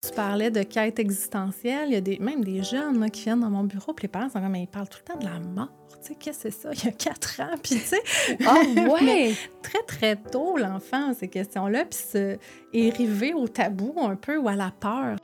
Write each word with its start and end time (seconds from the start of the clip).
Tu 0.00 0.12
parlais 0.12 0.52
de 0.52 0.62
quête 0.62 1.00
existentielle. 1.00 1.88
Il 1.88 1.94
y 1.94 1.96
a 1.96 2.00
des, 2.00 2.18
même 2.20 2.44
des 2.44 2.62
jeunes 2.62 3.00
là, 3.00 3.08
qui 3.08 3.24
viennent 3.24 3.40
dans 3.40 3.50
mon 3.50 3.64
bureau, 3.64 3.92
puis 3.92 4.04
les 4.04 4.08
parents 4.08 4.28
sont 4.28 4.40
comme, 4.40 4.52
mais 4.52 4.62
ils 4.62 4.68
parlent 4.68 4.88
tout 4.88 5.00
le 5.04 5.12
temps 5.12 5.18
de 5.18 5.24
la 5.24 5.40
mort. 5.40 5.70
Tu 6.00 6.08
sais, 6.08 6.14
qu'est-ce 6.14 6.44
que 6.44 6.50
c'est 6.50 6.62
ça? 6.62 6.70
Il 6.72 6.84
y 6.84 6.88
a 6.88 6.92
quatre 6.92 7.40
ans, 7.40 7.56
puis 7.60 7.74
tu 7.74 7.80
sais. 7.80 8.02
Ah, 8.46 8.60
ouais! 9.02 9.34
très, 9.60 9.82
très 9.88 10.14
tôt, 10.14 10.56
l'enfant, 10.56 11.14
ces 11.18 11.26
questions-là, 11.26 11.84
puis 11.84 12.38
est 12.72 12.92
arrivé 12.92 13.34
au 13.34 13.48
tabou 13.48 13.92
un 14.00 14.14
peu 14.14 14.36
ou 14.36 14.48
à 14.48 14.54
la 14.54 14.70
peur. 14.70 15.16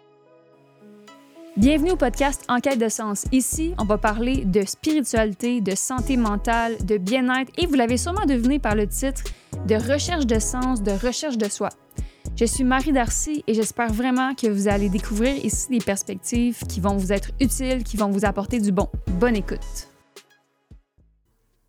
Bienvenue 1.56 1.92
au 1.92 1.96
podcast 1.96 2.42
Enquête 2.48 2.80
de 2.80 2.88
sens. 2.88 3.26
Ici, 3.30 3.74
on 3.78 3.84
va 3.84 3.96
parler 3.96 4.44
de 4.44 4.66
spiritualité, 4.66 5.60
de 5.60 5.76
santé 5.76 6.16
mentale, 6.16 6.84
de 6.84 6.98
bien-être 6.98 7.52
et 7.56 7.66
vous 7.66 7.74
l'avez 7.74 7.96
sûrement 7.96 8.26
deviné 8.26 8.58
par 8.58 8.74
le 8.74 8.88
titre, 8.88 9.22
de 9.68 9.76
recherche 9.76 10.26
de 10.26 10.40
sens, 10.40 10.82
de 10.82 10.90
recherche 10.90 11.38
de 11.38 11.48
soi. 11.48 11.68
Je 12.36 12.46
suis 12.46 12.64
Marie 12.64 12.90
Darcy 12.90 13.44
et 13.46 13.54
j'espère 13.54 13.92
vraiment 13.92 14.34
que 14.34 14.48
vous 14.48 14.66
allez 14.66 14.88
découvrir 14.88 15.36
ici 15.44 15.68
des 15.70 15.78
perspectives 15.78 16.58
qui 16.68 16.80
vont 16.80 16.96
vous 16.96 17.12
être 17.12 17.30
utiles, 17.40 17.84
qui 17.84 17.96
vont 17.96 18.10
vous 18.10 18.24
apporter 18.24 18.58
du 18.58 18.72
bon. 18.72 18.88
Bonne 19.06 19.36
écoute. 19.36 19.88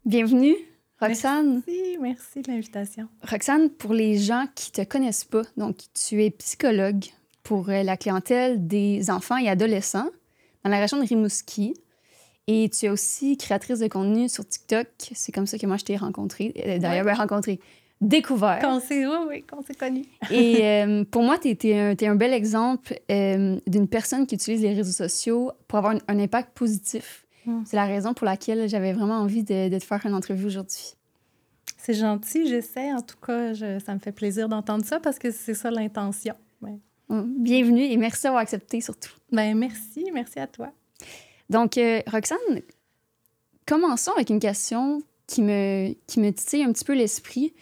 Bienvenue, 0.05 0.55
Roxane. 0.99 1.61
Merci, 1.67 1.97
merci 2.01 2.41
de 2.41 2.51
l'invitation. 2.51 3.07
Roxane, 3.21 3.69
pour 3.69 3.93
les 3.93 4.17
gens 4.17 4.47
qui 4.55 4.71
te 4.71 4.83
connaissent 4.83 5.23
pas, 5.23 5.43
donc 5.55 5.77
tu 5.93 6.23
es 6.23 6.31
psychologue 6.31 7.05
pour 7.43 7.69
euh, 7.69 7.83
la 7.83 7.95
clientèle 7.95 8.65
des 8.65 9.11
enfants 9.11 9.37
et 9.37 9.47
adolescents 9.47 10.09
dans 10.63 10.71
la 10.71 10.79
région 10.79 10.97
de 10.99 11.07
Rimouski. 11.07 11.75
Et 12.47 12.69
tu 12.69 12.87
es 12.87 12.89
aussi 12.89 13.37
créatrice 13.37 13.77
de 13.77 13.87
contenu 13.87 14.29
sur 14.29 14.47
TikTok. 14.47 14.87
C'est 15.13 15.31
comme 15.31 15.45
ça 15.45 15.59
que 15.59 15.67
moi, 15.67 15.77
je 15.77 15.83
t'ai 15.83 15.95
rencontrée. 15.95 16.55
Euh, 16.65 16.79
d'ailleurs, 16.79 17.05
ouais. 17.05 17.13
rencontrée 17.13 17.59
découvert. 18.01 18.59
Qu'on 18.59 18.79
s'est, 18.79 19.05
oui, 19.05 19.17
oui, 19.27 19.43
qu'on 19.43 19.61
s'est 19.61 19.75
connu. 19.75 20.05
et 20.31 20.65
euh, 20.65 21.03
pour 21.05 21.23
moi, 21.23 21.37
tu 21.37 21.49
es, 21.49 21.79
un, 21.79 21.95
un 21.99 22.15
bel 22.15 22.33
exemple 22.33 22.99
euh, 23.11 23.59
d'une 23.67 23.87
personne 23.87 24.27
qui 24.27 24.35
utilise 24.35 24.61
les 24.61 24.73
réseaux 24.73 24.91
sociaux 24.91 25.51
pour 25.67 25.79
avoir 25.79 25.95
un, 26.07 26.19
impact 26.19 26.51
positif. 26.55 27.25
Mm. 27.45 27.63
C'est 27.65 27.75
la 27.75 27.85
raison 27.85 28.13
pour 28.13 28.25
laquelle 28.25 28.67
j'avais 28.67 28.93
vraiment 28.93 29.19
envie 29.19 29.43
de, 29.43 29.69
de, 29.69 29.79
te 29.79 29.83
faire 29.83 30.05
une 30.05 30.13
entrevue 30.13 30.45
aujourd'hui. 30.45 30.95
C'est 31.77 31.93
gentil, 31.93 32.47
j'essaie. 32.47 32.91
En 32.93 33.01
tout 33.01 33.17
cas, 33.25 33.53
je, 33.53 33.79
ça 33.79 33.93
me 33.93 33.99
fait 33.99 34.11
plaisir 34.11 34.49
d'entendre 34.49 34.85
ça 34.85 34.99
parce 34.99 35.19
que 35.19 35.31
c'est 35.31 35.53
ça 35.53 35.71
l'intention. 35.71 36.35
Ouais. 36.61 36.79
Mm. 37.09 37.43
Bienvenue 37.43 37.83
et 37.83 37.97
merci 37.97 38.23
d'avoir 38.23 38.41
accepté 38.41 38.81
surtout. 38.81 39.11
Ben 39.31 39.57
merci, 39.57 40.09
merci 40.13 40.39
à 40.39 40.47
toi. 40.47 40.71
Donc, 41.49 41.77
euh, 41.77 42.01
Roxane, 42.07 42.61
commençons 43.65 44.11
avec 44.13 44.29
une 44.29 44.39
question 44.39 45.01
qui 45.27 45.41
me, 45.41 45.93
qui 46.07 46.19
me 46.19 46.31
titille 46.31 46.63
un 46.63 46.71
petit 46.71 46.85
peu 46.85 46.93
l'esprit 46.93 47.53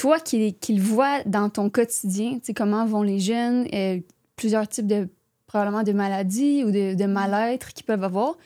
toi 0.00 0.18
qui, 0.18 0.56
le 0.70 0.80
vois 0.80 1.22
dans 1.24 1.50
ton 1.50 1.68
quotidien, 1.68 2.38
comment 2.56 2.86
vont 2.86 3.02
les 3.02 3.20
jeunes, 3.20 3.68
euh, 3.74 4.00
plusieurs 4.34 4.66
types 4.66 4.86
de, 4.86 5.10
probablement 5.46 5.82
de 5.82 5.92
maladies 5.92 6.64
ou 6.64 6.70
de, 6.70 6.94
de 6.94 7.04
mal-être 7.04 7.74
qu'ils 7.74 7.84
peuvent 7.84 8.02
avoir, 8.02 8.38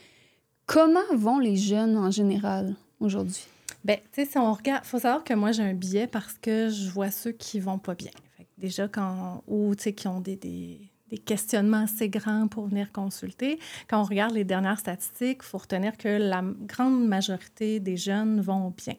comment 0.67 0.99
vont 1.15 1.39
les 1.39 1.55
jeunes 1.55 1.97
en 1.97 2.11
général 2.11 2.75
aujourd'hui? 2.99 3.47
Bien, 3.85 3.99
tu 4.13 4.25
sais, 4.25 4.27
si 4.27 4.37
on 4.37 4.53
regarde, 4.53 4.85
faut 4.85 4.99
savoir 4.99 5.23
que 5.23 5.33
moi, 5.35 5.53
j'ai 5.53 5.63
un 5.63 5.75
biais 5.75 6.09
parce 6.09 6.35
que 6.43 6.71
je 6.71 6.91
vois 6.91 7.13
ceux 7.13 7.31
qui 7.31 7.61
vont 7.61 7.79
pas 7.79 7.95
bien. 7.95 8.11
Déjà, 8.59 8.89
quand, 8.89 9.45
ou, 9.47 9.77
tu 9.77 9.85
sais, 9.85 9.93
qui 9.93 10.09
ont 10.09 10.19
des, 10.19 10.35
des, 10.35 10.81
des, 11.09 11.19
questionnements 11.19 11.85
assez 11.85 12.09
grands 12.09 12.49
pour 12.49 12.67
venir 12.67 12.91
consulter, 12.91 13.61
quand 13.89 14.01
on 14.01 14.05
regarde 14.05 14.35
les 14.35 14.45
dernières 14.45 14.81
statistiques, 14.81 15.39
il 15.43 15.47
faut 15.47 15.59
retenir 15.59 15.97
que 15.99 16.09
la 16.09 16.43
grande 16.67 17.07
majorité 17.07 17.79
des 17.79 17.97
jeunes 17.97 18.41
vont 18.41 18.75
bien. 18.77 18.97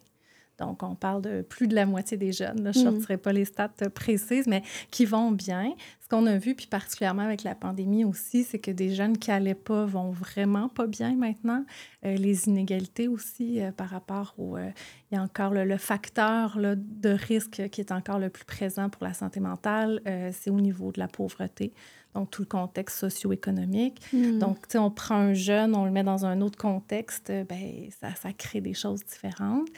Donc, 0.58 0.82
on 0.82 0.94
parle 0.94 1.22
de 1.22 1.42
plus 1.42 1.68
de 1.68 1.74
la 1.74 1.86
moitié 1.86 2.16
des 2.16 2.32
jeunes. 2.32 2.62
Là, 2.62 2.72
je 2.72 2.80
ne 2.80 2.84
mm. 2.84 2.92
sortirai 2.92 3.16
pas 3.18 3.32
les 3.32 3.44
stats 3.44 3.68
précises, 3.94 4.46
mais 4.46 4.62
qui 4.90 5.04
vont 5.04 5.30
bien. 5.30 5.74
Ce 6.00 6.08
qu'on 6.08 6.26
a 6.26 6.38
vu, 6.38 6.54
puis 6.54 6.66
particulièrement 6.66 7.22
avec 7.22 7.42
la 7.42 7.54
pandémie 7.54 8.04
aussi, 8.04 8.44
c'est 8.44 8.58
que 8.58 8.70
des 8.70 8.94
jeunes 8.94 9.18
qui 9.18 9.30
n'allaient 9.30 9.54
pas 9.54 9.84
vont 9.84 10.10
vraiment 10.10 10.68
pas 10.68 10.86
bien 10.86 11.14
maintenant. 11.16 11.64
Euh, 12.04 12.14
les 12.14 12.46
inégalités 12.48 13.08
aussi 13.08 13.60
euh, 13.60 13.72
par 13.72 13.88
rapport 13.88 14.34
au... 14.38 14.56
Euh, 14.56 14.70
il 15.10 15.16
y 15.16 15.18
a 15.18 15.22
encore 15.22 15.52
le, 15.52 15.64
le 15.64 15.76
facteur 15.76 16.58
là, 16.58 16.74
de 16.76 17.10
risque 17.10 17.68
qui 17.70 17.80
est 17.80 17.92
encore 17.92 18.18
le 18.18 18.30
plus 18.30 18.44
présent 18.44 18.88
pour 18.88 19.04
la 19.04 19.14
santé 19.14 19.40
mentale, 19.40 20.00
euh, 20.06 20.30
c'est 20.32 20.50
au 20.50 20.60
niveau 20.60 20.92
de 20.92 20.98
la 20.98 21.08
pauvreté. 21.08 21.72
Donc, 22.14 22.30
tout 22.30 22.42
le 22.42 22.48
contexte 22.48 22.98
socio-économique. 22.98 24.00
Mm. 24.12 24.38
Donc, 24.38 24.62
tu 24.62 24.72
sais, 24.72 24.78
on 24.78 24.90
prend 24.90 25.16
un 25.16 25.34
jeune, 25.34 25.76
on 25.76 25.84
le 25.84 25.90
met 25.90 26.02
dans 26.02 26.24
un 26.24 26.40
autre 26.40 26.56
contexte, 26.56 27.30
ben 27.48 27.90
ça, 28.00 28.14
ça 28.14 28.32
crée 28.32 28.60
des 28.60 28.74
choses 28.74 29.04
différentes. 29.04 29.68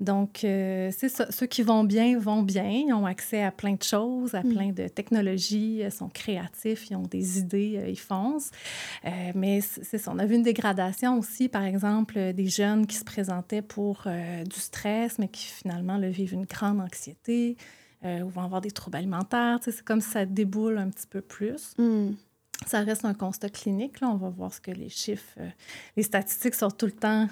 Donc, 0.00 0.44
euh, 0.44 0.90
c'est 0.96 1.10
ça. 1.10 1.30
Ceux 1.30 1.46
qui 1.46 1.62
vont 1.62 1.84
bien 1.84 2.18
vont 2.18 2.42
bien. 2.42 2.68
Ils 2.68 2.92
ont 2.92 3.04
accès 3.04 3.42
à 3.42 3.52
plein 3.52 3.74
de 3.74 3.82
choses, 3.82 4.34
à 4.34 4.42
mm. 4.42 4.54
plein 4.54 4.72
de 4.72 4.88
technologies, 4.88 5.80
ils 5.84 5.92
sont 5.92 6.08
créatifs, 6.08 6.90
ils 6.90 6.96
ont 6.96 7.06
des 7.06 7.38
idées, 7.38 7.76
euh, 7.76 7.88
ils 7.88 7.98
foncent. 7.98 8.50
Euh, 9.04 9.32
mais 9.34 9.60
c'est 9.60 9.98
ça. 9.98 10.10
On 10.14 10.18
a 10.18 10.24
vu 10.24 10.36
une 10.36 10.42
dégradation 10.42 11.18
aussi, 11.18 11.48
par 11.48 11.64
exemple, 11.64 12.32
des 12.32 12.46
jeunes 12.46 12.86
qui 12.86 12.96
se 12.96 13.04
présentaient 13.04 13.62
pour 13.62 14.04
euh, 14.06 14.42
du 14.44 14.58
stress, 14.58 15.18
mais 15.18 15.28
qui 15.28 15.44
finalement 15.46 15.98
le 15.98 16.08
vivent 16.08 16.34
une 16.34 16.46
grande 16.46 16.80
anxiété 16.80 17.56
euh, 18.04 18.20
ou 18.20 18.30
vont 18.30 18.42
avoir 18.42 18.62
des 18.62 18.70
troubles 18.70 18.96
alimentaires. 18.96 19.58
C'est 19.62 19.82
comme 19.82 20.00
ça 20.00 20.24
déboule 20.24 20.78
un 20.78 20.88
petit 20.88 21.06
peu 21.06 21.20
plus. 21.20 21.74
Mm. 21.76 22.12
Ça 22.66 22.80
reste 22.80 23.04
un 23.04 23.14
constat 23.14 23.48
clinique. 23.48 24.00
Là. 24.00 24.08
On 24.08 24.16
va 24.16 24.30
voir 24.30 24.52
ce 24.52 24.60
que 24.60 24.70
les 24.70 24.88
chiffres, 24.88 25.34
euh, 25.38 25.48
les 25.96 26.02
statistiques 26.02 26.54
sortent 26.54 26.78
tout 26.78 26.86
le 26.86 26.92
temps 26.92 27.28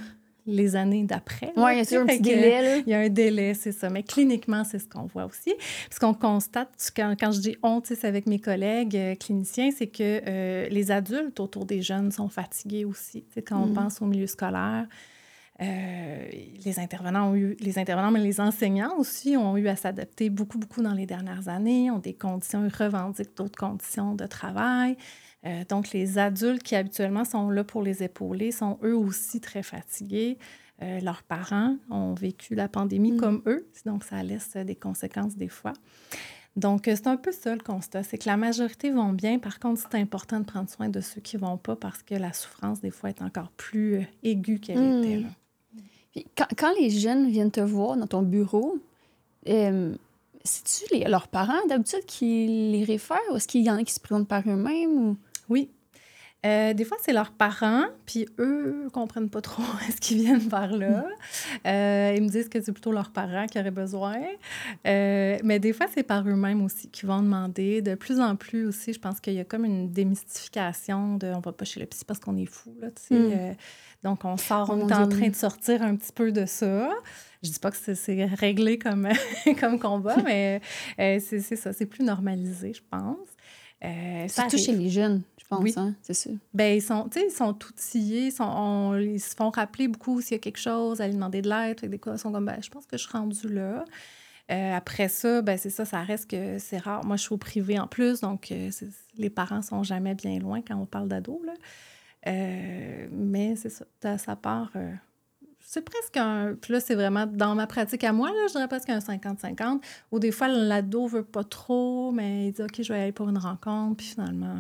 les 0.49 0.77
années 0.77 1.05
d'après. 1.05 1.53
Oui, 1.57 1.73
il 1.73 1.79
y 1.79 1.81
a 1.81 1.85
toujours 1.85 2.03
un 2.03 2.07
petit 2.07 2.21
délai. 2.21 2.83
Il 2.87 2.91
y 2.91 2.95
a 2.95 3.01
un 3.01 3.09
délai, 3.09 3.55
c'est 3.55 3.73
ça. 3.73 3.91
Mais 3.91 4.03
cliniquement, 4.03 4.65
c'est 4.65 4.79
ce 4.79 4.89
qu'on 4.89 5.05
voit 5.05 5.27
aussi. 5.27 5.55
Ce 5.91 6.01
qu'on 6.01 6.15
constate, 6.15 6.71
quand, 6.97 7.15
quand, 7.19 7.33
je 7.33 7.41
dis 7.41 7.57
on, 7.63 7.81
c'est 7.85 8.05
avec 8.05 8.27
mes 8.27 8.39
collègues 8.39 8.97
euh, 8.97 9.15
cliniciens, 9.15 9.71
c'est 9.71 9.87
que 9.87 10.23
euh, 10.27 10.69
les 10.69 10.91
adultes 10.91 11.39
autour 11.39 11.67
des 11.67 11.83
jeunes 11.83 12.11
sont 12.11 12.29
fatigués 12.29 12.85
aussi. 12.85 13.23
T'sais, 13.25 13.43
quand 13.43 13.59
mm. 13.59 13.71
on 13.71 13.75
pense 13.75 14.03
au 14.03 14.07
milieu 14.07 14.27
scolaire, 14.27 14.87
euh, 15.61 16.29
les 16.65 16.79
intervenants 16.79 17.33
ont 17.33 17.35
eu, 17.35 17.57
les 17.61 17.79
intervenants, 17.79 18.13
mais 18.13 18.21
les 18.21 18.41
enseignants 18.41 18.97
aussi 18.97 19.37
ont 19.37 19.57
eu 19.57 19.69
à 19.69 19.77
s'adapter 19.77 20.31
beaucoup, 20.31 20.59
beaucoup 20.59 20.83
dans 20.83 20.95
les 20.95 21.07
dernières 21.07 21.49
années, 21.49 21.91
ont 21.91 21.99
des 21.99 22.15
conditions, 22.15 22.65
ils 22.65 22.75
revendiquent 22.75 23.37
d'autres 23.37 23.59
conditions 23.59 24.15
de 24.15 24.27
travail. 24.27 24.97
Euh, 25.49 25.65
donc, 25.69 25.93
les 25.93 26.19
adultes 26.19 26.63
qui 26.63 26.77
habituellement 26.77 27.25
sont 27.25 27.51
là 27.51 27.65
pour 27.65 27.83
les 27.83 28.03
épauler 28.03 28.53
sont 28.53 28.79
eux 28.83 28.97
aussi 28.97 29.41
très 29.41 29.63
fatigués. 29.63 30.39
Euh, 30.83 31.01
leurs 31.01 31.23
parents 31.23 31.77
ont 31.91 32.15
vécu 32.15 32.55
la 32.55 32.69
pandémie 32.69 33.13
mmh. 33.13 33.17
comme 33.17 33.43
eux, 33.47 33.67
donc 33.85 34.05
ça 34.05 34.23
laisse 34.23 34.57
des 34.57 34.77
conséquences 34.77 35.37
des 35.37 35.49
fois. 35.49 35.73
Donc, 36.55 36.83
c'est 36.87 37.07
un 37.07 37.17
peu 37.17 37.33
ça 37.33 37.55
le 37.55 37.61
constat, 37.61 38.03
c'est 38.03 38.19
que 38.19 38.29
la 38.29 38.37
majorité 38.37 38.91
vont 38.91 39.13
bien. 39.13 39.39
Par 39.39 39.61
contre, 39.61 39.81
c'est 39.81 39.99
important 39.99 40.41
de 40.41 40.45
prendre 40.45 40.69
soin 40.69 40.89
de 40.89 41.01
ceux 41.01 41.21
qui 41.21 41.37
vont 41.37 41.57
pas 41.57 41.77
parce 41.77 42.03
que 42.03 42.15
la 42.15 42.33
souffrance, 42.33 42.81
des 42.81 42.91
fois, 42.91 43.11
est 43.11 43.23
encore 43.23 43.51
plus 43.57 43.97
euh, 43.97 44.03
aiguë 44.23 44.59
qu'elle 44.59 44.79
mmh. 44.79 44.99
était. 44.99 45.17
Là. 45.19 45.29
Puis 46.13 46.27
quand, 46.37 46.47
quand, 46.57 46.73
les 46.81 46.91
jeunes 46.91 47.29
viennent 47.29 47.51
te 47.51 47.61
voir 47.61 47.97
dans 47.97 48.07
ton 48.07 48.23
bureau, 48.23 48.79
euh, 49.49 49.95
c'est-tu 50.45 51.05
leurs 51.05 51.29
parents 51.29 51.65
d'habitude 51.69 52.05
qui 52.07 52.47
les 52.73 52.85
réfèrent 52.85 53.19
ou 53.31 53.37
est-ce 53.37 53.49
qu'il 53.49 53.63
y 53.63 53.71
en 53.71 53.77
a 53.77 53.85
qui 53.85 53.93
se 53.93 54.01
présentent 54.01 54.29
par 54.29 54.43
eux-mêmes? 54.47 55.11
Ou... 55.11 55.17
Oui. 55.49 55.71
Euh, 56.47 56.73
des 56.73 56.85
fois, 56.85 56.97
c'est 57.01 57.13
leurs 57.13 57.33
parents, 57.33 57.87
puis 58.07 58.27
eux 58.39 58.85
ne 58.85 58.89
comprennent 58.91 59.29
pas 59.29 59.41
trop 59.41 59.63
ce 59.91 59.97
qu'ils 59.97 60.19
viennent 60.19 60.49
par 60.49 60.71
là. 60.71 61.05
Euh, 61.67 62.15
ils 62.17 62.23
me 62.23 62.29
disent 62.29 62.49
que 62.49 62.61
c'est 62.61 62.73
plutôt 62.73 62.93
leurs 62.93 63.11
parents 63.11 63.47
qui 63.47 63.59
auraient 63.59 63.73
besoin. 63.73 64.21
Euh, 64.87 65.37
mais 65.43 65.59
des 65.59 65.73
fois, 65.73 65.87
c'est 65.93 66.05
par 66.05 66.27
eux-mêmes 66.29 66.63
aussi 66.63 66.89
qui 66.89 67.07
vont 67.07 67.23
demander. 67.23 67.83
De 67.83 67.97
plus 67.97 68.21
en 68.21 68.37
plus 68.37 68.67
aussi, 68.67 68.93
je 68.93 69.01
pense 69.01 69.19
qu'il 69.19 69.35
y 69.35 69.41
a 69.41 69.45
comme 69.45 69.65
une 69.65 69.91
démystification 69.91 71.17
de 71.17 71.27
on 71.35 71.41
va 71.41 71.53
pas 71.53 71.65
chez 71.65 71.81
le 71.81 71.87
psy 71.87 72.05
parce 72.05 72.21
qu'on 72.21 72.37
est 72.37 72.47
fou. 72.47 72.73
Là, 72.81 72.89
mm. 73.11 73.57
donc, 74.05 74.25
on 74.25 74.37
sort, 74.37 74.71
on 74.71 74.89
est 74.89 74.95
en 74.95 75.09
train 75.09 75.29
de 75.29 75.37
sortir 75.37 75.83
un 75.83 75.97
petit 75.97 76.13
peu 76.13 76.31
de 76.31 76.47
ça. 76.47 76.89
Je 77.43 77.51
dis 77.51 77.59
pas 77.59 77.73
que 77.73 77.95
c'est 77.95 78.25
réglé 78.27 78.79
comme, 78.79 79.09
comme 79.61 79.81
combat, 79.81 80.17
mais 80.25 80.61
c'est 80.97 81.41
ça, 81.41 81.73
c'est 81.73 81.87
plus 81.87 82.05
normalisé, 82.05 82.75
je 82.75 82.83
pense. 82.89 83.29
Euh, 83.85 84.27
Surtout 84.29 84.59
chez 84.59 84.73
les 84.73 84.91
jeunes, 84.91 85.23
je 85.41 85.45
pense, 85.47 85.63
oui. 85.63 85.73
hein, 85.77 85.95
c'est 86.03 86.15
sûr. 86.15 86.33
Ben, 86.53 86.77
ils 86.77 86.83
sont, 86.83 87.09
ils 87.15 87.31
sont 87.31 87.51
outillés, 87.55 88.27
ils, 88.27 88.33
sont, 88.33 88.45
on, 88.45 88.97
ils 88.97 89.21
se 89.21 89.37
font 89.37 89.51
rappeler 89.51 89.87
beaucoup 89.87 90.21
s'il 90.21 90.33
y 90.33 90.35
a 90.35 90.39
quelque 90.41 90.59
chose, 90.59 91.01
aller 91.01 91.13
demander 91.15 91.43
de 91.43 91.49
l'aide. 91.49 91.81
Des 91.81 92.01
ils 92.05 92.19
sont 92.19 92.33
comme, 92.33 92.47
ben, 92.47 92.59
je 92.61 92.71
pense 92.71 92.87
que 92.87 92.97
je 92.97 93.03
suis 93.03 93.13
rendue 93.13 93.49
là. 93.49 93.85
Euh, 94.51 94.75
après 94.75 95.09
ça, 95.09 95.43
ben, 95.43 95.57
c'est 95.59 95.71
ça, 95.71 95.85
ça 95.85 96.03
reste 96.03 96.31
que 96.31 96.59
c'est 96.59 96.79
rare. 96.79 97.05
Moi, 97.05 97.17
je 97.17 97.23
suis 97.23 97.35
au 97.35 97.39
privé 97.39 97.79
en 97.79 97.87
plus, 97.87 98.21
donc 98.21 98.51
euh, 98.51 98.71
les 99.17 99.31
parents 99.31 99.63
sont 99.63 99.83
jamais 99.83 100.15
bien 100.15 100.39
loin 100.39 100.61
quand 100.67 100.77
on 100.77 100.87
parle 100.87 101.09
d'ados. 101.09 101.41
Euh, 102.27 103.09
mais 103.13 103.55
c'est 103.57 103.69
ça, 103.69 104.19
ça 104.19 104.37
part 104.37 104.73
c'est 105.71 105.83
presque 105.83 106.17
un. 106.17 106.55
Puis 106.59 106.73
là, 106.73 106.81
c'est 106.81 106.95
vraiment 106.95 107.27
dans 107.27 107.55
ma 107.55 107.67
pratique 107.67 108.03
à 108.03 108.15
moi, 108.15 108.31
là, 108.31 108.47
je 108.47 108.53
dirais 108.53 108.69
presque 108.69 108.89
un 108.89 109.01
50-50. 109.01 109.81
Ou 110.11 110.19
des 110.19 110.31
fois, 110.31 110.49
l'ado 110.49 111.07
veut 111.07 111.23
pas 111.23 111.45
trop, 111.45 112.11
mais 112.11 112.47
il 112.47 112.53
dit 112.53 112.63
OK, 112.63 112.81
je 112.81 112.91
vais 112.91 113.03
aller 113.03 113.13
pour 113.13 113.29
une 113.29 113.37
rencontre. 113.37 113.99
Puis 113.99 114.07
finalement, 114.07 114.59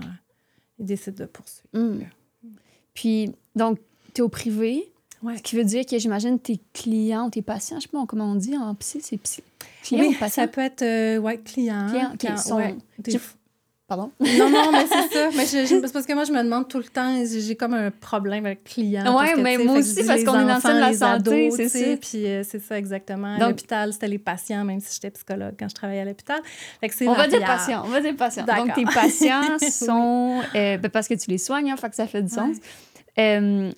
il 0.79 0.85
décide 0.85 1.15
de 1.15 1.25
poursuivre. 1.25 1.67
Mmh. 1.73 2.01
Puis, 2.93 3.33
donc, 3.57 3.79
tu 4.13 4.21
es 4.21 4.23
au 4.23 4.29
privé. 4.29 4.93
Ouais. 5.23 5.39
Ce 5.39 5.43
qui 5.43 5.57
veut 5.57 5.65
dire 5.65 5.87
que 5.87 5.99
j'imagine 5.99 6.39
tes 6.39 6.61
clients, 6.75 7.31
tes 7.31 7.43
patients, 7.43 7.79
je 7.79 7.85
sais 7.85 7.89
pas 7.89 8.05
comment 8.07 8.33
on 8.33 8.35
dit 8.35 8.57
en 8.57 8.75
psy, 8.75 9.01
c'est 9.03 9.17
psy. 9.17 9.43
Client 9.83 10.03
oui, 10.03 10.15
ou 10.15 10.19
patient? 10.19 10.43
ça 10.43 10.49
peut 10.49 10.61
être, 10.61 10.83
euh, 10.83 11.17
ouais, 11.19 11.39
client. 11.39 11.89
Client, 11.89 12.11
okay, 12.15 12.29
quand, 12.29 12.37
sont, 12.37 12.57
ouais, 12.57 12.77
des... 12.99 13.19
Pardon? 13.89 14.13
Non, 14.21 14.51
non, 14.51 14.71
mais 14.71 14.87
c'est 14.87 15.09
ça. 15.15 15.31
Mais 15.35 15.47
je, 15.47 15.67
je, 15.67 15.91
parce 15.91 16.05
que 16.05 16.13
moi, 16.13 16.25
je 16.25 16.33
me 16.33 16.43
demande 16.43 16.69
tout 16.69 16.77
le 16.77 16.85
temps, 16.85 17.25
j'ai 17.25 17.57
comme 17.57 17.73
un 17.73 17.91
problème 17.91 18.45
avec 18.45 18.61
le 18.67 18.71
client. 18.71 19.19
Oui, 19.19 19.43
mais 19.43 19.57
moi 19.57 19.79
aussi, 19.79 20.05
parce 20.05 20.25
qu'on 20.25 20.41
est 20.41 20.45
dans 20.45 20.59
de 20.59 20.79
la 20.79 20.93
santé, 20.93 21.51
c'est 21.51 21.69
ça. 21.71 21.97
Puis 21.97 22.27
euh, 22.27 22.43
c'est 22.47 22.59
ça, 22.59 22.77
exactement. 22.77 23.39
L'hôpital, 23.39 23.95
c'était 23.95 24.09
les 24.09 24.19
patients, 24.19 24.63
même 24.63 24.81
si 24.81 24.95
j'étais 24.95 25.11
psychologue 25.11 25.55
quand 25.59 25.71
je 25.71 25.75
travaillais 25.75 26.03
à 26.03 26.05
l'hôpital. 26.05 26.41
On 27.07 27.15
va 27.15 27.29
dire 27.29 27.41
patients, 27.41 27.83
on 27.87 27.89
va 27.89 28.01
dire 28.03 28.15
patients. 28.15 28.45
Donc, 28.45 28.75
tes 28.75 28.85
patients 28.85 29.59
sont... 29.71 30.43
Euh, 30.55 30.77
ben, 30.77 30.91
parce 30.91 31.09
que 31.09 31.15
tu 31.15 31.31
les 31.31 31.39
soignes, 31.39 31.71
hein, 31.71 31.77
fait 31.79 31.89
que 31.89 31.97
ça 31.97 32.07
fait 32.07 32.23
du 32.23 32.29
sens. 32.29 32.57
Euh, 33.19 33.71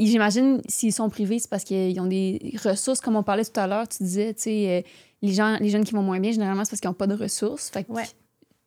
J'imagine, 0.00 0.60
s'ils 0.68 0.92
sont 0.92 1.08
privés, 1.08 1.38
c'est 1.38 1.48
parce 1.48 1.62
qu'ils 1.62 1.98
ont 2.00 2.06
des 2.06 2.54
ressources, 2.64 3.00
comme 3.00 3.14
on 3.14 3.22
parlait 3.22 3.44
tout 3.44 3.60
à 3.60 3.68
l'heure. 3.68 3.86
Tu 3.86 4.02
disais, 4.02 4.34
tu 4.34 4.42
sais, 4.42 4.68
euh, 4.68 4.88
les, 5.22 5.32
gens, 5.32 5.56
les 5.60 5.68
jeunes 5.68 5.84
qui 5.84 5.92
vont 5.92 6.02
moins 6.02 6.18
bien, 6.18 6.32
généralement, 6.32 6.64
c'est 6.64 6.70
parce 6.70 6.80
qu'ils 6.80 6.90
n'ont 6.90 6.94
pas 6.94 7.06
de 7.06 7.14
ressources. 7.14 7.70
Fait 7.70 7.84
que 7.84 7.92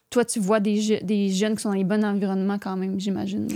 toi, 0.10 0.26
tu 0.26 0.40
vois 0.40 0.60
des, 0.60 1.00
des 1.02 1.30
jeunes 1.30 1.56
qui 1.56 1.62
sont 1.62 1.70
dans 1.70 1.76
les 1.76 1.84
bons 1.84 2.04
environnements 2.04 2.60
quand 2.60 2.78
même, 2.78 3.00
j'imagine. 3.00 3.48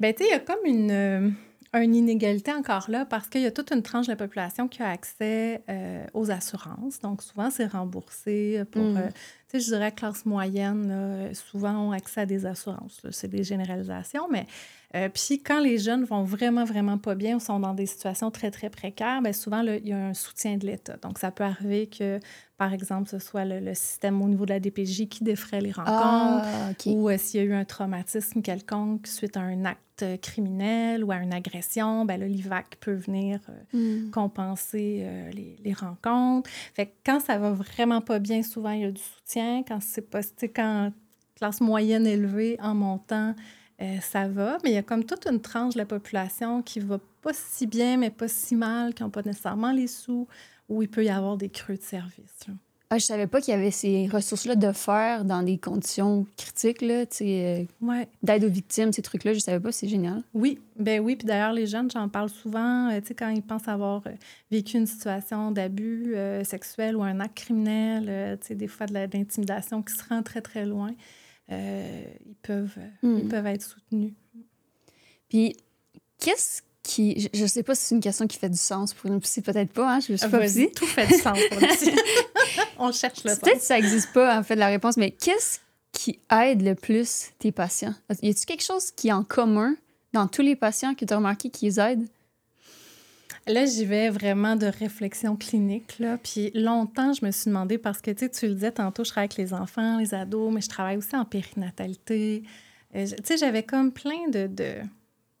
Ben, 0.00 0.14
tu 0.14 0.22
sais, 0.22 0.30
il 0.30 0.32
y 0.32 0.34
a 0.34 0.40
comme 0.40 0.64
une, 0.64 0.90
euh, 0.90 1.28
une 1.74 1.94
inégalité 1.94 2.52
encore 2.52 2.90
là 2.90 3.04
parce 3.04 3.28
qu'il 3.28 3.42
y 3.42 3.46
a 3.46 3.50
toute 3.50 3.70
une 3.72 3.82
tranche 3.82 4.06
de 4.06 4.12
la 4.12 4.16
population 4.16 4.68
qui 4.68 4.82
a 4.82 4.90
accès 4.90 5.62
euh, 5.68 6.04
aux 6.14 6.30
assurances. 6.30 7.00
Donc, 7.00 7.22
souvent, 7.22 7.50
c'est 7.50 7.66
remboursé 7.66 8.62
pour, 8.70 8.82
mm. 8.82 9.08
tu 9.48 9.58
sais, 9.58 9.60
je 9.60 9.74
dirais 9.74 9.92
classe 9.92 10.24
moyenne, 10.24 11.30
souvent 11.34 11.88
ont 11.88 11.92
accès 11.92 12.22
à 12.22 12.26
des 12.26 12.46
assurances. 12.46 13.02
C'est 13.10 13.28
des 13.28 13.44
généralisations, 13.44 14.28
mais 14.30 14.46
euh, 14.94 15.10
puis 15.10 15.42
quand 15.42 15.60
les 15.60 15.78
jeunes 15.78 16.04
vont 16.04 16.22
vraiment, 16.22 16.64
vraiment 16.64 16.96
pas 16.96 17.14
bien 17.14 17.36
ou 17.36 17.40
sont 17.40 17.60
dans 17.60 17.74
des 17.74 17.84
situations 17.84 18.30
très, 18.30 18.50
très 18.50 18.70
précaires, 18.70 19.20
bien 19.20 19.34
souvent, 19.34 19.60
il 19.60 19.86
y 19.86 19.92
a 19.92 19.98
un 19.98 20.14
soutien 20.14 20.56
de 20.56 20.66
l'État. 20.66 20.96
Donc, 21.02 21.18
ça 21.18 21.30
peut 21.30 21.44
arriver 21.44 21.88
que, 21.88 22.20
par 22.56 22.72
exemple, 22.72 23.08
ce 23.08 23.18
soit 23.18 23.44
le, 23.44 23.74
système 23.74 24.22
au 24.22 24.28
niveau 24.28 24.46
de 24.46 24.54
la 24.54 24.60
DPJ 24.60 25.08
qui 25.08 25.24
défraie 25.24 25.60
les 25.60 25.72
rencontres 25.72 26.46
ah, 26.46 26.72
ou 26.86 27.10
euh, 27.10 27.18
s'il 27.18 27.40
y 27.40 27.42
a 27.42 27.46
eu 27.46 27.52
un 27.52 27.66
traumatisme 27.66 28.40
quelconque 28.40 29.06
suite 29.06 29.36
à 29.36 29.40
un 29.40 29.66
acte 29.66 29.82
criminel 30.20 31.04
ou 31.04 31.12
à 31.12 31.16
une 31.16 31.32
agression, 31.32 32.04
bien 32.04 32.16
là, 32.16 32.26
l'IVAC 32.26 32.76
peut 32.80 32.94
venir 32.94 33.40
euh, 33.48 34.06
hmm. 34.06 34.10
compenser 34.10 35.06
les, 35.32 35.56
les, 35.62 35.72
rencontres. 35.72 36.48
Fait 36.74 36.86
que 36.86 36.92
quand 37.04 37.20
ça 37.20 37.38
va 37.38 37.52
vraiment 37.52 38.00
pas 38.00 38.18
bien, 38.18 38.42
souvent, 38.42 38.72
il 38.72 38.80
y 38.80 38.84
a 38.84 38.90
du 38.90 39.02
soutien. 39.02 39.62
Quand 39.66 39.80
c'est 39.80 40.08
pas, 40.08 40.20
quand 40.54 40.92
classe 41.38 41.60
moyenne 41.60 42.06
élevée 42.06 42.56
en 42.60 42.74
montant, 42.74 43.34
euh, 43.80 44.00
ça 44.00 44.26
va, 44.26 44.58
mais 44.64 44.70
il 44.70 44.74
y 44.74 44.78
a 44.78 44.82
comme 44.82 45.04
toute 45.04 45.26
une 45.26 45.40
tranche 45.40 45.74
de 45.74 45.78
la 45.78 45.86
population 45.86 46.62
qui 46.62 46.80
va 46.80 46.98
pas 47.22 47.32
si 47.32 47.66
bien, 47.66 47.96
mais 47.96 48.10
pas 48.10 48.26
si 48.26 48.56
mal, 48.56 48.92
qui 48.92 49.04
n'ont 49.04 49.10
pas 49.10 49.22
nécessairement 49.22 49.70
les 49.70 49.86
sous, 49.86 50.26
où 50.68 50.82
il 50.82 50.88
peut 50.88 51.04
y 51.04 51.10
avoir 51.10 51.36
des 51.36 51.48
creux 51.48 51.76
de 51.76 51.82
service. 51.82 52.46
Ah, 52.90 52.96
je 52.96 53.04
savais 53.04 53.26
pas 53.26 53.42
qu'il 53.42 53.52
y 53.52 53.56
avait 53.56 53.70
ces 53.70 54.06
ressources-là 54.06 54.56
de 54.56 54.72
faire 54.72 55.26
dans 55.26 55.42
des 55.42 55.58
conditions 55.58 56.26
critiques, 56.38 56.80
là, 56.80 57.04
euh, 57.20 57.64
ouais. 57.82 58.08
d'aide 58.22 58.44
aux 58.44 58.48
victimes, 58.48 58.92
ces 58.92 59.02
trucs-là. 59.02 59.34
Je 59.34 59.40
savais 59.40 59.60
pas, 59.60 59.72
c'est 59.72 59.88
génial. 59.88 60.22
Oui, 60.32 60.58
ben 60.76 61.00
oui. 61.00 61.14
Puis 61.14 61.26
d'ailleurs, 61.26 61.52
les 61.52 61.66
jeunes, 61.66 61.90
j'en 61.90 62.08
parle 62.08 62.30
souvent, 62.30 62.88
euh, 62.90 63.00
tu 63.00 63.08
sais, 63.08 63.14
quand 63.14 63.28
ils 63.28 63.42
pensent 63.42 63.68
avoir 63.68 64.02
vécu 64.50 64.78
une 64.78 64.86
situation 64.86 65.50
d'abus 65.50 66.14
sexuel 66.44 66.96
ou 66.96 67.02
un 67.02 67.20
acte 67.20 67.36
criminel, 67.36 68.38
tu 68.40 68.48
sais, 68.48 68.54
des 68.54 68.68
fois 68.68 68.86
de 68.86 68.94
l'intimidation 68.94 69.82
qui 69.82 69.92
se 69.92 70.02
rend 70.08 70.22
très, 70.22 70.40
très 70.40 70.64
loin. 70.64 70.94
Euh, 71.50 72.02
ils, 72.26 72.34
peuvent, 72.34 72.78
ils 73.02 73.08
hmm. 73.08 73.28
peuvent 73.28 73.46
être 73.46 73.62
soutenus. 73.62 74.12
Puis, 75.28 75.56
qu'est-ce 76.18 76.62
qui. 76.82 77.28
Je 77.32 77.42
ne 77.42 77.46
sais 77.46 77.62
pas 77.62 77.74
si 77.74 77.86
c'est 77.86 77.94
une 77.94 78.00
question 78.02 78.26
qui 78.26 78.38
fait 78.38 78.50
du 78.50 78.58
sens 78.58 78.92
pour 78.92 79.10
une 79.10 79.20
psy, 79.20 79.40
peut-être 79.40 79.72
pas, 79.72 79.94
hein? 79.94 80.00
Je 80.00 80.14
suis 80.14 80.28
pas 80.28 80.40
psy. 80.40 80.70
Tout 80.74 80.86
fait 80.86 81.06
du 81.06 81.14
sens 81.14 81.38
pour 81.50 81.62
une 81.62 81.68
psy. 81.68 81.90
On 82.78 82.92
cherche 82.92 83.24
le. 83.24 83.34
Peut-être 83.36 83.58
que 83.58 83.64
ça 83.64 83.76
n'existe 83.76 84.12
pas, 84.12 84.38
en 84.38 84.42
fait, 84.42 84.56
la 84.56 84.68
réponse, 84.68 84.96
mais 84.96 85.10
qu'est-ce 85.10 85.58
qui 85.92 86.18
aide 86.30 86.62
le 86.62 86.74
plus 86.74 87.30
tes 87.38 87.52
patients? 87.52 87.94
Y 88.22 88.30
a-t-il 88.30 88.46
quelque 88.46 88.64
chose 88.64 88.90
qui 88.90 89.08
est 89.08 89.12
en 89.12 89.24
commun 89.24 89.74
dans 90.12 90.26
tous 90.26 90.42
les 90.42 90.56
patients 90.56 90.94
que 90.94 91.04
tu 91.04 91.12
as 91.12 91.16
remarqué 91.16 91.50
qui 91.50 91.66
les 91.66 91.80
aident? 91.80 92.08
Là, 93.46 93.64
j'y 93.64 93.86
vais 93.86 94.10
vraiment 94.10 94.56
de 94.56 94.66
réflexion 94.66 95.34
clinique. 95.34 95.98
Là. 95.98 96.18
Puis 96.22 96.50
longtemps, 96.54 97.14
je 97.14 97.24
me 97.24 97.30
suis 97.30 97.48
demandé, 97.48 97.78
parce 97.78 98.02
que 98.02 98.10
tu 98.10 98.46
le 98.46 98.54
disais 98.54 98.72
tantôt, 98.72 99.04
je 99.04 99.10
travaille 99.10 99.30
avec 99.32 99.38
les 99.38 99.54
enfants, 99.54 99.98
les 99.98 100.12
ados, 100.12 100.52
mais 100.52 100.60
je 100.60 100.68
travaille 100.68 100.98
aussi 100.98 101.16
en 101.16 101.24
périnatalité. 101.24 102.42
Euh, 102.94 103.06
tu 103.06 103.16
sais, 103.24 103.36
j'avais 103.38 103.62
comme 103.62 103.90
plein 103.90 104.28
de, 104.28 104.46
de, 104.46 104.74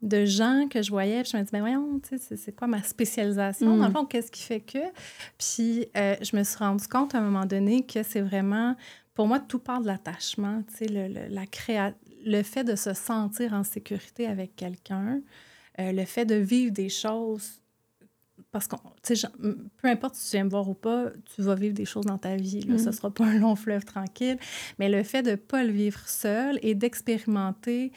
de, 0.02 0.24
gens 0.24 0.66
que 0.68 0.82
je 0.82 0.90
voyais. 0.90 1.22
Puis 1.22 1.32
je 1.32 1.36
me 1.36 1.42
disais, 1.42 1.50
mais 1.52 1.60
voyons, 1.60 2.00
tu 2.00 2.18
sais, 2.18 2.36
c'est 2.36 2.52
quoi 2.52 2.66
ma 2.66 2.82
spécialisation? 2.82 3.76
Dans 3.76 3.84
le 3.84 3.90
mm. 3.90 3.92
fond, 3.92 4.04
qu'est-ce 4.04 4.30
qui 4.30 4.42
fait 4.42 4.60
que? 4.60 4.78
Puis 5.38 5.86
euh, 5.96 6.16
je 6.20 6.36
me 6.36 6.42
suis 6.44 6.58
rendu 6.58 6.86
compte 6.86 7.14
à 7.14 7.18
un 7.18 7.22
moment 7.22 7.46
donné 7.46 7.84
que 7.84 8.02
c'est 8.02 8.20
vraiment, 8.20 8.76
pour 9.14 9.26
moi, 9.26 9.40
tout 9.40 9.58
part 9.58 9.80
de 9.80 9.86
l'attachement. 9.86 10.62
Tu 10.68 10.76
sais, 10.76 10.86
le, 10.86 11.08
le, 11.08 11.28
la 11.28 11.46
créa... 11.46 11.92
le 12.24 12.42
fait 12.42 12.64
de 12.64 12.76
se 12.76 12.94
sentir 12.94 13.52
en 13.52 13.64
sécurité 13.64 14.26
avec 14.26 14.56
quelqu'un. 14.56 15.20
Euh, 15.80 15.92
le 15.92 16.04
fait 16.04 16.24
de 16.24 16.34
vivre 16.34 16.72
des 16.72 16.88
choses 16.88 17.62
parce 18.50 18.66
que, 18.66 18.76
peu 19.82 19.88
importe 19.88 20.14
si 20.14 20.30
tu 20.30 20.36
viens 20.36 20.44
me 20.44 20.50
voir 20.50 20.68
ou 20.68 20.74
pas, 20.74 21.10
tu 21.34 21.42
vas 21.42 21.54
vivre 21.54 21.74
des 21.74 21.84
choses 21.84 22.06
dans 22.06 22.18
ta 22.18 22.36
vie. 22.36 22.62
Ce 22.62 22.66
ne 22.68 22.74
mm. 22.74 22.92
sera 22.92 23.10
pas 23.10 23.24
un 23.24 23.38
long 23.38 23.56
fleuve 23.56 23.84
tranquille. 23.84 24.38
Mais 24.78 24.88
le 24.88 25.02
fait 25.02 25.22
de 25.22 25.32
ne 25.32 25.36
pas 25.36 25.64
le 25.64 25.72
vivre 25.72 26.00
seul 26.08 26.58
et 26.62 26.74
d'expérimenter, 26.74 27.92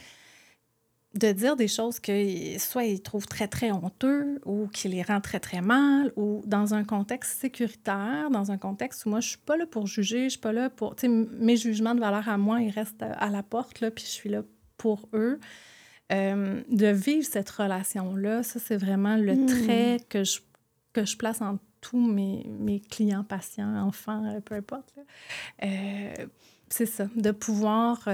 de 1.13 1.31
dire 1.33 1.57
des 1.57 1.67
choses 1.67 1.99
que 1.99 2.57
soit 2.57 2.85
ils 2.85 3.01
trouvent 3.01 3.27
très, 3.27 3.47
très 3.47 3.71
honteux 3.71 4.39
ou 4.45 4.67
qui 4.67 4.87
les 4.87 5.01
rend 5.01 5.19
très, 5.19 5.39
très 5.39 5.61
mal 5.61 6.13
ou 6.15 6.41
dans 6.45 6.73
un 6.73 6.85
contexte 6.85 7.39
sécuritaire, 7.39 8.29
dans 8.31 8.51
un 8.51 8.57
contexte 8.57 9.05
où 9.05 9.09
moi, 9.09 9.19
je 9.19 9.29
suis 9.29 9.37
pas 9.37 9.57
là 9.57 9.65
pour 9.65 9.87
juger, 9.87 10.25
je 10.25 10.29
suis 10.29 10.39
pas 10.39 10.53
là 10.53 10.69
pour... 10.69 10.95
Tu 10.95 11.07
sais, 11.07 11.07
mes 11.07 11.57
jugements 11.57 11.95
de 11.95 11.99
valeur 11.99 12.29
à 12.29 12.37
moi, 12.37 12.61
ils 12.61 12.71
restent 12.71 13.03
à 13.03 13.29
la 13.29 13.43
porte, 13.43 13.81
là, 13.81 13.91
puis 13.91 14.05
je 14.05 14.09
suis 14.09 14.29
là 14.29 14.43
pour 14.77 15.09
eux. 15.13 15.39
Euh, 16.11 16.61
de 16.69 16.87
vivre 16.87 17.25
cette 17.25 17.49
relation-là, 17.49 18.43
ça, 18.43 18.59
c'est 18.59 18.77
vraiment 18.77 19.15
le 19.17 19.35
hmm. 19.35 19.45
trait 19.45 19.97
que 20.09 20.23
je, 20.23 20.39
que 20.93 21.05
je 21.05 21.17
place 21.17 21.41
en 21.41 21.57
tous 21.81 21.99
mes, 21.99 22.45
mes 22.47 22.79
clients, 22.79 23.23
patients, 23.23 23.75
enfants, 23.75 24.23
euh, 24.25 24.39
peu 24.39 24.55
importe. 24.55 24.93
Euh, 25.63 26.13
c'est 26.73 26.85
ça, 26.85 27.07
de 27.15 27.31
pouvoir... 27.31 28.07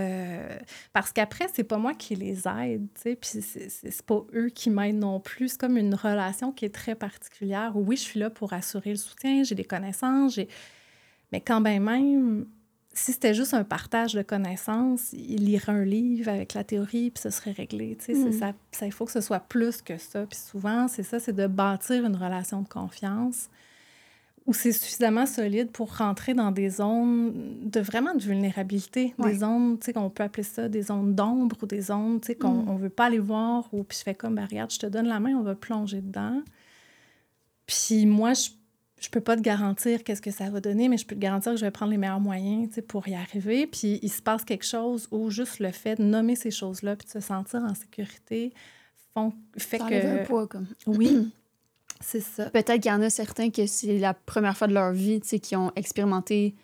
parce 0.94 1.12
qu'après, 1.12 1.48
c'est 1.54 1.64
pas 1.64 1.78
moi 1.78 1.94
qui 1.94 2.16
les 2.16 2.48
aide, 2.48 2.88
tu 2.96 3.02
sais, 3.02 3.16
puis 3.16 3.30
c'est 3.42 4.02
pas 4.04 4.26
eux 4.34 4.50
qui 4.50 4.70
m'aident 4.70 5.00
non 5.00 5.20
plus. 5.20 5.50
C'est 5.50 5.60
comme 5.60 5.78
une 5.78 5.96
relation 5.96 6.52
qui 6.52 6.66
est 6.66 6.74
très 6.74 6.96
particulière. 6.96 7.74
Oui, 7.76 7.98
je 7.98 8.02
suis 8.02 8.20
là 8.20 8.30
pour 8.30 8.54
assurer 8.54 8.92
le 8.92 8.98
soutien, 8.98 9.44
j'ai 9.44 9.56
des 9.56 9.66
connaissances. 9.66 10.40
Mais 11.32 11.42
quand 11.42 11.62
bien 11.62 11.80
même, 11.80 12.46
si 12.98 13.14
c'était 13.14 13.34
juste 13.34 13.54
un 13.54 13.64
partage 13.64 14.14
de 14.14 14.24
connaissances, 14.24 15.14
il 15.14 15.46
lirait 15.46 15.72
un 15.72 15.86
livre 15.86 16.30
avec 16.30 16.54
la 16.54 16.64
théorie, 16.64 17.12
puis 17.12 17.22
ce 17.22 17.30
serait 17.30 17.52
réglé. 17.52 17.98
Mm. 18.10 18.32
Ça, 18.32 18.54
ça, 18.72 18.86
il 18.86 18.92
faut 18.92 19.06
que 19.06 19.12
ce 19.12 19.22
soit 19.22 19.40
plus 19.40 19.82
que 19.82 19.98
ça. 19.98 20.26
Puis 20.26 20.40
souvent, 20.40 20.88
c'est 20.88 21.04
ça, 21.04 21.20
c'est 21.20 21.34
de 21.34 21.48
bâtir 21.48 22.06
une 22.06 22.16
relation 22.16 22.62
de 22.62 22.68
confiance 22.68 23.50
où 24.48 24.54
c'est 24.54 24.72
suffisamment 24.72 25.26
solide 25.26 25.72
pour 25.72 25.98
rentrer 25.98 26.34
dans 26.34 26.52
des 26.52 26.70
zones 26.70 27.70
de 27.70 27.80
vraiment 27.82 28.16
de 28.16 28.24
vulnérabilité, 28.24 29.14
des 29.20 29.36
zones, 29.36 29.78
tu 29.78 29.86
sais, 29.86 29.94
qu'on 29.94 30.10
peut 30.10 30.24
appeler 30.24 30.44
ça 30.44 30.70
des 30.70 30.84
zones 30.84 31.14
d'ombre 31.14 31.58
ou 31.62 31.66
des 31.66 31.82
zones, 31.82 32.22
tu 32.22 32.28
sais, 32.28 32.36
qu'on 32.36 32.64
ne 32.64 32.72
mm. 32.72 32.78
veut 32.78 32.90
pas 32.90 33.06
aller 33.06 33.20
voir, 33.20 33.68
ou 33.74 33.84
puis 33.84 33.98
je 33.98 34.04
fais 34.04 34.16
comme, 34.16 34.36
ben, 34.36 34.46
regarde, 34.46 34.72
je 34.72 34.80
te 34.80 34.86
donne 34.86 35.08
la 35.08 35.20
main, 35.20 35.36
on 35.36 35.44
va 35.44 35.54
plonger 35.54 36.02
dedans. 36.02 36.42
Puis 37.66 38.06
moi, 38.06 38.34
je 38.34 38.50
je 39.00 39.10
peux 39.10 39.22
pas 39.22 39.36
te 39.36 39.42
garantir 39.42 40.04
qu'est-ce 40.04 40.22
que 40.22 40.32
ça 40.32 40.50
va 40.50 40.60
donner, 40.60 40.90
mais 40.90 40.98
je 40.98 41.06
peux 41.06 41.16
te 41.16 41.20
garantir 41.20 41.52
que 41.52 41.60
je 41.60 41.66
vais 41.66 41.72
prendre 41.72 41.92
les 41.92 41.98
meilleurs 41.98 42.20
moyens 42.20 42.82
pour 42.88 43.08
y 43.08 43.14
arriver. 43.14 43.68
Puis 43.68 44.00
il 44.02 44.10
se 44.10 44.22
passe 44.22 44.44
quelque 44.44 44.66
chose 44.66 45.08
où 45.12 45.30
juste 45.30 45.60
le 45.60 45.72
fait 45.72 45.96
de 45.96 46.04
nommer 46.04 46.36
ces 46.36 46.52
choses-là 46.52 46.96
puis 46.96 47.06
de 47.06 47.12
se 47.12 47.20
sentir 47.20 47.62
en 47.62 47.76
sécurité 47.76 48.54
font, 49.14 49.34
fait 49.58 49.78
que... 49.78 50.22
un 50.22 50.24
poids, 50.24 50.48
comme. 50.48 50.68
Oui, 50.88 51.32
c'est 52.02 52.22
ça. 52.22 52.50
Peut-être 52.50 52.82
qu'il 52.82 52.92
y 52.92 52.94
en 52.94 53.02
a 53.02 53.10
certains 53.10 53.50
que 53.50 53.66
c'est 53.66 53.98
la 53.98 54.14
première 54.14 54.56
fois 54.56 54.68
de 54.68 54.74
leur 54.74 54.92
vie 54.92 55.20
qui 55.22 55.56
ont 55.56 55.72
expérimenté 55.76 56.56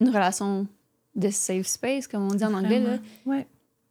une 0.00 0.08
relation 0.08 0.66
de 1.14 1.30
safe 1.30 1.66
space, 1.66 2.06
comme 2.06 2.22
on 2.22 2.34
dit 2.34 2.44
en 2.44 2.54
anglais. 2.54 2.80
Là. 2.80 2.98
Ouais. 3.26 3.46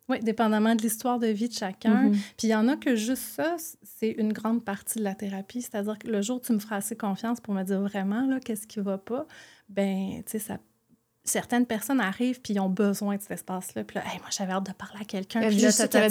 Oui, 0.08 0.20
dépendamment 0.22 0.76
de 0.76 0.82
l'histoire 0.82 1.20
de 1.20 1.28
vie 1.28 1.50
de 1.50 1.54
chacun. 1.54 2.10
Mm-hmm. 2.10 2.18
Puis 2.38 2.48
il 2.48 2.50
y 2.50 2.56
en 2.56 2.68
a 2.68 2.76
que 2.76 2.96
juste 2.96 3.22
ça, 3.22 3.58
c'est 3.84 4.10
une 4.10 4.34
grande 4.34 4.66
partie 4.66 4.98
de 4.98 5.04
la 5.04 5.14
thérapie. 5.14 5.62
C'est-à-dire 5.62 6.00
que 6.00 6.08
le 6.08 6.24
jour 6.24 6.38
où 6.38 6.40
tu 6.40 6.52
me 6.52 6.58
feras 6.58 6.78
assez 6.78 6.96
confiance 6.96 7.40
pour 7.40 7.54
me 7.54 7.62
dire 7.62 7.80
vraiment 7.80 8.40
qu'est-ce 8.40 8.66
qui 8.66 8.80
va 8.80 8.98
pas, 8.98 9.28
ben, 9.70 10.24
tu 10.26 10.32
sais, 10.32 10.40
ça 10.40 10.58
certaines 11.24 11.66
personnes 11.66 12.00
arrivent 12.00 12.42
puis 12.42 12.54
ils 12.54 12.60
ont 12.60 12.70
besoin 12.70 13.18
de 13.18 13.22
cet 13.22 13.32
espace-là. 13.32 13.84
Puis 13.84 13.96
là, 13.96 14.04
moi, 14.20 14.30
j'avais 14.32 14.54
hâte 14.54 14.66
de 14.66 14.74
parler 14.74 15.00
à 15.02 15.06
quelqu'un. 15.06 15.42
Puis 15.48 15.58
là, 15.58 15.72
t'as 15.72 16.08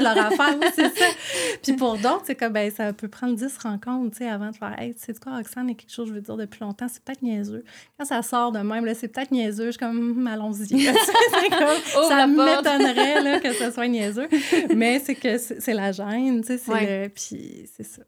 leur 0.00 0.18
affaire. 0.18 0.56
c'est 0.74 0.96
ça. 0.96 1.04
Puis 1.62 1.72
pour 1.74 1.96
d'autres, 1.96 2.22
c'est 2.26 2.34
comme, 2.34 2.52
ben, 2.52 2.70
ça 2.70 2.92
peut 2.92 3.08
prendre 3.08 3.34
10 3.34 3.58
rencontres, 3.58 4.16
tu 4.16 4.24
sais, 4.24 4.30
avant 4.30 4.50
de 4.50 4.56
faire, 4.56 4.78
hey, 4.78 4.94
tu 4.94 5.00
sais 5.02 5.14
quoi, 5.14 5.36
Roxane, 5.36 5.68
il 5.68 5.72
y 5.72 5.74
a 5.74 5.76
quelque 5.76 5.92
chose 5.92 6.06
que 6.06 6.10
je 6.10 6.14
veux 6.14 6.20
dire 6.20 6.36
depuis 6.36 6.60
longtemps, 6.60 6.86
c'est 6.88 7.02
peut-être 7.02 7.22
niaiseux. 7.22 7.64
Quand 7.98 8.04
ça 8.04 8.22
sort 8.22 8.52
de 8.52 8.60
même, 8.60 8.84
là, 8.84 8.94
c'est 8.94 9.08
peut-être 9.08 9.30
niaiseux. 9.30 9.66
Je 9.66 9.70
suis 9.72 9.78
comme, 9.78 9.98
hum, 9.98 10.26
allons-y. 10.26 10.84
ça 12.08 12.26
m'étonnerait, 12.26 13.22
là, 13.22 13.40
que 13.40 13.52
ce 13.52 13.70
soit 13.70 13.88
niaiseux. 13.88 14.28
Mais 14.74 15.00
c'est 15.00 15.14
que 15.14 15.38
c'est 15.38 15.74
la 15.74 15.92
gêne, 15.92 16.42
tu 16.42 16.58
sais, 16.58 17.12
puis 17.14 17.68
c'est 17.76 17.84
ça. 17.84 18.02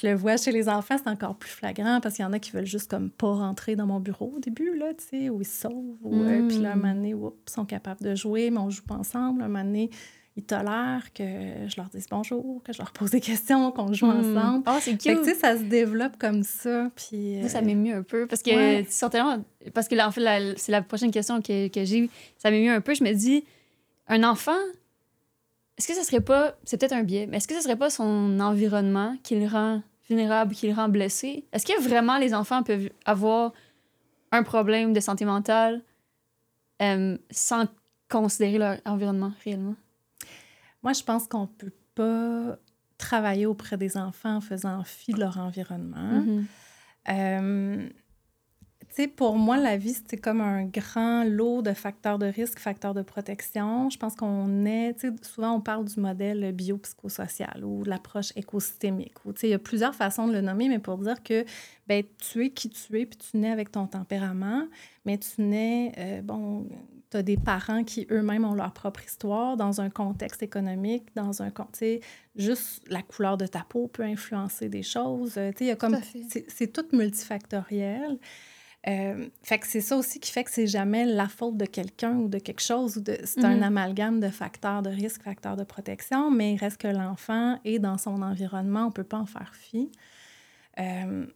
Je 0.00 0.06
le 0.06 0.14
vois 0.14 0.36
chez 0.36 0.52
les 0.52 0.68
enfants, 0.68 0.96
c'est 1.02 1.08
encore 1.10 1.36
plus 1.36 1.50
flagrant 1.50 2.00
parce 2.00 2.16
qu'il 2.16 2.24
y 2.24 2.28
en 2.28 2.32
a 2.32 2.38
qui 2.38 2.50
veulent 2.50 2.66
juste 2.66 2.90
comme 2.90 3.10
pas 3.10 3.32
rentrer 3.32 3.76
dans 3.76 3.86
mon 3.86 4.00
bureau 4.00 4.34
au 4.36 4.38
début, 4.38 4.76
là, 4.76 4.92
tu 4.94 5.04
sais, 5.04 5.30
où 5.30 5.40
ils 5.40 5.44
se 5.46 5.62
sauvent. 5.62 5.96
Ou, 6.02 6.22
euh, 6.22 6.46
puis 6.48 6.58
là, 6.58 6.72
un 6.72 6.76
moment 6.76 6.94
donné, 6.94 7.14
oups, 7.14 7.36
ils 7.48 7.52
sont 7.52 7.64
capables 7.64 8.00
de 8.02 8.14
jouer, 8.14 8.50
mais 8.50 8.58
on 8.58 8.70
joue 8.70 8.82
pas 8.82 8.94
ensemble. 8.94 9.42
Un 9.42 9.48
moment 9.48 9.64
donné, 9.64 9.90
ils 10.36 10.44
tolèrent 10.44 11.12
que 11.12 11.24
je 11.66 11.76
leur 11.76 11.88
dise 11.88 12.06
bonjour, 12.10 12.62
que 12.62 12.72
je 12.72 12.78
leur 12.78 12.92
pose 12.92 13.10
des 13.10 13.20
questions, 13.20 13.72
qu'on 13.72 13.92
joue 13.92 14.06
Mm. 14.06 14.36
ensemble. 14.36 14.64
Oh, 14.68 14.78
c'est 14.80 14.96
que, 14.96 15.02
cute. 15.02 15.18
tu 15.18 15.24
sais, 15.24 15.34
ça 15.34 15.56
se 15.58 15.64
développe 15.64 16.16
comme 16.18 16.44
ça. 16.44 16.88
Puis, 16.94 17.38
Moi, 17.40 17.48
ça 17.48 17.58
euh, 17.58 17.62
m'émeut 17.62 17.96
un 17.96 18.02
peu 18.02 18.26
parce 18.26 18.42
que 18.42 18.50
Ouais. 18.50 18.86
tellement- 19.10 19.42
Parce 19.74 19.88
que 19.88 19.94
là, 19.96 20.06
en 20.08 20.12
fait, 20.12 20.54
c'est 20.56 20.72
la 20.72 20.82
prochaine 20.82 21.10
question 21.10 21.42
que, 21.42 21.68
que 21.68 21.84
j'ai. 21.84 22.08
Ça 22.38 22.50
m'émeut 22.50 22.72
un 22.72 22.80
peu. 22.80 22.94
Je 22.94 23.02
me 23.04 23.12
dis, 23.12 23.44
un 24.08 24.22
enfant, 24.22 24.56
est-ce 25.80 25.88
que 25.88 25.94
ça 25.94 26.04
serait 26.04 26.20
pas. 26.20 26.58
C'est 26.64 26.78
peut-être 26.78 26.92
un 26.92 27.04
biais, 27.04 27.26
mais 27.26 27.38
est-ce 27.38 27.48
que 27.48 27.54
ça 27.54 27.62
serait 27.62 27.78
pas 27.78 27.88
son 27.88 28.38
environnement 28.38 29.16
qui 29.22 29.40
le 29.40 29.46
rend 29.46 29.82
vulnérable, 30.10 30.54
qui 30.54 30.68
le 30.68 30.74
rend 30.74 30.90
blessé? 30.90 31.46
Est-ce 31.54 31.64
que 31.64 31.80
vraiment 31.80 32.18
les 32.18 32.34
enfants 32.34 32.62
peuvent 32.62 32.90
avoir 33.06 33.54
un 34.30 34.42
problème 34.42 34.92
de 34.92 35.00
santé 35.00 35.24
mentale 35.24 35.80
euh, 36.82 37.16
sans 37.30 37.64
considérer 38.10 38.58
leur 38.58 38.76
environnement 38.84 39.32
réellement? 39.42 39.74
Moi, 40.82 40.92
je 40.92 41.02
pense 41.02 41.26
qu'on 41.26 41.46
peut 41.46 41.72
pas 41.94 42.58
travailler 42.98 43.46
auprès 43.46 43.78
des 43.78 43.96
enfants 43.96 44.36
en 44.36 44.40
faisant 44.42 44.84
fi 44.84 45.14
de 45.14 45.20
leur 45.20 45.38
environnement. 45.38 46.20
Mhm. 46.20 46.46
Euh, 47.08 47.88
tu 48.90 49.02
sais, 49.02 49.08
pour 49.08 49.36
moi, 49.36 49.56
la 49.56 49.76
vie, 49.76 49.96
c'est 50.08 50.16
comme 50.16 50.40
un 50.40 50.64
grand 50.64 51.22
lot 51.22 51.62
de 51.62 51.72
facteurs 51.72 52.18
de 52.18 52.26
risque, 52.26 52.58
facteurs 52.58 52.92
de 52.92 53.02
protection. 53.02 53.88
Je 53.88 53.96
pense 53.96 54.16
qu'on 54.16 54.64
est, 54.66 54.94
tu 54.94 55.08
sais, 55.08 55.14
souvent 55.22 55.52
on 55.52 55.60
parle 55.60 55.84
du 55.84 56.00
modèle 56.00 56.52
biopsychosocial 56.52 57.64
ou 57.64 57.84
de 57.84 57.88
l'approche 57.88 58.32
écosystémique. 58.34 59.14
Tu 59.24 59.30
sais, 59.36 59.46
il 59.46 59.50
y 59.50 59.54
a 59.54 59.60
plusieurs 59.60 59.94
façons 59.94 60.26
de 60.26 60.32
le 60.32 60.40
nommer, 60.40 60.68
mais 60.68 60.80
pour 60.80 60.98
dire 60.98 61.22
que 61.22 61.44
ben, 61.86 62.02
tu 62.18 62.44
es 62.44 62.50
qui 62.50 62.68
tu 62.68 62.98
es, 62.98 63.06
puis 63.06 63.18
tu 63.18 63.36
nais 63.36 63.50
avec 63.50 63.70
ton 63.70 63.86
tempérament, 63.86 64.66
mais 65.04 65.18
tu 65.18 65.40
nais, 65.42 65.92
euh, 65.96 66.22
bon, 66.22 66.66
tu 67.10 67.16
as 67.16 67.22
des 67.22 67.36
parents 67.36 67.84
qui 67.84 68.08
eux-mêmes 68.10 68.44
ont 68.44 68.54
leur 68.54 68.72
propre 68.72 69.04
histoire 69.04 69.56
dans 69.56 69.80
un 69.80 69.90
contexte 69.90 70.42
économique, 70.42 71.14
dans 71.14 71.42
un 71.42 71.50
contexte, 71.50 72.04
juste 72.34 72.82
la 72.88 73.02
couleur 73.02 73.36
de 73.36 73.46
ta 73.46 73.64
peau 73.68 73.86
peut 73.86 74.02
influencer 74.02 74.68
des 74.68 74.82
choses. 74.82 75.34
Euh, 75.36 75.50
tu 75.52 75.58
sais, 75.58 75.64
il 75.64 75.68
y 75.68 75.70
a 75.70 75.76
comme, 75.76 75.96
c'est 76.48 76.72
tout 76.72 76.86
multifactoriel. 76.92 78.18
Euh, 78.88 79.28
fait 79.42 79.58
que 79.58 79.66
c'est 79.66 79.82
ça 79.82 79.94
aussi 79.96 80.20
qui 80.20 80.32
fait 80.32 80.42
que 80.42 80.50
c'est 80.50 80.66
jamais 80.66 81.04
la 81.04 81.28
faute 81.28 81.56
de 81.58 81.66
quelqu'un 81.66 82.16
ou 82.16 82.28
de 82.28 82.38
quelque 82.38 82.62
chose. 82.62 82.96
ou 82.96 83.00
de 83.02 83.18
C'est 83.24 83.44
un 83.44 83.56
Mhm. 83.56 83.62
amalgame 83.62 84.20
de 84.20 84.28
facteurs 84.28 84.80
de 84.82 84.88
risque, 84.88 85.22
facteurs 85.22 85.56
de 85.56 85.64
protection, 85.64 86.30
mais 86.30 86.54
il 86.54 86.56
reste 86.56 86.78
que 86.78 86.88
l'enfant 86.88 87.58
est 87.66 87.78
dans 87.78 87.98
son 87.98 88.22
environnement, 88.22 88.86
on 88.86 88.90
peut 88.90 89.04
pas 89.04 89.18
en 89.18 89.26
faire 89.26 89.52
fi. 89.54 89.90
Euh, 90.78 91.26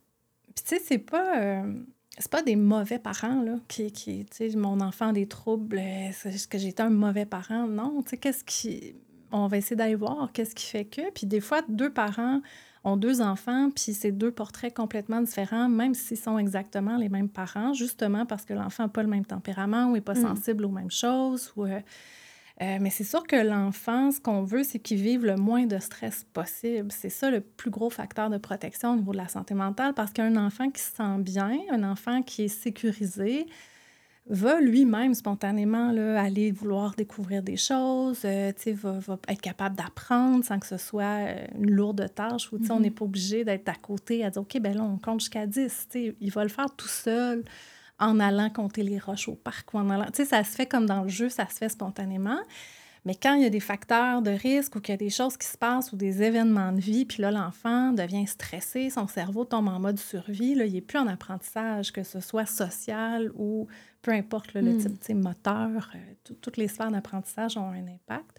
Puis 0.55 0.65
tu 0.65 0.77
sais, 0.77 0.83
c'est 0.85 0.99
pas... 0.99 1.39
euh, 1.41 1.75
c'est 2.17 2.31
pas 2.31 2.43
des 2.43 2.55
mauvais 2.57 3.01
parents, 3.01 3.43
là, 3.43 3.57
qui, 3.67 3.91
qui 3.91 4.25
tu 4.27 4.51
sais, 4.51 4.57
mon 4.57 4.81
enfant 4.81 5.09
a 5.09 5.13
des 5.13 5.27
troubles, 5.27 5.79
euh, 5.79 6.11
c'est 6.13 6.31
juste 6.31 6.51
que 6.51 6.59
j'étais 6.59 6.83
un 6.85 6.91
mauvais 6.91 7.27
parent. 7.27 7.67
Non, 7.67 8.03
tu 8.05 8.11
sais, 8.11 8.17
qu'est-ce 8.19 8.45
qui... 8.45 8.95
On 9.33 9.49
va 9.49 9.57
essayer 9.57 9.75
d'aller 9.75 9.97
voir 9.97 10.31
qu'est-ce 10.33 10.55
qui 10.55 10.65
fait 10.67 10.85
que. 10.85 11.11
Puis 11.11 11.27
des 11.27 11.41
fois, 11.41 11.63
deux 11.69 11.93
parents 11.93 12.41
ont 12.85 12.97
deux 12.97 13.21
enfants, 13.23 13.71
puis 13.75 13.95
c'est 13.95 14.13
deux 14.13 14.31
portraits 14.31 14.75
complètement 14.75 15.21
différents, 15.23 15.69
même 15.69 15.95
s'ils 15.95 16.19
sont 16.19 16.39
exactement 16.39 16.97
les 16.97 17.09
mêmes 17.09 17.29
parents, 17.31 17.73
justement 17.73 18.27
parce 18.27 18.45
que 18.45 18.53
l'enfant 18.55 18.85
n'a 18.85 18.89
pas 18.91 19.03
le 19.03 19.09
même 19.09 19.25
tempérament 19.25 19.87
ou 19.87 19.93
n'est 19.95 20.01
pas 20.01 20.15
Mm. 20.15 20.23
sensible 20.23 20.65
aux 20.67 20.71
mêmes 20.71 20.91
choses. 20.91 21.53
Ou, 21.57 21.65
euh, 21.65 21.81
euh, 22.63 22.79
mais 22.81 22.91
c'est 22.91 23.03
sûr 23.05 23.27
que 23.27 23.37
l'enfant, 23.37 24.13
ce 24.13 24.21
qu'on 24.21 24.43
veut, 24.45 24.63
c'est 24.63 24.79
qu'il 24.79 24.99
vive 24.99 25.25
le 25.25 25.37
moins 25.37 25.67
de 25.67 25.79
stress 25.79 26.25
possible. 26.33 26.93
C'est 26.93 27.09
ça 27.09 27.31
le 27.31 27.41
plus 27.41 27.71
gros 27.71 27.91
facteur 27.91 28.31
de 28.31 28.39
protection 28.39 28.93
au 28.93 28.97
niveau 28.97 29.13
de 29.13 29.17
la 29.17 29.29
santé 29.29 29.55
mentale, 29.55 29.95
parce 29.95 30.13
qu'un 30.13 30.37
enfant 30.37 30.71
qui 30.71 30.81
se 30.83 30.93
sent 30.95 31.19
bien, 31.19 31.59
un 31.73 31.83
enfant 31.83 32.23
qui 32.23 32.45
est 32.45 32.49
sécurisé, 32.49 33.47
va 34.27 34.61
lui-même 34.61 35.13
spontanément 35.13 35.93
là, 35.93 36.21
aller 36.21 36.51
vouloir 36.51 36.95
découvrir 36.95 37.43
des 37.43 37.57
choses, 37.57 38.23
euh, 38.25 38.53
va, 38.67 38.99
va 39.01 39.19
être 39.29 39.41
capable 39.43 39.77
d'apprendre 39.77 40.43
sans 40.45 40.59
que 40.59 40.67
ce 40.67 40.79
soit 40.79 41.05
euh, 41.29 41.47
une 41.59 41.71
lourde 41.71 42.09
tâche 42.15 42.51
où 42.53 42.59
sais, 42.59 42.71
on 42.71 42.77
Mhm. 42.77 42.83
n'est 42.83 42.91
pas 42.91 43.05
obligé 43.05 43.45
d'être 43.45 43.69
à 43.69 43.75
côté 43.75 44.25
à 44.25 44.31
dire 44.31 44.41
OK, 44.43 44.59
ben 44.61 44.75
là, 44.77 44.83
on 44.83 44.97
compte 44.97 45.21
jusqu'à 45.21 45.47
10. 45.47 45.89
Tu 45.91 45.99
sais, 46.09 46.17
il 46.21 46.31
va 46.31 46.43
le 46.43 46.49
faire 46.49 46.75
tout 46.75 46.89
seul 46.89 47.45
en 47.99 48.19
allant 48.19 48.49
compter 48.49 48.83
les 48.83 48.99
roches 48.99 49.29
au 49.29 49.35
parc 49.35 49.75
ou 49.75 49.79
en 49.79 49.91
allant. 49.91 50.07
Tu 50.07 50.15
sais, 50.17 50.25
ça 50.25 50.43
se 50.43 50.55
fait 50.57 50.67
comme 50.67 50.87
dans 50.87 51.03
le 51.03 51.09
jeu, 51.11 51.29
ça 51.29 51.47
se 51.49 51.55
fait 51.57 51.69
spontanément. 51.69 52.41
Mais 53.05 53.15
quand 53.15 53.35
il 53.35 53.43
y 53.43 53.47
a 53.47 53.51
des 53.51 53.61
facteurs 53.61 54.23
de 54.23 54.31
risque 54.31 54.77
ou 54.77 54.81
qu'il 54.81 54.93
y 54.93 54.95
a 54.95 54.97
des 54.97 55.11
choses 55.11 55.37
qui 55.37 55.47
se 55.47 55.59
passent 55.59 55.93
ou 55.93 55.97
des 55.97 56.23
événements 56.23 56.73
de 56.73 56.81
vie, 56.81 57.05
puis 57.05 57.21
là, 57.21 57.31
l'enfant 57.31 57.93
devient 57.93 58.27
stressé, 58.27 58.89
son 58.89 59.07
cerveau 59.07 59.45
tombe 59.45 59.69
en 59.69 59.79
mode 59.79 59.99
survie, 59.99 60.55
là, 60.55 60.65
il 60.65 60.73
n'est 60.73 60.81
plus 60.81 60.99
en 60.99 61.07
apprentissage, 61.07 61.93
que 61.93 62.03
ce 62.03 62.21
soit 62.21 62.47
social 62.47 63.31
ou 63.37 63.67
peu 64.05 64.13
importe 64.13 64.53
là, 64.55 64.61
le 64.63 64.73
Mm. 64.75 64.99
type 64.99 65.17
moteur, 65.17 65.91
euh, 65.95 65.99
tout- 66.25 66.35
toutes 66.35 66.57
les 66.59 66.69
sphères 66.69 66.91
d'apprentissage 66.91 67.57
ont 67.57 67.69
un 67.71 67.87
impact. 67.87 68.39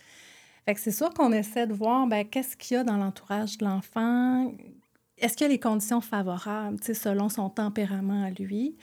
Fait 0.65 0.73
que 0.75 0.79
c'est 0.79 0.91
sûr 0.91 1.09
qu'on 1.13 1.31
essaie 1.31 1.67
de 1.67 1.73
voir 1.73 2.07
ben, 2.07 2.23
qu'est-ce 2.25 2.55
qu'il 2.55 2.75
y 2.75 2.79
a 2.79 2.83
dans 2.83 2.97
l'entourage 2.97 3.57
de 3.57 3.65
l'enfant? 3.65 4.51
Est-ce 5.17 5.35
qu'il 5.37 5.45
y 5.45 5.49
a 5.49 5.53
les 5.53 5.59
conditions 5.59 6.01
favorables, 6.01 6.77
selon 6.83 7.29
son 7.29 7.49
tempérament 7.49 8.23
à 8.23 8.29
lui? 8.29 8.75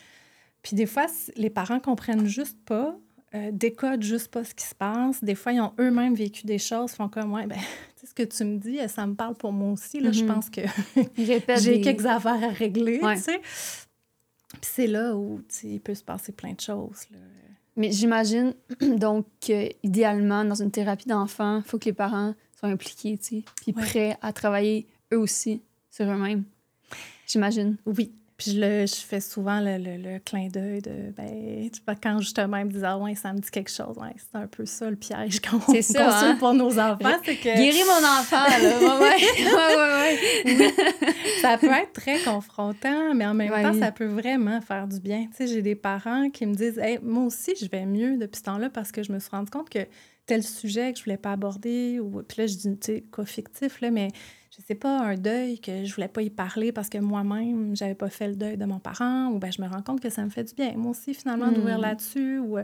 Puis 0.63 0.77
des 0.77 0.87
fois, 0.87 1.07
les 1.37 1.51
parents 1.51 1.81
comprennent 1.81 2.27
juste 2.27 2.57
pas, 2.65 2.97
euh, 3.35 3.51
décodent 3.53 4.03
juste 4.03 4.29
pas 4.29 4.45
ce 4.45 4.55
qui 4.55 4.65
se 4.65 4.75
passe. 4.75 5.23
Des 5.25 5.35
fois, 5.35 5.53
ils 5.53 5.61
ont 5.61 5.73
eux-mêmes 5.81 6.15
vécu 6.15 6.47
des 6.47 6.59
choses, 6.59 6.93
font 6.93 7.09
comme, 7.09 7.33
ouais, 7.33 7.47
ben, 7.47 7.57
tu 7.97 8.01
sais, 8.03 8.07
ce 8.07 8.15
que 8.15 8.23
tu 8.23 8.45
me 8.45 8.59
dis, 8.59 8.79
ça 8.89 9.07
me 9.07 9.15
parle 9.15 9.35
pour 9.35 9.53
moi 9.53 9.73
aussi. 9.73 9.99
Là, 10.01 10.13
Je 10.13 10.23
Mhm. 10.25 10.35
pense 10.35 10.51
que 10.51 10.61
j'ai 11.17 11.41
des- 11.41 11.81
quelques 11.81 12.07
affaires 12.07 12.43
à 12.45 12.49
régler, 12.49 13.01
Ouais. 13.01 13.17
Puis 14.63 14.71
c'est 14.75 14.87
là 14.87 15.15
où, 15.15 15.43
il 15.65 15.81
peut 15.81 15.95
se 15.95 16.03
passer 16.05 16.33
plein 16.33 16.53
de 16.55 16.61
choses. 16.61 17.05
là. 17.11 17.19
Mais 17.77 17.91
j'imagine 17.93 18.55
donc 18.81 19.27
que, 19.47 19.69
idéalement, 19.83 20.45
dans 20.45 20.55
une 20.63 20.71
thérapie 20.71 21.09
d'enfant, 21.09 21.59
il 21.59 21.63
faut 21.65 21.79
que 21.79 21.87
les 21.87 21.93
parents 21.93 22.35
soient 22.59 22.69
impliqués, 22.71 23.19
tu 23.19 23.25
sais, 23.41 23.45
puis 23.57 23.75
Ouais. 23.77 23.83
prêts 23.83 24.19
à 24.23 24.33
travailler 24.33 24.87
eux 25.13 25.19
aussi 25.19 25.61
sur 25.91 26.05
eux-mêmes. 26.11 26.45
J'imagine. 27.27 27.77
Oui. 27.87 28.13
Puis 28.43 28.53
je, 28.57 28.61
le, 28.61 28.87
je 28.87 28.95
fais 28.97 29.21
souvent 29.21 29.61
le, 29.61 29.79
le- 29.79 29.97
le 30.15 30.19
clin 30.19 30.49
d'œil 30.49 30.83
de, 30.83 31.13
ben, 31.17 31.71
tu 31.71 31.81
vois, 31.87 31.95
quand 31.95 32.19
justement 32.19 32.57
ils 32.57 32.65
me 32.65 32.71
disent, 32.73 32.83
ah 32.85 32.99
ouais, 32.99 33.15
ça 33.15 33.33
me 33.33 33.39
dit 33.39 33.51
quelque 33.51 33.71
chose, 33.71 33.97
ouais, 33.99 34.15
c'est 34.17 34.37
un 34.37 34.47
peu 34.49 34.67
ça 34.67 34.91
le 34.91 34.97
piège 34.97 35.41
qu'on 35.41 35.59
consulte 35.61 35.97
hein? 36.01 36.37
pour 36.41 36.53
nos 36.55 36.77
enfants, 36.79 37.19
c'est 37.25 37.37
que 37.37 37.45
Guéris 37.57 37.85
mon 37.87 38.05
enfant, 38.05 38.45
là. 38.49 38.79
Ouais, 38.99 39.17
ouais, 39.39 39.77
ouais, 39.77 40.57
ouais. 40.57 40.73
ça 41.41 41.57
peut 41.59 41.71
être 41.71 41.93
très 41.93 42.19
confrontant, 42.21 43.15
mais 43.15 43.27
en 43.27 43.35
même 43.35 43.51
temps, 43.63 43.79
ça 43.79 43.93
peut 43.93 44.07
vraiment 44.07 44.61
faire 44.61 44.89
du 44.89 44.99
bien. 45.01 45.27
Tu 45.31 45.37
sais, 45.37 45.47
j'ai 45.47 45.63
des 45.63 45.75
parents 45.77 46.31
qui 46.31 46.47
me 46.47 46.55
disent, 46.55 46.79
hey, 46.79 46.99
moi 47.03 47.25
aussi, 47.25 47.53
je 47.61 47.67
vais 47.69 47.87
mieux 47.87 48.17
depuis 48.17 48.39
ce 48.39 48.45
temps-là 48.45 48.71
parce 48.71 48.91
que 48.93 49.03
je 49.03 49.13
me 49.13 49.19
suis 49.19 49.31
rendu 49.31 49.51
compte 49.51 49.71
que 49.71 49.87
tel 50.27 50.43
sujet 50.43 50.93
que 50.93 50.99
je 50.99 51.05
voulais 51.05 51.17
pas 51.17 51.33
aborder, 51.33 51.99
ou 52.01 52.23
puis 52.23 52.39
là, 52.43 52.47
je 52.47 52.55
dis, 52.55 52.79
tu 52.79 52.93
sais, 52.93 53.05
cas 53.15 53.25
fictif, 53.25 53.81
là, 53.81 53.91
mais 53.91 54.09
je 54.55 54.63
sais 54.63 54.75
pas, 54.75 55.01
un 55.01 55.15
deuil 55.15 55.59
que 55.59 55.85
je 55.85 55.95
voulais 55.95 56.09
pas 56.09 56.23
y 56.23 56.31
parler 56.31 56.73
parce 56.73 56.89
que 56.89 56.99
moi-même, 56.99 57.75
j'avais 57.75 57.95
pas 57.95 58.11
fait 58.11 58.29
le 58.29 58.37
deuil 58.37 58.57
de 58.57 58.65
mon 58.67 58.79
parent, 58.79 59.29
ou 59.29 59.39
ben 59.39 59.51
je 59.51 59.63
me 59.63 59.69
rends 59.69 59.83
compte 59.83 60.01
que 60.01 60.11
ça 60.11 60.23
me 60.25 60.31
fait 60.31 60.45
du 60.45 60.55
bien, 60.55 60.75
moi 60.77 60.91
aussi, 60.91 61.15
finalement, 61.15 61.51
d'ouvrir 61.51 61.79
là-dessus, 61.79 62.39
ou... 62.39 62.59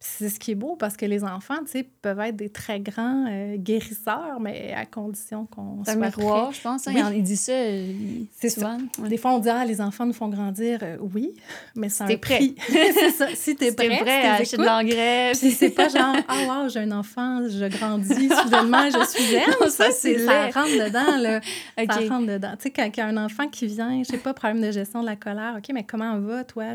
c'est 0.00 0.28
ce 0.28 0.38
qui 0.38 0.52
est 0.52 0.54
beau 0.54 0.76
parce 0.76 0.96
que 0.96 1.04
les 1.06 1.24
enfants, 1.24 1.58
tu 1.64 1.72
sais, 1.72 1.82
peuvent 1.82 2.20
être 2.20 2.36
des 2.36 2.50
très 2.50 2.78
grands 2.78 3.26
euh, 3.28 3.56
guérisseurs, 3.56 4.38
mais 4.40 4.72
à 4.72 4.86
condition 4.86 5.46
qu'on 5.46 5.82
soit 5.84 5.94
un 5.94 5.96
miroir, 5.96 6.50
prêt. 6.50 6.56
je 6.56 6.62
pense. 6.62 6.86
hein? 6.86 6.92
Oui. 6.94 7.16
Il 7.16 7.22
dit 7.24 7.36
ça 7.36 7.50
euh, 7.50 7.92
C'est 8.38 8.48
souvent. 8.50 8.78
Ouais. 9.00 9.08
Des 9.08 9.16
fois, 9.16 9.32
on 9.34 9.40
dit, 9.40 9.48
ah, 9.48 9.64
les 9.64 9.80
enfants 9.80 10.06
nous 10.06 10.12
font 10.12 10.28
grandir. 10.28 10.78
Euh, 10.82 10.98
oui, 11.00 11.34
mais 11.74 11.88
c'est 11.88 12.04
un 12.04 12.16
prêt. 12.16 12.36
prix. 12.36 12.54
c'est 12.68 13.10
ça. 13.10 13.26
Si 13.34 13.56
t'es 13.56 13.70
Si 13.70 13.74
prêt, 13.74 13.88
si 13.88 14.08
à 14.08 14.34
acheter 14.34 14.56
de 14.56 14.62
l'engrais. 14.64 15.32
puis 15.36 15.50
c'est 15.50 15.70
pas 15.70 15.88
genre, 15.88 16.14
ah, 16.28 16.62
wow, 16.62 16.68
j'ai 16.68 16.78
un 16.78 16.92
enfant, 16.92 17.48
je 17.48 17.66
grandis, 17.66 18.28
soudainement, 18.42 18.88
je 18.90 19.04
suis 19.04 19.24
zen. 19.32 19.42
Ça, 19.62 19.68
ça, 19.70 19.90
c'est, 19.90 20.18
ça 20.24 20.44
rentre 20.50 20.70
dedans, 20.70 21.16
là. 21.18 21.40
OK. 21.76 21.92
Ça 21.92 22.14
rentre 22.14 22.26
dedans. 22.26 22.52
Tu 22.52 22.62
sais, 22.64 22.70
quand 22.70 22.84
il 22.86 22.96
y 22.96 23.00
a 23.00 23.06
un 23.06 23.16
enfant 23.16 23.48
qui 23.48 23.66
vient, 23.66 24.00
je 24.04 24.10
sais 24.10 24.18
pas, 24.18 24.32
problème 24.32 24.60
de 24.62 24.70
gestion 24.70 25.00
de 25.00 25.06
la 25.06 25.16
colère, 25.16 25.56
OK, 25.58 25.68
mais 25.74 25.82
comment 25.82 26.20
va, 26.20 26.44
toi? 26.44 26.66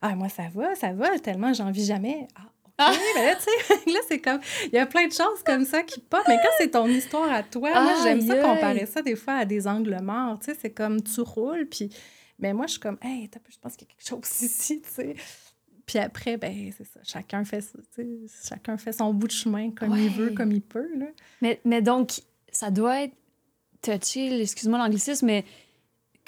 Ah, 0.00 0.14
moi, 0.14 0.28
ça 0.28 0.44
va, 0.54 0.74
ça 0.74 0.92
va, 0.92 1.18
tellement 1.18 1.52
j'en 1.52 1.70
vis 1.70 1.86
jamais. 1.86 2.28
Ah, 2.36 2.42
Ah. 2.80 2.92
OK, 2.92 2.98
mais 3.16 3.26
là, 3.26 3.34
tu 3.34 3.42
sais, 3.42 3.90
là, 3.92 3.98
c'est 4.08 4.20
comme, 4.20 4.40
il 4.66 4.74
y 4.74 4.78
a 4.78 4.86
plein 4.86 5.06
de 5.08 5.12
choses 5.12 5.42
comme 5.44 5.64
ça 5.64 5.82
qui 5.82 6.00
pop, 6.00 6.22
mais 6.28 6.36
quand 6.36 6.50
c'est 6.58 6.70
ton 6.70 6.86
histoire 6.86 7.30
à 7.32 7.42
toi, 7.42 7.70
moi, 7.70 7.94
j'aime 8.04 8.20
ça 8.20 8.36
comparer 8.36 8.86
ça 8.86 9.02
des 9.02 9.16
fois 9.16 9.34
à 9.34 9.44
des 9.44 9.66
angles 9.66 9.98
morts, 10.00 10.38
tu 10.38 10.46
sais, 10.52 10.58
c'est 10.60 10.70
comme, 10.70 11.02
tu 11.02 11.20
roules, 11.20 11.66
puis, 11.66 11.90
mais 12.38 12.52
moi, 12.52 12.66
je 12.66 12.72
suis 12.72 12.80
comme, 12.80 12.98
hey, 13.02 13.28
je 13.48 13.58
pense 13.58 13.74
qu'il 13.76 13.88
y 13.88 13.90
a 13.90 13.94
quelque 13.94 14.08
chose 14.08 14.42
ici, 14.42 14.80
tu 14.80 14.88
sais. 14.90 15.14
Puis 15.86 15.98
après, 15.98 16.36
ben 16.36 16.70
c'est 16.76 16.84
ça, 16.84 17.00
chacun 17.02 17.44
fait, 17.44 17.64
chacun 18.46 18.76
fait 18.76 18.92
son 18.92 19.12
bout 19.14 19.26
de 19.26 19.32
chemin 19.32 19.70
comme 19.70 19.96
il 19.96 20.10
veut, 20.10 20.30
comme 20.30 20.52
il 20.52 20.60
peut, 20.60 20.88
là. 20.96 21.06
Mais, 21.40 21.60
mais 21.64 21.80
donc, 21.82 22.20
ça 22.52 22.70
doit 22.70 23.02
être 23.04 23.14
touché, 23.82 24.42
excuse-moi 24.42 24.78
l'anglicisme, 24.78 25.26
mais 25.26 25.44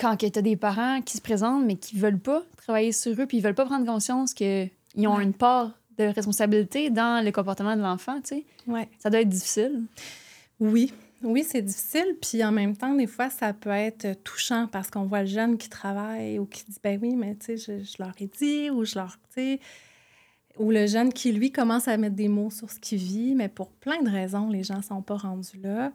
quand 0.00 0.16
tu 0.16 0.26
as 0.26 0.42
des 0.42 0.56
parents 0.56 1.00
qui 1.02 1.16
se 1.16 1.20
présentent, 1.22 1.64
mais 1.64 1.76
qui 1.76 1.96
veulent 1.96 2.18
pas 2.18 2.42
travailler 2.56 2.92
sur 2.92 3.12
eux, 3.20 3.26
puis 3.26 3.36
ils 3.38 3.42
veulent 3.42 3.54
pas 3.54 3.66
prendre 3.66 3.84
conscience 3.86 4.32
qu'ils 4.34 4.70
ont 4.98 5.16
Ouais. 5.16 5.22
une 5.24 5.34
part 5.34 5.72
de 5.98 6.04
responsabilité 6.04 6.88
dans 6.88 7.22
le 7.24 7.30
comportement 7.32 7.76
de 7.76 7.82
l'enfant, 7.82 8.20
tu 8.22 8.36
sais, 8.36 8.44
Ouais. 8.66 8.88
ça 8.98 9.10
doit 9.10 9.20
être 9.20 9.28
difficile. 9.28 9.82
Oui, 10.58 10.92
Oui, 11.22 11.44
c'est 11.46 11.60
difficile. 11.60 12.16
Puis 12.22 12.42
en 12.42 12.50
même 12.50 12.74
temps, 12.74 12.94
des 12.94 13.06
fois, 13.06 13.28
ça 13.28 13.52
peut 13.52 13.68
être 13.68 14.14
touchant 14.24 14.66
parce 14.72 14.90
qu'on 14.90 15.02
voit 15.04 15.20
le 15.20 15.26
jeune 15.28 15.58
qui 15.58 15.68
travaille 15.68 16.38
ou 16.38 16.46
qui 16.46 16.64
dit 16.66 16.78
Ben 16.82 16.98
oui, 17.02 17.14
mais 17.14 17.34
tu 17.34 17.58
sais, 17.58 17.78
je, 17.84 18.02
leur 18.02 18.14
ai 18.18 18.26
dit 18.38 18.70
ou 18.70 18.86
je 18.86 18.94
leur. 18.94 19.18
Tu 19.34 19.58
ou 20.58 20.70
le 20.70 20.86
jeune 20.86 21.12
qui, 21.12 21.32
lui, 21.32 21.52
commence 21.52 21.88
à 21.88 21.96
mettre 21.98 22.16
des 22.16 22.28
mots 22.28 22.50
sur 22.50 22.70
ce 22.70 22.78
qu'il 22.80 22.96
vit, 22.98 23.34
mais 23.34 23.48
pour 23.48 23.70
plein 23.70 24.02
de 24.02 24.08
raisons, 24.08 24.48
les 24.48 24.64
gens 24.64 24.78
ne 24.78 24.82
sont 24.82 25.02
pas 25.02 25.16
rendus 25.18 25.58
là. 25.62 25.92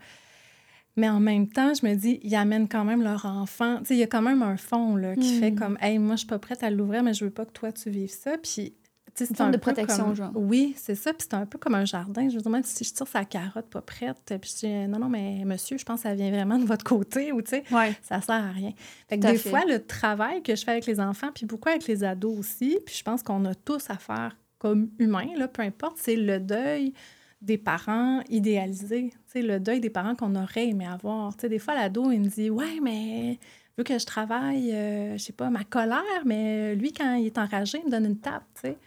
Mais 0.97 1.09
en 1.09 1.19
même 1.19 1.47
temps, 1.47 1.73
je 1.73 1.85
me 1.85 1.93
dis, 1.93 2.19
ils 2.23 2.35
amènent 2.35 2.69
quand 2.69 2.85
même 2.85 3.03
leur 3.03 3.25
enfant. 3.25 3.79
Tu 3.79 3.85
sais, 3.85 3.95
il 3.95 3.99
y 3.99 4.03
a 4.03 4.07
quand 4.07 4.21
même 4.21 4.41
un 4.41 4.57
fond 4.57 4.95
là, 4.95 5.15
qui 5.15 5.39
fait 5.39 5.51
hmm. 5.51 5.59
comme, 5.59 5.77
hey, 5.81 5.99
moi, 5.99 6.15
je 6.15 6.19
suis 6.19 6.27
pas 6.27 6.39
prête 6.39 6.63
à 6.63 6.69
l'ouvrir, 6.69 7.03
mais 7.03 7.13
je 7.13 7.25
veux 7.25 7.31
pas 7.31 7.45
que 7.45 7.51
toi, 7.51 7.71
tu 7.71 7.89
vives 7.89 8.09
ça. 8.09 8.37
Puis 8.37 8.73
c'est 9.13 9.29
une 9.29 9.35
forme 9.35 9.51
de 9.51 9.57
protection, 9.57 10.13
genre. 10.13 10.31
Oui, 10.35 10.73
c'est 10.77 10.95
ça. 10.95 11.13
Puis 11.13 11.27
c'est 11.29 11.35
un 11.35 11.45
peu 11.45 11.57
comme 11.57 11.75
un 11.75 11.85
jardin. 11.85 12.27
Je 12.29 12.35
me 12.35 12.41
demande 12.41 12.65
si 12.65 12.83
je 12.83 12.93
tire 12.93 13.07
sa 13.07 13.23
carotte 13.23 13.67
pas 13.67 13.81
prête, 13.81 14.17
puis 14.41 14.51
je 14.61 14.67
dis 14.67 14.87
non, 14.87 14.99
non, 14.99 15.09
mais 15.09 15.43
monsieur, 15.45 15.77
je 15.77 15.85
pense 15.85 16.01
que 16.01 16.09
ça 16.09 16.15
vient 16.15 16.31
vraiment 16.31 16.57
de 16.57 16.65
votre 16.65 16.83
côté, 16.83 17.31
ou 17.31 17.41
tu 17.41 17.51
sais, 17.51 17.63
ça 18.01 18.21
sert 18.21 18.35
à 18.35 18.51
rien. 18.51 18.71
Fait 19.09 19.17
que 19.17 19.25
des 19.25 19.37
fois, 19.37 19.63
le 19.65 19.85
travail 19.85 20.43
que 20.43 20.55
je 20.55 20.63
fais 20.63 20.71
avec 20.71 20.85
les 20.85 20.99
enfants, 20.99 21.29
puis 21.33 21.45
beaucoup 21.45 21.69
avec 21.69 21.87
les 21.87 22.03
ados 22.03 22.37
aussi, 22.37 22.77
puis 22.85 22.95
je 22.95 23.03
pense 23.03 23.23
qu'on 23.23 23.45
a 23.45 23.55
tous 23.55 23.89
à 23.89 23.97
faire 23.97 24.35
comme 24.57 24.89
humains, 24.99 25.29
là, 25.37 25.47
peu 25.47 25.61
importe, 25.61 25.97
c'est 25.97 26.15
le 26.15 26.39
deuil 26.39 26.93
des 27.41 27.57
parents 27.57 28.21
idéalisés, 28.29 29.11
le 29.35 29.59
deuil 29.59 29.79
des 29.79 29.89
parents 29.89 30.15
qu'on 30.15 30.35
aurait 30.35 30.69
aimé 30.69 30.85
avoir. 30.85 31.35
Tu 31.35 31.41
sais, 31.41 31.49
des 31.49 31.59
fois, 31.59 31.75
l'ado, 31.75 32.11
il 32.11 32.21
me 32.21 32.27
dit 32.27 32.49
Ouais, 32.49 32.79
mais 32.81 33.39
vu 33.77 33.83
que 33.83 33.97
je 33.99 34.05
travaille, 34.05 34.71
euh, 34.73 35.17
je 35.17 35.23
sais 35.23 35.33
pas, 35.33 35.49
ma 35.49 35.63
colère, 35.63 36.01
mais 36.25 36.75
lui, 36.75 36.93
quand 36.93 37.15
il 37.15 37.27
est 37.27 37.37
enragé, 37.37 37.79
il 37.79 37.85
me 37.85 37.91
donne 37.91 38.05
une 38.05 38.19
tape, 38.19 38.45
tu 38.55 38.61
sais. 38.61 38.77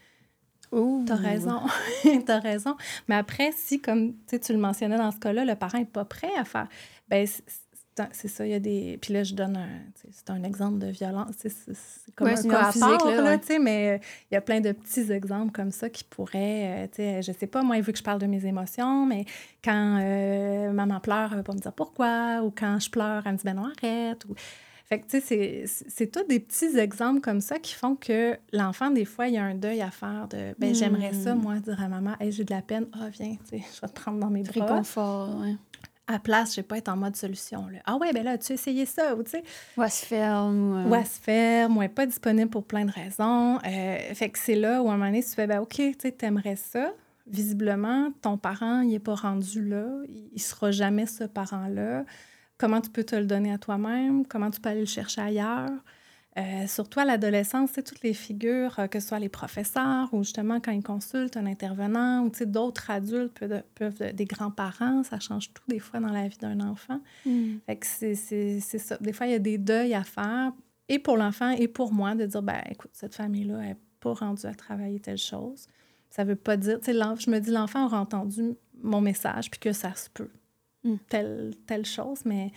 T'as 1.07 1.15
raison. 1.15 1.61
T'as 2.27 2.41
raison. 2.41 2.77
Mais 3.09 3.15
après, 3.15 3.53
si, 3.53 3.81
comme 3.81 4.15
tu 4.27 4.53
le 4.53 4.59
mentionnais 4.59 4.99
dans 4.99 5.11
ce 5.11 5.19
cas-là, 5.19 5.45
le 5.45 5.55
parent 5.55 5.79
n'est 5.79 5.87
pas 5.87 6.05
prêt 6.05 6.35
à 6.37 6.45
faire, 6.45 6.69
ben 7.09 7.27
c'est 8.13 8.29
ça, 8.29 8.47
il 8.47 8.51
y 8.51 8.55
a 8.55 8.61
des... 8.61 8.99
Puis 9.01 9.13
là, 9.13 9.25
je 9.25 9.35
donne 9.35 9.57
un... 9.57 9.69
C'est 10.11 10.31
un 10.31 10.43
exemple 10.45 10.79
de 10.79 10.89
violence. 10.89 11.35
C'est 11.39 12.15
comme 12.15 12.29
un 12.29 12.35
cas 12.35 12.71
à 12.71 13.59
mais 13.59 13.97
euh, 13.97 13.99
il 14.31 14.35
y 14.35 14.37
a 14.37 14.41
plein 14.41 14.61
de 14.61 14.73
petits 14.73 15.11
exemples 15.13 15.53
comme 15.53 15.71
ça 15.71 15.89
qui 15.89 16.05
pourraient... 16.05 16.85
Euh, 16.85 16.87
tu 16.87 16.97
sais, 16.97 17.23
je 17.23 17.33
sais 17.33 17.47
pas, 17.47 17.63
moi, 17.63 17.81
vu 17.81 17.93
que 17.93 17.99
je 17.99 18.05
parle 18.05 18.21
de 18.21 18.27
mes 18.27 18.45
émotions, 18.47 19.07
mais 19.07 19.25
quand 19.65 19.99
euh, 20.01 20.71
maman 20.73 21.01
pleure, 21.01 21.31
elle 21.31 21.39
va 21.39 21.43
pas 21.43 21.55
me 21.55 21.61
dire 21.61 21.73
pourquoi, 21.73 22.43
ou 22.43 22.51
quand 22.51 22.79
je 22.79 22.91
pleure, 22.91 23.23
elle 23.27 23.33
me 23.33 23.37
dit 23.39 23.45
«Ben 23.45 23.55
non, 23.55 23.65
arrête», 23.65 24.25
ou... 24.29 24.35
Fait 24.89 25.01
que, 25.01 25.07
tu 25.07 25.21
sais, 25.21 25.65
c'est 25.67 26.11
tous 26.11 26.27
des 26.27 26.41
petits 26.41 26.79
exemples 26.79 27.21
comme 27.21 27.43
ça 27.43 27.59
qui 27.59 27.75
font 27.75 27.95
que 27.95 28.39
l'enfant, 28.55 28.91
des 28.91 29.05
fois, 29.05 29.29
il 29.29 29.35
y 29.35 29.37
a 29.37 29.45
un 29.45 29.55
deuil 29.55 29.83
à 29.83 29.91
faire 29.91 30.29
de 30.29 30.55
ben 30.59 30.75
j'aimerais 30.75 31.13
ça, 31.13 31.35
hmm. 31.35 31.43
moi, 31.43 31.57
dire 31.57 31.79
à 31.83 31.89
maman, 31.89 32.13
hey, 32.21 32.33
j'ai 32.33 32.45
de 32.45 32.55
la 32.55 32.63
peine, 32.63 32.87
ah, 32.95 33.01
oh, 33.03 33.09
viens, 33.13 33.37
tu 33.51 33.59
sais, 33.59 33.65
je 33.75 33.81
vais 33.83 33.89
te 33.89 33.93
prendre 33.93 34.19
dans 34.19 34.31
mes 34.31 34.43
bras. 34.43 34.65
Réconfort, 34.65 35.37
oui. 35.43 35.59
À 36.09 36.19
place, 36.19 36.53
je 36.53 36.57
vais 36.57 36.67
pas 36.67 36.79
être 36.79 36.89
en 36.89 36.97
mode 36.97 37.15
solution. 37.15 37.69
Là. 37.69 37.79
Ah 37.85 37.97
ouais, 37.97 38.13
ben 38.13 38.25
là, 38.25 38.39
tu 38.39 38.53
as 38.53 38.55
essayé 38.55 38.87
ça, 38.87 39.15
ou 39.15 39.23
tu 39.23 39.31
sais? 39.31 39.45
Ou 39.77 39.83
elle 39.83 39.91
se 39.91 40.07
ferme. 40.07 40.87
Ou, 40.91 40.95
elle 40.95 41.07
se 41.07 41.21
ferme, 41.21 41.77
ou 41.77 41.83
elle 41.83 41.93
pas 41.93 42.07
disponible 42.07 42.51
pour 42.51 42.65
plein 42.65 42.85
de 42.85 42.91
raisons. 42.91 43.59
Euh, 43.59 44.15
fait 44.15 44.31
que 44.31 44.39
c'est 44.39 44.57
là 44.57 44.83
où 44.83 44.89
à 44.89 44.95
un 44.95 44.97
moment 44.97 45.07
donné, 45.07 45.23
tu 45.23 45.31
fais, 45.31 45.47
ben 45.47 45.61
OK, 45.61 45.75
tu 45.77 45.95
sais, 46.01 46.13
t'aimerais 46.13 46.57
ça. 46.57 46.91
Visiblement, 47.27 48.11
ton 48.23 48.39
parent, 48.39 48.81
il 48.81 48.89
n'est 48.89 48.99
pas 48.99 49.15
rendu 49.15 49.63
là. 49.63 49.87
Il 50.09 50.31
ne 50.35 50.41
sera 50.41 50.71
jamais 50.71 51.07
ce 51.07 51.25
parent-là 51.25 52.05
comment 52.59 52.81
tu 52.81 52.91
peux 52.91 53.05
te 53.05 53.17
le 53.17 53.25
donner 53.25 53.53
à 53.53 53.59
toi-même, 53.59 54.27
comment 54.27 54.51
tu 54.51 54.61
peux 54.61 54.69
aller 54.69 54.81
le 54.81 54.87
chercher 54.87 55.23
ailleurs? 55.23 55.71
Euh, 56.39 56.67
surtout 56.69 57.01
à 57.01 57.05
l'adolescence, 57.05 57.73
toutes 57.73 58.03
les 58.03 58.15
figures, 58.15 58.79
euh, 58.79 58.87
que 58.87 59.01
ce 59.01 59.09
soit 59.09 59.19
les 59.19 59.29
professeurs 59.29 60.09
ou 60.13 60.23
justement 60.23 60.61
quand 60.61 60.71
ils 60.71 60.85
consultent 60.85 61.37
un 61.37 61.47
intervenant 61.47 62.25
ou 62.25 62.31
d'autres 62.45 62.91
adultes, 62.91 63.37
peuvent, 63.37 63.63
peuvent 63.75 64.15
des 64.15 64.25
grands-parents, 64.25 65.03
ça 65.03 65.19
change 65.19 65.53
tout 65.53 65.65
des 65.67 65.81
fois 65.81 65.99
dans 65.99 66.13
la 66.13 66.29
vie 66.29 66.39
d'un 66.39 66.61
enfant. 66.61 67.01
Mm. 67.27 67.57
Fait 67.67 67.77
que 67.77 67.87
c'est 67.87 68.61
ça. 68.61 68.97
Des 69.01 69.13
fois, 69.13 69.27
il 69.27 69.33
y 69.33 69.35
a 69.35 69.41
des 69.41 69.59
deuils 69.59 69.95
à 69.95 70.05
faire, 70.05 70.53
et 70.89 71.01
pour 71.01 71.17
l'enfant 71.17 71.51
et 71.51 71.67
pour 71.67 71.93
moi, 71.93 72.15
de 72.15 72.25
dire, 72.27 72.43
ben 72.43 72.63
écoute, 72.71 72.91
cette 72.93 73.15
famille-là 73.15 73.59
n'est 73.59 73.77
pas 73.99 74.13
rendue 74.13 74.47
à 74.47 74.55
travailler 74.55 75.01
telle 75.01 75.19
chose. 75.19 75.67
Ça 76.09 76.25
veut 76.25 76.37
pas 76.37 76.57
dire, 76.57 76.79
tu 76.79 76.93
sais, 76.93 76.99
je 77.19 77.31
me 77.31 77.39
dis, 77.41 77.51
l'enfant 77.51 77.87
aura 77.87 78.01
entendu 78.01 78.55
mon 78.81 79.01
message, 79.01 79.51
puis 79.51 79.59
que 79.59 79.73
ça 79.73 79.95
se 79.95 80.09
peut. 80.09 80.31
Mm. 80.85 80.95
telle, 81.09 81.51
telle 81.67 81.85
chose, 81.85 82.21
mais 82.25 82.53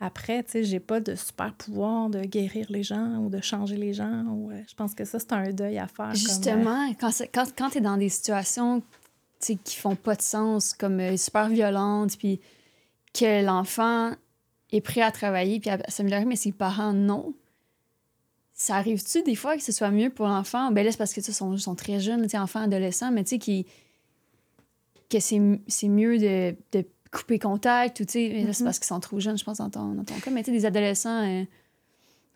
après, 0.00 0.42
tu 0.42 0.50
sais, 0.50 0.64
j'ai 0.64 0.80
pas 0.80 1.00
de 1.00 1.14
super 1.14 1.54
pouvoir 1.54 2.10
de 2.10 2.20
guérir 2.20 2.66
les 2.68 2.82
gens 2.82 3.18
ou 3.18 3.30
de 3.30 3.40
changer 3.40 3.76
les 3.76 3.94
gens. 3.94 4.24
Ou, 4.24 4.50
euh, 4.50 4.60
je 4.68 4.74
pense 4.74 4.94
que 4.94 5.04
ça, 5.04 5.18
c'est 5.18 5.32
un 5.32 5.50
deuil 5.52 5.78
à 5.78 5.86
faire. 5.86 6.14
Justement, 6.14 6.92
quand, 7.00 7.10
quand, 7.32 7.46
quand 7.56 7.70
tu 7.70 7.78
es 7.78 7.80
dans 7.80 7.96
des 7.96 8.08
situations 8.08 8.82
qui 9.40 9.76
font 9.76 9.96
pas 9.96 10.14
de 10.14 10.22
sens, 10.22 10.72
comme 10.72 11.00
euh, 11.00 11.16
super 11.16 11.48
violentes, 11.48 12.16
puis 12.18 12.40
que 13.12 13.44
l'enfant 13.44 14.12
est 14.72 14.80
prêt 14.80 15.02
à 15.02 15.12
travailler 15.12 15.60
puis 15.60 15.70
à 15.70 15.78
s'améliorer, 15.88 16.24
mais 16.24 16.36
ses 16.36 16.52
parents 16.52 16.92
non. 16.92 17.34
Ça 18.54 18.76
arrive-tu 18.76 19.22
des 19.22 19.34
fois 19.34 19.56
que 19.56 19.62
ce 19.62 19.72
soit 19.72 19.90
mieux 19.90 20.10
pour 20.10 20.26
l'enfant? 20.26 20.70
Ben 20.70 20.84
là, 20.84 20.90
c'est 20.92 20.98
parce 20.98 21.12
que 21.12 21.20
tu 21.20 21.32
sont, 21.32 21.56
sont 21.56 21.74
très 21.74 22.00
jeunes, 22.00 22.26
enfants, 22.34 22.60
adolescents, 22.60 23.10
mais 23.10 23.24
tu 23.24 23.38
sais, 23.40 23.66
que 25.10 25.20
c'est 25.20 25.88
mieux 25.88 26.18
de, 26.18 26.56
de 26.72 26.84
couper 27.14 27.38
contact 27.38 28.00
ou 28.00 28.04
tu 28.04 28.12
sais, 28.12 28.30
c'est 28.30 28.62
mm-hmm. 28.62 28.64
parce 28.64 28.78
qu'ils 28.78 28.88
sont 28.88 29.00
trop 29.00 29.20
jeunes, 29.20 29.38
je 29.38 29.44
pense, 29.44 29.58
dans 29.58 29.70
ton, 29.70 29.94
dans 29.94 30.04
ton 30.04 30.14
cas. 30.16 30.30
Mais 30.30 30.42
tu 30.42 30.50
sais, 30.50 30.52
des 30.52 30.66
adolescents. 30.66 31.24
Euh, 31.26 31.44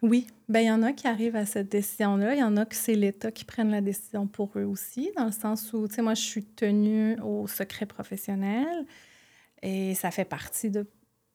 oui, 0.00 0.28
ben 0.48 0.60
il 0.60 0.66
y 0.66 0.70
en 0.70 0.82
a 0.84 0.92
qui 0.92 1.08
arrivent 1.08 1.34
à 1.34 1.44
cette 1.44 1.70
décision-là. 1.70 2.34
Il 2.34 2.38
y 2.38 2.44
en 2.44 2.56
a 2.56 2.64
que 2.64 2.76
c'est 2.76 2.94
l'État 2.94 3.32
qui 3.32 3.44
prenne 3.44 3.70
la 3.70 3.80
décision 3.80 4.28
pour 4.28 4.52
eux 4.56 4.64
aussi, 4.64 5.10
dans 5.16 5.24
le 5.26 5.32
sens 5.32 5.72
où, 5.72 5.88
tu 5.88 5.96
sais, 5.96 6.02
moi, 6.02 6.14
je 6.14 6.22
suis 6.22 6.44
tenue 6.44 7.20
au 7.20 7.48
secret 7.48 7.86
professionnel 7.86 8.86
et 9.62 9.96
ça 9.96 10.12
fait 10.12 10.24
partie 10.24 10.70
de, 10.70 10.86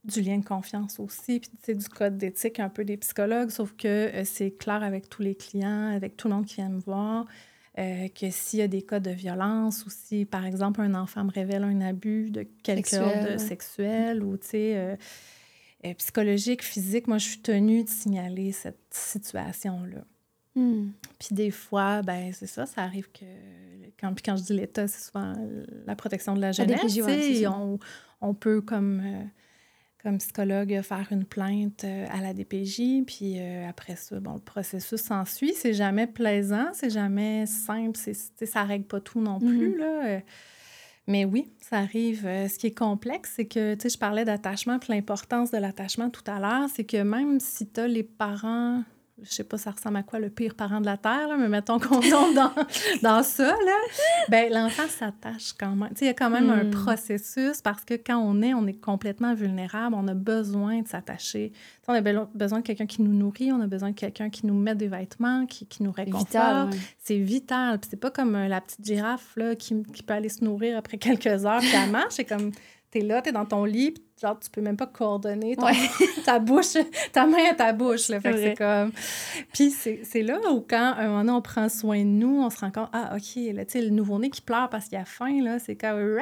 du 0.06 0.22
lien 0.22 0.38
de 0.38 0.46
confiance 0.46 0.98
aussi, 1.00 1.42
puis 1.42 1.50
tu 1.50 1.58
sais, 1.62 1.76
du 1.76 1.90
code 1.90 2.18
d'éthique 2.18 2.62
un 2.62 2.70
peu 2.70 2.86
des 2.86 2.96
psychologues, 2.96 3.50
sauf 3.50 3.74
que 3.74 3.88
euh, 3.88 4.24
c'est 4.24 4.52
clair 4.52 4.82
avec 4.82 5.10
tous 5.10 5.22
les 5.22 5.36
clients, 5.36 5.90
avec 5.94 6.16
tout 6.16 6.30
le 6.30 6.36
monde 6.36 6.46
qui 6.46 6.56
vient 6.56 6.70
me 6.70 6.80
voir. 6.80 7.26
Euh, 7.80 8.08
que 8.10 8.30
s'il 8.30 8.60
y 8.60 8.62
a 8.62 8.68
des 8.68 8.84
cas 8.84 9.00
de 9.00 9.10
violence 9.10 9.84
ou 9.88 9.90
si, 9.90 10.26
par 10.26 10.46
exemple, 10.46 10.80
un 10.80 10.94
enfant 10.94 11.24
me 11.24 11.32
révèle 11.32 11.64
un 11.64 11.82
abus 11.82 12.30
de 12.30 12.46
quelque 12.62 12.96
ordre 12.98 13.40
sexuel 13.40 14.24
ou, 14.24 14.38
tu 14.38 14.48
sais, 14.48 14.78
euh, 14.78 14.96
euh, 15.86 15.94
psychologique, 15.96 16.64
physique, 16.64 17.08
moi, 17.08 17.18
je 17.18 17.30
suis 17.30 17.40
tenue 17.40 17.84
de 17.84 17.90
signaler 17.90 18.52
cette 18.52 18.78
situation-là. 18.92 20.04
Hmm. 20.54 20.92
Puis 21.18 21.30
des 21.32 21.50
fois, 21.50 22.04
ben 22.04 22.32
c'est 22.32 22.46
ça, 22.46 22.68
ça 22.68 22.84
arrive 22.84 23.10
que... 23.12 23.26
Quand, 24.00 24.14
puis 24.14 24.22
quand 24.22 24.38
je 24.38 24.44
dis 24.44 24.54
l'État, 24.54 24.88
c'est 24.88 25.10
souvent 25.10 25.34
la 25.88 25.96
protection 25.96 26.36
de 26.36 26.42
la 26.42 26.52
jeunesse. 26.52 26.96
on, 27.48 27.80
on, 28.22 28.34
peut, 28.36 28.62
comme 28.62 29.02
comme 30.04 30.18
psychologue, 30.18 30.82
faire 30.82 31.08
une 31.12 31.24
plainte 31.24 31.86
euh, 31.86 32.06
à 32.12 32.22
la 32.22 32.34
DPJ. 32.34 33.06
Puis 33.08 33.40
euh, 33.40 33.68
après 33.68 33.96
ça, 33.96 34.20
bon, 34.20 34.34
le 34.34 34.40
processus 34.40 35.02
s'ensuit. 35.02 35.54
C'est 35.54 35.74
jamais 35.74 36.08
plaisant, 36.08 36.68
c'est 36.74 36.90
jamais 36.90 37.46
simple, 37.46 37.98
c'est, 37.98 38.46
ça 38.46 38.64
règle 38.64 38.86
pas 38.86 39.00
tout 39.00 39.22
non 39.22 39.40
plus. 39.40 39.76
Mm-hmm. 39.76 39.78
là. 39.78 40.06
Euh. 40.06 40.20
Mais 41.08 41.26
oui, 41.26 41.52
ça 41.60 41.80
arrive. 41.80 42.22
Ce 42.24 42.58
qui 42.58 42.68
est 42.68 42.78
complexe, 42.78 43.34
c'est 43.36 43.46
que, 43.46 43.76
tu 43.76 43.82
sais, 43.82 43.90
je 43.90 43.98
parlais 43.98 44.24
d'attachement, 44.24 44.80
puis 44.80 44.94
l'importance 44.94 45.52
de 45.52 45.58
l'attachement 45.58 46.10
tout 46.10 46.24
à 46.28 46.40
l'heure, 46.40 46.70
c'est 46.74 46.86
que 46.86 47.04
même 47.04 47.42
si 47.42 47.68
tu 47.68 47.82
as 47.82 47.88
les 47.88 48.04
parents 48.04 48.84
je 49.24 49.34
sais 49.34 49.44
pas 49.44 49.58
ça 49.58 49.72
ressemble 49.72 49.98
à 49.98 50.04
quoi 50.04 50.20
le 50.20 50.30
pire 50.30 50.56
parent 50.56 50.82
de 50.82 50.86
la 50.86 50.98
terre 50.98 51.30
mais 51.38 51.48
mettons 51.48 51.80
qu'on 51.80 52.00
tombe 52.10 52.36
dans, 52.36 52.52
dans 53.02 53.24
ça 53.24 53.48
là. 53.48 53.78
Ben 54.30 54.52
l'enfant 54.52 54.88
s'attache 54.88 55.54
quand 55.58 55.76
même. 55.76 55.90
Il 56.00 56.08
y 56.08 56.10
a 56.10 56.14
quand 56.14 56.30
même 56.30 56.50
un 56.50 56.66
hmm. 56.66 56.72
processus 56.72 57.62
parce 57.62 57.84
que 57.86 57.94
quand 57.94 58.18
on 58.18 58.42
est 58.42 58.54
on 58.54 58.68
est 58.68 58.80
complètement 58.80 59.34
vulnérable 59.34 59.96
on 59.96 60.08
a 60.08 60.14
besoin 60.14 60.82
de 60.82 60.88
s'attacher. 60.88 61.52
On 61.88 61.94
a 61.94 62.02
besoin 62.02 62.60
de 62.60 62.64
quelqu'un 62.64 62.86
qui 62.86 63.02
nous 63.02 63.14
nourrit 63.14 63.52
on 63.52 63.62
a 63.62 63.68
besoin 63.68 63.92
de 63.92 63.96
quelqu'un 63.96 64.30
qui 64.30 64.46
nous 64.46 64.54
met 64.54 64.76
des 64.76 64.88
vêtements 64.88 65.46
qui, 65.46 65.66
qui 65.66 65.84
nous 65.84 65.92
réconforte. 65.92 66.76
C'est 67.00 67.18
vital 67.18 67.80
c'est 67.90 68.00
pas 68.00 68.12
comme 68.12 68.36
euh, 68.36 68.48
la 68.48 68.62
petite 68.62 68.84
girafe 68.84 69.34
là 69.36 69.56
qui, 69.56 69.84
qui, 69.94 70.04
peut 70.04 70.14
aller 70.14 70.30
se 70.30 70.44
nourrir 70.44 70.78
après 70.78 70.98
quelques 70.98 71.46
heures 71.46 71.60
puis 71.60 71.74
elle 71.76 71.92
marche. 71.92 72.14
C'est 72.14 72.26
comme 72.26 72.52
t'es 72.94 73.02
là 73.02 73.22
t'es 73.22 73.32
dans 73.32 73.46
ton 73.46 73.66
lit 73.66 73.96
genre, 74.22 74.40
tu 74.40 74.50
peux 74.50 74.62
même 74.62 74.78
pas 74.78 74.88
coordonner 74.88 75.56
ta 76.26 76.40
bouche, 76.40 76.78
ta 77.12 77.26
main 77.26 77.52
à 77.52 77.54
ta 77.54 77.74
bouche. 77.74 78.10
Là. 78.10 78.22
Fait 78.22 78.32
que 78.32 78.38
c'est 78.38 78.56
comme... 78.56 78.92
Puis 79.54 79.72
c'est 79.72 80.22
là 80.22 80.40
où, 80.52 80.62
quand 80.62 80.96
un 80.98 81.10
moment 81.10 81.38
on 81.38 81.42
prend 81.42 81.70
soin 81.70 82.00
de 82.00 82.10
nous, 82.10 82.42
on 82.42 82.50
se 82.50 82.60
rend 82.60 82.72
compte, 82.72 82.90
ah, 82.94 83.16
OK, 83.16 83.36
là, 83.54 83.64
le 83.74 83.90
nouveau-né 83.90 84.30
qui 84.30 84.42
pleure 84.42 84.70
parce 84.70 84.88
qu'il 84.88 84.98
a 84.98 85.06
faim, 85.06 85.44
là, 85.44 85.60
c'est 85.60 85.76
comme, 85.76 86.18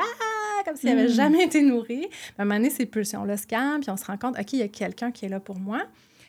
comme 0.66 0.76
s'il 0.76 0.90
n'avait 0.90 1.10
mm. 1.10 1.14
jamais 1.14 1.44
été 1.44 1.62
nourri. 1.62 2.08
à 2.38 2.42
un 2.42 2.46
moment 2.46 2.58
donné, 2.58 2.70
c'est 2.70 2.86
pulsion. 2.86 3.22
On 3.22 3.26
le 3.26 3.38
scanne, 3.38 3.82
puis 3.82 3.92
on 3.92 3.98
se 3.98 4.06
rend 4.06 4.18
compte, 4.18 4.38
OK, 4.40 4.54
il 4.54 4.60
y 4.60 4.64
a 4.64 4.68
quelqu'un 4.68 5.12
qui 5.12 5.26
est 5.26 5.30
là 5.30 5.40
pour 5.40 5.60
moi. 5.60 5.82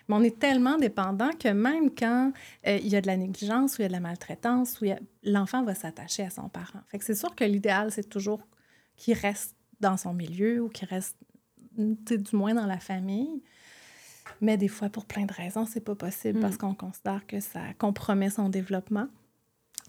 Mais 0.09 0.17
on 0.17 0.23
est 0.23 0.39
tellement 0.39 0.79
dépendant 0.79 1.31
que 1.31 1.49
même 1.49 1.91
quand 1.91 2.33
euh, 2.67 2.79
il 2.83 2.89
y 2.89 2.97
a 2.97 3.01
de 3.01 3.07
la 3.07 3.17
négligence 3.17 3.79
ou 3.79 3.83
il 3.83 3.83
y 3.83 3.87
a 3.87 3.89
de 3.89 3.93
la 3.93 4.01
maltraitance, 4.01 4.81
l'enfant 5.23 5.63
va 5.63 5.75
s'attacher 5.75 6.25
à 6.25 6.31
son 6.31 6.49
parent. 6.49 6.81
Fait 6.89 6.99
que 6.99 7.05
c'est 7.05 7.15
sûr 7.15 7.35
que 7.37 7.45
l'idéal, 7.45 7.93
c'est 7.93 8.09
toujours 8.09 8.41
qu'il 8.97 9.15
reste 9.15 9.57
dans 9.83 9.97
son 9.97 10.14
milieu 10.14 10.62
ou 10.62 10.68
qu'il 10.68 10.88
reste 10.88 11.16
du 11.77 12.37
moins 12.37 12.55
dans 12.55 12.66
la 12.66 12.79
famille. 12.79 13.42
Mais 14.40 14.57
des 14.57 14.68
fois, 14.68 14.88
pour 14.88 15.05
plein 15.05 15.27
de 15.27 15.33
raisons, 15.33 15.66
c'est 15.66 15.81
pas 15.81 15.95
possible 15.95 16.40
parce 16.40 16.55
mm. 16.55 16.59
qu'on 16.59 16.75
considère 16.75 17.27
que 17.27 17.40
ça 17.40 17.61
compromet 17.79 18.31
son 18.31 18.49
développement. 18.49 19.09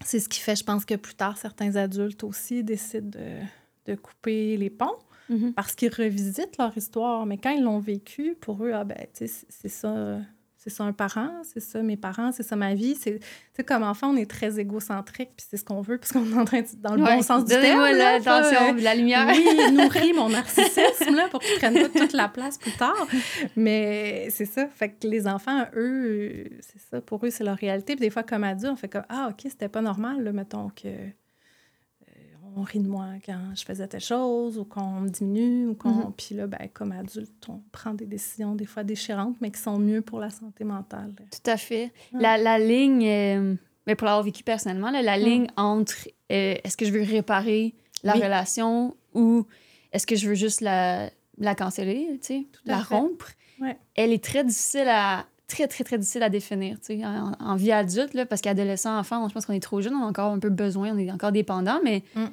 C'est 0.04 0.20
ce 0.20 0.28
qui 0.28 0.40
fait, 0.40 0.56
je 0.56 0.64
pense, 0.64 0.84
que 0.84 0.94
plus 0.94 1.14
tard, 1.14 1.38
certains 1.38 1.76
adultes 1.76 2.24
aussi 2.24 2.64
décident 2.64 3.08
de, 3.08 3.92
de 3.92 3.94
couper 3.94 4.56
les 4.56 4.70
ponts. 4.70 4.98
Mhm. 5.28 5.54
parce 5.54 5.74
qu'ils 5.74 5.92
revisitent 5.92 6.58
leur 6.58 6.76
histoire. 6.76 7.26
Mais 7.26 7.38
quand 7.38 7.50
ils 7.50 7.62
l'ont 7.62 7.78
vécu, 7.78 8.36
pour 8.40 8.62
eux, 8.64 8.72
ah 8.74 8.84
ben, 8.84 9.06
c'est 9.12 9.68
ça, 9.68 10.18
c'est 10.64 10.70
ça 10.70 10.84
un 10.84 10.94
parent, 10.94 11.30
c'est 11.42 11.60
ça 11.60 11.82
mes 11.82 11.98
parents, 11.98 12.32
c'est 12.32 12.42
ça 12.42 12.56
ma 12.56 12.72
vie. 12.72 12.94
C'est, 12.94 13.18
tu 13.18 13.26
sais, 13.54 13.64
comme 13.64 13.82
enfant, 13.82 14.08
on 14.08 14.16
est 14.16 14.24
très 14.30 14.58
égocentrique, 14.58 15.32
puis 15.36 15.46
c'est 15.50 15.58
ce 15.58 15.64
qu'on 15.64 15.82
veut, 15.82 15.98
parce 15.98 16.10
qu'on 16.10 16.24
est 16.24 16.34
en 16.34 16.46
train 16.46 16.62
de, 16.62 16.66
dans 16.80 16.94
le 16.94 17.02
Ouais. 17.02 17.16
bon 17.16 17.22
sens 17.22 17.44
du 17.44 17.50
terme. 17.50 17.82
L'attention, 17.94 18.74
euh, 18.74 18.80
la 18.80 18.94
lumière. 18.94 19.26
oui, 19.28 19.72
nourris 19.74 20.14
mon 20.14 20.30
narcissisme, 20.30 21.14
là, 21.14 21.28
pour 21.30 21.40
qu'ils 21.40 21.58
prennent 21.58 21.74
pas 21.74 21.88
toute 22.00 22.14
la 22.14 22.28
place 22.28 22.56
plus 22.56 22.72
tard. 22.72 23.06
Mais 23.56 24.28
c'est 24.30 24.46
ça. 24.46 24.66
Fait 24.68 24.88
que 24.90 25.06
les 25.06 25.26
enfants, 25.26 25.66
eux, 25.76 26.44
c'est 26.60 26.80
ça. 26.80 27.00
Pour 27.02 27.24
eux, 27.26 27.30
c'est 27.30 27.44
leur 27.44 27.56
réalité. 27.58 27.94
Puis 27.96 28.06
des 28.06 28.10
fois, 28.10 28.22
comme 28.22 28.44
adulte, 28.44 28.72
on 28.72 28.76
fait 28.76 28.88
comme 28.88 29.04
Ah, 29.10 29.28
OK, 29.30 29.40
c'était 29.44 29.68
pas 29.68 29.82
normal, 29.82 30.22
là, 30.24 30.32
mettons 30.32 30.70
que. 30.70 30.88
On 32.56 32.62
rit 32.62 32.80
de 32.80 32.88
moi 32.88 33.06
quand 33.24 33.38
je 33.54 33.64
faisais 33.64 33.86
telle 33.88 34.00
chose 34.00 34.58
ou 34.58 34.64
qu'on 34.64 35.00
me 35.00 35.08
diminue 35.08 35.68
ou 35.68 35.74
qu'on... 35.74 35.88
Mhm. 35.90 36.12
Puis 36.16 36.34
là, 36.34 36.46
ben, 36.46 36.68
comme 36.72 36.92
adulte, 36.92 37.32
on 37.48 37.60
prend 37.72 37.94
des 37.94 38.06
décisions 38.06 38.54
des 38.54 38.66
fois 38.66 38.84
déchirantes, 38.84 39.36
mais 39.40 39.50
qui 39.50 39.60
sont 39.60 39.78
mieux 39.78 40.02
pour 40.02 40.20
la 40.20 40.30
santé 40.30 40.64
mentale. 40.64 41.12
Tout 41.30 41.50
à 41.50 41.56
fait. 41.56 41.92
Ouais. 42.12 42.20
La, 42.20 42.38
la 42.38 42.58
ligne, 42.58 43.06
euh, 43.06 43.54
mais 43.86 43.94
pour 43.94 44.06
l'avoir 44.06 44.22
vécu 44.22 44.42
personnellement, 44.44 44.90
là, 44.90 45.02
la 45.02 45.18
Mm. 45.18 45.22
ligne 45.22 45.46
entre 45.56 45.94
euh, 46.32 46.54
est-ce 46.62 46.76
que 46.76 46.84
je 46.86 46.92
veux 46.92 47.02
réparer 47.02 47.74
la 48.02 48.14
Oui. 48.14 48.22
relation 48.22 48.96
ou 49.14 49.46
est-ce 49.92 50.06
que 50.06 50.16
je 50.16 50.28
veux 50.28 50.34
juste 50.34 50.60
la, 50.60 51.10
la 51.38 51.54
canceller, 51.54 52.18
tu 52.20 52.26
sais, 52.26 52.46
la 52.64 52.78
fait. 52.84 52.94
rompre, 52.94 53.30
Ouais. 53.60 53.76
elle 53.96 54.12
est 54.12 54.22
très 54.22 54.42
difficile 54.44 54.88
à 54.88 55.26
très, 55.46 55.68
très, 55.68 55.84
très 55.84 55.98
difficile 55.98 56.22
à 56.22 56.28
définir, 56.30 56.78
en, 56.90 57.32
en 57.38 57.54
vie 57.56 57.70
adulte, 57.70 58.14
là, 58.14 58.26
parce 58.26 58.40
qu'adolescent, 58.40 58.98
enfant, 58.98 59.28
je 59.28 59.34
pense 59.34 59.46
qu'on 59.46 59.52
est 59.52 59.60
trop 59.62 59.80
jeune, 59.80 59.94
on 59.94 60.02
a 60.02 60.06
encore 60.08 60.32
un 60.32 60.38
peu 60.38 60.48
besoin, 60.48 60.92
on 60.94 60.98
est 60.98 61.12
encore 61.12 61.30
dépendant, 61.32 61.78
mais 61.84 62.02
Mm. 62.16 62.24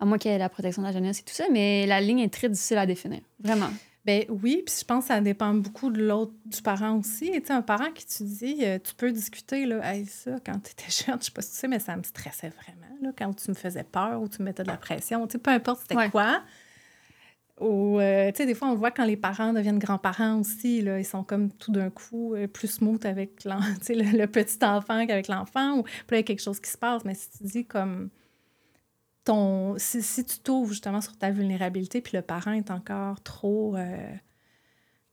À 0.00 0.04
moins 0.04 0.18
qu'il 0.18 0.30
y 0.30 0.34
ait 0.34 0.38
la 0.38 0.48
protection 0.48 0.82
de 0.82 0.86
la 0.86 0.92
jeunesse 0.92 1.20
et 1.20 1.22
tout 1.24 1.34
ça, 1.34 1.44
mais 1.50 1.86
la 1.86 2.00
ligne 2.00 2.20
est 2.20 2.32
très 2.32 2.48
difficile 2.48 2.78
à 2.78 2.86
définir, 2.86 3.20
vraiment. 3.40 3.70
Ben 4.04 4.24
oui, 4.30 4.62
puis 4.64 4.74
je 4.78 4.84
pense 4.84 5.04
que 5.04 5.08
ça 5.08 5.20
dépend 5.20 5.52
beaucoup 5.52 5.90
de 5.90 6.02
l'autre, 6.02 6.32
du 6.46 6.62
parent 6.62 6.96
aussi. 6.98 7.30
Tu 7.30 7.44
sais, 7.46 7.52
un 7.52 7.60
parent 7.60 7.90
qui 7.94 8.06
te 8.06 8.22
dit, 8.22 8.58
euh, 8.62 8.78
tu 8.82 8.94
peux 8.94 9.12
discuter, 9.12 9.66
là, 9.66 9.80
hey, 9.94 10.06
ça, 10.06 10.36
quand 10.46 10.58
tu 10.60 10.70
étais 10.70 10.88
jeune, 11.06 11.18
je 11.20 11.26
sais 11.26 11.30
pas 11.30 11.42
si 11.42 11.50
tu 11.50 11.56
sais, 11.56 11.68
mais 11.68 11.78
ça 11.78 11.94
me 11.96 12.02
stressait 12.02 12.48
vraiment, 12.50 12.96
là, 13.02 13.10
quand 13.18 13.34
tu 13.34 13.50
me 13.50 13.54
faisais 13.54 13.84
peur 13.84 14.22
ou 14.22 14.28
tu 14.28 14.40
me 14.40 14.46
mettais 14.46 14.62
de 14.62 14.68
la 14.68 14.78
pression. 14.78 15.26
Tu 15.26 15.32
sais, 15.32 15.38
peu 15.38 15.50
importe 15.50 15.80
c'était 15.82 15.96
Ouais. 15.96 16.08
quoi. 16.10 16.40
Ou, 17.60 17.98
euh, 17.98 18.30
tu 18.30 18.36
sais, 18.36 18.46
des 18.46 18.54
fois, 18.54 18.68
on 18.68 18.72
le 18.72 18.78
voit 18.78 18.92
quand 18.92 19.04
les 19.04 19.16
parents 19.16 19.52
deviennent 19.52 19.80
grands-parents 19.80 20.38
aussi, 20.40 20.80
là, 20.80 21.00
ils 21.00 21.04
sont 21.04 21.24
comme 21.24 21.50
tout 21.50 21.72
d'un 21.72 21.90
coup 21.90 22.34
euh, 22.34 22.46
plus 22.46 22.68
smooth 22.68 23.04
avec 23.04 23.44
le, 23.44 24.16
le 24.16 24.26
petit 24.28 24.64
enfant 24.64 25.06
qu'avec 25.06 25.26
l'enfant. 25.26 25.78
Ou 25.78 25.82
puis 25.82 25.92
là, 26.12 26.16
il 26.16 26.16
y 26.18 26.20
a 26.20 26.22
quelque 26.22 26.42
chose 26.42 26.60
qui 26.60 26.70
se 26.70 26.78
passe, 26.78 27.04
mais 27.04 27.14
si 27.14 27.28
tu 27.30 27.42
dis 27.42 27.64
comme 27.66 28.10
ton. 29.28 29.74
Si, 29.78 30.02
si 30.02 30.24
tu 30.24 30.38
t'ouvres 30.40 30.70
justement 30.72 31.00
sur 31.00 31.16
ta 31.16 31.30
vulnérabilité, 31.30 32.00
puis 32.00 32.16
le 32.16 32.22
parent 32.22 32.52
est 32.52 32.70
encore 32.70 33.20
trop 33.22 33.76
euh, 33.76 33.96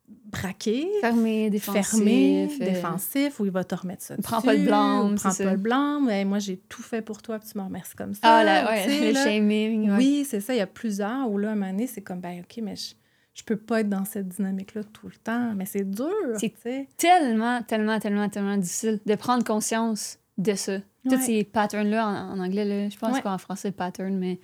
braqué, 0.07 0.87
Fermé, 1.01 1.49
défensif. 1.49 1.87
fermé, 1.91 2.47
euh, 2.61 2.65
défensif, 2.65 3.39
ou 3.39 3.45
il 3.45 3.51
va 3.51 3.63
te 3.63 3.73
remettre 3.75 4.03
ça 4.03 4.15
Prends 4.21 4.37
dessus, 4.37 4.45
pas 4.47 4.53
le 4.53 4.59
blâme, 4.63 5.15
Prends 5.15 5.29
pas 5.29 5.35
ça. 5.35 5.51
le 5.51 5.57
blâme. 5.57 6.09
Hey, 6.09 6.25
moi, 6.25 6.39
j'ai 6.39 6.57
tout 6.57 6.83
fait 6.83 7.01
pour 7.01 7.21
toi, 7.21 7.39
puis 7.39 7.49
tu 7.51 7.57
me 7.57 7.63
remercies 7.63 7.95
comme 7.95 8.13
ça. 8.13 8.19
Ah, 8.23 8.43
là, 8.43 8.69
ouais, 8.69 9.07
le 9.07 9.11
là. 9.13 9.23
shaming. 9.23 9.89
ouais. 9.91 9.97
Oui, 9.97 10.25
c'est 10.29 10.41
ça. 10.41 10.53
Il 10.53 10.57
y 10.57 10.61
a 10.61 10.67
plusieurs 10.67 11.29
où 11.29 11.37
là, 11.37 11.49
à 11.49 11.51
un 11.51 11.55
moment 11.55 11.71
donné, 11.71 11.87
c'est 11.87 12.01
comme, 12.01 12.19
ben 12.19 12.41
OK, 12.41 12.59
mais 12.63 12.75
je, 12.75 12.93
je 13.33 13.43
peux 13.43 13.57
pas 13.57 13.81
être 13.81 13.89
dans 13.89 14.05
cette 14.05 14.27
dynamique-là 14.27 14.83
tout 14.83 15.07
le 15.07 15.15
temps. 15.15 15.53
Mais 15.55 15.65
c'est 15.65 15.89
dur, 15.89 16.07
C'est- 16.37 16.87
tellement, 16.97 17.61
tellement, 17.63 17.99
tellement, 17.99 18.29
tellement 18.29 18.57
difficile 18.57 18.99
de 19.05 19.15
prendre 19.15 19.43
conscience 19.43 20.19
de 20.37 20.53
ça. 20.55 20.79
Tous 21.09 21.19
ces 21.21 21.43
patterns-là 21.43 22.07
en, 22.07 22.31
en 22.37 22.39
anglais, 22.43 22.65
là, 22.65 22.89
je 22.89 22.97
pense 22.97 23.13
Ouais. 23.15 23.21
qu'en 23.21 23.37
français, 23.37 23.71
pattern, 23.71 24.17
mais. 24.17 24.39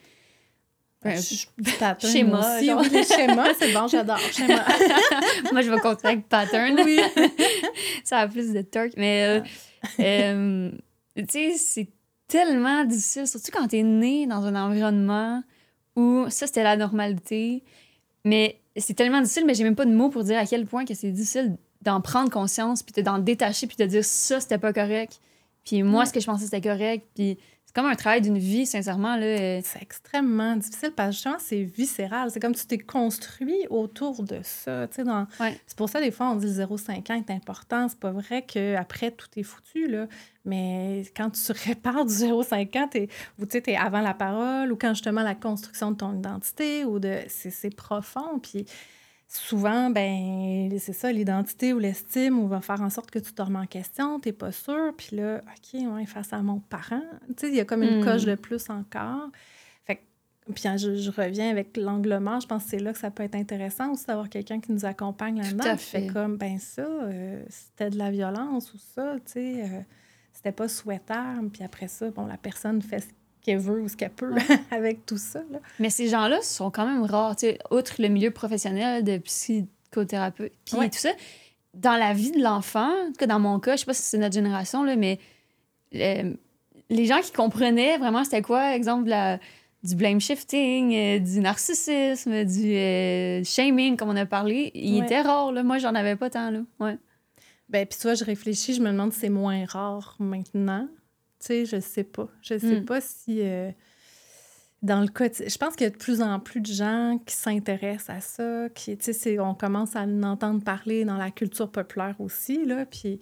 Du 1.04 1.71
pattern 1.80 1.97
Schéma, 2.13 2.39
aussi. 2.58 2.71
Oui, 2.71 3.04
schémas, 3.04 3.54
c'est 3.60 3.73
bon, 3.73 3.88
j'adore. 3.88 4.19
Schéma. 4.19 4.63
Moi, 5.51 5.62
je 5.63 5.71
vais 5.71 5.80
continuer 5.80 6.13
avec 6.13 6.27
pattern. 6.30 6.80
oui. 6.86 6.99
ça 8.04 8.19
a 8.19 8.27
plus 8.27 8.54
de 8.54 8.62
torque. 8.62 8.93
Mais, 8.97 9.23
euh, 9.25 9.41
euh, 9.99 10.71
tu 11.17 11.25
sais, 11.30 11.54
c'est 11.58 11.89
tellement 12.27 12.84
difficile, 12.86 13.27
surtout 13.27 13.49
quand 13.51 13.67
t'es 13.67 13.82
né 13.84 14.27
dans 14.27 14.45
un 14.45 14.56
environnement 14.56 15.43
où 15.95 16.25
ça, 16.30 16.45
c'était 16.45 16.63
la 16.63 16.77
normalité. 16.77 17.63
Mais 18.23 18.62
c'est 18.77 18.93
tellement 18.93 19.21
difficile, 19.21 19.45
mais 19.47 19.56
j'ai 19.56 19.63
même 19.63 19.75
pas 19.75 19.86
de 19.86 19.91
mots 19.93 20.10
pour 20.10 20.23
dire 20.23 20.38
à 20.38 20.45
quel 20.45 20.67
point 20.67 20.86
que 20.86 20.93
c'est 20.93 21.12
difficile 21.12 21.58
d'en 21.82 21.99
prendre 21.99 22.30
conscience, 22.30 22.84
puis 22.84 22.93
de- 22.93 23.01
d'en 23.01 23.17
détacher, 23.17 23.65
puis 23.65 23.75
de 23.75 23.86
dire 23.86 24.06
ça, 24.06 24.39
c'était 24.39 24.60
pas 24.60 24.71
correct. 24.71 25.19
Puis 25.65 25.84
moi, 25.84 26.02
Ouais. 26.02 26.06
ce 26.06 26.13
que 26.13 26.19
je 26.19 26.26
pensais, 26.26 26.45
c'était 26.45 26.62
correct. 26.62 27.08
Puis 27.15 27.38
c'est 27.65 27.76
comme 27.76 27.86
un 27.89 27.95
travail 27.95 28.19
d'une 28.21 28.38
vie, 28.38 28.65
sincèrement. 28.65 29.15
Là. 29.15 29.26
euh, 29.26 29.62
C'est 29.63 29.82
extrêmement 29.82 30.58
difficile 30.58 30.91
parce 30.95 31.10
que 31.10 31.13
justement, 31.13 31.38
c'est 31.39 31.63
viscéral. 31.63 32.30
C'est 32.32 32.39
comme 32.41 32.54
tu 32.56 32.65
t'es 32.65 32.78
construit 32.80 33.65
autour 33.69 34.24
de 34.24 34.39
ça. 34.43 34.88
dans- 34.88 35.28
Ouais. 35.39 35.58
C'est 35.67 35.78
pour 35.78 35.88
ça, 35.88 36.02
des 36.02 36.12
fois, 36.12 36.32
on 36.32 36.36
dit 36.36 36.47
le 36.47 36.52
0,5 36.52 37.10
ans 37.12 37.15
est 37.15 37.32
important. 37.32 37.88
C'est 37.88 38.00
pas 38.00 38.12
vrai 38.12 38.41
qu'après, 38.45 39.12
tout 39.12 39.28
est 39.38 39.43
foutu. 39.43 39.88
Là. 39.88 40.08
Mais 40.43 41.04
quand 41.15 41.30
tu 41.30 41.52
répares 41.69 42.06
du 42.06 42.13
0,5 42.13 42.76
ans, 42.76 42.88
t'es, 42.89 43.08
ou 43.39 43.45
tu 43.45 43.58
es 43.58 43.76
avant 43.78 44.02
la 44.02 44.13
parole, 44.15 44.71
ou 44.71 44.76
quand 44.76 44.89
justement 44.93 45.21
la 45.24 45.36
construction 45.36 45.91
de 45.91 45.97
ton 45.97 46.17
identité, 46.17 46.84
ou 46.84 47.00
de. 47.00 47.19
C'est, 47.30 47.52
c'est 47.52 47.74
profond. 47.74 48.39
Puis 48.41 48.65
souvent, 49.39 49.89
ben 49.89 50.70
c'est 50.80 50.94
ça, 50.94 51.12
l'identité 51.12 51.74
ou 51.74 51.80
l'estime, 51.80 52.39
ou 52.39 52.48
va 52.48 52.62
faire 52.62 52.82
en 52.82 52.89
sorte 52.89 53.12
que 53.12 53.20
tu 53.20 53.32
te 53.34 53.41
remets 53.41 53.60
en 53.60 53.65
question, 53.65 54.20
t'es 54.20 54.34
pas 54.34 54.52
sûr. 54.52 54.94
Puis 54.98 55.15
là, 55.15 55.41
OK, 55.46 55.80
ouais, 55.94 56.06
face 56.06 56.34
à 56.34 56.41
mon 56.41 56.60
parent, 56.60 57.02
tu 57.28 57.34
sais, 57.38 57.48
il 57.50 57.56
y 57.56 57.60
a 57.60 57.65
comme 57.65 57.84
une 57.84 58.02
Mm. 58.02 58.04
coche 58.04 58.26
de 58.26 58.36
plus 58.36 58.70
encore. 58.70 59.30
Fait 59.86 59.98
que, 59.98 60.52
puis 60.54 60.67
hein, 60.67 60.76
je, 60.78 60.96
je 60.96 61.12
reviens 61.12 61.50
avec 61.50 61.78
l'angle 61.78 62.17
mort, 62.20 62.41
je 62.41 62.48
pense 62.48 62.63
que 62.65 62.70
c'est 62.72 62.80
là 62.80 62.91
que 62.94 63.00
ça 63.00 63.10
peut 63.12 63.24
être 63.24 63.36
intéressant 63.36 63.91
aussi 63.94 64.06
d'avoir 64.06 64.28
quelqu'un 64.30 64.60
qui 64.60 64.72
nous 64.74 64.86
accompagne 64.86 65.41
là-dedans. 65.41 65.63
à 65.65 65.76
qui 65.78 65.86
fait 65.86 66.02
fait. 66.02 66.08
comme, 66.08 66.38
ben 66.38 66.58
ça, 66.60 66.82
euh, 66.82 67.44
c'était 67.50 67.89
de 67.89 67.98
la 67.98 68.12
violence 68.12 68.74
ou 68.74 68.78
ça, 68.78 69.15
tu 69.26 69.32
sais, 69.34 69.63
euh, 69.63 69.82
c'était 70.34 70.52
pas 70.52 70.67
souhaitable. 70.67 71.50
Puis 71.52 71.63
après 71.63 71.88
ça, 71.88 72.10
bon, 72.12 72.26
la 72.26 72.38
personne 72.38 72.82
fait 72.82 73.00
ce 73.00 73.08
qu'elle 73.41 73.60
veut 73.60 73.82
ou 73.82 73.88
ce 73.88 73.95
qu'elle 73.97 74.12
peut 74.12 74.34
avec 74.71 75.06
tout 75.06 75.17
ça. 75.17 75.39
Là. 75.51 75.60
Mais 75.80 75.89
ces 75.89 76.08
gens-là 76.08 76.41
sont 76.41 76.71
quand 76.71 76.86
même 76.86 77.04
rares, 77.04 77.36
tu 77.36 77.47
sais, 77.47 77.60
outre 77.71 77.95
le 77.99 78.08
milieu 78.08 78.32
professionnel 78.32 79.04
de 79.04 79.17
psychothérapeute, 79.17 80.54
puis 80.65 80.77
Ouais. 80.77 80.89
tout 80.89 80.97
ça. 80.99 81.12
Dans 81.73 81.95
la 81.97 82.13
vie 82.13 82.32
de 82.32 82.41
l'enfant, 82.41 82.89
en 82.89 83.08
tout 83.08 83.13
cas 83.17 83.27
dans 83.27 83.39
mon 83.39 83.60
cas, 83.60 83.75
je 83.75 83.82
sais 83.82 83.86
pas 83.86 83.93
si 83.93 84.01
c'est 84.04 84.17
notre 84.17 84.34
génération, 84.36 84.84
là, 84.84 84.95
mais 84.95 85.19
euh, 85.95 86.34
les 86.89 87.06
gens 87.06 87.19
qui 87.21 87.32
comprenaient 87.32 87.97
vraiment 87.97 88.23
c'était 88.23 88.41
quoi, 88.41 88.75
exemple, 88.75 89.08
la- 89.10 89.39
du 89.84 89.95
blame 89.95 90.19
shifting, 90.21 90.93
euh, 90.93 91.17
du 91.19 91.39
narcissisme, 91.39 92.43
du 92.45 92.75
euh, 92.75 93.43
shaming, 93.43 93.95
comme 93.97 94.10
on 94.10 94.15
a 94.15 94.25
parlé, 94.27 94.71
ils 94.75 94.99
Ouais. 94.99 95.06
étaient 95.06 95.21
rares. 95.21 95.51
Là. 95.51 95.63
Moi, 95.63 95.80
j'en 95.80 95.95
avais 95.95 96.15
pas 96.15 96.30
tant. 96.30 96.51
Là. 96.51 96.60
Ouais. 96.80 96.97
Ben, 97.69 97.88
puis 97.88 97.97
tu 97.97 98.04
vois, 98.04 98.13
je 98.13 98.23
réfléchis, 98.23 98.75
je 98.75 98.82
me 98.82 98.91
demande 98.91 99.12
si 99.13 99.21
c'est 99.21 99.30
moins 99.30 99.65
rare 99.65 100.17
maintenant. 100.19 100.88
Tu 101.41 101.47
sais, 101.47 101.65
je 101.65 101.80
sais 101.82 102.04
pas. 102.04 102.30
Je 102.41 102.58
sais 102.58 102.80
Mm. 102.82 102.86
pas 102.86 103.01
si. 103.01 103.41
euh, 103.41 103.71
dans 104.84 105.01
le 105.01 105.08
cas. 105.10 105.27
Je 105.32 105.58
pense 105.58 105.75
qu'il 105.75 105.84
y 105.86 105.88
a 105.88 105.91
de 105.91 105.97
plus 105.97 106.21
en 106.23 106.39
plus 106.39 106.60
de 106.62 106.65
gens 106.73 107.19
qui 107.25 107.36
s'intéressent 107.36 108.10
à 108.15 108.19
ça, 108.21 108.67
qui, 108.73 108.97
tu 108.97 109.06
sais, 109.06 109.13
c'est- 109.13 109.39
on 109.39 109.54
commence 109.54 109.95
à 109.95 110.01
en 110.01 110.23
entendre 110.23 110.63
parler 110.63 111.06
dans 111.06 111.17
la 111.17 111.30
culture 111.30 111.71
populaire 111.71 112.15
aussi, 112.19 112.65
là, 112.65 112.86
puis 112.88 113.19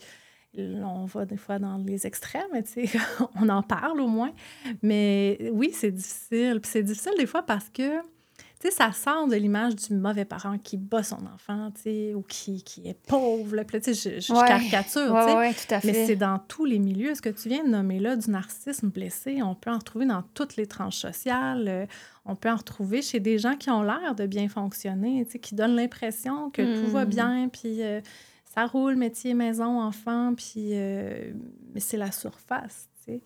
on 0.58 1.06
va 1.06 1.26
des 1.26 1.36
fois 1.38 1.60
dans 1.60 1.78
les 1.78 2.08
extrêmes, 2.08 2.48
mais 2.54 2.64
tu 2.64 2.88
sais, 2.88 2.90
on 3.36 3.50
en 3.50 3.62
parle 3.62 4.00
au 4.00 4.08
moins. 4.08 4.32
Mais 4.82 5.50
oui, 5.52 5.72
c'est 5.74 5.92
difficile. 5.92 6.60
Puis 6.62 6.72
c'est 6.72 6.84
difficile 6.84 7.12
des 7.18 7.26
fois 7.26 7.44
parce 7.44 7.70
que, 7.70 8.00
tu 8.60 8.68
sais, 8.68 8.72
ça 8.76 8.92
sort 8.92 9.28
de 9.28 9.36
l'image 9.36 9.76
du 9.78 9.94
mauvais 9.94 10.26
parent 10.26 10.58
qui 10.58 10.76
bat 10.76 11.02
son 11.02 11.26
enfant, 11.34 11.72
tu 11.76 11.82
sais, 11.84 12.14
ou 12.14 12.22
qui, 12.24 12.62
qui 12.64 12.88
est 12.90 12.94
pauvre, 13.08 13.56
là. 13.56 13.64
Puis 13.64 13.78
là, 13.78 13.82
tu 13.82 13.94
sais, 13.94 14.12
je, 14.12 14.20
je- 14.20 14.28
je 14.28 14.34
Ouais. 14.34 14.48
caricature, 14.48 15.06
tu 15.08 15.12
Ouais, 15.14 15.24
sais. 15.26 15.36
ouais, 15.38 15.54
tout 15.54 15.74
à 15.76 15.80
Mais 15.86 16.06
c'est 16.06 16.16
dans 16.18 16.40
tous 16.40 16.66
les 16.66 16.78
milieux. 16.80 17.16
Ce 17.16 17.22
que 17.22 17.30
tu 17.30 17.48
viens 17.48 17.64
de 17.64 17.70
nommer 17.70 18.00
là, 18.00 18.16
du 18.18 18.30
narcissisme 18.30 18.90
blessé, 18.90 19.42
on 19.42 19.56
peut 19.56 19.72
en 19.72 19.78
retrouver 19.78 20.06
dans 20.06 20.24
toutes 20.34 20.58
les 20.58 20.68
tranches 20.68 20.98
sociales. 20.98 21.66
Euh, 21.68 21.86
On 22.26 22.36
peut 22.36 22.50
en 22.52 22.58
retrouver 22.58 23.02
chez 23.02 23.20
des 23.20 23.40
gens 23.40 23.56
qui 23.56 23.72
ont 23.72 23.82
l'air 23.82 24.14
de 24.14 24.28
bien 24.28 24.50
fonctionner, 24.50 25.26
tu 25.26 25.32
sais, 25.32 25.40
qui 25.40 25.56
donnent 25.56 25.76
l'impression 25.76 26.52
que 26.52 26.80
tout 26.82 26.92
va 26.92 27.06
Mm. 27.06 27.10
bien, 27.10 27.50
puis 27.52 27.82
euh, 27.82 28.02
ça 28.54 28.66
roule, 28.68 28.96
métier, 28.98 29.34
maison, 29.34 29.82
enfant, 29.82 30.34
puis 30.36 30.72
euh, 30.74 31.32
mais 31.74 31.80
c'est 31.80 31.98
la 31.98 32.12
surface, 32.12 32.88
tu 33.06 33.14
sais. 33.14 33.22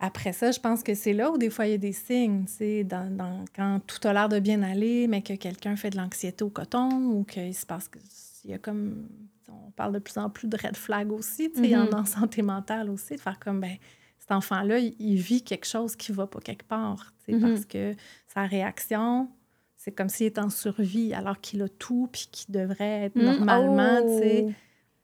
Après 0.00 0.32
ça, 0.32 0.52
je 0.52 0.60
pense 0.60 0.82
que 0.84 0.94
c'est 0.94 1.12
là 1.12 1.30
où 1.32 1.38
des 1.38 1.50
fois 1.50 1.66
il 1.66 1.70
y 1.72 1.74
a 1.74 1.78
des 1.78 1.92
signes, 1.92 2.44
dans, 2.84 3.10
dans- 3.16 3.44
quand 3.54 3.80
tout 3.86 4.06
a 4.06 4.12
l'air 4.12 4.28
de 4.28 4.38
bien 4.38 4.62
aller, 4.62 5.08
mais 5.08 5.22
que 5.22 5.32
quelqu'un 5.34 5.74
fait 5.74 5.90
de 5.90 5.96
l'anxiété 5.96 6.44
au 6.44 6.50
coton 6.50 6.88
ou 6.92 7.24
qu'il 7.24 7.54
se 7.54 7.66
passe 7.66 7.88
que 7.88 7.98
il 8.44 8.50
y 8.52 8.54
a 8.54 8.58
comme 8.58 9.08
on 9.48 9.70
parle 9.72 9.92
de 9.94 9.98
plus 9.98 10.16
en 10.16 10.30
plus 10.30 10.46
de 10.46 10.56
red 10.56 10.76
flag 10.76 11.10
aussi, 11.10 11.50
tu 11.50 11.60
sais, 11.62 11.74
Mhm. 11.76 11.92
en, 11.94 11.98
en 12.00 12.04
santé 12.04 12.42
mentale 12.42 12.88
aussi, 12.90 13.16
de 13.16 13.20
faire 13.20 13.38
comme 13.40 13.60
ben 13.60 13.76
cet 14.20 14.30
enfant-là, 14.30 14.78
il, 14.78 14.94
il 15.00 15.16
vit 15.16 15.42
quelque 15.42 15.66
chose 15.66 15.96
qui 15.96 16.12
va 16.12 16.26
pas 16.28 16.38
quelque 16.40 16.64
part, 16.66 17.12
tu 17.24 17.32
sais, 17.34 17.40
parce 17.40 17.64
que 17.64 17.94
sa 18.28 18.42
réaction, 18.44 19.28
c'est 19.76 19.90
comme 19.90 20.08
s'il 20.08 20.26
est 20.26 20.38
en 20.38 20.50
survie 20.50 21.12
alors 21.14 21.40
qu'il 21.40 21.60
a 21.62 21.68
tout 21.68 22.08
puis 22.12 22.28
qu'il 22.30 22.54
devrait 22.54 23.06
être 23.06 23.16
Mm, 23.16 23.22
normalement, 23.24 24.02
tu 24.02 24.18
sais, 24.18 24.44
oh. 24.46 24.52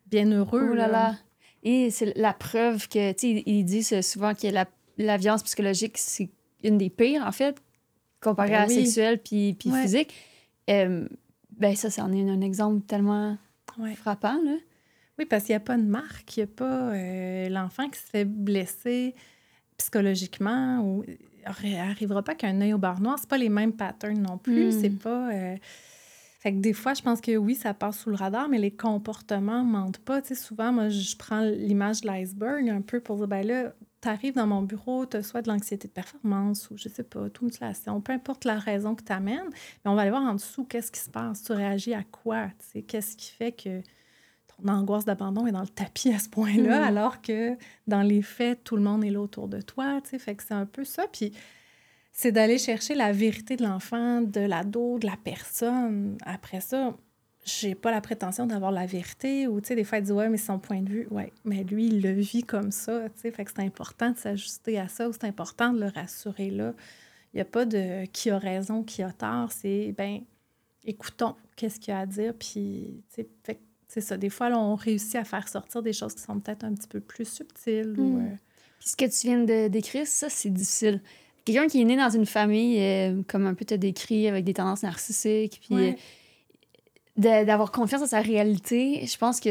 bien 0.06 0.30
heureux. 0.30 0.68
Oh 0.70 0.74
là 0.74 0.86
là. 0.86 0.92
là. 1.10 1.14
Et 1.64 1.90
c'est 1.90 2.16
la 2.16 2.32
preuve 2.34 2.88
que, 2.88 3.12
tu 3.12 3.18
sais, 3.36 3.42
ils 3.46 3.64
disent 3.64 4.00
souvent 4.02 4.34
que 4.34 4.46
la, 4.48 4.66
la 4.98 5.16
violence 5.16 5.42
psychologique, 5.42 5.98
c'est 5.98 6.30
une 6.62 6.78
des 6.78 6.90
pires, 6.90 7.24
en 7.26 7.32
fait, 7.32 7.56
comparé 8.20 8.50
Ben 8.50 8.62
à 8.62 8.66
oui. 8.66 8.74
sexuel 8.74 9.18
puis, 9.22 9.54
puis 9.54 9.70
Ouais. 9.70 9.82
physique. 9.82 10.14
Euh, 10.70 11.06
ben 11.56 11.74
ça, 11.76 11.90
c'en 11.90 12.12
est 12.12 12.28
un 12.28 12.40
exemple 12.40 12.80
tellement 12.86 13.36
Ouais. 13.78 13.94
frappant, 13.94 14.40
là. 14.44 14.56
Oui, 15.18 15.26
parce 15.26 15.44
qu'il 15.44 15.52
n'y 15.52 15.56
a 15.56 15.60
pas 15.60 15.76
de 15.76 15.82
marque, 15.82 16.36
il 16.36 16.40
n'y 16.40 16.44
a 16.44 16.46
pas 16.48 16.90
euh, 16.92 17.48
l'enfant 17.48 17.88
qui 17.88 17.98
se 18.00 18.06
fait 18.06 18.24
blesser 18.24 19.14
psychologiquement 19.78 20.80
ou 20.80 21.04
n'arrivera 21.44 22.22
pas 22.22 22.34
qu'un 22.34 22.60
œil 22.60 22.72
au 22.74 22.78
bar 22.78 23.00
noir. 23.00 23.16
C'est 23.18 23.28
pas 23.28 23.38
les 23.38 23.48
mêmes 23.48 23.72
patterns 23.72 24.20
non 24.20 24.38
plus. 24.38 24.66
Mm. 24.68 24.80
C'est 24.80 24.90
pas. 24.98 25.30
euh, 25.32 25.56
Fait 26.40 26.52
que 26.52 26.58
des 26.58 26.72
fois, 26.72 26.94
je 26.94 27.02
pense 27.02 27.20
que 27.20 27.36
oui, 27.36 27.54
ça 27.54 27.74
passe 27.74 28.00
sous 28.00 28.10
le 28.10 28.16
radar, 28.16 28.48
mais 28.48 28.58
les 28.58 28.70
comportements 28.70 29.62
mentent 29.64 29.98
pas. 29.98 30.20
Tu 30.22 30.28
sais, 30.28 30.34
souvent, 30.34 30.72
moi, 30.72 30.88
je 30.88 31.16
prends 31.16 31.40
l'image 31.40 32.00
de 32.02 32.06
l'iceberg 32.08 32.68
un 32.68 32.80
peu 32.82 33.00
pour 33.00 33.16
dire, 33.16 33.28
ben 33.28 33.46
là, 33.46 33.72
tu 34.04 34.10
arrives 34.10 34.34
dans 34.34 34.46
mon 34.46 34.60
bureau, 34.62 35.06
tu 35.06 35.16
as 35.16 35.22
soit 35.22 35.40
de 35.42 35.48
l'anxiété 35.48 35.88
de 35.88 35.92
performance 35.92 36.68
ou 36.70 36.76
je 36.76 36.88
sais 36.90 37.02
pas, 37.02 37.30
toute 37.30 37.42
mutilation, 37.42 38.00
peu 38.02 38.12
importe 38.12 38.44
la 38.44 38.58
raison 38.58 38.94
que 38.94 39.02
tu 39.02 39.12
amènes, 39.12 39.48
mais 39.84 39.90
on 39.90 39.94
va 39.94 40.02
aller 40.02 40.10
voir 40.10 40.22
en 40.22 40.34
dessous 40.34 40.64
qu'est-ce 40.64 40.92
qui 40.92 41.00
se 41.00 41.08
passe? 41.10 41.42
Tu 41.42 41.52
réagis 41.52 41.94
à 41.94 42.02
quoi? 42.04 42.48
Tu 42.58 42.66
sais, 42.72 42.82
qu'est-ce 42.82 43.16
qui 43.16 43.30
fait 43.30 43.52
que 43.52 43.80
ton 44.56 44.68
angoisse 44.68 45.04
d'abandon 45.06 45.46
est 45.46 45.52
dans 45.52 45.62
le 45.62 45.68
tapis 45.68 46.10
à 46.12 46.18
ce 46.18 46.28
point-là, 46.28 46.80
Mm. 46.80 46.84
alors 46.84 47.22
que 47.22 47.56
dans 47.86 48.02
les 48.02 48.20
faits, 48.22 48.62
tout 48.62 48.76
le 48.76 48.82
monde 48.82 49.02
est 49.04 49.10
là 49.10 49.20
autour 49.20 49.48
de 49.48 49.60
toi. 49.60 50.00
Tu 50.02 50.10
sais, 50.10 50.18
fait 50.18 50.34
que 50.34 50.42
c'est 50.42 50.54
un 50.54 50.66
peu 50.66 50.84
ça. 50.84 51.06
Puis 51.10 51.32
c'est 52.12 52.30
d'aller 52.30 52.58
chercher 52.58 52.94
la 52.94 53.10
vérité 53.12 53.56
de 53.56 53.64
l'enfant, 53.64 54.20
de 54.20 54.40
l'ado, 54.40 54.98
de 55.00 55.06
la 55.06 55.16
personne. 55.16 56.16
Après 56.24 56.60
ça, 56.60 56.94
j'ai 57.44 57.74
pas 57.74 57.90
la 57.90 58.00
prétention 58.00 58.46
d'avoir 58.46 58.72
la 58.72 58.86
vérité 58.86 59.46
ou, 59.46 59.60
tu 59.60 59.68
sais, 59.68 59.76
des 59.76 59.84
fois, 59.84 59.98
elle 59.98 60.04
dit, 60.04 60.12
ouais, 60.12 60.28
mais 60.28 60.38
c'est 60.38 60.46
son 60.46 60.58
point 60.58 60.80
de 60.80 60.88
vue. 60.88 61.06
Ouais, 61.10 61.32
mais 61.44 61.62
lui, 61.62 61.86
il 61.86 62.00
le 62.00 62.12
vit 62.12 62.42
comme 62.42 62.70
ça, 62.70 63.08
tu 63.10 63.20
sais. 63.20 63.30
Fait 63.30 63.44
que 63.44 63.50
c'est 63.54 63.62
important 63.62 64.10
de 64.10 64.16
s'ajuster 64.16 64.78
à 64.78 64.88
ça 64.88 65.08
ou 65.08 65.12
c'est 65.12 65.24
important 65.24 65.72
de 65.72 65.80
le 65.80 65.88
rassurer 65.88 66.50
là. 66.50 66.72
Il 67.32 67.38
n'y 67.38 67.40
a 67.42 67.46
pas 67.46 67.64
de 67.66 68.06
qui 68.06 68.30
a 68.30 68.38
raison, 68.38 68.82
qui 68.82 69.02
a 69.02 69.10
tort. 69.10 69.52
C'est, 69.52 69.92
ben, 69.98 70.20
écoutons 70.84 71.34
qu'est-ce 71.56 71.80
qu'il 71.80 71.92
y 71.92 71.96
a 71.96 72.00
à 72.00 72.06
dire. 72.06 72.32
Puis, 72.38 73.02
tu 73.12 73.22
sais, 73.22 73.28
fait 73.42 73.60
c'est 73.88 74.00
ça. 74.00 74.16
Des 74.16 74.30
fois, 74.30 74.48
là, 74.48 74.58
on 74.58 74.74
réussit 74.74 75.16
à 75.16 75.24
faire 75.24 75.46
sortir 75.46 75.82
des 75.82 75.92
choses 75.92 76.14
qui 76.14 76.22
sont 76.22 76.40
peut-être 76.40 76.64
un 76.64 76.74
petit 76.74 76.88
peu 76.88 77.00
plus 77.00 77.28
subtiles 77.28 77.94
ou. 77.98 78.18
Mm. 78.18 78.26
euh, 78.26 78.36
Puis 78.80 78.88
ce 78.88 78.96
que 78.96 79.04
tu 79.04 79.26
viens 79.28 79.44
de 79.44 79.68
décrire, 79.68 80.06
ça, 80.06 80.28
c'est 80.28 80.50
difficile. 80.50 81.00
Quelqu'un 81.44 81.66
qui 81.66 81.80
est 81.80 81.84
né 81.84 81.96
dans 81.96 82.10
une 82.10 82.26
famille, 82.26 82.80
euh, 82.80 83.22
comme 83.28 83.46
un 83.46 83.54
peu 83.54 83.64
t'as 83.64 83.76
décrit, 83.76 84.26
avec 84.26 84.44
des 84.44 84.54
tendances 84.54 84.82
narcissiques, 84.82 85.60
puis 85.62 85.74
ouais. 85.74 85.96
De- 87.16 87.44
d'avoir 87.44 87.70
confiance 87.72 88.02
en 88.02 88.06
sa 88.06 88.20
réalité, 88.20 89.06
je 89.06 89.16
pense 89.18 89.40
que 89.40 89.50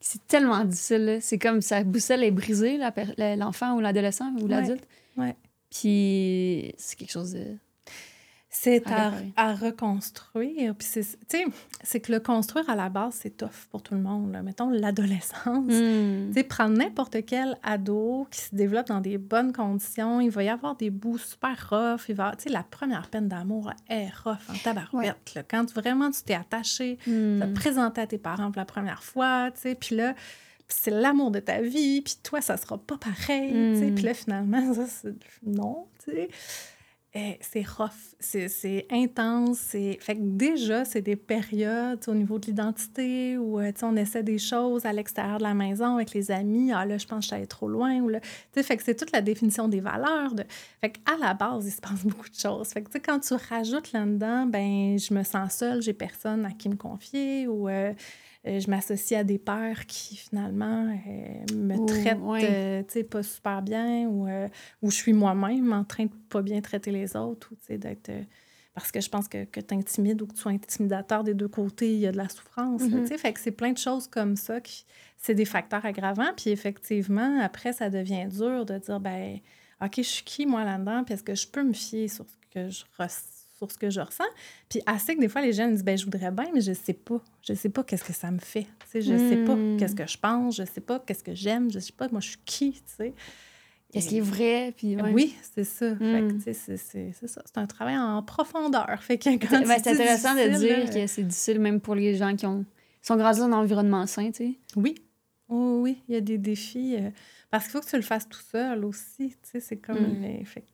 c'est 0.00 0.26
tellement 0.28 0.64
difficile. 0.64 1.18
C'est 1.20 1.38
comme 1.38 1.60
sa 1.60 1.82
boussole 1.84 2.22
est 2.24 2.30
brisée, 2.30 2.78
l'enfant 3.36 3.74
ou 3.76 3.80
l'adolescent 3.80 4.32
ou 4.40 4.44
Ouais. 4.44 4.48
l'adulte. 4.48 4.84
Ouais. 5.16 5.34
Puis 5.70 6.74
c'est 6.78 6.96
quelque 6.96 7.10
chose 7.12 7.32
de... 7.32 7.56
C'est 8.58 8.86
à 8.90 9.12
à, 9.36 9.54
reconstruire. 9.54 10.74
Puis 10.74 10.88
c'est, 10.90 11.02
tu 11.02 11.38
sais, 11.38 11.44
c'est 11.82 12.00
que 12.00 12.10
le 12.10 12.20
construire 12.20 12.68
à 12.70 12.74
la 12.74 12.88
base, 12.88 13.18
c'est 13.20 13.36
tough 13.36 13.68
pour 13.70 13.82
tout 13.82 13.94
le 13.94 14.00
monde. 14.00 14.32
là. 14.32 14.42
Mettons 14.42 14.70
l'adolescence. 14.70 15.72
Hmm. 15.72 16.28
Tu 16.28 16.34
sais, 16.34 16.42
prendre 16.42 16.76
n'importe 16.76 17.18
quel 17.26 17.58
ado 17.62 18.26
qui 18.30 18.40
se 18.40 18.54
développe 18.54 18.86
dans 18.86 19.00
des 19.00 19.18
bonnes 19.18 19.52
conditions, 19.52 20.20
il 20.20 20.30
va 20.30 20.42
y 20.42 20.48
avoir 20.48 20.74
des 20.76 20.90
bouts 20.90 21.18
super 21.18 21.68
rough. 21.70 22.08
Il 22.08 22.14
va, 22.14 22.34
tu 22.36 22.44
sais, 22.44 22.50
la 22.50 22.62
première 22.62 23.08
peine 23.08 23.28
d'amour 23.28 23.72
est 23.88 24.08
rough 24.24 24.38
en 24.48 24.56
tabarouette. 24.64 25.46
Quand 25.50 25.70
vraiment 25.72 26.10
tu 26.10 26.22
t'es 26.22 26.34
attaché, 26.34 26.98
Hmm. 27.06 27.40
te 27.40 27.54
présenter 27.54 28.00
à 28.00 28.06
tes 28.06 28.18
parents 28.18 28.50
pour 28.50 28.60
la 28.60 28.64
première 28.64 29.02
fois, 29.02 29.50
tu 29.52 29.60
sais, 29.60 29.74
puis 29.74 29.96
là, 29.96 30.14
c'est 30.68 30.90
l'amour 30.90 31.30
de 31.30 31.40
ta 31.40 31.60
vie, 31.60 32.02
puis 32.02 32.16
toi, 32.22 32.40
ça 32.40 32.56
sera 32.56 32.78
pas 32.78 32.96
pareil, 32.98 33.50
tu 33.50 33.78
sais. 33.78 33.90
Mm. 33.90 33.94
Puis 33.94 34.04
là, 34.04 34.14
finalement, 34.14 34.74
ça, 34.74 34.86
c'est... 34.86 35.14
Non, 35.44 35.86
tu 36.04 36.10
sais. 36.10 36.28
Eh, 37.18 37.38
c'est 37.40 37.66
rough, 37.66 38.14
c'est, 38.20 38.86
intense. 38.90 39.68
Fait 39.70 39.96
que 39.98 40.20
déjà, 40.20 40.84
c'est 40.84 41.00
des 41.00 41.16
périodes 41.16 42.00
au 42.08 42.14
niveau 42.14 42.38
de 42.38 42.44
l'identité 42.44 43.38
où 43.38 43.58
euh, 43.58 43.72
on 43.82 43.96
essaie 43.96 44.22
des 44.22 44.36
choses 44.36 44.84
à 44.84 44.92
l'extérieur 44.92 45.38
de 45.38 45.44
la 45.44 45.54
maison 45.54 45.94
avec 45.94 46.12
les 46.12 46.30
amis. 46.30 46.72
Ah 46.74 46.84
là, 46.84 46.98
je 46.98 47.06
pense 47.06 47.28
que 47.28 47.34
allée 47.34 47.46
trop 47.46 47.68
loin. 47.68 48.00
Ou 48.00 48.10
là... 48.10 48.20
Fait 48.52 48.76
que 48.76 48.82
c'est 48.82 48.96
toute 48.96 49.12
la 49.12 49.22
définition 49.22 49.66
des 49.66 49.80
valeurs. 49.80 50.34
De... 50.34 50.44
Fait 50.82 50.90
qu'à 50.90 51.16
la 51.18 51.32
base, 51.32 51.66
il 51.66 51.70
se 51.70 51.80
passe 51.80 52.02
beaucoup 52.04 52.28
de 52.28 52.34
choses. 52.34 52.68
Fait 52.68 52.82
que 52.82 52.98
quand 52.98 53.20
tu 53.20 53.32
rajoutes 53.48 53.92
là-dedans, 53.92 54.44
ben 54.44 54.98
je 54.98 55.14
me 55.14 55.22
sens 55.22 55.54
seule, 55.54 55.80
j'ai 55.80 55.94
personne 55.94 56.44
à 56.44 56.50
qui 56.50 56.68
me 56.68 56.76
confier 56.76 57.46
ou 57.46 57.66
euh, 57.70 57.94
euh, 58.46 58.60
je 58.60 58.70
m'associe 58.70 59.18
à 59.20 59.24
des 59.24 59.38
pères 59.38 59.86
qui 59.86 60.16
finalement 60.16 60.86
euh, 61.06 61.54
me 61.54 61.76
Ou- 61.76 61.86
traitent 61.86 62.18
ouais. 62.20 62.84
euh, 62.96 63.02
pas 63.04 63.22
super 63.22 63.62
bien 63.62 64.06
ou 64.08 64.26
je 64.90 64.94
suis 64.94 65.12
moi-même 65.12 65.72
en 65.72 65.84
train 65.84 66.04
de 66.04 66.12
pas 66.28 66.42
bien 66.42 66.60
traiter 66.60 66.90
les 66.90 67.16
autres 67.16 67.50
ou 67.52 67.76
d'être. 67.76 68.10
parce 68.74 68.92
que 68.92 69.00
je 69.00 69.08
pense 69.08 69.26
que, 69.28 69.44
que 69.44 69.60
tu 69.60 69.74
intimides 69.74 70.22
ou 70.22 70.26
que 70.26 70.34
tu 70.34 70.40
sois 70.40 70.52
intimidateur 70.52 71.24
des 71.24 71.34
deux 71.34 71.48
côtés, 71.48 71.92
il 71.94 72.00
y 72.00 72.06
a 72.06 72.12
de 72.12 72.16
la 72.16 72.28
souffrance. 72.28 72.82
Mhm. 72.82 73.06
Fait 73.06 73.32
que 73.32 73.40
c'est 73.40 73.50
plein 73.50 73.72
de 73.72 73.78
choses 73.78 74.06
comme 74.06 74.36
ça 74.36 74.60
qui. 74.60 74.84
C'est 75.16 75.34
des 75.34 75.46
facteurs 75.46 75.84
aggravants. 75.84 76.32
Puis 76.36 76.50
effectivement, 76.50 77.40
après, 77.40 77.72
ça 77.72 77.90
devient 77.90 78.26
dur 78.28 78.64
de 78.66 78.78
dire 78.78 79.00
ben 79.00 79.38
OK, 79.82 79.94
je 79.98 80.02
suis 80.02 80.24
qui, 80.24 80.46
moi, 80.46 80.64
là-dedans? 80.64 81.04
Puis 81.04 81.14
est-ce 81.14 81.22
que 81.22 81.34
je 81.34 81.46
peux 81.46 81.62
me 81.62 81.72
fier 81.74 82.08
sur 82.08 82.24
ce 82.28 82.36
que 82.50 82.70
je 82.70 82.84
ressens? 82.98 83.35
Sur 83.56 83.70
ce 83.70 83.78
que 83.78 83.90
je 83.90 84.00
ressens. 84.00 84.24
Puis 84.68 84.80
assez 84.86 85.14
que 85.14 85.20
des 85.20 85.28
fois, 85.28 85.40
les 85.42 85.52
jeunes 85.52 85.74
disent, 85.74 85.84
ben 85.84 85.96
je 85.96 86.04
voudrais 86.04 86.30
bien, 86.30 86.46
mais 86.52 86.60
je 86.60 86.72
sais 86.72 86.92
pas. 86.92 87.20
Je 87.42 87.54
sais 87.54 87.68
pas 87.68 87.82
qu'est-ce 87.84 88.04
que 88.04 88.12
ça 88.12 88.30
me 88.30 88.38
fait. 88.38 88.64
Tu 88.64 88.86
sais, 88.90 89.02
je 89.02 89.16
sais 89.16 89.36
pas 89.44 89.54
Mm. 89.56 89.76
qu'est-ce 89.78 89.94
que 89.94 90.06
je 90.06 90.18
pense, 90.18 90.56
je 90.56 90.64
sais 90.64 90.80
pas 90.80 90.98
qu'est-ce 91.00 91.24
que 91.24 91.34
j'aime, 91.34 91.70
je 91.70 91.78
sais 91.78 91.92
pas, 91.92 92.08
moi, 92.10 92.20
je 92.20 92.28
suis 92.30 92.38
qui, 92.44 92.72
tu 92.72 92.80
sais. 92.96 93.14
Qu'est-ce 93.92 94.08
qui 94.08 94.18
est 94.18 94.20
vrai? 94.20 94.74
Puis, 94.76 94.96
ouais. 94.96 95.12
Oui, 95.12 95.34
c'est 95.54 95.64
ça. 95.64 95.94
Mm. 95.94 96.40
sais, 96.40 96.52
c'est- 96.52 96.76
c'est 96.76 97.12
c'est 97.18 97.28
ça. 97.28 97.40
C'est 97.46 97.56
un 97.58 97.66
travail 97.66 97.96
en 97.96 98.22
profondeur. 98.22 99.02
Fait 99.02 99.16
que 99.16 99.30
quand 99.30 99.36
Ben, 99.36 99.38
tu 99.38 99.82
c'est 99.82 99.82
dis 99.82 99.88
intéressant 100.02 100.34
de 100.34 100.58
dire 100.58 100.78
là, 100.80 100.86
que 100.92 101.06
c'est 101.06 101.22
difficile 101.22 101.60
même 101.60 101.80
pour 101.80 101.94
les 101.94 102.14
gens 102.16 102.34
qui 102.36 102.44
ont 102.46 102.64
sont 103.00 103.16
grandis 103.16 103.38
dans 103.38 103.46
un 103.46 103.52
environnement 103.52 104.04
sain, 104.06 104.30
tu 104.32 104.44
sais. 104.44 104.54
Oui. 104.74 104.96
Oh, 105.48 105.78
oui, 105.80 106.02
il 106.08 106.14
y 106.14 106.18
a 106.18 106.20
des 106.20 106.38
défis. 106.38 106.96
euh, 106.98 107.10
parce 107.50 107.64
qu'il 107.64 107.72
faut 107.72 107.80
que 107.80 107.86
tu 107.88 107.94
le 107.96 108.02
fasses 108.02 108.28
tout 108.28 108.40
seul 108.50 108.84
aussi. 108.84 109.34
C'est 109.44 109.76
comme. 109.76 110.18
Mm. 110.18 110.22
les- 110.22 110.44
fait 110.44 110.62
que 110.62 110.66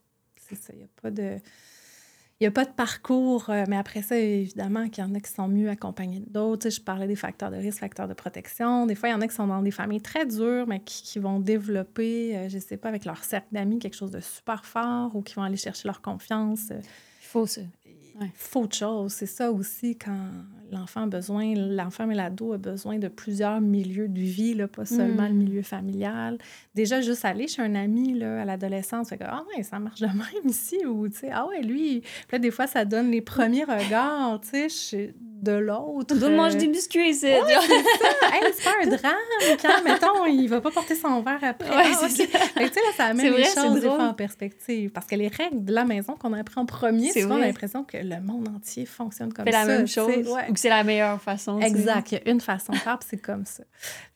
c'est 0.49 0.55
ça. 0.55 0.73
Il 0.73 0.79
n'y 0.79 0.83
a 0.83 0.87
pas 1.01 1.11
de. 1.11 1.37
Il 2.43 2.47
n'y 2.47 2.49
a 2.49 2.51
pas 2.51 2.65
de 2.65 2.73
parcours, 2.73 3.49
euh, 3.49 3.63
mais 3.69 3.77
après 3.77 4.01
ça, 4.01 4.17
évidemment, 4.19 4.89
qu'il 4.89 5.01
y 5.01 5.07
en 5.07 5.15
a 5.15 5.21
qui 5.21 5.31
sont 5.31 5.47
mieux 5.47 5.69
accompagnés 5.69 6.21
d'autres. 6.27 6.63
Tu 6.63 6.71
sais, 6.71 6.81
je 6.81 6.83
parlais 6.83 7.07
des 7.07 7.15
facteurs 7.15 7.51
de 7.51 7.55
risque, 7.55 7.79
facteurs 7.79 8.09
de 8.09 8.13
protection. 8.13 8.85
Des 8.85 8.95
fois, 8.95 9.07
il 9.07 9.13
y 9.13 9.15
en 9.15 9.21
a 9.21 9.29
qui 9.29 9.33
sont 9.33 9.47
dans 9.47 9.61
des 9.61 9.71
familles 9.71 10.01
très 10.01 10.25
dures, 10.25 10.67
mais 10.67 10.81
qui, 10.81 11.03
qui 11.03 11.19
vont 11.19 11.39
développer, 11.39 12.35
euh, 12.35 12.49
je 12.49 12.59
sais 12.59 12.75
pas, 12.75 12.89
avec 12.89 13.05
leur 13.05 13.23
cercle 13.23 13.47
d'amis, 13.53 13.79
quelque 13.79 13.95
chose 13.95 14.11
de 14.11 14.19
super 14.19 14.65
fort 14.65 15.15
ou 15.15 15.21
qui 15.21 15.35
vont 15.35 15.43
aller 15.43 15.55
chercher 15.55 15.87
leur 15.87 16.01
confiance. 16.01 16.71
Il 16.71 17.25
faut 17.25 17.45
ça. 17.45 17.61
Ouais. 18.19 18.29
faut 18.35 18.67
de 18.67 18.73
choses. 18.73 19.13
C'est 19.13 19.25
ça 19.25 19.49
aussi 19.49 19.95
quand 19.97 20.27
l'enfant 20.73 21.03
a 21.03 21.07
besoin, 21.07 21.53
l'enfant 21.55 22.09
et 22.09 22.15
l'ado 22.15 22.53
a 22.53 22.57
besoin 22.57 22.97
de 22.99 23.07
plusieurs 23.07 23.61
milieux 23.61 24.07
de 24.07 24.19
vie, 24.19 24.53
là, 24.53 24.67
pas 24.67 24.85
seulement 24.85 25.23
Mm. 25.23 25.27
le 25.27 25.33
milieu 25.33 25.61
familial. 25.61 26.37
Déjà, 26.75 27.01
juste 27.01 27.23
aller 27.25 27.47
chez 27.47 27.61
un 27.61 27.75
ami 27.75 28.13
là, 28.17 28.41
à 28.41 28.45
l'adolescence, 28.45 29.09
fait 29.09 29.17
que, 29.17 29.23
ah 29.25 29.43
ouais, 29.55 29.63
ça 29.63 29.79
marche 29.79 30.01
de 30.01 30.07
même 30.07 30.17
ici, 30.45 30.85
ou, 30.85 31.07
tu 31.07 31.17
sais, 31.19 31.29
ah 31.31 31.45
ouais, 31.47 31.61
lui. 31.61 32.01
Puis 32.01 32.27
là, 32.33 32.39
des 32.39 32.51
fois, 32.51 32.67
ça 32.67 32.83
donne 32.85 33.11
les 33.11 33.21
premiers 33.21 33.63
regards, 33.63 34.41
tu 34.41 34.69
sais, 34.69 35.13
de 35.43 35.51
l'autre. 35.51 36.15
Donne-moi 36.15 36.51
euh, 36.51 36.55
des 36.55 36.67
biscuits 36.67 37.09
ici. 37.09 37.27
Hey, 37.27 37.41
c'est 38.55 38.63
pas 38.63 38.71
un 38.83 38.87
drame 38.87 39.59
quand, 39.61 39.83
mettons, 39.85 40.25
il 40.25 40.47
va 40.47 40.61
pas 40.61 40.71
porter 40.71 40.95
son 40.95 41.21
verre 41.21 41.39
après. 41.43 41.69
Ouais, 41.69 41.83
Ah, 41.93 42.07
c'est 42.09 42.23
ok. 42.23 42.29
Fait 42.29 42.63
que, 42.63 42.67
tu 42.69 42.73
sais, 42.73 42.79
là, 42.79 42.85
ça 42.87 42.93
C'est 42.97 43.01
amène 43.03 43.29
vrai, 43.31 43.41
les 43.41 43.45
c'est 43.47 43.61
choses 43.61 43.73
des 43.81 43.87
fois 43.87 44.03
en 44.09 44.13
perspective. 44.13 44.89
Parce 44.91 45.05
que 45.05 45.15
les 45.15 45.27
règles 45.27 45.63
de 45.65 45.73
la 45.73 45.85
maison 45.85 46.13
qu'on 46.15 46.33
apprend 46.33 46.61
en 46.61 46.65
premier, 46.65 47.11
C'est 47.11 47.21
souvent, 47.21 47.35
on 47.35 47.41
a 47.41 47.45
l'impression 47.47 47.83
que 47.83 47.97
le 47.97 48.19
monde 48.21 48.47
entier 48.55 48.85
fonctionne 48.85 49.31
comme 49.33 49.45
ça. 49.45 49.51
la 49.51 49.65
même 49.65 49.87
chose. 49.87 50.27
Ouais. 50.27 50.49
Ou 50.49 50.53
que 50.53 50.59
c'est 50.59 50.69
la 50.69 50.83
meilleure 50.83 51.21
façon. 51.21 51.59
Exact. 51.59 52.11
Il 52.11 52.15
y 52.15 52.29
a 52.29 52.31
une 52.31 52.41
façon 52.41 52.71
de 52.73 52.77
faire, 52.77 52.97
puis 52.97 53.07
c'est 53.11 53.21
comme 53.21 53.45
ça. 53.45 53.63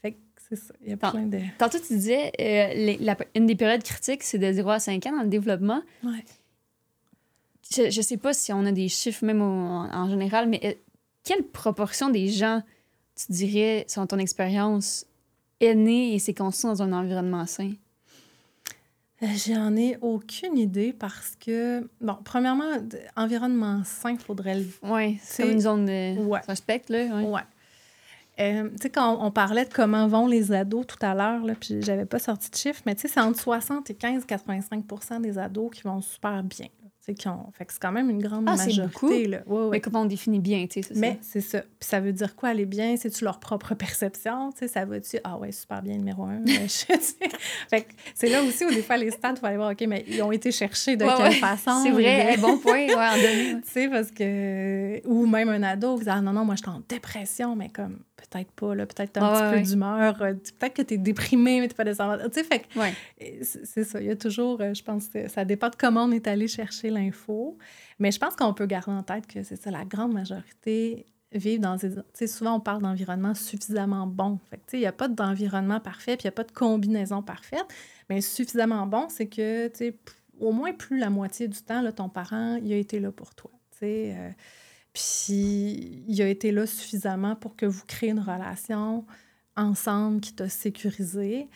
Fait 0.02 0.14
que 0.14 0.18
c'est 0.50 0.56
ça. 0.56 0.74
Il 0.82 0.90
y 0.90 0.94
a 0.94 0.98
plein 0.98 1.24
de... 1.26 1.40
Tantôt, 1.58 1.78
tu 1.80 1.94
disais, 1.94 2.32
euh, 2.40 2.74
les- 2.74 2.98
la- 3.02 3.18
une 3.36 3.46
des 3.48 3.56
périodes 3.56 3.84
critiques, 3.84 4.24
c'est 4.24 4.38
de 4.38 4.50
0 4.52 4.70
à 4.70 4.80
5 4.80 5.06
ans 5.08 5.16
dans 5.18 5.24
le 5.24 5.28
développement. 5.28 5.82
Ouais. 6.04 6.24
Je, 7.76 7.90
je 7.90 8.02
sais 8.02 8.16
pas 8.16 8.32
si 8.34 8.54
on 8.54 8.66
a 8.66 8.72
des 8.72 8.88
chiffres 8.88 9.26
même 9.26 9.42
au- 9.42 9.46
en, 9.46 9.90
en 9.94 10.10
général, 10.10 10.48
mais 10.48 10.62
euh, 10.64 10.74
quelle 11.28 11.44
proportion 11.44 12.10
des 12.10 12.28
gens, 12.30 12.62
tu 13.16 13.32
dirais, 13.32 13.86
selon 13.88 14.08
ton 14.08 14.18
expérience, 14.18 15.06
est 15.60 15.76
née 15.76 16.14
et 16.14 16.20
s'est 16.20 16.34
construit 16.34 16.70
dans 16.72 16.82
un 16.84 16.94
environnement 16.94 17.46
sain? 17.46 17.72
Euh, 19.24 19.28
J'en 19.48 19.76
ai 19.76 19.98
aucune 20.02 20.58
idée 20.58 20.94
parce 20.94 21.36
que, 21.44 21.90
bon, 22.00 22.18
premièrement, 22.24 22.70
environnement 23.16 23.82
sain, 23.84 24.12
il 24.12 24.20
faudrait 24.20 24.60
le 24.60 24.66
Oui, 24.84 25.18
C'est- 25.24 25.52
une 25.52 25.60
zone 25.60 25.86
de 25.86 26.20
Ouais. 26.24 26.40
un 26.48 26.56
spectre, 26.56 26.92
là. 26.92 27.04
ouais. 27.06 27.24
Ouais. 27.28 27.42
Euh, 28.40 28.70
tu 28.70 28.84
sais, 28.84 28.90
quand 28.92 29.18
on 29.26 29.32
parlait 29.32 29.66
de 29.66 29.74
comment 29.74 30.08
vont 30.08 30.28
les 30.28 30.52
ados 30.52 30.86
tout 30.86 31.04
à 31.04 31.16
l'heure, 31.16 31.42
puis 31.60 31.82
j'avais 31.82 32.06
pas 32.06 32.20
sorti 32.20 32.52
de 32.52 32.56
chiffres, 32.56 32.84
mais 32.86 32.94
tu 32.94 33.02
sais, 33.02 33.08
c'est 33.08 33.20
entre 33.20 33.40
60 33.42 33.90
et 33.90 33.96
15, 33.96 34.26
85% 34.26 35.20
des 35.20 35.40
ados 35.40 35.72
qui 35.76 35.82
vont 35.82 36.00
super 36.02 36.44
bien. 36.44 36.68
Qui 37.14 37.28
ont... 37.28 37.52
Fait 37.54 37.66
que 37.66 37.74
c'est 37.74 37.82
quand 37.82 37.92
même 37.92 38.10
une 38.10 38.22
grande 38.22 38.46
Ah, 38.48 38.56
majorité. 38.56 39.28
Là. 39.28 39.40
Ouais, 39.46 39.62
ouais. 39.64 39.70
Mais 39.72 39.80
comment 39.82 40.02
on 40.02 40.06
définit 40.06 40.40
bien, 40.40 40.66
tu 40.68 40.82
sais, 40.82 40.88
c'est 40.88 40.94
ça? 40.94 41.00
Mais 41.00 41.18
c'est 41.22 41.42
ça. 41.42 41.62
Puis 41.62 41.88
ça 41.88 42.00
veut 42.00 42.14
dire 42.14 42.36
quoi, 42.36 42.50
aller 42.50 42.66
bien? 42.66 42.96
C'est-tu 42.98 43.24
leur 43.24 43.40
propre 43.40 43.74
perception? 43.76 44.52
Tu 44.52 44.60
sais, 44.60 44.68
ça 44.68 44.86
va-tu? 44.86 45.18
Ah 45.24 45.38
ouais, 45.38 45.52
super 45.52 45.82
bien, 45.82 45.98
numéro 45.98 46.24
un. 46.24 46.44
Fait 47.70 47.82
que 47.82 47.94
c'est 48.16 48.30
là 48.30 48.44
aussi 48.44 48.66
où 48.66 48.70
des 48.70 48.82
fois, 48.82 48.98
les 48.98 49.12
stats, 49.12 49.34
il 49.36 49.40
faut 49.40 49.46
aller 49.46 49.58
voir, 49.58 49.72
OK, 49.72 49.84
mais 49.88 50.06
ils 50.08 50.22
ont 50.22 50.32
été 50.32 50.52
cherchés 50.52 50.96
de 50.96 51.06
Ouais, 51.06 51.12
quelle 51.18 51.34
façon? 51.34 51.82
C'est 51.84 51.92
vrai, 51.92 52.38
bon 52.38 52.58
point, 52.58 52.88
ouais, 52.88 52.94
en 52.94 53.16
donné. 53.16 53.62
tu 53.66 53.72
sais, 53.72 53.88
parce 53.90 54.12
que... 54.12 55.06
Ou 55.08 55.26
même 55.26 55.50
un 55.50 55.64
ado 55.64 55.98
qui 55.98 56.04
dit, 56.04 56.10
ah 56.10 56.22
non, 56.22 56.34
non, 56.34 56.46
moi, 56.46 56.56
je 56.56 56.62
suis 56.62 56.70
en 56.70 56.82
dépression, 56.88 57.56
mais 57.56 57.70
comme, 57.70 58.00
peut-être 58.18 58.52
pas, 58.52 58.76
là. 58.76 58.86
Peut-être 58.86 59.14
t'as 59.14 59.22
un 59.26 59.32
petit 59.34 59.42
ouais, 59.44 59.50
peu 59.52 59.56
ouais. 59.58 59.64
d'humeur. 59.64 60.22
euh, 60.22 60.34
Peut-être 60.34 60.74
que 60.74 60.82
t'es 60.82 60.98
déprimé, 60.98 61.62
mais 61.62 61.68
t'es 61.68 61.76
pas 61.76 61.84
descendant. 61.86 62.18
Tu 62.26 62.34
sais, 62.34 62.44
fait 62.44 62.60
que 62.60 62.80
Ouais. 62.80 62.94
C'est 63.44 63.84
ça. 63.84 64.02
Il 64.02 64.08
y 64.08 64.10
a 64.10 64.16
toujours, 64.16 64.60
euh, 64.62 64.74
je 64.74 64.84
pense 64.84 65.08
que 65.08 65.28
ça 65.28 65.46
dépend 65.46 65.70
de 65.70 65.76
comment 65.76 66.04
on 66.04 66.12
est 66.12 66.28
allé 66.28 66.48
chercher 66.48 66.90
l'info. 66.90 67.58
Mais 68.00 68.12
je 68.12 68.20
pense 68.20 68.36
qu'on 68.36 68.54
peut 68.54 68.66
garder 68.66 68.92
en 68.92 69.04
tête 69.04 69.28
que 69.28 69.44
c'est 69.44 69.56
ça, 69.56 69.72
la 69.72 69.86
grande 69.86 70.14
majorité 70.14 71.06
vivent 71.34 71.60
dans 71.60 71.76
des... 71.76 71.90
Tu 71.94 72.02
sais, 72.14 72.28
souvent, 72.28 72.56
on 72.56 72.60
parle 72.60 72.82
d'environnement 72.82 73.34
suffisamment 73.36 74.08
bon. 74.08 74.40
Fait 74.50 74.58
tu 74.58 74.64
sais, 74.68 74.78
il 74.78 74.82
n'y 74.82 74.86
a 74.88 74.92
pas 74.94 75.08
d'environnement 75.08 75.80
parfait, 75.80 76.16
puis 76.18 76.24
il 76.24 76.28
n'y 76.28 76.30
a 76.30 76.32
pas 76.34 76.44
de 76.44 76.52
combinaison 76.52 77.22
parfaite. 77.22 77.66
Mais 78.10 78.22
suffisamment 78.22 78.86
bon, 78.88 79.08
c'est 79.10 79.28
que, 79.28 79.68
tu 79.68 79.78
sais, 79.78 79.96
au 80.40 80.52
moins 80.52 80.72
plus 80.74 81.00
la 81.00 81.10
moitié 81.10 81.48
du 81.48 81.62
temps, 81.62 81.82
là, 81.82 81.92
ton 81.92 82.10
parent, 82.10 82.58
il 82.64 82.72
a 82.72 82.78
été 82.78 83.00
là 83.00 83.12
pour 83.12 83.36
toi. 83.36 83.52
Tu 83.72 83.80
sais, 83.80 84.16
euh, 84.18 84.30
puis 84.98 86.04
il 86.08 86.22
a 86.24 86.28
été 86.28 86.52
là 86.52 86.66
suffisamment 86.66 87.36
pour 87.36 87.56
que 87.56 87.68
vous 87.68 87.84
créez 87.86 88.10
une 88.10 88.20
relation 88.20 89.06
ensemble 89.56 90.22
qui 90.22 90.34
t'a 90.34 90.50
sécurisé. 90.50 91.50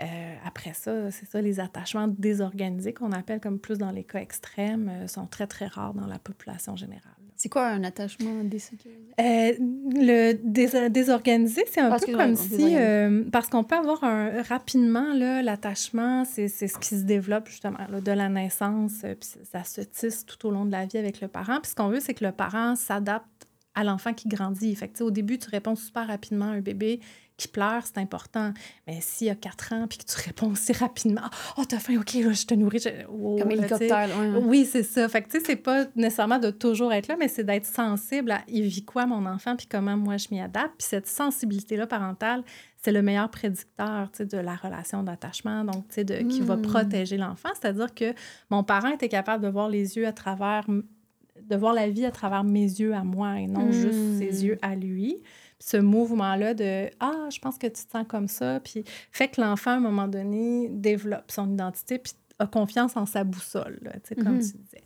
Euh, 0.00 0.34
après 0.44 0.74
ça, 0.74 1.12
c'est 1.12 1.26
ça, 1.26 1.40
les 1.40 1.60
attachements 1.60 2.08
désorganisés 2.08 2.92
qu'on 2.92 3.12
appelle 3.12 3.40
comme 3.40 3.60
plus 3.60 3.78
dans 3.78 3.92
les 3.92 4.02
cas 4.02 4.20
extrêmes 4.20 4.88
euh, 4.88 5.06
sont 5.06 5.26
très, 5.26 5.46
très 5.46 5.66
rares 5.66 5.94
dans 5.94 6.06
la 6.08 6.18
population 6.18 6.74
générale. 6.74 7.17
C'est 7.40 7.48
quoi 7.48 7.68
un 7.68 7.84
attachement 7.84 8.42
désécurisé? 8.42 8.98
Euh, 9.20 9.52
le 9.94 10.32
dés- 10.32 10.90
désorganisé, 10.90 11.64
c'est 11.70 11.80
un 11.80 11.96
peu 11.96 12.12
comme 12.12 12.34
si... 12.34 12.74
euh, 12.76 13.22
parce 13.30 13.48
qu'on 13.48 13.62
peut 13.62 13.76
avoir 13.76 14.02
un, 14.02 14.42
rapidement, 14.42 15.14
l'attachement, 15.14 16.24
c'est 16.24 16.48
ce 16.48 16.76
qui 16.78 16.96
se 16.96 17.04
développe 17.04 17.48
justement 17.48 17.78
là, 17.88 18.00
de 18.00 18.10
la 18.12 18.28
naissance, 18.28 19.02
euh, 19.04 19.14
puis 19.14 19.30
ça 19.50 19.62
se 19.62 19.82
tisse 19.82 20.26
tout 20.26 20.48
au 20.48 20.50
long 20.50 20.64
de 20.64 20.72
la 20.72 20.84
vie 20.84 20.98
avec 20.98 21.20
le 21.20 21.28
parent. 21.28 21.60
Puis 21.62 21.70
ce 21.70 21.74
qu'on 21.76 21.88
veut, 21.88 22.00
c'est 22.00 22.14
que 22.14 22.24
le 22.24 22.32
parent 22.32 22.74
s'adapte 22.74 23.46
à 23.76 23.84
l'enfant 23.84 24.12
qui 24.12 24.26
grandit. 24.26 24.74
Fait 24.74 24.88
que, 24.88 25.04
au 25.04 25.12
début, 25.12 25.38
tu 25.38 25.48
réponds 25.48 25.76
super 25.76 26.08
rapidement 26.08 26.46
à 26.46 26.54
un 26.54 26.60
bébé 26.60 26.98
qui 27.38 27.48
pleure, 27.48 27.82
c'est 27.86 27.96
important. 27.98 28.52
Mais 28.86 28.98
s'il 29.00 29.30
a 29.30 29.34
4 29.34 29.72
ans 29.72 29.86
puis 29.88 29.96
que 29.98 30.04
tu 30.04 30.16
réponds 30.26 30.50
aussi 30.50 30.72
rapidement, 30.74 31.22
«Oh, 31.56 31.62
t'as 31.66 31.78
faim, 31.78 31.96
OK, 31.98 32.12
là, 32.14 32.32
je 32.32 32.44
te 32.44 32.52
nourris. 32.54 32.80
je- 32.80 33.06
oh, 33.08 33.36
Comme 33.40 33.52
hélicoptère, 33.52 34.08
là, 34.08 34.18
ouais, 34.18 34.28
ouais. 34.30 34.42
Oui, 34.44 34.64
c'est 34.70 34.82
ça. 34.82 35.08
Fait 35.08 35.22
que, 35.22 35.28
tu 35.30 35.38
sais, 35.38 35.44
c'est 35.46 35.56
pas 35.56 35.86
nécessairement 35.96 36.38
de 36.40 36.50
toujours 36.50 36.92
être 36.92 37.08
là, 37.08 37.16
mais 37.18 37.28
c'est 37.28 37.44
d'être 37.44 37.64
sensible 37.64 38.32
à 38.32 38.40
il 38.48 38.64
vit 38.64 38.84
quoi, 38.84 39.06
mon 39.06 39.24
enfant, 39.24 39.56
puis 39.56 39.66
comment 39.66 39.96
moi 39.96 40.16
je 40.18 40.26
m'y 40.32 40.40
adapte. 40.40 40.74
Puis 40.78 40.88
cette 40.90 41.06
sensibilité-là 41.06 41.86
parentale, 41.86 42.42
c'est 42.82 42.92
le 42.92 43.02
meilleur 43.02 43.30
prédicteur, 43.30 44.10
tu 44.10 44.18
sais, 44.18 44.26
de 44.26 44.36
la 44.38 44.56
relation 44.56 45.02
d'attachement, 45.04 45.64
donc, 45.64 45.86
tu 45.88 45.94
sais, 45.94 46.04
de, 46.04 46.16
qui 46.28 46.40
va 46.40 46.56
Mm. 46.56 46.62
protéger 46.62 47.16
l'enfant. 47.16 47.48
C'est-à-dire 47.60 47.94
que 47.94 48.14
mon 48.50 48.64
parent 48.64 48.88
était 48.90 49.08
capable 49.08 49.44
de 49.44 49.48
voir 49.48 49.68
les 49.68 49.96
yeux 49.96 50.06
à 50.08 50.12
travers, 50.12 50.64
de 50.68 51.56
voir 51.56 51.72
la 51.72 51.88
vie 51.88 52.04
à 52.04 52.10
travers 52.10 52.42
mes 52.42 52.62
yeux 52.64 52.94
à 52.94 53.04
moi 53.04 53.38
et 53.38 53.46
non 53.46 53.66
Mm. 53.66 53.72
juste 53.72 54.18
ses 54.18 54.44
yeux 54.44 54.58
à 54.60 54.74
lui. 54.74 55.16
Ce 55.60 55.76
mouvement-là 55.76 56.54
de 56.54 56.88
Ah, 57.00 57.28
je 57.32 57.38
pense 57.40 57.58
que 57.58 57.66
tu 57.66 57.84
te 57.84 57.90
sens 57.90 58.06
comme 58.08 58.28
ça, 58.28 58.60
puis 58.60 58.84
fait 59.12 59.28
que 59.28 59.40
l'enfant, 59.40 59.72
à 59.72 59.74
un 59.74 59.80
moment 59.80 60.08
donné, 60.08 60.68
développe 60.70 61.30
son 61.30 61.52
identité, 61.52 61.98
puis 61.98 62.12
a 62.40 62.46
confiance 62.46 62.96
en 62.96 63.04
sa 63.04 63.24
boussole, 63.24 63.80
là, 63.82 63.90
tu 63.94 64.00
sais, 64.10 64.14
comme 64.14 64.36
Mhm. 64.36 64.40
tu 64.42 64.56
disais. 64.58 64.82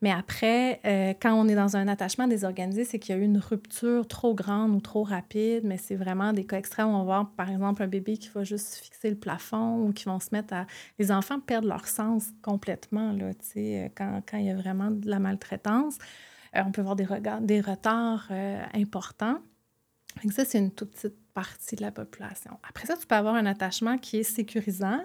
Mais 0.00 0.12
après, 0.12 0.80
euh, 0.84 1.12
quand 1.20 1.34
on 1.34 1.48
est 1.48 1.56
dans 1.56 1.76
un 1.76 1.88
attachement 1.88 2.28
désorganisé, 2.28 2.84
c'est 2.84 3.00
qu'il 3.00 3.16
y 3.16 3.18
a 3.18 3.20
eu 3.20 3.24
une 3.24 3.38
rupture 3.38 4.06
trop 4.06 4.32
grande 4.32 4.70
ou 4.76 4.80
trop 4.80 5.02
rapide, 5.02 5.62
mais 5.64 5.76
c'est 5.76 5.96
vraiment 5.96 6.32
des 6.32 6.44
cas 6.46 6.56
extrêmes. 6.58 6.86
On 6.86 6.98
va 6.98 7.02
voir, 7.02 7.30
par 7.32 7.50
exemple, 7.50 7.82
un 7.82 7.88
bébé 7.88 8.16
qui 8.16 8.28
va 8.28 8.44
juste 8.44 8.76
fixer 8.76 9.10
le 9.10 9.16
plafond 9.16 9.84
ou 9.84 9.92
qui 9.92 10.04
vont 10.04 10.20
se 10.20 10.28
mettre 10.30 10.54
à... 10.54 10.66
Les 11.00 11.10
enfants 11.10 11.40
perdent 11.40 11.64
leur 11.64 11.88
sens 11.88 12.28
complètement, 12.42 13.10
là, 13.10 13.34
tu 13.34 13.44
sais, 13.44 13.92
quand, 13.96 14.22
quand 14.30 14.38
il 14.38 14.44
y 14.46 14.50
a 14.50 14.54
vraiment 14.54 14.92
de 14.92 15.10
la 15.10 15.18
maltraitance. 15.18 15.98
Euh, 16.54 16.60
on 16.64 16.70
peut 16.70 16.82
voir 16.82 16.94
des, 16.94 17.04
regards, 17.06 17.40
des 17.40 17.60
retards 17.60 18.28
euh, 18.30 18.62
importants. 18.72 19.38
Que 20.22 20.32
ça, 20.32 20.44
c'est 20.44 20.58
une 20.58 20.70
toute 20.70 20.92
petite 20.92 21.14
partie 21.34 21.76
de 21.76 21.82
la 21.82 21.90
population. 21.90 22.58
Après 22.68 22.86
ça, 22.86 22.96
tu 22.96 23.06
peux 23.06 23.14
avoir 23.14 23.34
un 23.34 23.46
attachement 23.46 23.98
qui 23.98 24.18
est 24.18 24.22
sécurisant, 24.22 25.04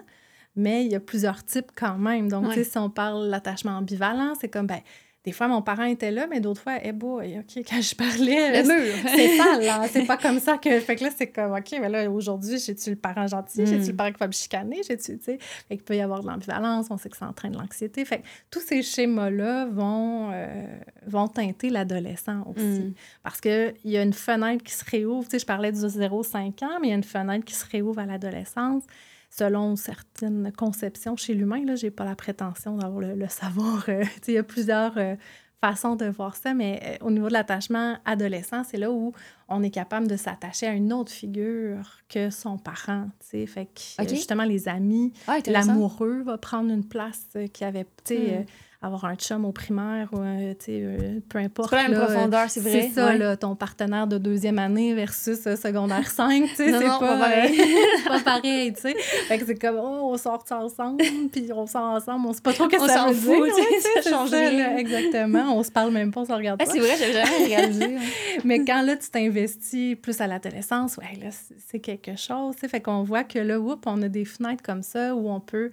mais 0.56 0.84
il 0.86 0.90
y 0.92 0.94
a 0.94 1.00
plusieurs 1.00 1.44
types 1.44 1.72
quand 1.76 1.98
même. 1.98 2.28
Donc, 2.28 2.46
Ouais. 2.46 2.64
si 2.64 2.78
on 2.78 2.88
parle 2.90 3.26
l'attachement 3.28 3.72
ambivalent, 3.78 4.34
c'est 4.40 4.48
comme, 4.48 4.66
ben, 4.66 4.80
des 5.24 5.32
fois, 5.32 5.48
mon 5.48 5.60
parent 5.60 5.84
était 5.84 6.10
là, 6.10 6.26
mais 6.26 6.40
d'autres 6.40 6.62
fois, 6.62 6.78
eh 6.82 6.92
boy, 6.92 7.38
OK, 7.38 7.62
quand 7.68 7.82
je 7.82 7.94
parlais, 7.94 8.64
c'est 8.64 9.36
sale, 9.36 9.64
là. 9.64 9.86
C'est 9.88 10.06
pas 10.06 10.16
comme 10.22 10.38
ça 10.40 10.56
que. 10.56 10.80
Fait 10.80 10.96
que 10.96 11.04
là, 11.04 11.10
c'est 11.14 11.26
comme, 11.26 11.52
OK, 11.52 11.76
mais 11.78 11.88
là, 11.90 12.10
aujourd'hui, 12.10 12.58
j'ai-tu 12.58 12.90
le 12.90 12.96
parent 12.96 13.26
gentil? 13.26 13.62
Mm. 13.62 13.66
J'ai-tu 13.66 13.90
le 13.90 13.96
parent 13.96 14.12
qui 14.12 14.18
va 14.18 14.26
me 14.26 14.32
chicaner? 14.32 14.80
J'ai-tu, 14.86 15.18
tu 15.18 15.24
sais? 15.24 15.38
Fait 15.68 15.76
qu'il 15.76 15.84
peut 15.84 15.96
y 15.96 16.00
avoir 16.00 16.22
de 16.22 16.26
l'ambivalence, 16.26 16.86
on 16.90 16.96
sait 16.96 17.10
que 17.10 17.18
ça 17.18 17.26
entraîne 17.26 17.52
de 17.52 17.58
l'anxiété. 17.58 18.02
Fait 18.06 18.18
que 18.18 18.26
tous 18.50 18.60
ces 18.60 18.82
schémas-là 18.82 19.66
vont, 19.66 20.30
euh, 20.32 20.66
vont 21.06 21.28
teinter 21.28 21.68
l'adolescent 21.68 22.42
aussi. 22.46 22.64
Mm. 22.64 22.94
Parce 23.22 23.42
qu'il 23.42 23.74
y 23.84 23.98
a 23.98 24.02
une 24.02 24.14
fenêtre 24.14 24.64
qui 24.64 24.72
se 24.72 24.84
réouvre. 24.84 25.24
Tu 25.24 25.32
sais, 25.32 25.38
je 25.40 25.46
parlais 25.46 25.72
du 25.72 25.80
0-5 25.80 26.64
ans, 26.64 26.78
mais 26.80 26.88
il 26.88 26.90
y 26.90 26.94
a 26.94 26.96
une 26.96 27.04
fenêtre 27.04 27.44
qui 27.44 27.54
se 27.54 27.66
réouvre 27.66 27.98
à 27.98 28.06
l'adolescence 28.06 28.84
selon 29.30 29.76
certaines 29.76 30.52
conceptions 30.56 31.16
chez 31.16 31.34
l'humain. 31.34 31.64
Là, 31.64 31.76
j'ai 31.76 31.90
pas 31.90 32.04
la 32.04 32.16
prétention 32.16 32.76
d'avoir 32.76 33.00
le, 33.00 33.14
le 33.14 33.28
savoir. 33.28 33.84
euh, 33.88 34.04
il 34.28 34.34
y 34.34 34.38
a 34.38 34.42
plusieurs 34.42 34.98
euh, 34.98 35.14
façons 35.60 35.94
de 35.94 36.06
voir 36.06 36.36
ça, 36.36 36.52
mais 36.54 36.80
euh, 37.00 37.06
au 37.06 37.10
niveau 37.10 37.28
de 37.28 37.32
l'attachement 37.34 37.96
adolescent, 38.04 38.64
c'est 38.64 38.76
là 38.78 38.90
où 38.90 39.12
on 39.48 39.62
est 39.62 39.70
capable 39.70 40.06
de 40.08 40.16
s'attacher 40.16 40.66
à 40.66 40.72
une 40.72 40.92
autre 40.92 41.12
figure 41.12 41.98
que 42.08 42.30
son 42.30 42.58
parent. 42.58 43.08
Tu 43.20 43.26
sais, 43.28 43.46
fait 43.46 43.66
que 43.66 44.02
euh, 44.02 44.08
justement 44.08 44.44
les 44.44 44.68
amis, 44.68 45.12
Ah, 45.26 45.38
l'amoureux 45.46 46.22
va 46.22 46.38
prendre 46.38 46.70
une 46.72 46.86
place 46.88 47.26
qui 47.52 47.64
avait, 47.64 47.84
tu 48.04 48.14
sais, 48.14 48.38
Mm. 48.40 48.46
Euh, 48.82 48.86
avoir 48.86 49.04
un 49.04 49.14
chum 49.14 49.44
au 49.44 49.52
primaire 49.52 50.08
ou 50.12 50.18
euh, 50.20 50.54
tu 50.58 50.64
sais, 50.66 50.80
euh, 50.82 51.20
peu 51.28 51.38
importe. 51.38 51.70
C'est 51.70 51.76
pas 51.76 51.82
la 51.82 51.88
même 51.88 51.98
là, 51.98 52.06
profondeur, 52.06 52.50
c'est 52.50 52.60
vrai. 52.60 52.70
C'est 52.88 52.94
ça, 52.94 53.06
ouais. 53.08 53.18
là, 53.18 53.36
ton 53.36 53.54
partenaire 53.54 54.06
de 54.06 54.18
deuxième 54.18 54.58
année 54.58 54.94
versus 54.94 55.38
euh, 55.46 55.56
secondaire 55.56 56.10
5, 56.10 56.44
tu 56.48 56.54
sais, 56.56 56.70
Non, 56.72 56.78
c'est 56.80 56.86
pas, 56.86 56.98
pas 56.98 57.18
pareil. 57.18 57.60
euh, 57.60 58.08
pas 58.08 58.20
pareil, 58.20 58.72
tu 58.72 58.80
sais. 58.80 58.94
Fait 59.28 59.38
que 59.38 59.46
c'est 59.46 59.54
comme, 59.60 59.76
oh, 59.78 60.10
on 60.12 60.16
sort 60.16 60.44
ensemble, 60.50 61.02
puis 61.32 61.50
on 61.52 61.66
sort 61.66 61.82
ensemble, 61.82 62.26
on 62.26 62.32
sait 62.32 62.40
pas 62.40 62.52
trop 62.52 62.66
qu'est-ce 62.68 62.84
que 62.86 62.90
ça 62.90 63.06
veut 63.06 63.14
fout, 63.14 63.44
dire. 63.44 63.54
ouais, 63.54 64.02
ça 64.02 64.10
change 64.10 64.30
rien. 64.30 64.76
exactement, 64.76 65.56
on 65.56 65.62
se 65.62 65.70
parle 65.70 65.92
même 65.92 66.10
pas, 66.10 66.20
on 66.22 66.26
se 66.26 66.32
regarde 66.32 66.60
Ah, 66.62 66.66
pas. 66.66 66.70
c'est 66.72 66.78
vrai, 66.80 66.96
j'avais 66.98 67.12
jamais 67.12 67.44
réalisé. 67.46 67.96
Mais 68.44 68.64
quand 68.64 68.82
là, 68.82 68.96
tu 68.96 69.08
t'investis 69.10 69.96
plus 69.96 70.20
à 70.20 70.26
l'adolescence, 70.26 70.96
ouais, 70.96 71.18
là, 71.22 71.30
c'est- 71.30 71.54
c'est 71.68 71.78
quelque 71.80 72.16
chose. 72.16 72.54
tu 72.54 72.60
sais. 72.60 72.68
Fait 72.68 72.80
qu'on 72.80 73.02
voit 73.02 73.24
que 73.24 73.38
là, 73.38 73.60
whoop, 73.60 73.84
on 73.86 74.00
a 74.02 74.08
des 74.08 74.24
fenêtres 74.24 74.62
comme 74.62 74.82
ça 74.82 75.14
où 75.14 75.28
on 75.30 75.40
peut. 75.40 75.70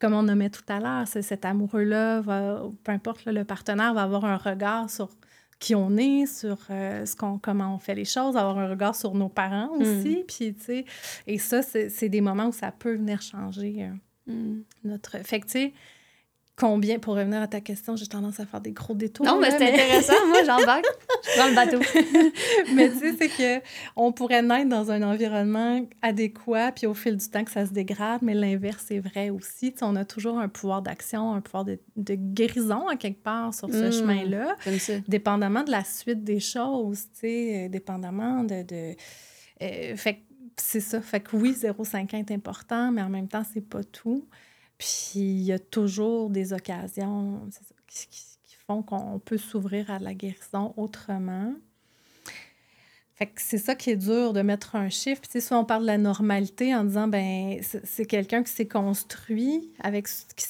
Comme 0.00 0.14
on 0.14 0.22
nommait 0.22 0.50
tout 0.50 0.62
à 0.68 0.80
l'heure, 0.80 1.06
cet 1.06 1.44
amoureux-là, 1.44 2.22
peu 2.84 2.92
importe, 2.92 3.24
là, 3.24 3.32
le 3.32 3.44
partenaire 3.44 3.94
va 3.94 4.02
avoir 4.02 4.24
un 4.24 4.36
regard 4.36 4.90
sur 4.90 5.10
qui 5.58 5.74
on 5.74 5.96
est, 5.98 6.24
sur 6.24 6.56
euh, 6.70 7.04
ce 7.04 7.14
qu'on, 7.14 7.38
comment 7.38 7.74
on 7.74 7.78
fait 7.78 7.94
les 7.94 8.06
choses, 8.06 8.34
avoir 8.36 8.58
un 8.58 8.68
regard 8.68 8.96
sur 8.96 9.14
nos 9.14 9.28
parents 9.28 9.68
aussi. 9.78 10.24
Puis, 10.26 10.54
tu 10.54 10.64
sais, 10.64 10.84
et 11.26 11.36
ça, 11.38 11.60
c'est 11.60 11.90
c'est 11.90 12.08
des 12.08 12.22
moments 12.22 12.46
où 12.46 12.52
ça 12.52 12.72
peut 12.72 12.94
venir 12.94 13.20
changer 13.20 13.84
euh, 13.84 13.94
Mm. 14.30 14.62
notre. 14.84 15.18
Fait 15.24 15.40
que, 15.40 15.46
tu 15.46 15.52
sais, 15.52 15.72
combien, 16.60 16.98
pour 16.98 17.14
revenir 17.16 17.40
à 17.40 17.46
ta 17.46 17.62
question, 17.62 17.96
j'ai 17.96 18.06
tendance 18.06 18.38
à 18.38 18.44
faire 18.44 18.60
des 18.60 18.72
gros 18.72 18.92
détours. 18.92 19.24
Non, 19.24 19.40
mais 19.40 19.50
c'est 19.50 19.66
intéressant. 19.72 20.12
Moi, 20.28 20.44
j'embarque. 20.44 20.84
Je 21.24 21.38
prends 21.38 21.48
le 21.48 21.54
bateau. 21.54 21.78
mais 22.74 22.90
tu 22.90 22.98
sais, 22.98 23.14
c'est 23.18 23.28
que 23.28 23.66
on 23.96 24.12
pourrait 24.12 24.42
naître 24.42 24.68
dans 24.68 24.90
un 24.90 25.02
environnement 25.02 25.80
adéquat, 26.02 26.72
puis 26.72 26.86
au 26.86 26.92
fil 26.92 27.16
du 27.16 27.26
temps 27.28 27.44
que 27.44 27.50
ça 27.50 27.64
se 27.64 27.72
dégrade, 27.72 28.20
mais 28.20 28.34
l'inverse 28.34 28.90
est 28.90 29.00
vrai 29.00 29.30
aussi. 29.30 29.72
Tu 29.72 29.78
sais, 29.78 29.84
on 29.84 29.96
a 29.96 30.04
toujours 30.04 30.38
un 30.38 30.48
pouvoir 30.48 30.82
d'action, 30.82 31.32
un 31.32 31.40
pouvoir 31.40 31.64
de, 31.64 31.78
de 31.96 32.14
guérison 32.14 32.86
à 32.88 32.96
quelque 32.96 33.22
part 33.22 33.54
sur 33.54 33.70
ce 33.70 33.88
Mm. 33.88 33.92
chemin-là, 33.92 34.56
dépendamment 35.08 35.62
de 35.62 35.70
la 35.70 35.84
suite 35.84 36.24
des 36.24 36.40
choses, 36.40 37.04
tu 37.14 37.20
sais, 37.20 37.64
euh, 37.64 37.68
dépendamment 37.70 38.44
de... 38.44 38.62
de 38.62 38.94
euh, 39.62 39.96
fait 39.96 40.14
que 40.14 40.20
c'est 40.56 40.80
ça. 40.80 41.00
Fait 41.00 41.20
que 41.20 41.36
oui, 41.36 41.52
0,5 41.52 42.14
ans 42.14 42.18
est 42.18 42.30
important, 42.32 42.92
mais 42.92 43.00
en 43.00 43.08
même 43.08 43.28
temps, 43.28 43.42
c'est 43.50 43.66
pas 43.66 43.82
tout. 43.82 44.28
Puis 44.80 45.16
il 45.16 45.42
y 45.42 45.52
a 45.52 45.58
toujours 45.58 46.30
des 46.30 46.54
occasions 46.54 47.46
qui, 47.86 48.08
font 48.66 48.82
qu'on 48.82 49.18
peut 49.18 49.36
s'ouvrir 49.36 49.90
à 49.90 49.98
la 49.98 50.14
guérison 50.14 50.72
autrement. 50.78 51.52
Fait 53.14 53.26
que 53.26 53.42
c'est 53.42 53.58
ça 53.58 53.74
qui 53.74 53.90
est 53.90 53.96
dur 53.96 54.32
de 54.32 54.40
mettre 54.40 54.76
un 54.76 54.88
chiffre. 54.88 55.20
Puis, 55.20 55.42
soit 55.42 55.58
on 55.58 55.66
parle 55.66 55.82
de 55.82 55.88
la 55.88 55.98
normalité 55.98 56.74
en 56.74 56.84
disant, 56.84 57.08
ben 57.08 57.60
c'est 57.62 58.06
quelqu'un 58.06 58.42
qui 58.42 58.52
s'est 58.52 58.68
construit 58.68 59.70
avec 59.80 60.08
ce 60.08 60.24
qui 60.34 60.46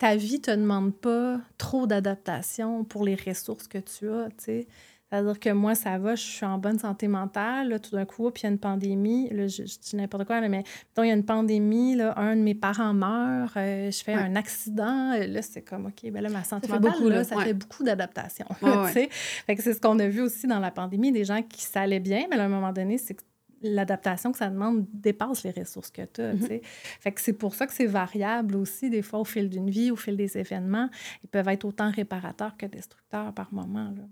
ta 0.00 0.16
vie 0.16 0.40
te 0.40 0.50
demande 0.50 0.92
pas 0.92 1.40
trop 1.58 1.86
d'adaptation 1.86 2.82
pour 2.82 3.04
les 3.04 3.14
ressources 3.14 3.68
que 3.68 3.78
tu 3.78 4.10
as, 4.10 4.30
tu 4.30 4.44
sais. 4.44 4.66
C'est-à-dire 5.10 5.40
que 5.40 5.50
moi, 5.50 5.74
ça 5.74 5.98
va, 5.98 6.14
je 6.14 6.22
suis 6.22 6.46
en 6.46 6.58
bonne 6.58 6.78
santé 6.78 7.08
mentale. 7.08 7.68
Là, 7.68 7.78
tout 7.80 7.90
d'un 7.90 8.04
coup, 8.04 8.30
puis 8.30 8.42
il 8.42 8.44
y 8.44 8.46
a 8.46 8.52
une 8.52 8.58
pandémie. 8.58 9.28
Là, 9.30 9.48
je, 9.48 9.62
dis 9.62 9.96
n'importe 9.96 10.24
quoi, 10.24 10.40
mais 10.40 10.62
il 10.98 11.06
y 11.06 11.10
a 11.10 11.14
une 11.14 11.24
pandémie, 11.24 11.96
là, 11.96 12.16
un 12.16 12.36
de 12.36 12.42
mes 12.42 12.54
parents 12.54 12.94
meurt, 12.94 13.56
euh, 13.56 13.90
je 13.90 14.04
fais 14.04 14.14
un 14.14 14.36
accident. 14.36 15.12
Euh, 15.12 15.26
là, 15.26 15.42
c'est 15.42 15.62
comme, 15.62 15.86
OK, 15.86 16.10
ben 16.10 16.22
là, 16.22 16.28
ma 16.28 16.44
santé 16.44 16.68
mentale, 16.68 16.92
beaucoup, 16.92 17.08
là, 17.08 17.24
ça 17.24 17.36
fait 17.40 17.54
beaucoup 17.54 17.82
d'adaptation. 17.82 18.46
fait 18.92 19.56
que 19.56 19.62
c'est 19.62 19.74
ce 19.74 19.80
qu'on 19.80 19.98
a 19.98 20.06
vu 20.06 20.20
aussi 20.20 20.46
dans 20.46 20.60
la 20.60 20.70
pandémie, 20.70 21.10
des 21.10 21.24
gens 21.24 21.42
qui 21.42 21.62
s'allaient 21.62 22.00
bien, 22.00 22.26
mais 22.30 22.36
à 22.36 22.44
un 22.44 22.48
moment 22.48 22.72
donné, 22.72 22.96
c'est 22.96 23.14
que 23.14 23.22
l'adaptation 23.62 24.32
que 24.32 24.38
ça 24.38 24.48
demande 24.48 24.86
dépasse 24.92 25.42
les 25.42 25.50
ressources 25.50 25.90
que 25.90 26.02
tu 26.02 26.22
as. 26.22 26.34
Mm-hmm. 26.34 26.60
Fait 27.00 27.12
que 27.12 27.20
c'est 27.20 27.32
pour 27.32 27.54
ça 27.54 27.66
que 27.66 27.72
c'est 27.72 27.86
variable 27.86 28.56
aussi, 28.56 28.90
des 28.90 29.02
fois, 29.02 29.18
au 29.18 29.24
fil 29.24 29.50
d'une 29.50 29.70
vie, 29.70 29.90
au 29.90 29.96
fil 29.96 30.16
des 30.16 30.38
événements. 30.38 30.88
Ils 31.24 31.28
peuvent 31.28 31.48
être 31.48 31.64
autant 31.64 31.90
réparateurs 31.90 32.56
que 32.56 32.66
destructeurs 32.66 33.32
par 33.34 33.52
moment. 33.52 33.92
Là. 33.96 34.04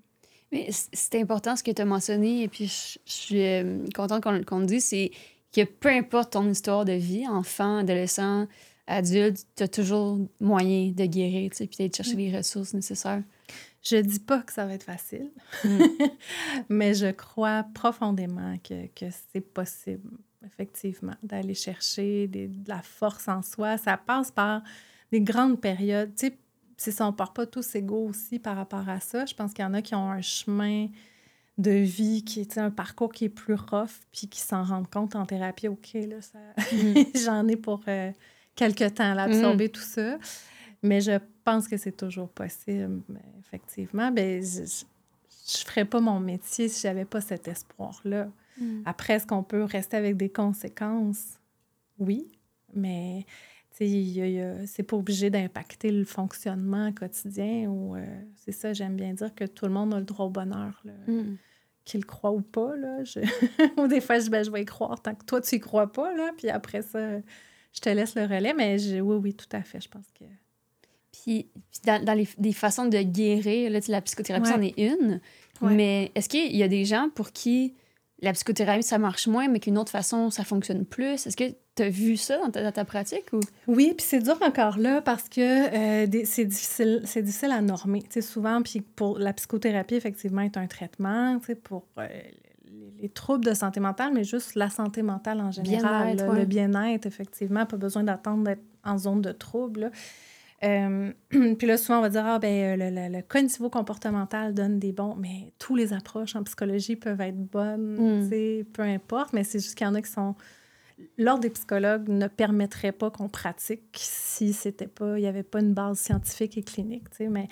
Mais 0.52 0.68
c'est 0.70 1.20
important 1.20 1.56
ce 1.56 1.62
que 1.62 1.70
tu 1.70 1.82
as 1.82 1.84
mentionné, 1.84 2.42
et 2.42 2.48
puis 2.48 2.66
je, 2.66 2.98
suis 3.04 3.42
euh, 3.42 3.84
contente 3.94 4.22
qu'on 4.46 4.60
le 4.60 4.66
dise, 4.66 4.84
c'est 4.84 5.10
que 5.54 5.64
peu 5.64 5.88
importe 5.88 6.32
ton 6.32 6.48
histoire 6.48 6.84
de 6.84 6.92
vie, 6.92 7.26
enfant, 7.28 7.78
adolescent, 7.78 8.46
adulte, 8.86 9.46
tu 9.56 9.62
as 9.62 9.68
toujours 9.68 10.18
moyen 10.40 10.90
de 10.90 11.04
guérir, 11.04 11.50
puis 11.50 11.68
d'aller 11.78 11.92
chercher 11.94 12.14
mm. 12.14 12.18
les 12.18 12.36
ressources 12.38 12.74
nécessaires. 12.74 13.22
Je 13.82 13.96
dis 13.96 14.20
pas 14.20 14.40
que 14.40 14.52
ça 14.52 14.66
va 14.66 14.74
être 14.74 14.84
facile, 14.84 15.30
mm. 15.64 15.84
mais 16.70 16.94
je 16.94 17.10
crois 17.10 17.64
profondément 17.74 18.56
que, 18.64 18.86
que 18.86 19.06
c'est 19.32 19.42
possible, 19.42 20.10
effectivement, 20.46 21.14
d'aller 21.22 21.54
chercher 21.54 22.26
de 22.26 22.48
la 22.66 22.80
force 22.80 23.28
en 23.28 23.42
soi. 23.42 23.76
Ça 23.76 23.98
passe 23.98 24.30
par 24.30 24.62
des 25.12 25.20
grandes 25.20 25.60
périodes. 25.60 26.14
Tu 26.16 26.28
sais, 26.28 26.38
c'est 26.78 26.92
ça, 26.92 27.06
on 27.06 27.12
part 27.12 27.32
pas 27.32 27.44
tous 27.44 27.74
égaux 27.74 28.06
aussi 28.06 28.38
par 28.38 28.56
rapport 28.56 28.88
à 28.88 29.00
ça. 29.00 29.26
Je 29.26 29.34
pense 29.34 29.52
qu'il 29.52 29.64
y 29.64 29.66
en 29.66 29.74
a 29.74 29.82
qui 29.82 29.94
ont 29.96 30.10
un 30.10 30.22
chemin 30.22 30.86
de 31.58 31.72
vie 31.72 32.24
qui 32.24 32.40
est 32.40 32.56
un 32.56 32.70
parcours 32.70 33.12
qui 33.12 33.24
est 33.24 33.28
plus 33.28 33.54
rough, 33.54 33.90
puis 34.12 34.28
qui 34.28 34.40
s'en 34.40 34.62
rendent 34.62 34.88
compte 34.88 35.16
en 35.16 35.26
thérapie. 35.26 35.66
OK, 35.66 35.94
là, 35.94 36.22
ça... 36.22 36.38
Mm. 36.72 36.94
j'en 37.24 37.48
ai 37.48 37.56
pour 37.56 37.80
euh, 37.88 38.12
quelques 38.54 38.94
temps 38.94 39.16
à 39.18 39.22
absorber 39.22 39.66
mm. 39.66 39.72
tout 39.72 39.82
ça. 39.82 40.18
Mais 40.84 41.00
je 41.00 41.18
pense 41.44 41.66
que 41.66 41.76
c'est 41.76 41.96
toujours 41.96 42.28
possible, 42.28 43.02
effectivement. 43.40 44.12
Ben, 44.12 44.40
je 44.40 44.60
ne 44.60 45.64
ferais 45.66 45.84
pas 45.84 46.00
mon 46.00 46.20
métier 46.20 46.68
si 46.68 46.82
j'avais 46.82 47.04
pas 47.04 47.20
cet 47.20 47.48
espoir-là. 47.48 48.28
Mm. 48.60 48.82
Après, 48.86 49.14
est-ce 49.14 49.26
qu'on 49.26 49.42
peut 49.42 49.64
rester 49.64 49.96
avec 49.96 50.16
des 50.16 50.28
conséquences? 50.28 51.40
Oui, 51.98 52.28
mais 52.72 53.26
c'est 53.86 54.82
pas 54.82 54.96
obligé 54.96 55.30
d'impacter 55.30 55.90
le 55.90 56.04
fonctionnement 56.04 56.92
quotidien 56.92 57.68
ou 57.68 57.94
euh, 57.94 58.04
c'est 58.36 58.52
ça, 58.52 58.72
j'aime 58.72 58.96
bien 58.96 59.12
dire 59.14 59.34
que 59.34 59.44
tout 59.44 59.66
le 59.66 59.72
monde 59.72 59.94
a 59.94 59.98
le 59.98 60.04
droit 60.04 60.26
au 60.26 60.30
bonheur, 60.30 60.82
mm. 61.06 61.34
qu'il 61.84 62.04
croit 62.04 62.32
ou 62.32 62.40
pas. 62.40 62.74
Là, 62.76 62.98
ou 63.76 63.86
des 63.86 64.00
fois, 64.00 64.18
je, 64.18 64.30
ben, 64.30 64.44
je 64.44 64.50
vais 64.50 64.62
y 64.62 64.64
croire 64.64 65.00
tant 65.00 65.14
que 65.14 65.24
toi, 65.24 65.40
tu 65.40 65.56
y 65.56 65.60
crois 65.60 65.92
pas, 65.92 66.12
là, 66.14 66.32
puis 66.36 66.50
après 66.50 66.82
ça, 66.82 67.18
je 67.72 67.80
te 67.80 67.88
laisse 67.88 68.14
le 68.16 68.22
relais, 68.22 68.54
mais 68.54 69.00
oui, 69.00 69.16
oui, 69.16 69.34
tout 69.34 69.48
à 69.52 69.62
fait, 69.62 69.80
je 69.80 69.88
pense 69.88 70.06
que... 70.18 70.24
Puis, 71.12 71.48
dans, 71.84 72.16
les, 72.16 72.28
des 72.38 72.52
façons 72.52 72.86
de 72.86 72.98
guérir, 72.98 73.70
là, 73.70 73.80
la 73.88 74.00
psychothérapie, 74.00 74.48
c'en 74.48 74.62
est 74.62 74.78
une, 74.78 75.20
mais 75.62 76.12
est-ce 76.14 76.28
qu'il 76.28 76.54
y 76.54 76.62
a 76.62 76.68
des 76.68 76.84
gens 76.84 77.08
pour 77.14 77.32
qui 77.32 77.74
la 78.20 78.32
psychothérapie, 78.32 78.82
ça 78.82 78.98
marche 78.98 79.26
moins, 79.26 79.48
mais 79.48 79.60
qu'une 79.60 79.78
autre 79.78 79.90
façon, 79.90 80.30
ça 80.30 80.44
fonctionne 80.44 80.84
plus? 80.84 81.26
Est-ce 81.26 81.36
que 81.36 81.54
tu 81.78 81.84
as 81.84 81.88
vu 81.88 82.16
ça 82.16 82.38
dans 82.38 82.72
ta, 82.72 82.84
pratique? 82.84 83.32
Ou? 83.32 83.40
Oui, 83.66 83.94
puis 83.96 84.04
c'est 84.06 84.18
dur 84.18 84.36
encore 84.42 84.78
là 84.78 85.00
parce 85.00 85.28
que 85.28 85.40
euh, 85.40 86.24
c'est 86.24 86.44
difficile, 86.44 87.02
difficile 87.02 87.52
à 87.52 87.60
normer. 87.60 88.02
souvent, 88.20 88.62
puis 88.62 88.80
pour 88.80 89.18
la 89.18 89.32
psychothérapie, 89.32 89.94
effectivement, 89.94 90.42
est 90.42 90.56
un 90.56 90.66
traitement 90.66 91.38
pour 91.62 91.86
euh, 91.98 92.08
les, 93.00 93.08
troubles 93.08 93.44
de 93.44 93.54
santé 93.54 93.78
mentale, 93.78 94.12
mais 94.12 94.24
juste 94.24 94.56
la 94.56 94.70
santé 94.70 95.02
mentale 95.02 95.40
en 95.40 95.52
général. 95.52 96.16
Le 96.16 96.44
bien-être, 96.44 97.06
effectivement, 97.06 97.64
pas 97.64 97.76
besoin 97.76 98.02
d'attendre 98.02 98.44
d'être 98.44 98.62
en 98.84 98.98
zone 98.98 99.22
de 99.22 99.32
trouble. 99.32 99.92
Euh, 100.64 101.12
puis 101.30 101.66
là, 101.68 101.76
souvent, 101.76 101.98
on 101.98 102.02
va 102.02 102.08
dire, 102.08 102.26
ah, 102.26 102.40
ben, 102.40 102.76
le, 102.76 103.16
le, 103.16 103.22
cognitivo-comportemental 103.22 104.52
donne 104.52 104.80
des 104.80 104.90
bons, 104.90 105.14
mais 105.14 105.52
tous 105.60 105.76
les 105.76 105.92
approches 105.92 106.34
en 106.34 106.42
psychologie 106.42 106.96
peuvent 106.96 107.20
être 107.20 107.38
bonnes, 107.38 108.26
mm. 108.26 108.64
peu 108.72 108.82
importe, 108.82 109.32
mais 109.32 109.44
c'est 109.44 109.60
juste 109.60 109.76
qu'il 109.76 109.86
y 109.86 109.90
en 109.90 109.94
a 109.94 110.02
qui 110.02 110.10
sont. 110.10 110.34
L'ordre 111.16 111.42
des 111.42 111.50
psychologues 111.50 112.08
ne 112.08 112.26
permettrait 112.26 112.92
pas 112.92 113.10
qu'on 113.10 113.28
pratique 113.28 113.84
si 113.94 114.52
c'était 114.52 114.86
pas, 114.86 115.18
il 115.18 115.22
n'y 115.22 115.28
avait 115.28 115.42
pas 115.42 115.60
une 115.60 115.74
base 115.74 115.98
scientifique 115.98 116.58
et 116.58 116.62
clinique, 116.62 117.10
tu 117.10 117.18
sais, 117.18 117.28
mais 117.28 117.48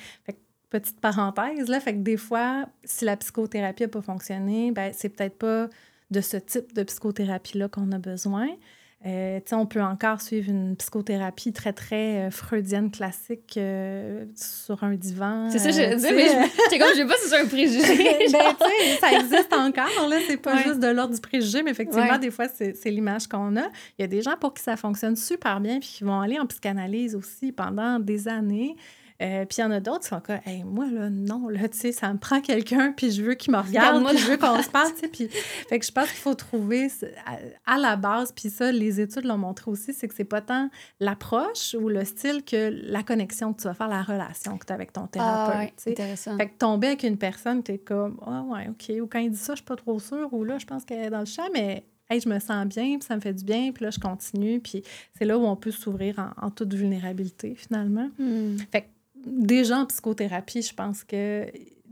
petite 0.70 1.00
parenthèse, 1.00 1.68
là, 1.68 1.80
fait 1.80 1.94
que 1.94 2.00
des 2.00 2.16
fois, 2.16 2.66
si 2.84 3.04
la 3.04 3.16
psychothérapie 3.16 3.84
n'a 3.84 3.88
pas 3.88 4.02
fonctionné, 4.02 4.72
ben, 4.72 4.92
c'est 4.92 5.08
peut-être 5.08 5.38
pas 5.38 5.68
de 6.10 6.20
ce 6.20 6.36
type 6.36 6.72
de 6.74 6.82
psychothérapie-là 6.82 7.68
qu'on 7.68 7.90
a 7.92 7.98
besoin. 7.98 8.48
Euh, 9.04 9.40
on 9.52 9.66
peut 9.66 9.82
encore 9.82 10.20
suivre 10.20 10.48
une 10.50 10.74
psychothérapie 10.74 11.52
très, 11.52 11.72
très 11.72 12.26
euh, 12.26 12.30
freudienne 12.30 12.90
classique 12.90 13.54
euh, 13.56 14.24
sur 14.34 14.82
un 14.82 14.94
divan. 14.94 15.48
C'est 15.50 15.58
ça, 15.58 15.70
je 15.70 15.94
disais, 15.94 16.12
mais 16.12 16.26
je 16.26 16.78
comme, 16.78 16.88
je 16.90 16.96
sais 16.96 17.06
pas 17.06 17.14
si 17.22 17.28
c'est 17.28 17.38
un 17.38 17.46
préjugé. 17.46 18.28
ben, 18.32 18.56
ça 19.00 19.12
existe 19.12 19.52
encore, 19.52 20.08
là. 20.08 20.16
C'est 20.26 20.38
pas 20.38 20.56
juste 20.62 20.80
de 20.80 20.88
l'ordre 20.88 21.14
du 21.14 21.20
préjugé, 21.20 21.62
mais 21.62 21.70
effectivement, 21.70 22.18
des 22.18 22.30
fois, 22.30 22.46
c'est 22.48 22.90
l'image 22.90 23.28
qu'on 23.28 23.56
a. 23.56 23.68
Il 23.98 24.02
y 24.02 24.04
a 24.04 24.08
des 24.08 24.22
gens 24.22 24.36
pour 24.40 24.54
qui 24.54 24.62
ça 24.62 24.76
fonctionne 24.76 25.14
super 25.14 25.60
bien, 25.60 25.78
puis 25.78 25.88
qui 25.88 26.04
vont 26.04 26.20
aller 26.20 26.40
en 26.40 26.46
psychanalyse 26.46 27.14
aussi 27.14 27.52
pendant 27.52 28.00
des 28.00 28.28
années. 28.28 28.76
Euh, 29.22 29.44
puis 29.46 29.58
il 29.58 29.60
y 29.62 29.64
en 29.64 29.70
a 29.70 29.80
d'autres 29.80 30.00
qui 30.00 30.08
sont 30.08 30.20
comme, 30.20 30.40
hey, 30.44 30.62
moi, 30.62 30.86
là, 30.90 31.08
non, 31.10 31.48
là, 31.48 31.68
tu 31.68 31.78
sais, 31.78 31.92
ça 31.92 32.12
me 32.12 32.18
prend 32.18 32.40
quelqu'un, 32.40 32.92
puis 32.92 33.10
je 33.10 33.22
veux 33.22 33.34
qu'il 33.34 33.52
me 33.52 33.58
regarde, 33.58 34.04
puis 34.06 34.18
je 34.18 34.30
veux 34.30 34.36
qu'on 34.36 34.62
se 34.62 34.68
parle, 34.68 34.92
tu 34.94 35.00
sais. 35.00 35.08
Puis, 35.08 35.28
fait 35.28 35.78
que 35.78 35.86
je 35.86 35.92
pense 35.92 36.08
qu'il 36.10 36.18
faut 36.18 36.34
trouver 36.34 36.88
à, 37.64 37.78
la 37.78 37.96
base, 37.96 38.32
puis 38.32 38.50
ça, 38.50 38.70
les 38.72 39.00
études 39.00 39.24
l'ont 39.24 39.38
montré 39.38 39.70
aussi, 39.70 39.94
c'est 39.94 40.08
que 40.08 40.14
c'est 40.14 40.24
pas 40.24 40.40
tant 40.40 40.68
l'approche 41.00 41.74
ou 41.78 41.88
le 41.88 42.04
style 42.04 42.44
que 42.44 42.70
la 42.90 43.02
connexion 43.02 43.52
que 43.52 43.62
tu 43.62 43.68
vas 43.68 43.74
faire, 43.74 43.88
la 43.88 44.02
relation 44.02 44.58
que 44.58 44.66
tu 44.66 44.72
as 44.72 44.74
avec 44.74 44.92
ton 44.92 45.06
thérapeute. 45.06 45.54
Ah, 45.54 45.58
ouais, 45.60 45.92
intéressant. 45.92 46.36
Fait 46.36 46.48
que 46.48 46.58
tomber 46.58 46.88
avec 46.88 47.02
une 47.02 47.18
personne, 47.18 47.62
tu 47.62 47.72
es 47.72 47.78
comme, 47.78 48.18
ah, 48.26 48.42
ouais, 48.42 48.68
OK. 48.68 48.94
Ou 49.00 49.06
quand 49.06 49.18
il 49.18 49.30
dit 49.30 49.38
ça, 49.38 49.54
je 49.54 49.56
suis 49.56 49.64
pas 49.64 49.76
trop 49.76 49.98
sûre, 49.98 50.28
ou 50.32 50.44
là, 50.44 50.58
je 50.58 50.66
pense 50.66 50.84
qu'elle 50.84 51.04
est 51.04 51.10
dans 51.10 51.20
le 51.20 51.26
champ, 51.26 51.48
mais 51.52 51.84
Hey, 52.08 52.20
je 52.20 52.28
me 52.28 52.38
sens 52.38 52.66
bien, 52.66 52.98
puis 52.98 53.06
ça 53.06 53.16
me 53.16 53.20
fait 53.20 53.34
du 53.34 53.44
bien, 53.44 53.72
puis 53.72 53.84
là, 53.84 53.90
je 53.90 53.98
continue. 53.98 54.60
Puis 54.60 54.84
c'est 55.18 55.24
là 55.24 55.36
où 55.38 55.44
on 55.44 55.56
peut 55.56 55.72
s'ouvrir 55.72 56.32
en, 56.40 56.50
toute 56.50 56.72
vulnérabilité, 56.72 57.54
finalement. 57.56 58.08
Hmm. 58.18 58.56
Fait 58.70 58.82
que 58.82 58.86
déjà 59.26 59.78
en 59.78 59.86
psychothérapie, 59.86 60.62
je 60.62 60.74
pense 60.74 61.04
que 61.04 61.46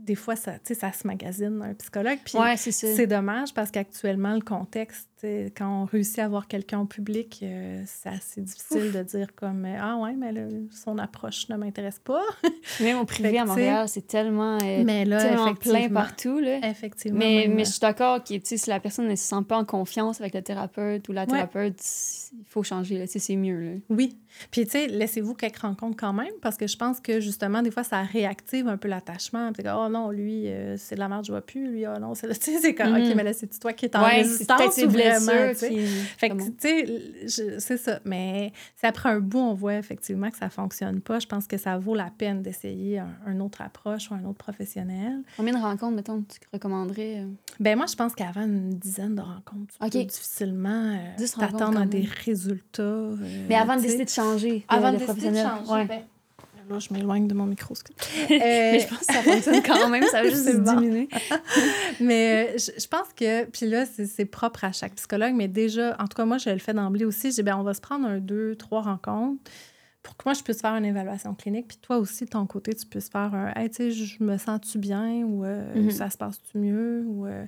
des 0.05 0.15
fois, 0.15 0.35
ça, 0.35 0.53
ça 0.63 0.91
se 0.91 1.05
magasine 1.05 1.61
un 1.61 1.73
psychologue. 1.73 2.19
Puis 2.23 2.37
c'est 2.57 3.07
dommage 3.07 3.53
parce 3.53 3.71
qu'actuellement, 3.71 4.35
le 4.35 4.41
contexte, 4.41 5.09
quand 5.55 5.83
on 5.83 5.85
réussit 5.85 6.19
à 6.19 6.27
voir 6.27 6.47
quelqu'un 6.47 6.79
au 6.79 6.85
public, 6.85 7.39
euh, 7.43 7.83
c'est 7.85 8.09
assez 8.09 8.41
difficile 8.41 8.91
de 8.91 9.03
dire 9.03 9.27
comme 9.35 9.65
Ah 9.65 9.97
ouais, 9.97 10.13
mais 10.13 10.33
son 10.71 10.97
approche 10.97 11.49
ne 11.49 11.57
m'intéresse 11.57 11.99
pas. 11.99 12.23
Même 12.79 12.99
au 12.99 13.05
privé 13.05 13.37
à 13.39 13.45
Montréal, 13.45 13.87
c'est 13.87 14.07
tellement, 14.07 14.57
euh, 14.61 14.83
mais 14.85 15.05
là, 15.05 15.53
plein 15.59 15.89
partout. 15.89 16.39
Là. 16.39 16.67
Effectivement. 16.67 17.19
Mais, 17.19 17.47
mais 17.49 17.65
je 17.65 17.71
suis 17.71 17.79
d'accord 17.79 18.23
que 18.23 18.33
si 18.43 18.69
la 18.69 18.79
personne 18.79 19.07
ne 19.07 19.15
se 19.15 19.23
sent 19.23 19.43
pas 19.47 19.57
en 19.57 19.65
confiance 19.65 20.21
avec 20.21 20.33
le 20.33 20.41
thérapeute 20.41 21.07
ou 21.09 21.11
la 21.11 21.25
thérapeute, 21.25 21.79
il 22.33 22.45
faut 22.45 22.63
changer. 22.63 23.05
C'est 23.07 23.35
mieux. 23.35 23.59
Là. 23.59 23.71
Oui. 23.89 24.17
Puis, 24.51 24.65
tu 24.65 24.71
sais, 24.71 24.87
laissez-vous 24.87 25.33
quelques 25.33 25.59
rencontres 25.59 25.95
quand 25.97 26.13
même 26.13 26.33
parce 26.41 26.57
que 26.57 26.67
je 26.67 26.77
pense 26.77 26.99
que 26.99 27.19
justement, 27.19 27.61
des 27.61 27.71
fois, 27.71 27.83
ça 27.83 28.01
réactive 28.01 28.67
un 28.67 28.77
peu 28.77 28.87
l'attachement. 28.87 29.51
Oh 29.75 29.89
non, 29.89 30.09
lui, 30.09 30.47
euh, 30.47 30.75
c'est 30.77 30.95
de 30.95 30.99
la 30.99 31.07
merde, 31.07 31.25
je 31.25 31.31
vois 31.31 31.41
plus. 31.41 31.71
Lui, 31.71 31.85
oh 31.87 31.99
non, 31.99 32.15
c'est 32.15 32.33
c'est 32.41 32.75
comme, 32.75 32.93
OK, 32.93 32.99
mm-hmm. 32.99 33.15
mais 33.15 33.23
là, 33.23 33.33
c'est 33.33 33.59
toi 33.59 33.73
qui 33.73 33.85
es 33.85 33.95
en 33.95 34.03
ouais, 34.03 34.21
résistance 34.21 34.77
ou 34.77 34.89
vraiment, 35.19 35.53
Fait 36.17 36.29
que, 36.29 36.49
tu 36.49 37.27
sais, 37.27 37.59
c'est 37.59 37.77
ça. 37.77 37.99
Mais 38.05 38.51
c'est 38.75 38.87
après 38.87 39.09
un 39.09 39.19
bout, 39.19 39.39
on 39.39 39.53
voit 39.53 39.75
effectivement 39.75 40.29
que 40.29 40.37
ça 40.37 40.49
fonctionne 40.49 41.01
pas. 41.01 41.19
Je 41.19 41.27
pense 41.27 41.47
que 41.47 41.57
ça 41.57 41.77
vaut 41.77 41.95
la 41.95 42.09
peine 42.09 42.41
d'essayer 42.41 42.99
un, 42.99 43.39
autre 43.39 43.61
approche 43.61 44.09
ou 44.11 44.13
un 44.13 44.23
autre 44.25 44.37
professionnel. 44.37 45.21
Combien 45.37 45.53
de 45.53 45.61
rencontres, 45.61 45.95
mettons, 45.95 46.21
tu 46.21 46.39
recommanderais? 46.51 47.19
Euh? 47.19 47.27
Ben 47.59 47.77
moi, 47.77 47.85
je 47.87 47.95
pense 47.95 48.13
qu'avant 48.15 48.43
une 48.43 48.71
dizaine 48.71 49.15
de 49.15 49.21
rencontres, 49.21 49.73
tu 49.73 49.89
peux 49.89 50.03
difficilement 50.05 50.95
euh, 51.19 51.25
t'attendre 51.39 51.79
à 51.79 51.85
des 51.85 52.07
résultats. 52.25 53.09
mais 53.49 53.55
avant 53.55 53.75
de 53.75 53.81
décider 53.81 54.05
de 54.05 54.09
changer, 54.09 54.65
avant 54.67 54.91
de, 54.91 54.97
décider 54.97 55.31
de 55.31 55.35
changer, 55.35 55.85
ben, 55.85 56.01
Là, 56.69 56.79
je 56.79 56.93
m'éloigne 56.93 57.27
de 57.27 57.33
mon 57.33 57.45
micro. 57.45 57.73
mais 58.29 58.79
je 58.79 58.87
pense 58.87 58.99
que 58.99 59.13
ça 59.13 59.21
fonctionne 59.21 59.61
quand 59.63 59.89
même, 59.89 60.03
ça 60.03 60.23
va 60.23 60.29
juste 60.29 60.61
diminuer. 60.61 61.07
mais 61.99 62.53
euh, 62.55 62.57
je, 62.57 62.87
pense 62.87 63.13
que, 63.15 63.45
puis 63.45 63.67
là, 63.67 63.85
c'est 63.85 64.25
propre 64.25 64.63
à 64.63 64.71
chaque 64.71 64.95
psychologue, 64.95 65.33
mais 65.35 65.47
déjà, 65.47 65.95
en 65.99 66.07
tout 66.07 66.15
cas, 66.15 66.25
moi, 66.25 66.37
je 66.37 66.49
le 66.49 66.59
fais 66.59 66.73
d'emblée 66.73 67.05
aussi. 67.05 67.31
Je 67.31 67.35
dis, 67.35 67.43
ben, 67.43 67.57
on 67.57 67.63
va 67.63 67.73
se 67.73 67.81
prendre 67.81 68.07
un, 68.07 68.19
deux, 68.19 68.55
trois 68.55 68.81
rencontres 68.81 69.41
pour 70.05 70.15
que 70.15 70.23
moi, 70.25 70.33
je 70.33 70.43
puisse 70.43 70.61
faire 70.61 70.75
une 70.75 70.85
évaluation 70.85 71.33
clinique, 71.33 71.67
puis 71.67 71.77
toi 71.81 71.97
aussi, 71.97 72.25
de 72.25 72.29
ton 72.29 72.45
côté, 72.45 72.75
tu 72.75 72.85
puisses 72.85 73.09
faire 73.09 73.33
un, 73.33 73.51
hey, 73.55 73.69
tu 73.69 73.75
sais, 73.75 73.91
je 73.91 74.23
me 74.23 74.37
sens-tu 74.37 74.77
bien 74.77 75.23
ou 75.23 75.43
euh, 75.43 75.73
mm-hmm. 75.73 75.91
ça 75.91 76.09
se 76.09 76.17
passe-tu 76.17 76.59
mieux 76.59 77.03
ou. 77.07 77.25
Euh, 77.25 77.45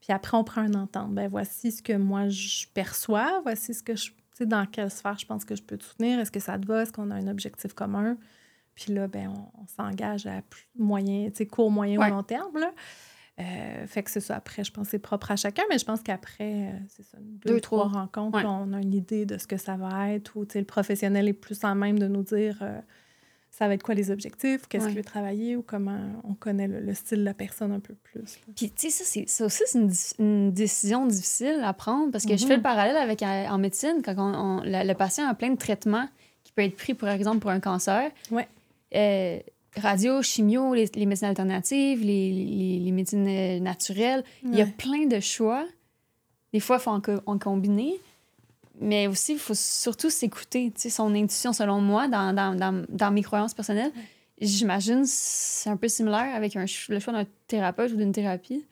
puis 0.00 0.12
après, 0.12 0.36
on 0.36 0.44
prend 0.44 0.62
un 0.62 0.74
entente. 0.74 1.12
Ben, 1.14 1.28
voici 1.28 1.70
ce 1.70 1.82
que 1.82 1.92
moi, 1.92 2.28
je 2.28 2.64
perçois, 2.72 3.40
voici 3.42 3.74
ce 3.74 3.82
que 3.82 3.94
je. 3.94 4.06
Tu 4.06 4.44
sais, 4.44 4.46
dans 4.46 4.64
quelle 4.66 4.90
sphère 4.90 5.18
je 5.18 5.26
pense 5.26 5.44
que 5.44 5.54
je 5.54 5.62
peux 5.62 5.76
te 5.76 5.84
soutenir. 5.84 6.18
Est-ce 6.18 6.30
que 6.30 6.40
ça 6.40 6.58
te 6.58 6.66
va? 6.66 6.82
Est-ce 6.82 6.92
qu'on 6.92 7.10
a 7.10 7.14
un 7.16 7.26
objectif 7.26 7.74
commun? 7.74 8.16
Puis 8.78 8.94
là, 8.94 9.08
ben, 9.08 9.32
on, 9.60 9.66
s'engage 9.66 10.26
à 10.26 10.40
moyen, 10.76 11.30
court, 11.50 11.70
moyen 11.70 11.98
ou 11.98 12.10
long 12.10 12.22
terme. 12.22 12.56
Là. 12.58 12.70
Euh, 13.40 13.86
fait 13.86 14.04
que 14.04 14.10
c'est 14.10 14.20
ça. 14.20 14.36
Après, 14.36 14.62
je 14.62 14.70
pense 14.70 14.86
que 14.86 14.90
c'est 14.92 14.98
propre 14.98 15.32
à 15.32 15.36
chacun, 15.36 15.64
mais 15.68 15.78
je 15.78 15.84
pense 15.84 16.00
qu'après, 16.00 16.74
c'est 16.88 17.02
ça, 17.02 17.18
deux, 17.20 17.60
trois, 17.60 17.88
rencontres, 17.88 18.44
on 18.44 18.72
a 18.72 18.80
une 18.80 18.94
idée 18.94 19.26
de 19.26 19.36
ce 19.38 19.46
que 19.46 19.56
ça 19.56 19.76
va 19.76 20.10
être, 20.10 20.36
ou 20.36 20.46
le 20.54 20.64
professionnel 20.64 21.26
est 21.26 21.32
plus 21.32 21.64
en 21.64 21.74
même 21.74 21.98
de 21.98 22.06
nous 22.06 22.22
dire 22.22 22.62
ça 23.50 23.66
va 23.66 23.74
être 23.74 23.82
quoi 23.82 23.94
les 23.94 24.12
objectifs, 24.12 24.68
qu'est-ce 24.68 24.86
qu'il 24.86 24.96
veut 24.96 25.02
travailler 25.02 25.56
ou 25.56 25.62
comment 25.62 25.98
on 26.22 26.34
connaît 26.34 26.68
le, 26.68 26.94
style 26.94 27.18
de 27.18 27.24
la 27.24 27.34
personne 27.34 27.72
un 27.72 27.80
peu 27.80 27.94
plus. 27.94 28.38
Puis, 28.54 28.70
tu 28.70 28.90
sais, 28.90 29.24
ça, 29.26 29.44
aussi, 29.44 29.62
c'est 29.66 30.18
une, 30.20 30.52
décision 30.52 31.06
difficile 31.06 31.60
à 31.64 31.72
prendre 31.72 32.12
parce 32.12 32.24
que 32.24 32.36
je 32.36 32.46
fais 32.46 32.54
le 32.54 32.58
mhm. 32.58 32.62
parallèle 32.62 32.96
avec 32.96 33.22
euh, 33.22 33.46
en 33.48 33.58
médecine, 33.58 34.02
quand 34.04 34.14
on, 34.16 34.62
le 34.64 34.94
patient 34.94 35.26
a 35.26 35.34
plein 35.34 35.50
de 35.50 35.58
traitements 35.58 36.08
qui 36.44 36.52
peuvent 36.52 36.66
être 36.66 36.76
pris, 36.76 36.94
par 36.94 37.08
exemple, 37.08 37.40
pour 37.40 37.50
un 37.50 37.60
cancer. 37.60 38.10
Ouais. 38.30 38.46
Euh, 38.94 39.38
radio, 39.76 40.22
chimio, 40.22 40.74
les, 40.74 41.06
médecines 41.06 41.28
alternatives, 41.28 42.02
les, 42.02 42.80
les, 42.80 42.92
médecines 42.92 43.26
euh, 43.28 43.60
naturelles. 43.60 44.24
Il 44.42 44.56
y 44.56 44.62
a 44.62 44.66
plein 44.66 45.06
de 45.06 45.20
choix. 45.20 45.66
Des 46.52 46.60
fois, 46.60 46.76
il 46.76 46.82
faut 46.82 46.90
en, 46.90 47.02
en 47.26 47.38
combiner 47.38 48.00
mais 48.80 49.06
aussi, 49.06 49.32
il 49.32 49.38
faut 49.38 49.54
surtout 49.54 50.10
s'écouter, 50.10 50.72
son 50.76 51.14
intuition, 51.14 51.52
selon 51.52 51.80
moi, 51.80 52.08
dans, 52.08 52.32
dans, 52.32 52.54
dans, 52.54 52.84
dans 52.88 53.10
mes 53.10 53.22
croyances 53.22 53.54
personnelles. 53.54 53.92
J'imagine 54.40 55.02
c'est 55.04 55.68
un 55.68 55.76
peu 55.76 55.88
similaire 55.88 56.34
avec 56.34 56.54
un, 56.54 56.64
le 56.88 57.00
choix 57.00 57.12
d'un 57.12 57.26
thérapeute 57.48 57.92
ou 57.92 57.96
d'une 57.96 58.12
thérapie. 58.12 58.64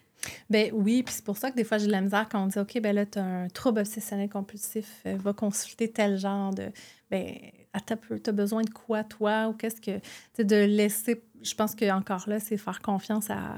Ben 0.49 0.71
oui, 0.73 1.03
puis 1.03 1.15
c'est 1.15 1.25
pour 1.25 1.37
ça 1.37 1.51
que 1.51 1.57
des 1.57 1.65
fois, 1.65 1.79
j'ai 1.79 1.87
de 1.87 1.93
la 1.93 2.01
misère 2.01 2.29
quand 2.31 2.43
on 2.43 2.47
dit 2.47 2.59
OK, 2.59 2.81
ben 2.81 2.95
là, 2.95 3.05
tu 3.07 3.19
as 3.19 3.25
un 3.25 3.49
trouble 3.49 3.81
obsessionnel 3.81 4.29
compulsif, 4.29 5.03
euh, 5.07 5.17
va 5.17 5.33
consulter 5.33 5.91
tel 5.91 6.19
genre 6.19 6.53
de. 6.55 6.71
Ben, 7.11 7.35
tu 7.81 8.31
as 8.31 8.33
besoin 8.33 8.63
de 8.63 8.71
quoi, 8.71 9.05
toi, 9.05 9.49
ou 9.49 9.53
qu'est-ce 9.53 9.81
que. 9.81 10.01
Tu 10.35 10.45
de 10.45 10.57
laisser. 10.57 11.23
Je 11.43 11.55
pense 11.55 11.75
que 11.75 11.91
encore 11.91 12.29
là, 12.29 12.41
c'est 12.41 12.57
faire 12.57 12.81
confiance 12.81 13.31
à, 13.31 13.55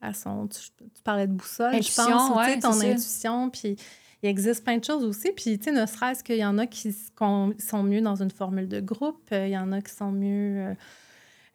à 0.00 0.14
son. 0.14 0.48
Tu, 0.48 0.60
parlais 1.04 1.26
de 1.26 1.32
boussole, 1.32 1.82
je 1.82 1.94
pense, 1.94 2.36
ouais, 2.36 2.58
ton 2.58 2.80
intuition, 2.80 3.50
puis 3.50 3.76
il 4.22 4.28
existe 4.28 4.64
plein 4.64 4.78
de 4.78 4.84
choses 4.84 5.04
aussi. 5.04 5.30
Puis, 5.32 5.58
tu 5.58 5.64
sais, 5.64 5.72
ne 5.72 5.86
serait-ce 5.86 6.24
qu'il 6.24 6.36
y 6.36 6.44
en 6.44 6.58
a 6.58 6.66
qui 6.66 6.92
sont 6.92 7.82
mieux 7.82 8.00
dans 8.00 8.20
une 8.22 8.30
formule 8.30 8.68
de 8.68 8.80
groupe, 8.80 9.28
euh, 9.32 9.46
il 9.46 9.52
y 9.52 9.58
en 9.58 9.72
a 9.72 9.80
qui 9.80 9.94
sont 9.94 10.12
mieux. 10.12 10.58
Euh, 10.58 10.74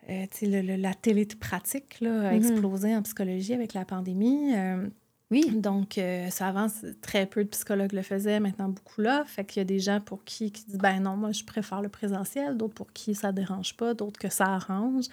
euh, 0.10 0.26
tu 0.32 0.52
sais, 0.52 0.62
la 0.62 0.94
télépratique 0.94 2.02
là, 2.02 2.30
a 2.30 2.34
mm-hmm. 2.34 2.36
explosé 2.36 2.96
en 2.96 3.02
psychologie 3.04 3.54
avec 3.54 3.74
la 3.74 3.86
pandémie. 3.86 4.54
Oui. 5.34 5.52
Donc, 5.52 6.00
ça 6.30 6.48
avance, 6.48 6.86
très 7.02 7.26
peu 7.26 7.44
de 7.44 7.50
psychologues 7.50 7.94
le 7.94 8.02
faisaient, 8.04 8.40
maintenant 8.40 8.70
beaucoup 8.70 9.02
là. 9.02 9.24
Fait 9.26 9.44
qu'il 9.44 9.60
y 9.60 9.62
a 9.62 9.66
des 9.66 9.80
gens 9.80 10.00
pour 10.00 10.24
qui 10.24 10.52
qui 10.52 10.64
disent 10.66 10.78
ben 10.78 11.00
non, 11.00 11.18
moi 11.18 11.32
je 11.32 11.44
préfère 11.44 11.82
le 11.82 11.90
présentiel, 11.90 12.56
d'autres 12.56 12.76
pour 12.76 12.94
qui 12.94 13.16
ça 13.16 13.32
dérange 13.32 13.76
pas, 13.76 13.94
d'autres 13.94 14.20
que 14.20 14.30
ça 14.30 14.46
arrange. 14.46 15.06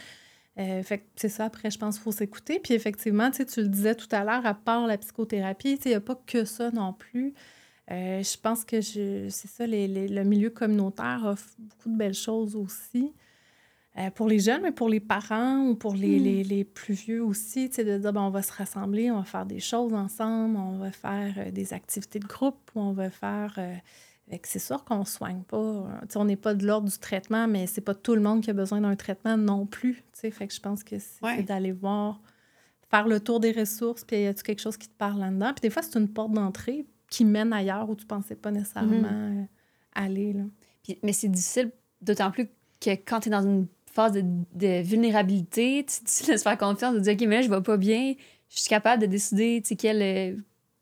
Euh, 0.59 0.83
fait 0.83 1.07
c'est 1.16 1.29
ça, 1.29 1.47
après, 1.47 1.71
je 1.71 1.79
pense 1.79 1.97
qu'il 1.97 2.05
faut 2.05 2.12
s'écouter. 2.12 2.59
Puis 2.59 2.75
effectivement, 2.75 3.31
tu 3.31 3.45
le 3.57 3.68
disais 3.68 3.95
tout 3.95 4.09
à 4.11 4.25
l'heure, 4.25 4.45
à 4.45 4.55
part 4.55 4.87
la 4.87 4.99
psychothérapie, 4.99 5.79
il 5.85 5.89
n'y 5.89 5.95
a 5.95 6.01
pas 6.01 6.21
que 6.27 6.45
ça 6.45 6.71
non 6.71 6.93
plus. 6.93 7.35
Euh, 7.91 8.23
je 8.23 8.37
pense 8.39 8.64
que 8.64 8.81
c'est 8.81 9.31
ça, 9.31 9.66
le 9.66 10.23
milieu 10.23 10.51
communautaire 10.51 11.23
offre 11.25 11.49
beaucoup 11.59 11.91
de 11.91 11.97
belles 11.97 12.14
choses 12.14 12.55
aussi. 12.55 13.12
Euh, 13.99 14.11
pour 14.11 14.28
les 14.28 14.38
jeunes, 14.38 14.62
mais 14.62 14.70
pour 14.70 14.88
les 14.88 15.01
parents 15.01 15.66
ou 15.66 15.74
pour 15.74 15.95
les, 15.95 16.45
hmm. 16.45 16.49
les, 16.49 16.64
plus 16.64 16.95
vieux 16.95 17.24
aussi, 17.24 17.68
de 17.68 17.99
dire 17.99 18.12
ben, 18.12 18.22
on 18.22 18.30
va 18.30 18.43
se 18.43 18.53
rassembler, 18.53 19.11
on 19.11 19.18
va 19.18 19.24
faire 19.24 19.47
des 19.47 19.59
choses 19.59 19.93
ensemble, 19.93 20.57
on 20.57 20.78
va 20.78 20.93
faire 20.93 21.53
des 21.53 21.72
activités 21.72 22.20
de 22.20 22.26
groupe, 22.26 22.70
on 22.76 22.93
va 22.93 23.11
faire 23.11 23.59
c'est 24.45 24.59
sûr 24.59 24.84
qu'on 24.84 25.01
ne 25.01 25.05
soigne 25.05 25.43
pas. 25.43 25.57
Euh, 25.57 25.86
on 26.14 26.24
n'est 26.24 26.36
pas 26.36 26.55
de 26.55 26.66
l'ordre 26.66 26.88
du 26.88 26.99
traitement, 26.99 27.49
mais 27.49 27.66
c'est 27.66 27.80
pas 27.80 27.95
tout 27.95 28.14
le 28.14 28.20
monde 28.20 28.43
qui 28.43 28.51
a 28.51 28.53
besoin 28.53 28.80
d'un 28.80 28.97
traitement 28.97 29.36
non 29.36 29.66
plus. 29.66 30.03
Fait 30.14 30.30
que 30.30 30.53
je 30.53 30.61
pense 30.61 30.84
que 30.84 30.97
c'est 30.99 31.43
d'aller 31.43 31.72
voir, 31.72 32.20
faire 32.91 33.09
le 33.09 33.20
tour 33.20 33.41
des 33.41 33.53
ressources, 33.53 34.05
puis 34.05 34.22
y 34.22 34.26
a 34.26 34.34
quelque 34.34 34.61
chose 34.61 34.76
qui 34.76 34.88
te 34.88 34.97
parle 34.97 35.20
là-dedans? 35.20 35.53
Puis 35.55 35.62
des 35.62 35.70
fois, 35.70 35.82
c'est 35.82 35.99
une 35.99 36.09
porte 36.09 36.32
d'entrée 36.32 36.86
qui 37.09 37.24
mène 37.24 37.53
ailleurs 37.53 37.88
où 37.88 37.97
tu 37.97 38.07
pensais 38.07 38.36
pas 38.36 38.51
nécessairement 38.51 39.11
mhm. 39.11 39.41
euh, 39.41 39.45
aller. 39.95 40.32
Là. 40.32 40.45
mais 41.03 41.12
c'est 41.12 41.28
difficile, 41.28 41.72
d'autant 42.01 42.30
plus 42.30 42.47
que 42.80 42.91
quand 42.91 43.20
tu 43.20 43.28
es 43.28 43.32
dans 43.32 43.43
une 43.43 43.66
phase 43.93 44.12
de, 44.12 44.82
vulnérabilité, 44.82 45.84
tu, 45.84 46.05
tu 46.05 46.30
laisses 46.30 46.43
faire 46.43 46.59
confiance, 46.59 46.95
de 46.95 47.01
dire, 47.01 47.14
OK, 47.14 47.22
mais 47.26 47.43
je 47.43 47.51
vais 47.51 47.61
pas 47.61 47.76
bien, 47.76 48.14
je 48.49 48.61
suis 48.61 48.68
capable 48.68 49.03
de 49.03 49.07
décider, 49.07 49.62
tu 49.64 49.76
sais, 49.76 49.95
euh, 49.95 50.36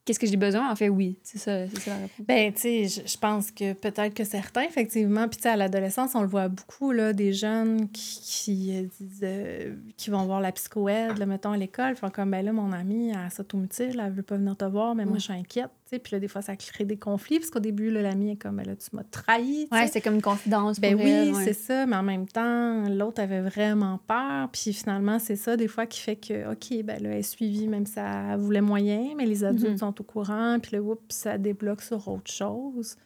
Qu'est-ce 0.08 0.18
que 0.18 0.26
j'ai 0.26 0.38
besoin? 0.38 0.72
En 0.72 0.74
fait, 0.74 0.88
oui. 0.88 1.18
C'est 1.22 1.36
ça, 1.36 1.68
ça. 1.68 1.92
Ben, 2.20 2.50
tu 2.50 2.88
sais, 2.88 3.04
je 3.06 3.18
pense 3.18 3.50
que 3.50 3.74
peut-être 3.74 4.14
que 4.14 4.24
certains, 4.24 4.62
effectivement, 4.62 5.28
puis 5.28 5.36
tu 5.36 5.42
sais, 5.42 5.50
à 5.50 5.56
l'adolescence, 5.56 6.14
on 6.14 6.22
le 6.22 6.28
voit 6.28 6.48
beaucoup, 6.48 6.92
là, 6.92 7.12
des 7.12 7.34
jeunes 7.34 7.90
qui, 7.90 8.20
qui 8.22 8.74
euh, 8.74 8.86
euh, 9.22 9.74
qui 9.98 10.08
vont 10.08 10.24
voir 10.24 10.40
la 10.40 10.50
psychoède, 10.50 11.22
mettons, 11.26 11.52
à 11.52 11.58
l'école, 11.58 11.94
font 11.94 12.08
comme, 12.08 12.30
ben 12.30 12.42
là, 12.42 12.54
mon 12.54 12.72
amie, 12.72 13.10
elle 13.10 13.30
s'automutile, 13.30 14.00
elle 14.02 14.12
veut 14.12 14.22
pas 14.22 14.38
venir 14.38 14.56
te 14.56 14.64
voir, 14.64 14.94
mais 14.94 15.04
moi, 15.04 15.18
je 15.18 15.24
suis 15.24 15.34
inquiète. 15.34 15.68
Puis 15.90 16.12
là, 16.12 16.20
des 16.20 16.28
fois, 16.28 16.42
ça 16.42 16.56
crée 16.56 16.84
des 16.84 16.98
conflits, 16.98 17.38
parce 17.38 17.50
qu'au 17.50 17.60
début, 17.60 17.90
l'ami 17.90 18.32
est 18.32 18.36
comme, 18.36 18.58
là, 18.58 18.76
tu 18.76 18.94
m'as 18.94 19.04
trahi. 19.04 19.68
Oui, 19.72 19.78
c'est 19.90 20.00
comme 20.00 20.16
une 20.16 20.22
confidence. 20.22 20.78
Ben 20.80 20.94
oui, 20.94 21.32
c'est 21.44 21.54
ça, 21.54 21.86
mais 21.86 21.96
en 21.96 22.02
même 22.02 22.26
temps, 22.26 22.88
l'autre 22.88 23.22
avait 23.22 23.40
vraiment 23.40 23.98
peur. 24.06 24.48
Puis 24.52 24.72
finalement, 24.72 25.18
c'est 25.18 25.36
ça, 25.36 25.56
des 25.56 25.68
fois, 25.68 25.86
qui 25.86 26.00
fait 26.00 26.16
que, 26.16 26.52
OK, 26.52 26.84
ben 26.84 27.02
là, 27.02 27.10
elle 27.10 27.18
est 27.18 27.22
suivie, 27.22 27.68
même 27.68 27.86
si 27.86 27.98
elle 27.98 28.38
voulait 28.38 28.60
moyen, 28.60 29.14
mais 29.16 29.24
les 29.24 29.44
adultes 29.44 29.72
mhm. 29.72 29.78
sont 29.78 30.00
au 30.00 30.04
courant, 30.04 30.58
puis 30.60 30.72
là, 30.76 30.82
oups, 30.82 31.00
ça 31.08 31.38
débloque 31.38 31.82
sur 31.82 32.06
autre 32.08 32.30
chose. 32.30 32.96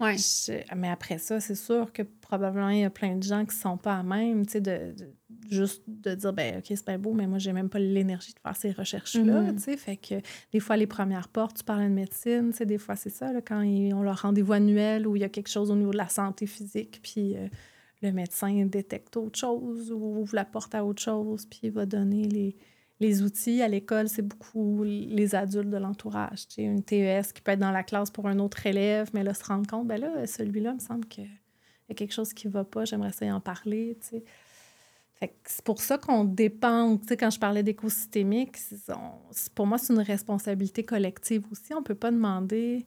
Ouais. 0.00 0.16
mais 0.76 0.88
après 0.88 1.18
ça, 1.18 1.40
c'est 1.40 1.56
sûr 1.56 1.92
que 1.92 2.02
probablement 2.02 2.68
il 2.68 2.80
y 2.80 2.84
a 2.84 2.90
plein 2.90 3.16
de 3.16 3.22
gens 3.22 3.44
qui 3.44 3.56
ne 3.56 3.60
sont 3.60 3.76
pas 3.76 3.96
à 3.96 4.02
même, 4.04 4.46
tu 4.46 4.52
sais, 4.52 4.60
de, 4.60 4.94
juste 5.50 5.82
de 5.88 6.14
dire, 6.14 6.32
ben 6.32 6.58
OK, 6.58 6.64
c'est 6.68 6.84
pas 6.84 6.98
beau, 6.98 7.14
mais 7.14 7.26
moi, 7.26 7.38
j'ai 7.38 7.52
même 7.52 7.68
pas 7.68 7.80
l'énergie 7.80 8.32
de 8.32 8.38
faire 8.38 8.54
ces 8.54 8.70
recherches-là, 8.70 9.42
mm-hmm. 9.42 9.56
tu 9.56 9.62
sais. 9.62 9.76
Fait 9.76 9.96
que 9.96 10.14
des 10.52 10.60
fois, 10.60 10.76
les 10.76 10.86
premières 10.86 11.28
portes, 11.28 11.58
tu 11.58 11.64
parles 11.64 11.84
de 11.84 11.88
médecine, 11.88 12.50
tu 12.50 12.58
sais, 12.58 12.66
des 12.66 12.78
fois, 12.78 12.94
c'est 12.94 13.10
ça, 13.10 13.32
là, 13.32 13.40
quand 13.40 13.62
ils 13.62 13.92
ont 13.92 14.02
leur 14.02 14.22
rendez-vous 14.22 14.52
annuel 14.52 15.06
où 15.06 15.16
il 15.16 15.22
y 15.22 15.24
a 15.24 15.28
quelque 15.28 15.50
chose 15.50 15.70
au 15.70 15.76
niveau 15.76 15.90
de 15.90 15.96
la 15.96 16.08
santé 16.08 16.46
physique, 16.46 17.00
puis 17.02 17.36
euh, 17.36 17.48
le 18.02 18.12
médecin 18.12 18.66
détecte 18.66 19.16
autre 19.16 19.38
chose 19.38 19.90
ou 19.90 20.20
ouvre 20.20 20.34
la 20.36 20.44
porte 20.44 20.76
à 20.76 20.84
autre 20.84 21.02
chose, 21.02 21.44
puis 21.46 21.60
il 21.64 21.72
va 21.72 21.86
donner 21.86 22.22
les 22.22 22.56
les 23.00 23.22
outils 23.22 23.62
à 23.62 23.68
l'école, 23.68 24.08
c'est 24.08 24.22
beaucoup 24.22 24.82
les 24.84 25.34
adultes 25.34 25.70
de 25.70 25.76
l'entourage. 25.76 26.48
Tu 26.48 26.54
sais, 26.56 26.62
une 26.62 26.82
TES 26.82 27.32
qui 27.32 27.40
peut 27.40 27.52
être 27.52 27.60
dans 27.60 27.70
la 27.70 27.84
classe 27.84 28.10
pour 28.10 28.26
un 28.26 28.38
autre 28.38 28.66
élève, 28.66 29.10
mais 29.14 29.22
là, 29.22 29.34
se 29.34 29.44
rendre 29.44 29.68
compte, 29.68 29.86
ben 29.86 30.00
là, 30.00 30.26
celui-là, 30.26 30.74
me 30.74 30.80
semble 30.80 31.06
qu'il 31.06 31.24
y 31.24 31.92
a 31.92 31.94
quelque 31.94 32.12
chose 32.12 32.32
qui 32.32 32.48
ne 32.48 32.52
va 32.52 32.64
pas, 32.64 32.84
j'aimerais 32.84 33.12
ça 33.12 33.26
y 33.26 33.30
en 33.30 33.40
parler. 33.40 33.96
Tu 34.00 34.08
sais. 34.08 34.24
C'est 35.44 35.64
pour 35.64 35.80
ça 35.80 35.98
qu'on 35.98 36.24
dépend, 36.24 36.96
tu 36.96 37.08
sais, 37.08 37.16
quand 37.16 37.30
je 37.30 37.40
parlais 37.40 37.64
d'écosystémique, 37.64 38.56
pour 39.54 39.66
moi, 39.66 39.78
c'est 39.78 39.92
une 39.92 40.00
responsabilité 40.00 40.84
collective 40.84 41.44
aussi. 41.50 41.74
On 41.74 41.80
ne 41.80 41.84
peut 41.84 41.96
pas 41.96 42.12
demander 42.12 42.86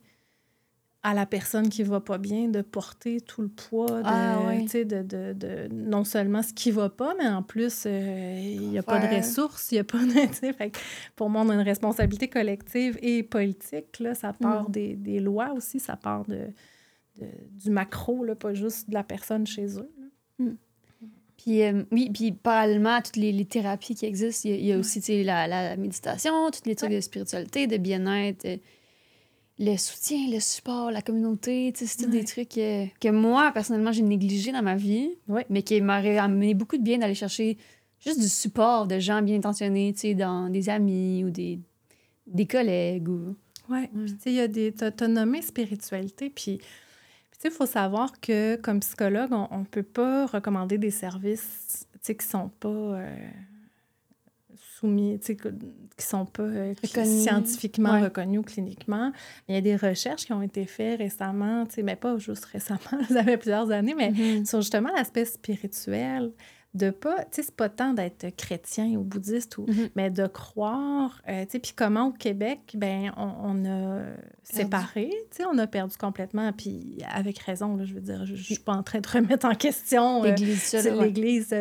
à 1.03 1.15
la 1.15 1.25
personne 1.25 1.69
qui 1.69 1.81
va 1.81 1.99
pas 1.99 2.19
bien 2.19 2.47
de 2.47 2.61
porter 2.61 3.21
tout 3.21 3.41
le 3.41 3.47
poids 3.47 4.01
de, 4.01 4.05
ah, 4.05 4.37
de, 4.45 4.83
de, 5.01 5.33
de, 5.33 5.67
non 5.73 6.03
seulement 6.03 6.43
ce 6.43 6.53
qui 6.53 6.69
va 6.69 6.89
pas, 6.89 7.15
mais 7.17 7.27
en 7.27 7.41
plus, 7.41 7.85
euh, 7.87 8.39
il 8.39 8.69
n'y 8.69 8.77
a 8.77 8.83
pas 8.83 8.99
de 8.99 9.15
ressources, 9.15 9.71
il 9.71 9.75
n'y 9.75 9.79
a 9.79 9.83
pas 9.83 9.97
pour 11.15 11.29
moi, 11.29 11.41
on 11.41 11.49
a 11.49 11.55
une 11.55 11.61
responsabilité 11.61 12.27
collective 12.27 12.99
et 13.01 13.23
politique. 13.23 13.99
Là, 13.99 14.13
ça 14.13 14.33
part 14.33 14.69
mm. 14.69 14.71
des, 14.71 14.95
des, 14.95 15.19
lois 15.19 15.53
aussi, 15.53 15.79
ça 15.79 15.95
part 15.95 16.23
de, 16.25 16.49
du 17.17 17.71
macro, 17.71 18.23
là, 18.23 18.35
pas 18.35 18.53
juste 18.53 18.89
de 18.89 18.93
la 18.93 19.03
personne 19.03 19.47
chez 19.47 19.79
eux. 19.79 19.91
Mm. 20.37 20.51
Puis, 21.37 21.63
euh, 21.63 21.83
oui, 21.91 22.11
puis 22.13 22.31
parallèlement 22.31 22.97
à 22.97 23.01
toutes 23.01 23.15
les, 23.15 23.31
les 23.31 23.45
thérapies 23.45 23.95
qui 23.95 24.05
existent, 24.05 24.47
il 24.47 24.63
y, 24.63 24.71
a, 24.71 24.77
aussi 24.77 25.23
la, 25.23 25.47
la, 25.47 25.75
méditation, 25.75 26.51
toutes 26.51 26.67
les 26.67 26.75
trucs 26.75 26.91
de 26.91 27.01
spiritualité, 27.01 27.65
de 27.65 27.77
bien-être. 27.77 28.45
Euh, 28.45 28.57
le 29.61 29.77
soutien, 29.77 30.27
le 30.31 30.39
support, 30.39 30.89
la 30.89 31.03
communauté, 31.03 31.71
c'est 31.75 32.09
des 32.09 32.25
trucs 32.25 32.49
que, 32.49 33.09
moi, 33.11 33.51
personnellement, 33.53 33.91
j'ai 33.91 34.01
négligé 34.01 34.51
dans 34.51 34.63
ma 34.63 34.75
vie, 34.75 35.11
mais 35.49 35.61
qui 35.61 35.79
m'auraient 35.81 36.17
amené 36.17 36.55
beaucoup 36.55 36.77
de 36.77 36.83
bien 36.83 36.97
d'aller 36.97 37.13
chercher 37.13 37.57
juste 37.99 38.19
du 38.19 38.27
support 38.27 38.87
de 38.87 38.97
gens 38.97 39.21
bien 39.21 39.37
intentionnés, 39.37 39.93
dans 40.15 40.49
des 40.49 40.67
amis 40.67 41.23
ou 41.23 41.29
des, 41.29 41.59
des 42.25 42.47
collègues. 42.47 43.07
Ou... 43.07 43.35
Oui, 43.69 43.87
tu 43.93 44.07
sais, 44.19 44.31
il 44.31 44.33
y 44.33 44.39
a 44.39 44.47
des... 44.47 44.73
T'as 44.73 45.07
nommé 45.07 45.41
spiritualité, 45.41 46.29
puis... 46.29 46.59
Il 47.43 47.49
faut 47.49 47.65
savoir 47.65 48.19
que, 48.19 48.55
comme 48.57 48.81
psychologue, 48.81 49.31
on 49.31 49.59
ne 49.59 49.65
peut 49.65 49.81
pas 49.81 50.27
recommander 50.27 50.77
des 50.77 50.91
services, 50.91 51.87
qui 52.03 52.13
ne 52.13 52.21
sont 52.21 52.49
pas... 52.59 52.69
Euh, 52.69 53.29
soumis, 54.81 55.19
qui 55.19 55.35
ne 55.35 55.51
sont 55.99 56.25
pas 56.25 56.43
euh, 56.43 56.73
scientifiquement 56.83 58.01
reconnus 58.01 58.39
ou 58.39 58.43
cliniquement. 58.43 59.11
Il 59.47 59.55
y 59.55 59.57
a 59.57 59.61
des 59.61 59.75
recherches 59.75 60.25
qui 60.25 60.33
ont 60.33 60.41
été 60.41 60.65
faites 60.65 60.99
récemment, 60.99 61.65
mais 61.83 61.95
pas 61.95 62.17
juste 62.17 62.45
récemment, 62.45 62.79
ça 63.09 63.23
fait 63.23 63.37
plusieurs 63.37 63.71
années, 63.71 63.95
mais 63.95 64.11
mm-hmm. 64.11 64.45
sur 64.45 64.61
justement 64.61 64.89
l'aspect 64.95 65.25
spirituel 65.25 66.31
de 66.73 66.89
pas, 66.89 67.25
tu 67.25 67.27
sais, 67.31 67.43
c'est 67.43 67.55
pas 67.55 67.67
tant 67.67 67.93
d'être 67.93 68.29
chrétien 68.37 68.85
ou 68.95 69.03
bouddhiste, 69.03 69.57
ou, 69.57 69.65
mm-hmm. 69.65 69.89
mais 69.95 70.09
de 70.09 70.25
croire, 70.25 71.21
euh, 71.27 71.43
tu 71.43 71.51
sais, 71.51 71.59
puis 71.59 71.73
comment 71.75 72.07
au 72.07 72.11
Québec, 72.13 72.59
ben 72.75 73.11
on, 73.17 73.65
a 73.65 74.03
séparé, 74.43 75.09
tu 75.31 75.37
sais, 75.37 75.43
on 75.51 75.57
a 75.57 75.67
perdu 75.67 75.97
complètement, 75.97 76.53
puis 76.53 76.99
avec 77.13 77.39
raison, 77.39 77.75
là, 77.75 77.83
je 77.83 77.93
veux 77.93 77.99
dire, 77.99 78.25
je, 78.25 78.35
je 78.35 78.43
suis 78.43 78.59
pas 78.59 78.71
en 78.71 78.83
train 78.83 79.01
de 79.01 79.07
remettre 79.07 79.45
en 79.45 79.55
question 79.55 80.23
euh, 80.23 80.27
l'Église, 80.27 80.73
l'Église, 80.73 81.53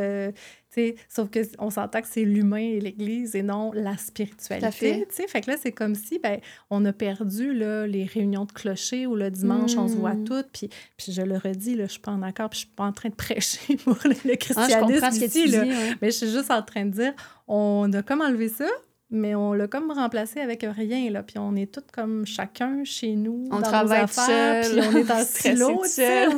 sauf 1.09 1.29
qu'on 1.31 1.71
s'entend 1.71 2.01
que 2.01 2.07
c'est 2.07 2.25
l'humain 2.25 2.59
et 2.59 2.81
l'Église 2.81 3.35
et 3.35 3.43
non 3.43 3.73
la 3.73 3.97
spiritualité. 3.97 5.07
Fait. 5.11 5.29
fait 5.29 5.41
que 5.41 5.51
là, 5.51 5.57
c'est 5.61 5.73
comme 5.73 5.95
si 5.95 6.18
ben, 6.18 6.41
on 6.71 6.85
a 6.85 6.93
perdu 6.93 7.53
là, 7.53 7.87
les 7.87 8.05
réunions 8.05 8.45
de 8.45 8.53
clocher 8.53 9.07
où 9.07 9.14
le 9.14 9.31
dimanche, 9.31 9.77
on 9.77 9.89
se 9.89 9.95
voit 9.95 10.14
hmm. 10.14 10.25
toutes. 10.25 10.49
Puis, 10.53 10.71
puis 10.97 11.12
je 11.12 11.23
le 11.23 11.37
redis, 11.37 11.75
là, 11.75 11.87
je 11.87 11.93
suis 11.93 12.01
pas 12.01 12.12
en 12.12 12.23
accord, 12.23 12.51
puis 12.51 12.61
je 12.61 12.66
suis 12.66 12.75
pas 12.75 12.85
en 12.85 12.93
train 12.93 13.09
de 13.09 13.14
prêcher 13.14 13.77
pour 13.85 13.97
le, 14.05 14.37
christianisme 14.37 15.05
ah, 15.05 15.11
je 15.11 15.25
ici, 15.25 15.47
là. 15.49 15.64
Mais 16.01 16.11
je 16.11 16.16
suis 16.16 16.31
juste 16.31 16.51
en 16.51 16.62
train 16.62 16.85
de 16.85 16.91
dire, 16.91 17.12
on 17.49 17.93
a 17.93 18.03
comme 18.03 18.21
enlevé 18.21 18.49
ça, 18.49 18.68
mais 19.13 19.35
on 19.35 19.53
l'a 19.53 19.67
comme 19.67 19.91
remplacé 19.91 20.41
avec 20.41 20.65
rien, 20.65 21.11
là. 21.11 21.25
Puis 21.25 21.39
on 21.39 21.57
est 21.57 21.73
tous 21.73 21.85
comme 21.93 22.25
chacun 22.27 22.85
chez 22.85 23.17
nous, 23.17 23.49
on 23.51 23.57
dans 23.57 23.63
travaille 23.63 23.99
nos 23.99 24.05
affaires, 24.05 24.65
puis 24.71 24.81
on 24.81 24.97
est 24.99 25.11
en 25.11 25.25
silo, 25.25 25.83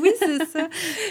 Oui, 0.01 0.11
c'est 0.19 0.45
ça. 0.47 0.69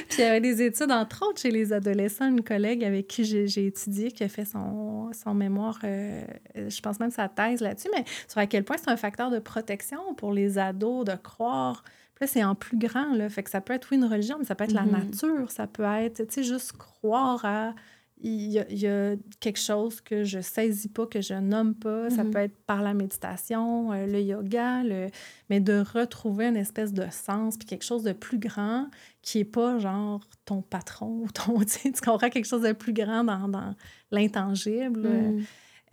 puis 0.09 0.17
il 0.17 0.21
y 0.21 0.23
avait 0.23 0.41
des 0.41 0.63
études, 0.63 0.91
entre 0.91 1.27
autres, 1.27 1.39
chez 1.39 1.51
les 1.51 1.71
adolescents. 1.71 2.27
Une 2.27 2.43
collègue 2.43 2.83
avec 2.83 3.07
qui 3.07 3.23
j'ai 3.25 3.65
étudié, 3.67 4.11
qui 4.11 4.23
a 4.23 4.27
fait 4.27 4.45
son, 4.45 5.11
son 5.13 5.35
mémoire, 5.35 5.79
euh, 5.83 6.23
je 6.55 6.81
pense 6.81 6.99
même 6.99 7.11
sa 7.11 7.29
thèse 7.29 7.61
là-dessus, 7.61 7.89
mais 7.95 8.05
sur 8.27 8.39
à 8.39 8.47
quel 8.47 8.63
point 8.63 8.77
c'est 8.77 8.89
un 8.89 8.97
facteur 8.97 9.29
de 9.29 9.39
protection 9.39 10.15
pour 10.15 10.33
les 10.33 10.57
ados 10.57 11.05
de 11.05 11.15
croire 11.15 11.83
Puis 12.15 12.25
là, 12.25 12.27
c'est 12.27 12.43
en 12.43 12.55
plus 12.55 12.77
grand, 12.77 13.13
là. 13.13 13.29
Fait 13.29 13.43
que 13.43 13.51
ça 13.51 13.61
peut 13.61 13.73
être, 13.73 13.87
oui, 13.91 13.97
une 13.97 14.05
religion, 14.05 14.37
mais 14.39 14.45
ça 14.45 14.55
peut 14.55 14.63
être 14.63 14.73
la 14.73 14.81
mm-hmm. 14.81 15.11
nature, 15.11 15.51
ça 15.51 15.67
peut 15.67 15.83
être, 15.83 16.25
tu 16.25 16.33
sais, 16.33 16.43
juste 16.43 16.73
croire 16.73 17.45
à 17.45 17.75
il 18.23 18.51
y, 18.51 18.87
a, 18.87 19.15
quelque 19.39 19.59
chose 19.59 20.01
que 20.01 20.23
je 20.23 20.39
saisis 20.39 20.87
pas, 20.87 21.07
que 21.07 21.21
je 21.21 21.33
nomme 21.33 21.75
pas. 21.75 22.09
Ça 22.09 22.23
mhm. 22.23 22.31
peut 22.31 22.39
être 22.39 22.57
par 22.65 22.81
la 22.81 22.93
méditation, 22.93 23.91
euh, 23.91 24.05
le 24.05 24.21
yoga, 24.21 24.83
le... 24.83 25.07
mais 25.49 25.59
de 25.59 25.83
retrouver 25.93 26.45
une 26.45 26.57
espèce 26.57 26.93
de 26.93 27.05
sens, 27.09 27.57
puis 27.57 27.67
quelque 27.67 27.85
chose 27.85 28.03
de 28.03 28.13
plus 28.13 28.37
grand 28.37 28.87
qui 29.21 29.39
est 29.39 29.45
pas 29.45 29.79
genre 29.79 30.27
ton 30.45 30.61
patron 30.61 31.23
ou 31.23 31.27
ton... 31.29 31.59
Tu 31.65 31.91
comprends 32.03 32.29
quelque 32.29 32.47
chose 32.47 32.63
de 32.63 32.73
plus 32.73 32.93
grand 32.93 33.23
dans, 33.23 33.47
dans 33.47 33.75
l'intangible. 34.11 35.07
Mhm. 35.07 35.43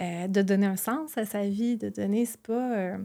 Euh, 0.01 0.29
de 0.29 0.43
donner 0.43 0.67
un 0.67 0.77
sens 0.77 1.19
à 1.19 1.25
sa 1.25 1.45
vie, 1.45 1.77
de 1.77 1.89
donner, 1.89 2.25
c'est 2.25 2.41
pas... 2.41 2.77
Euh, 2.77 2.99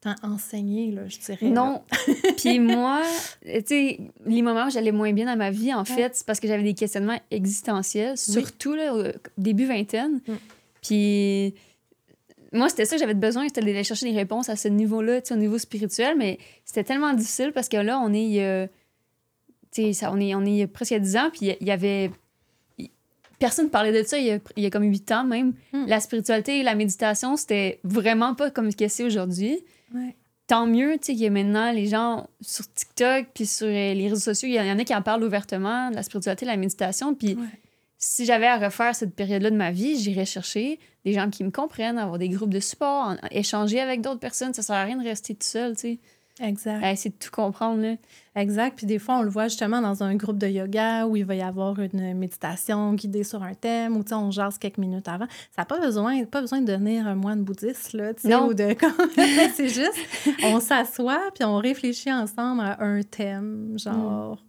tant 0.00 0.14
enseigné, 0.22 0.92
là, 0.92 1.08
je 1.08 1.18
dirais. 1.18 1.48
Non. 1.48 1.82
Puis 2.36 2.60
moi, 2.60 3.02
tu 3.44 3.62
sais, 3.66 4.00
les 4.26 4.42
moments 4.42 4.66
où 4.66 4.70
j'allais 4.70 4.92
moins 4.92 5.12
bien 5.12 5.26
dans 5.26 5.36
ma 5.36 5.50
vie, 5.50 5.74
en 5.74 5.84
fait, 5.84 6.14
c'est 6.14 6.26
parce 6.26 6.40
que 6.40 6.46
j'avais 6.46 6.62
des 6.62 6.74
questionnements 6.74 7.18
existentiels, 7.30 8.16
surtout 8.16 8.74
là, 8.74 8.94
au 8.94 9.02
début 9.36 9.66
vingtaine. 9.66 10.20
Mm. 10.26 10.34
Puis 10.82 11.54
moi, 12.52 12.68
c'était 12.68 12.84
ça 12.84 12.96
que 12.96 13.00
j'avais 13.00 13.14
besoin, 13.14 13.44
c'était 13.48 13.60
d'aller 13.60 13.84
chercher 13.84 14.10
des 14.10 14.16
réponses 14.16 14.48
à 14.48 14.56
ce 14.56 14.68
niveau-là, 14.68 15.20
au 15.30 15.36
niveau 15.36 15.58
spirituel, 15.58 16.16
mais 16.16 16.38
c'était 16.64 16.84
tellement 16.84 17.12
difficile 17.12 17.52
parce 17.52 17.68
que 17.68 17.76
là, 17.76 18.00
on 18.00 18.12
est, 18.12 18.42
euh, 18.42 18.66
tu 19.72 19.92
sais, 19.92 20.06
on 20.06 20.20
est, 20.20 20.34
on 20.34 20.44
est 20.44 20.66
presque 20.66 20.92
à 20.92 20.98
10 20.98 21.16
ans, 21.16 21.30
puis 21.32 21.52
il 21.60 21.66
y 21.66 21.70
avait 21.70 22.10
personne 23.38 23.66
ne 23.66 23.70
parlait 23.70 23.92
de 23.92 24.06
ça 24.06 24.18
il 24.18 24.26
y 24.26 24.32
a, 24.32 24.38
il 24.56 24.64
y 24.64 24.66
a 24.66 24.70
comme 24.70 24.82
8 24.82 25.12
ans 25.12 25.24
même. 25.24 25.52
Mm. 25.72 25.86
La 25.86 26.00
spiritualité 26.00 26.60
et 26.60 26.62
la 26.62 26.74
méditation, 26.74 27.36
c'était 27.36 27.80
vraiment 27.84 28.34
pas 28.34 28.50
comme 28.50 28.70
ce 28.70 28.76
que 28.76 28.88
c'est 28.88 29.04
aujourd'hui. 29.04 29.60
Tant 30.46 30.66
mieux, 30.66 30.92
tu 30.94 31.06
sais, 31.06 31.12
qu'il 31.12 31.22
y 31.22 31.26
a 31.26 31.30
maintenant 31.30 31.72
les 31.72 31.86
gens 31.86 32.26
sur 32.40 32.72
TikTok 32.72 33.26
puis 33.34 33.44
sur 33.44 33.66
euh, 33.66 33.94
les 33.94 34.08
réseaux 34.08 34.32
sociaux, 34.32 34.48
il 34.48 34.54
y 34.54 34.60
en 34.60 34.78
a 34.78 34.84
qui 34.84 34.94
en 34.94 35.02
parlent 35.02 35.22
ouvertement, 35.22 35.90
de 35.90 35.96
la 35.96 36.02
spiritualité, 36.02 36.46
de 36.46 36.50
la 36.50 36.56
méditation. 36.56 37.14
Puis 37.14 37.36
si 37.98 38.24
j'avais 38.24 38.46
à 38.46 38.56
refaire 38.56 38.94
cette 38.94 39.14
période-là 39.14 39.50
de 39.50 39.56
ma 39.56 39.72
vie, 39.72 39.98
j'irais 39.98 40.24
chercher 40.24 40.78
des 41.04 41.12
gens 41.12 41.28
qui 41.28 41.44
me 41.44 41.50
comprennent, 41.50 41.98
avoir 41.98 42.18
des 42.18 42.28
groupes 42.28 42.54
de 42.54 42.60
support, 42.60 43.14
échanger 43.30 43.80
avec 43.80 44.00
d'autres 44.00 44.20
personnes. 44.20 44.54
Ça 44.54 44.62
sert 44.62 44.76
à 44.76 44.84
rien 44.84 44.96
de 44.96 45.04
rester 45.04 45.34
tout 45.34 45.46
seul, 45.46 45.74
tu 45.74 45.80
sais. 45.80 45.98
Exact. 46.40 46.84
essayer 46.84 47.10
de 47.10 47.24
tout 47.24 47.30
comprendre. 47.30 47.82
Là. 47.82 47.94
Exact. 48.36 48.76
Puis 48.76 48.86
des 48.86 48.98
fois, 48.98 49.18
on 49.18 49.22
le 49.22 49.30
voit 49.30 49.48
justement 49.48 49.80
dans 49.80 50.02
un 50.02 50.14
groupe 50.14 50.38
de 50.38 50.46
yoga 50.46 51.06
où 51.06 51.16
il 51.16 51.24
va 51.24 51.34
y 51.34 51.42
avoir 51.42 51.78
une 51.80 52.14
méditation 52.14 52.94
guidée 52.94 53.24
sur 53.24 53.42
un 53.42 53.54
thème 53.54 53.96
ou 53.96 54.04
on 54.12 54.30
jase 54.30 54.58
quelques 54.58 54.78
minutes 54.78 55.08
avant. 55.08 55.26
Ça 55.54 55.62
n'a 55.62 55.64
pas 55.64 55.80
besoin, 55.80 56.24
pas 56.24 56.40
besoin 56.40 56.60
de 56.60 56.66
devenir 56.66 57.06
un 57.06 57.14
moine 57.14 57.42
bouddhiste, 57.42 57.92
là, 57.92 58.12
non. 58.24 58.48
ou 58.48 58.54
de... 58.54 58.68
C'est 59.54 59.68
juste, 59.68 59.98
on 60.44 60.60
s'assoit 60.60 61.30
puis 61.34 61.44
on 61.44 61.56
réfléchit 61.56 62.12
ensemble 62.12 62.60
à 62.60 62.82
un 62.82 63.02
thème, 63.02 63.74
genre 63.76 64.42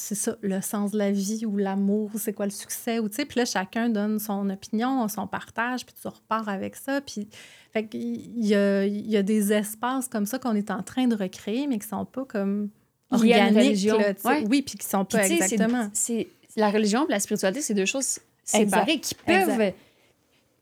c'est 0.00 0.14
ça, 0.14 0.34
le 0.40 0.62
sens 0.62 0.92
de 0.92 0.98
la 0.98 1.10
vie 1.10 1.44
ou 1.44 1.58
l'amour, 1.58 2.10
c'est 2.16 2.32
quoi 2.32 2.46
le 2.46 2.50
succès, 2.50 2.98
ou 3.00 3.10
tu 3.10 3.16
sais, 3.16 3.26
puis 3.26 3.38
là, 3.38 3.44
chacun 3.44 3.90
donne 3.90 4.18
son 4.18 4.48
opinion, 4.48 5.06
son 5.08 5.26
partage, 5.26 5.84
puis 5.84 5.94
tu 6.00 6.08
repars 6.08 6.48
avec 6.48 6.74
ça, 6.74 7.02
puis 7.02 7.28
fait 7.72 7.86
qu'il 7.86 8.46
y 8.46 8.54
a, 8.54 8.86
il 8.86 9.10
y 9.10 9.18
a 9.18 9.22
des 9.22 9.52
espaces 9.52 10.08
comme 10.08 10.24
ça 10.24 10.38
qu'on 10.38 10.54
est 10.54 10.70
en 10.70 10.82
train 10.82 11.06
de 11.06 11.14
recréer, 11.14 11.66
mais 11.66 11.78
qui 11.78 11.86
sont 11.86 12.06
pas 12.06 12.24
comme 12.24 12.70
organiques, 13.10 13.84
là, 13.84 14.14
oui, 14.48 14.62
puis 14.62 14.78
qui 14.78 14.86
sont 14.86 15.04
pas 15.04 15.28
exactement... 15.28 15.90
C'est, 15.92 16.28
la 16.56 16.70
religion 16.70 17.06
et 17.06 17.10
la 17.10 17.20
spiritualité, 17.20 17.60
c'est 17.60 17.74
deux 17.74 17.84
choses 17.84 18.20
séparées 18.42 19.00
qui 19.00 19.14
peuvent... 19.14 19.72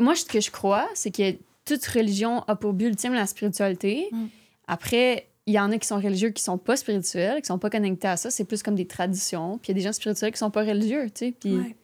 Moi, 0.00 0.16
ce 0.16 0.24
que 0.24 0.40
je 0.40 0.50
crois, 0.50 0.88
c'est 0.94 1.10
que 1.10 1.36
toute 1.64 1.84
religion 1.86 2.40
a 2.48 2.56
pour 2.56 2.72
but 2.72 2.86
ultime 2.86 3.14
la 3.14 3.26
spiritualité. 3.26 4.08
Mm. 4.12 4.26
Après, 4.66 5.27
il 5.48 5.54
y 5.54 5.58
en 5.58 5.72
a 5.72 5.78
qui 5.78 5.88
sont 5.88 5.96
religieux 5.96 6.28
qui 6.28 6.42
sont 6.42 6.58
pas 6.58 6.76
spirituels, 6.76 7.40
qui 7.40 7.46
sont 7.46 7.58
pas 7.58 7.70
connectés 7.70 8.06
à 8.06 8.18
ça. 8.18 8.30
C'est 8.30 8.44
plus 8.44 8.62
comme 8.62 8.74
des 8.74 8.86
traditions. 8.86 9.56
Puis 9.56 9.68
il 9.68 9.70
y 9.70 9.72
a 9.72 9.80
des 9.80 9.80
gens 9.80 9.94
spirituels 9.94 10.30
qui 10.30 10.38
sont 10.38 10.50
pas 10.50 10.62
religieux, 10.62 11.06
tu 11.06 11.26
sais. 11.26 11.32
Puis... 11.32 11.74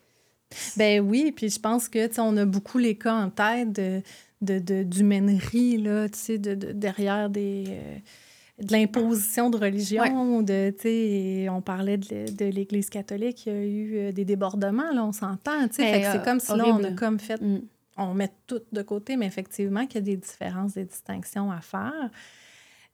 Ben 0.77 1.01
oui, 1.01 1.33
puis 1.35 1.49
je 1.49 1.59
pense 1.59 1.89
que, 1.89 2.07
tu 2.07 2.21
on 2.21 2.37
a 2.37 2.45
beaucoup 2.45 2.79
les 2.79 2.95
cas 2.95 3.15
en 3.15 3.31
tête 3.31 3.73
de, 3.73 4.03
de, 4.43 4.83
d'humainerie, 4.83 5.79
là, 5.79 6.09
tu 6.11 6.19
sais, 6.19 6.39
de, 6.39 6.55
derrière 6.55 7.31
des... 7.31 7.65
Euh, 7.69 7.97
de 8.63 8.73
l'imposition 8.73 9.51
de 9.51 9.57
religion, 9.57 10.43
de, 10.43 10.71
tu 10.71 10.83
sais, 10.83 11.49
on 11.51 11.61
parlait 11.61 11.97
de, 11.97 12.45
l'Église 12.45 12.89
catholique, 12.89 13.47
il 13.47 13.53
y 13.53 13.57
a 13.57 13.65
eu 13.65 13.97
euh, 13.97 14.13
des 14.13 14.25
débordements, 14.25 14.93
là, 14.93 15.05
on 15.05 15.11
s'entend, 15.11 15.67
tu 15.67 15.77
sais, 15.77 15.91
ben, 15.91 16.13
c'est 16.13 16.25
comme 16.25 16.39
si 16.39 16.55
là, 16.55 16.67
on 16.69 16.85
a 16.85 16.93
comme 16.93 17.19
fait, 17.19 17.41
mm. 17.41 17.63
on 17.97 18.15
met 18.15 18.31
tout 18.47 18.61
de 18.71 18.83
côté, 18.83 19.17
mais 19.17 19.27
effectivement 19.27 19.87
qu'il 19.87 19.97
y 19.97 19.99
a 19.99 20.03
des 20.03 20.17
différences, 20.19 20.75
des 20.75 20.85
distinctions 20.85 21.51
à 21.51 21.61
faire. 21.61 22.11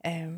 Euh, 0.05 0.35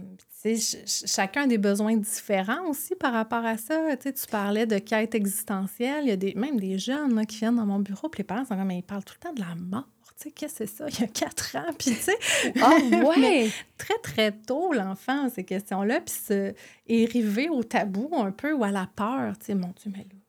chacun 0.86 1.44
a 1.44 1.48
des 1.48 1.58
besoins 1.58 1.96
différents 1.96 2.68
aussi 2.68 2.96
par 2.96 3.14
rapport 3.14 3.46
à 3.46 3.58
ça. 3.58 3.96
tu 3.98 4.12
parlais 4.30 4.66
de 4.66 4.78
quête 4.78 5.16
existentielle. 5.16 6.04
Il 6.04 6.10
y 6.10 6.12
a 6.12 6.18
des, 6.18 6.34
même 6.36 6.60
des 6.60 6.78
jeunes 6.78 7.26
qui 7.26 7.38
viennent 7.38 7.56
dans 7.56 7.66
mon 7.66 7.80
bureau, 7.80 8.10
puis 8.10 8.20
les 8.20 8.24
parents 8.26 8.44
sont 8.44 8.56
comme, 8.56 8.68
mais 8.68 8.80
ils 8.80 8.84
parlent 8.84 9.06
tout 9.06 9.16
le 9.22 9.28
temps 9.28 9.34
de 9.34 9.40
la 9.40 9.56
mort. 9.56 9.88
Qu'est-ce 10.36 10.54
que 10.54 10.66
c'est 10.66 10.68
ça? 10.68 10.86
Il 10.90 11.00
y 11.00 11.04
a 11.04 11.08
quatre 11.08 11.56
ans. 11.58 11.74
Puis, 11.78 11.92
tu 11.92 11.96
sais, 11.96 12.18
ah, 12.62 12.78
ouais. 13.18 13.50
très, 13.78 13.98
très 14.02 14.32
tôt, 14.32 14.72
l'enfant, 14.72 15.28
ces 15.30 15.44
questions-là, 15.44 16.00
puis 16.00 16.14
se 16.14 16.54
arriver 16.90 17.50
au 17.50 17.64
tabou 17.64 18.10
un 18.16 18.32
peu 18.32 18.54
ou 18.54 18.64
à 18.64 18.72
la 18.72 18.88
peur. 18.96 19.38
Tu 19.40 19.48
sais, 19.48 19.56
mon 19.56 19.74
Dieu, 19.76 19.92
mais 19.92 20.06
là, 20.10 20.23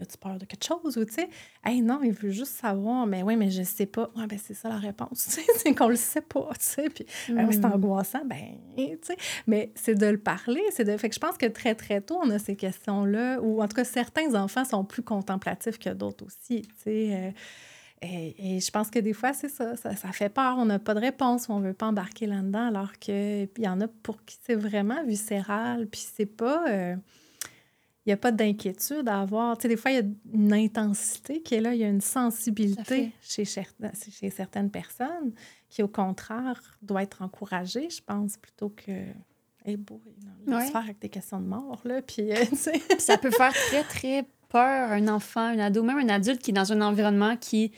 as-tu 0.00 0.18
peur 0.18 0.38
de 0.38 0.44
quelque 0.44 0.64
chose? 0.64 0.96
Ou 0.96 1.04
tu 1.04 1.14
sais, 1.14 1.28
hey, 1.64 1.82
non, 1.82 2.00
il 2.02 2.12
veut 2.12 2.30
juste 2.30 2.52
savoir, 2.52 3.06
mais 3.06 3.22
oui, 3.22 3.36
mais 3.36 3.50
je 3.50 3.62
sais 3.62 3.86
pas. 3.86 4.10
Ouais, 4.16 4.26
ben 4.26 4.38
c'est 4.42 4.54
ça 4.54 4.68
la 4.68 4.78
réponse, 4.78 5.24
tu 5.26 5.30
sais, 5.30 5.42
c'est 5.56 5.74
qu'on 5.74 5.88
le 5.88 5.96
sait 5.96 6.20
pas, 6.20 6.50
tu 6.58 6.64
sais. 6.64 6.88
Puis, 6.88 7.06
ben, 7.28 7.50
c'est 7.50 7.64
angoissant, 7.64 8.24
ben, 8.24 8.58
tu 8.76 8.98
sais. 9.02 9.16
Mais 9.46 9.72
c'est 9.74 9.94
de 9.94 10.06
le 10.06 10.18
parler, 10.18 10.62
c'est 10.70 10.84
de. 10.84 10.96
Fait 10.96 11.08
que 11.08 11.14
je 11.14 11.20
pense 11.20 11.36
que 11.36 11.46
très, 11.46 11.74
très 11.74 12.00
tôt, 12.00 12.18
on 12.22 12.30
a 12.30 12.38
ces 12.38 12.56
questions-là, 12.56 13.40
ou 13.40 13.62
en 13.62 13.68
tout 13.68 13.76
cas, 13.76 13.84
certains 13.84 14.34
enfants 14.34 14.64
sont 14.64 14.84
plus 14.84 15.02
contemplatifs 15.02 15.78
que 15.78 15.90
d'autres 15.90 16.26
aussi, 16.26 16.62
tu 16.62 16.74
sais. 16.82 17.14
Euh, 17.14 17.30
et, 18.02 18.60
je 18.60 18.70
pense 18.70 18.90
que 18.90 18.98
des 18.98 19.12
fois, 19.12 19.32
c'est 19.32 19.48
ça, 19.48 19.76
ça, 19.76 19.94
fait 19.94 20.28
peur. 20.28 20.56
On 20.58 20.66
n'a 20.66 20.78
pas 20.78 20.94
de 20.94 21.00
réponse, 21.00 21.48
on 21.48 21.60
ne 21.60 21.68
veut 21.68 21.74
pas 21.74 21.86
embarquer 21.86 22.26
là-dedans, 22.26 22.68
alors 22.68 22.92
qu'il 22.98 23.48
y 23.58 23.68
en 23.68 23.80
a 23.80 23.88
pour 23.88 24.24
qui 24.24 24.38
c'est 24.42 24.54
vraiment 24.54 25.02
viscéral. 25.04 25.86
Puis 25.86 26.06
c'est 26.14 26.26
pas. 26.26 26.68
Euh, 26.68 26.96
il 28.06 28.10
n'y 28.10 28.12
a 28.12 28.16
pas 28.18 28.30
d'inquiétude 28.30 29.08
à 29.08 29.20
avoir. 29.20 29.58
Tu 29.58 29.62
sais, 29.62 29.68
des 29.68 29.76
fois, 29.76 29.90
il 29.90 29.94
y 29.94 29.98
a 29.98 30.04
une 30.32 30.52
intensité 30.52 31.42
qui 31.42 31.56
est 31.56 31.60
là, 31.60 31.74
il 31.74 31.80
y 31.80 31.84
a 31.84 31.88
une 31.88 32.00
sensibilité 32.00 33.10
chez, 33.20 33.44
chez 33.44 34.30
certaines 34.30 34.70
personnes 34.70 35.32
qui, 35.68 35.82
au 35.82 35.88
contraire, 35.88 36.78
doit 36.82 37.02
être 37.02 37.22
encouragée, 37.22 37.90
je 37.90 38.00
pense, 38.00 38.36
plutôt 38.36 38.68
que. 38.68 38.92
Hey 39.64 39.76
boy, 39.76 39.98
non, 40.46 40.60
faire 40.60 40.76
avec 40.76 41.00
des 41.00 41.08
questions 41.08 41.40
de 41.40 41.46
mort, 41.46 41.80
là. 41.84 42.00
Puis, 42.00 42.30
euh, 42.30 42.44
ça 42.98 43.18
peut 43.18 43.32
faire 43.32 43.52
très, 43.52 43.82
très 43.82 44.24
peur 44.48 44.92
un 44.92 45.08
enfant, 45.08 45.40
un 45.40 45.58
ado, 45.58 45.82
même 45.82 45.98
un 45.98 46.08
adulte 46.08 46.40
qui 46.40 46.52
est 46.52 46.54
dans 46.54 46.72
un 46.72 46.80
environnement 46.82 47.36
qui 47.36 47.72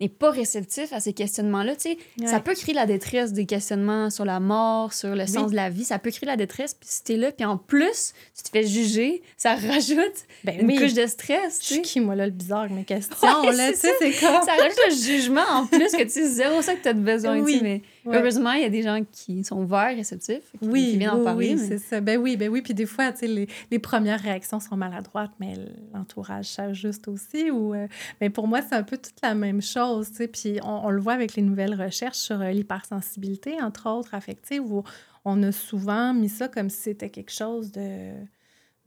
n'est 0.00 0.08
pas 0.08 0.30
réceptif 0.30 0.92
à 0.92 1.00
ces 1.00 1.12
questionnements-là, 1.12 1.76
tu 1.76 1.90
sais, 1.90 2.26
ça 2.26 2.40
peut 2.40 2.54
créer 2.54 2.74
la 2.74 2.86
détresse 2.86 3.32
des 3.32 3.46
questionnements 3.46 4.10
sur 4.10 4.24
la 4.24 4.40
mort, 4.40 4.92
sur 4.92 5.14
le 5.14 5.26
sens 5.26 5.50
de 5.50 5.56
la 5.56 5.70
vie, 5.70 5.84
ça 5.84 5.98
peut 5.98 6.10
créer 6.10 6.26
la 6.26 6.36
détresse, 6.36 6.74
puis 6.74 6.88
si 6.90 7.04
t'es 7.04 7.16
là, 7.16 7.30
puis 7.30 7.44
en 7.44 7.56
plus, 7.56 8.12
tu 8.36 8.42
te 8.42 8.48
fais 8.48 8.66
juger, 8.66 9.22
ça 9.36 9.54
rajoute 9.54 10.26
ben 10.42 10.60
une 10.60 10.78
couche 10.78 10.94
de 10.94 11.06
stress, 11.06 11.60
tu 11.60 11.74
sais. 11.74 11.82
qui, 11.82 12.00
moi, 12.00 12.16
là, 12.16 12.26
le 12.26 12.32
bizarre 12.32 12.68
mes 12.70 12.84
questions, 12.84 13.42
là, 13.42 13.72
tu 13.72 13.78
sais, 13.78 13.92
c'est 14.00 14.10
comme... 14.12 14.42
Ça 14.44 14.54
rajoute 14.58 14.80
le 14.88 14.94
jugement, 14.94 15.46
en 15.48 15.66
plus, 15.66 15.92
que 15.92 16.02
tu 16.02 16.10
sais, 16.10 16.28
zéro 16.28 16.60
ça 16.60 16.74
que 16.74 16.82
t'as 16.82 16.92
besoin, 16.92 17.38
oui. 17.38 17.60
mais 17.62 17.82
heureusement, 18.06 18.52
il 18.52 18.62
y 18.62 18.66
a 18.66 18.70
des 18.70 18.82
gens 18.82 19.00
qui 19.10 19.44
sont 19.44 19.62
ouverts, 19.62 19.96
réceptifs, 19.96 20.52
qui, 20.60 20.68
oui, 20.68 20.90
qui 20.90 20.98
viennent 20.98 21.10
en 21.10 21.24
parler. 21.24 21.54
Oui, 21.54 21.58
c'est 21.58 21.78
ça. 21.78 22.00
Ben 22.00 22.18
oui, 22.18 22.36
ben 22.36 22.48
oui, 22.48 22.62
puis 22.62 22.74
des 22.74 22.86
fois, 22.86 23.12
tu 23.12 23.20
sais, 23.20 23.26
les, 23.26 23.48
les, 23.70 23.78
premières 23.78 24.20
réactions 24.20 24.60
sont 24.60 24.76
maladroites, 24.76 25.32
mais 25.40 25.54
l'entourage 25.92 26.58
juste 26.72 27.08
aussi, 27.08 27.50
ou... 27.50 27.74
Euh, 27.74 27.86
mais 28.20 28.30
pour 28.30 28.48
moi, 28.48 28.60
c'est 28.62 28.74
un 28.74 28.82
peu 28.82 28.96
toute 28.96 29.20
la 29.22 29.34
même 29.34 29.62
chose 29.62 30.10
puis 30.32 30.58
on, 30.62 30.90
le 30.90 31.00
voit 31.00 31.12
avec 31.12 31.34
les 31.34 31.42
nouvelles 31.42 31.80
recherches 31.80 32.18
sur 32.18 32.40
euh, 32.40 32.50
l'hypersensibilité, 32.50 33.60
entre 33.62 33.88
autres, 33.88 34.14
affective, 34.14 34.62
où 34.70 34.84
on 35.24 35.42
a 35.42 35.52
souvent 35.52 36.14
mis 36.14 36.28
ça 36.28 36.48
comme 36.48 36.70
si 36.70 36.82
c'était 36.82 37.10
quelque 37.10 37.32
chose 37.32 37.72
de, 37.72 38.12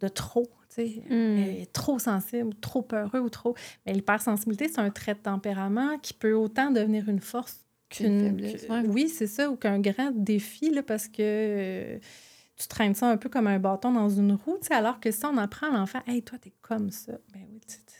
de 0.02 0.08
trop. 0.08 0.48
Elle 0.78 1.62
est 1.62 1.74
trop 1.74 1.98
sensible, 1.98 2.54
trop 2.62 2.84
peureux 2.84 3.20
ou 3.20 3.30
trop. 3.30 3.56
Mais 3.86 3.94
l'hypersensibilité, 3.94 4.68
c'est 4.68 4.80
un 4.80 4.92
trait 4.92 5.16
de 5.16 5.20
tempérament 5.20 5.98
qui 5.98 6.14
peut 6.14 6.34
autant 6.34 6.70
devenir 6.70 7.10
une 7.10 7.20
force 7.20 7.66
qu'une. 7.90 8.20
faiblesse, 8.20 8.66
que- 8.66 8.72
ouais. 8.72 8.88
Oui, 8.88 9.10
c'est 9.10 9.28
ça, 9.28 9.50
ou 9.50 9.56
qu'un 9.56 9.80
grand 9.80 10.12
défi, 10.14 10.70
là, 10.72 10.84
parce 10.84 11.08
que 11.08 11.16
euh, 11.22 12.00
tu 12.58 12.68
traînes 12.68 12.96
ça 12.96 13.10
un 13.10 13.18
peu 13.18 13.30
comme 13.30 13.48
un 13.48 13.60
bâton 13.60 13.92
dans 13.92 14.10
une 14.10 14.34
roue, 14.34 14.58
tu 14.66 14.74
alors 14.74 15.00
que 15.00 15.12
si 15.12 15.26
on 15.26 15.38
apprend 15.38 15.68
à 15.74 15.78
l'enfant, 15.78 16.00
hey, 16.08 16.22
toi, 16.24 16.38
t'es 16.40 16.54
comme 16.62 16.90
ça. 16.92 17.14
Ben 17.34 17.42
oui, 17.52 17.60
tu 17.68 17.74
sais, 17.76 17.80
tu- 17.86 17.94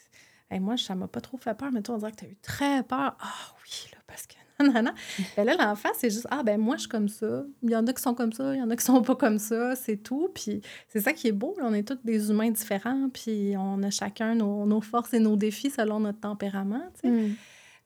Hey, 0.50 0.62
moi, 0.62 0.78
ça 0.78 0.96
m'a 0.96 1.08
pas 1.10 1.20
trop 1.20 1.38
fait 1.38 1.54
peur, 1.58 1.72
mais 1.74 1.82
toi, 1.82 1.96
on 1.96 1.98
dirait 1.98 2.12
que 2.12 2.18
t'as 2.22 2.28
eu 2.28 2.38
très 2.42 2.82
peur. 2.84 3.18
Ah 3.20 3.54
oui, 3.64 3.90
là, 3.94 3.98
parce 4.08 4.26
que. 4.28 4.34
Non, 4.60 4.72
non, 4.74 4.82
non. 4.82 4.92
Ben 5.36 5.44
là, 5.46 5.56
l'enfant, 5.56 5.90
c'est 5.96 6.10
juste, 6.10 6.26
ah, 6.32 6.42
ben 6.42 6.60
moi, 6.60 6.78
je 6.78 6.82
suis 6.82 6.90
comme 6.90 7.10
ça. 7.10 7.44
Il 7.62 7.70
y 7.70 7.76
en 7.76 7.86
a 7.86 7.94
qui 7.94 8.02
sont 8.02 8.16
comme 8.16 8.32
ça, 8.34 8.56
il 8.56 8.58
y 8.58 8.62
en 8.64 8.70
a 8.72 8.76
qui 8.76 8.84
sont 8.84 9.04
pas 9.04 9.16
comme 9.16 9.38
ça, 9.38 9.76
c'est 9.76 9.98
tout. 9.98 10.30
Puis 10.34 10.62
c'est 10.88 11.00
ça 11.02 11.14
qui 11.14 11.28
est 11.28 11.32
beau, 11.32 11.54
là. 11.60 11.66
on 11.68 11.74
est 11.76 11.88
tous 11.88 12.00
des 12.04 12.32
humains 12.32 12.50
différents, 12.50 13.08
puis 13.14 13.54
on 13.56 13.84
a 13.84 13.92
chacun 13.92 14.34
nos, 14.34 14.66
nos 14.66 14.82
forces 14.82 15.14
et 15.14 15.20
nos 15.20 15.36
défis 15.36 15.70
selon 15.70 16.00
notre 16.00 16.22
tempérament, 16.22 16.82
tu 16.96 17.02
sais. 17.02 17.10
Hmm. 17.10 17.34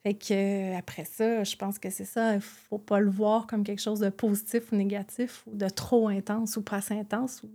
Fait 0.04 0.14
que 0.16 0.34
euh, 0.74 0.78
après 0.78 1.06
ça, 1.06 1.44
je 1.44 1.56
pense 1.56 1.78
que 1.78 1.90
c'est 1.92 2.06
ça, 2.06 2.34
il 2.36 2.42
faut 2.42 2.80
pas 2.80 3.00
le 3.00 3.10
voir 3.10 3.46
comme 3.46 3.64
quelque 3.64 3.82
chose 3.82 4.00
de 4.00 4.10
positif 4.10 4.72
ou 4.72 4.76
négatif, 4.76 5.44
ou 5.48 5.56
de 5.56 5.70
trop 5.70 6.08
intense 6.08 6.58
ou 6.58 6.62
pas 6.64 6.78
assez 6.78 6.96
intense. 6.96 7.44
ou- 7.44 7.50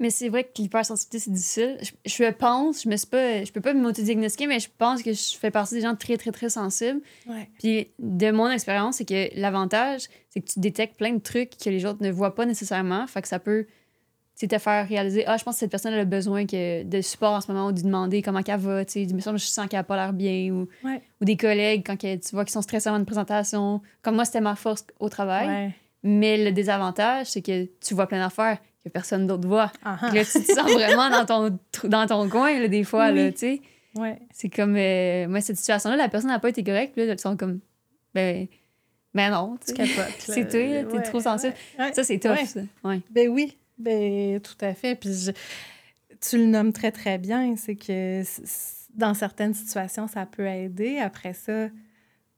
Mais 0.00 0.10
c'est 0.10 0.28
vrai 0.28 0.44
que 0.44 0.50
l'hypersensibilité, 0.60 1.18
c'est 1.18 1.30
difficile. 1.32 1.78
Je, 1.80 1.90
je 2.24 2.30
pense, 2.32 2.82
je 2.82 2.88
me 2.88 2.96
suis 2.96 3.06
pas, 3.06 3.44
je 3.44 3.52
peux 3.52 3.60
pas 3.60 3.72
m'auto-diagnostiquer, 3.74 4.46
mais 4.46 4.60
je 4.60 4.68
pense 4.78 5.02
que 5.02 5.12
je 5.12 5.36
fais 5.36 5.50
partie 5.50 5.74
des 5.74 5.80
gens 5.82 5.94
très, 5.96 6.16
très, 6.16 6.30
très 6.32 6.48
sensibles. 6.50 7.00
Ouais. 7.28 7.48
Puis 7.60 7.88
de 8.00 8.30
mon 8.30 8.48
expérience, 8.50 8.96
c'est 8.96 9.04
que 9.04 9.28
l'avantage, 9.40 10.02
c'est 10.30 10.40
que 10.40 10.50
tu 10.52 10.60
détectes 10.60 10.96
plein 10.96 11.12
de 11.12 11.20
trucs 11.20 11.56
que 11.56 11.70
les 11.70 11.84
autres 11.84 12.02
ne 12.02 12.10
voient 12.10 12.34
pas 12.34 12.46
nécessairement. 12.46 13.06
Fait 13.06 13.22
que 13.22 13.28
ça 13.28 13.38
peut 13.38 13.66
te 14.46 14.58
faire 14.58 14.86
réaliser 14.86 15.24
Ah, 15.26 15.36
je 15.36 15.42
pense 15.44 15.54
que 15.56 15.60
cette 15.60 15.70
personne 15.70 15.92
elle 15.94 16.00
a 16.00 16.04
besoin 16.04 16.46
que, 16.46 16.84
de 16.84 17.00
support 17.00 17.32
en 17.32 17.40
ce 17.40 17.50
moment 17.50 17.66
ou 17.68 17.72
de 17.72 17.82
demander 17.82 18.22
comment 18.22 18.42
qu'elle 18.42 18.60
va. 18.60 18.84
Tu 18.84 19.04
sais, 19.08 19.08
je 19.08 19.36
sens 19.38 19.66
qu'elle 19.68 19.80
a 19.80 19.84
pas 19.84 19.96
l'air 19.96 20.12
bien. 20.12 20.52
Ou, 20.52 20.68
Ouais. 20.84 21.02
ou 21.20 21.24
des 21.24 21.36
collègues, 21.36 21.82
quand 21.84 21.96
tu 21.96 22.18
vois 22.32 22.44
qu'ils 22.44 22.52
sont 22.52 22.62
stressés 22.62 22.88
avant 22.88 22.98
une 22.98 23.04
présentation. 23.06 23.80
Comme 24.02 24.14
moi, 24.14 24.24
c'était 24.24 24.40
ma 24.40 24.54
force 24.54 24.86
au 25.00 25.08
travail. 25.08 25.48
Ouais. 25.48 25.74
Mais 26.04 26.44
le 26.44 26.52
désavantage, 26.52 27.26
c'est 27.26 27.42
que 27.42 27.64
tu 27.84 27.94
vois 27.94 28.06
plein 28.06 28.20
d'affaires 28.20 28.58
que 28.84 28.88
personne 28.90 29.26
d'autre 29.26 29.48
voit. 29.48 29.72
Puis 29.82 30.18
Là, 30.18 30.24
tu 30.24 30.40
te 30.44 30.52
sens 30.52 30.70
vraiment 30.70 31.10
dans 31.10 31.24
ton, 31.26 31.58
dans 31.88 32.06
ton 32.06 32.28
coin, 32.28 32.56
là, 32.60 32.68
des 32.68 32.84
fois. 32.84 33.10
Là, 33.10 33.24
Oui. 33.24 33.32
tu 33.32 33.38
sais. 33.38 33.60
Ouais. 33.96 34.16
C'est 34.30 34.48
comme. 34.50 34.76
euh, 34.76 35.26
moi, 35.26 35.40
cette 35.40 35.56
situation-là, 35.56 35.96
la 35.96 36.08
personne 36.08 36.30
n'a 36.30 36.38
pas 36.38 36.50
été 36.50 36.62
correcte. 36.62 36.92
Puis 36.94 37.04
là, 37.04 37.12
ils 37.12 37.18
sont 37.18 37.36
comme. 37.36 37.58
Ben, 38.14 38.46
ben 39.14 39.30
non. 39.32 39.56
tu 39.66 39.72
capotes. 39.74 40.14
C'est 40.18 40.42
là. 40.42 40.46
toi, 40.50 40.60
là, 40.60 40.84
t'es 40.84 41.02
trop 41.10 41.20
sensible. 41.20 41.54
Ça, 41.92 42.04
c'est 42.04 42.18
tough, 42.18 42.36
ça. 42.46 42.60
Ouais. 42.84 43.00
Ben 43.10 43.28
oui, 43.28 43.56
ben 43.78 44.40
tout 44.40 44.56
à 44.60 44.74
fait. 44.74 44.94
Puis 44.94 45.12
je- 45.12 45.30
tu 46.20 46.38
le 46.38 46.46
nommes 46.46 46.72
très, 46.72 46.90
très 46.92 47.18
bien. 47.18 47.56
C'est 47.56 47.76
que 47.76 48.22
dans 48.94 49.14
certaines 49.14 49.54
situations, 49.54 50.08
ça 50.08 50.26
peut 50.26 50.46
aider. 50.46 50.98
Après 50.98 51.32
ça, 51.34 51.68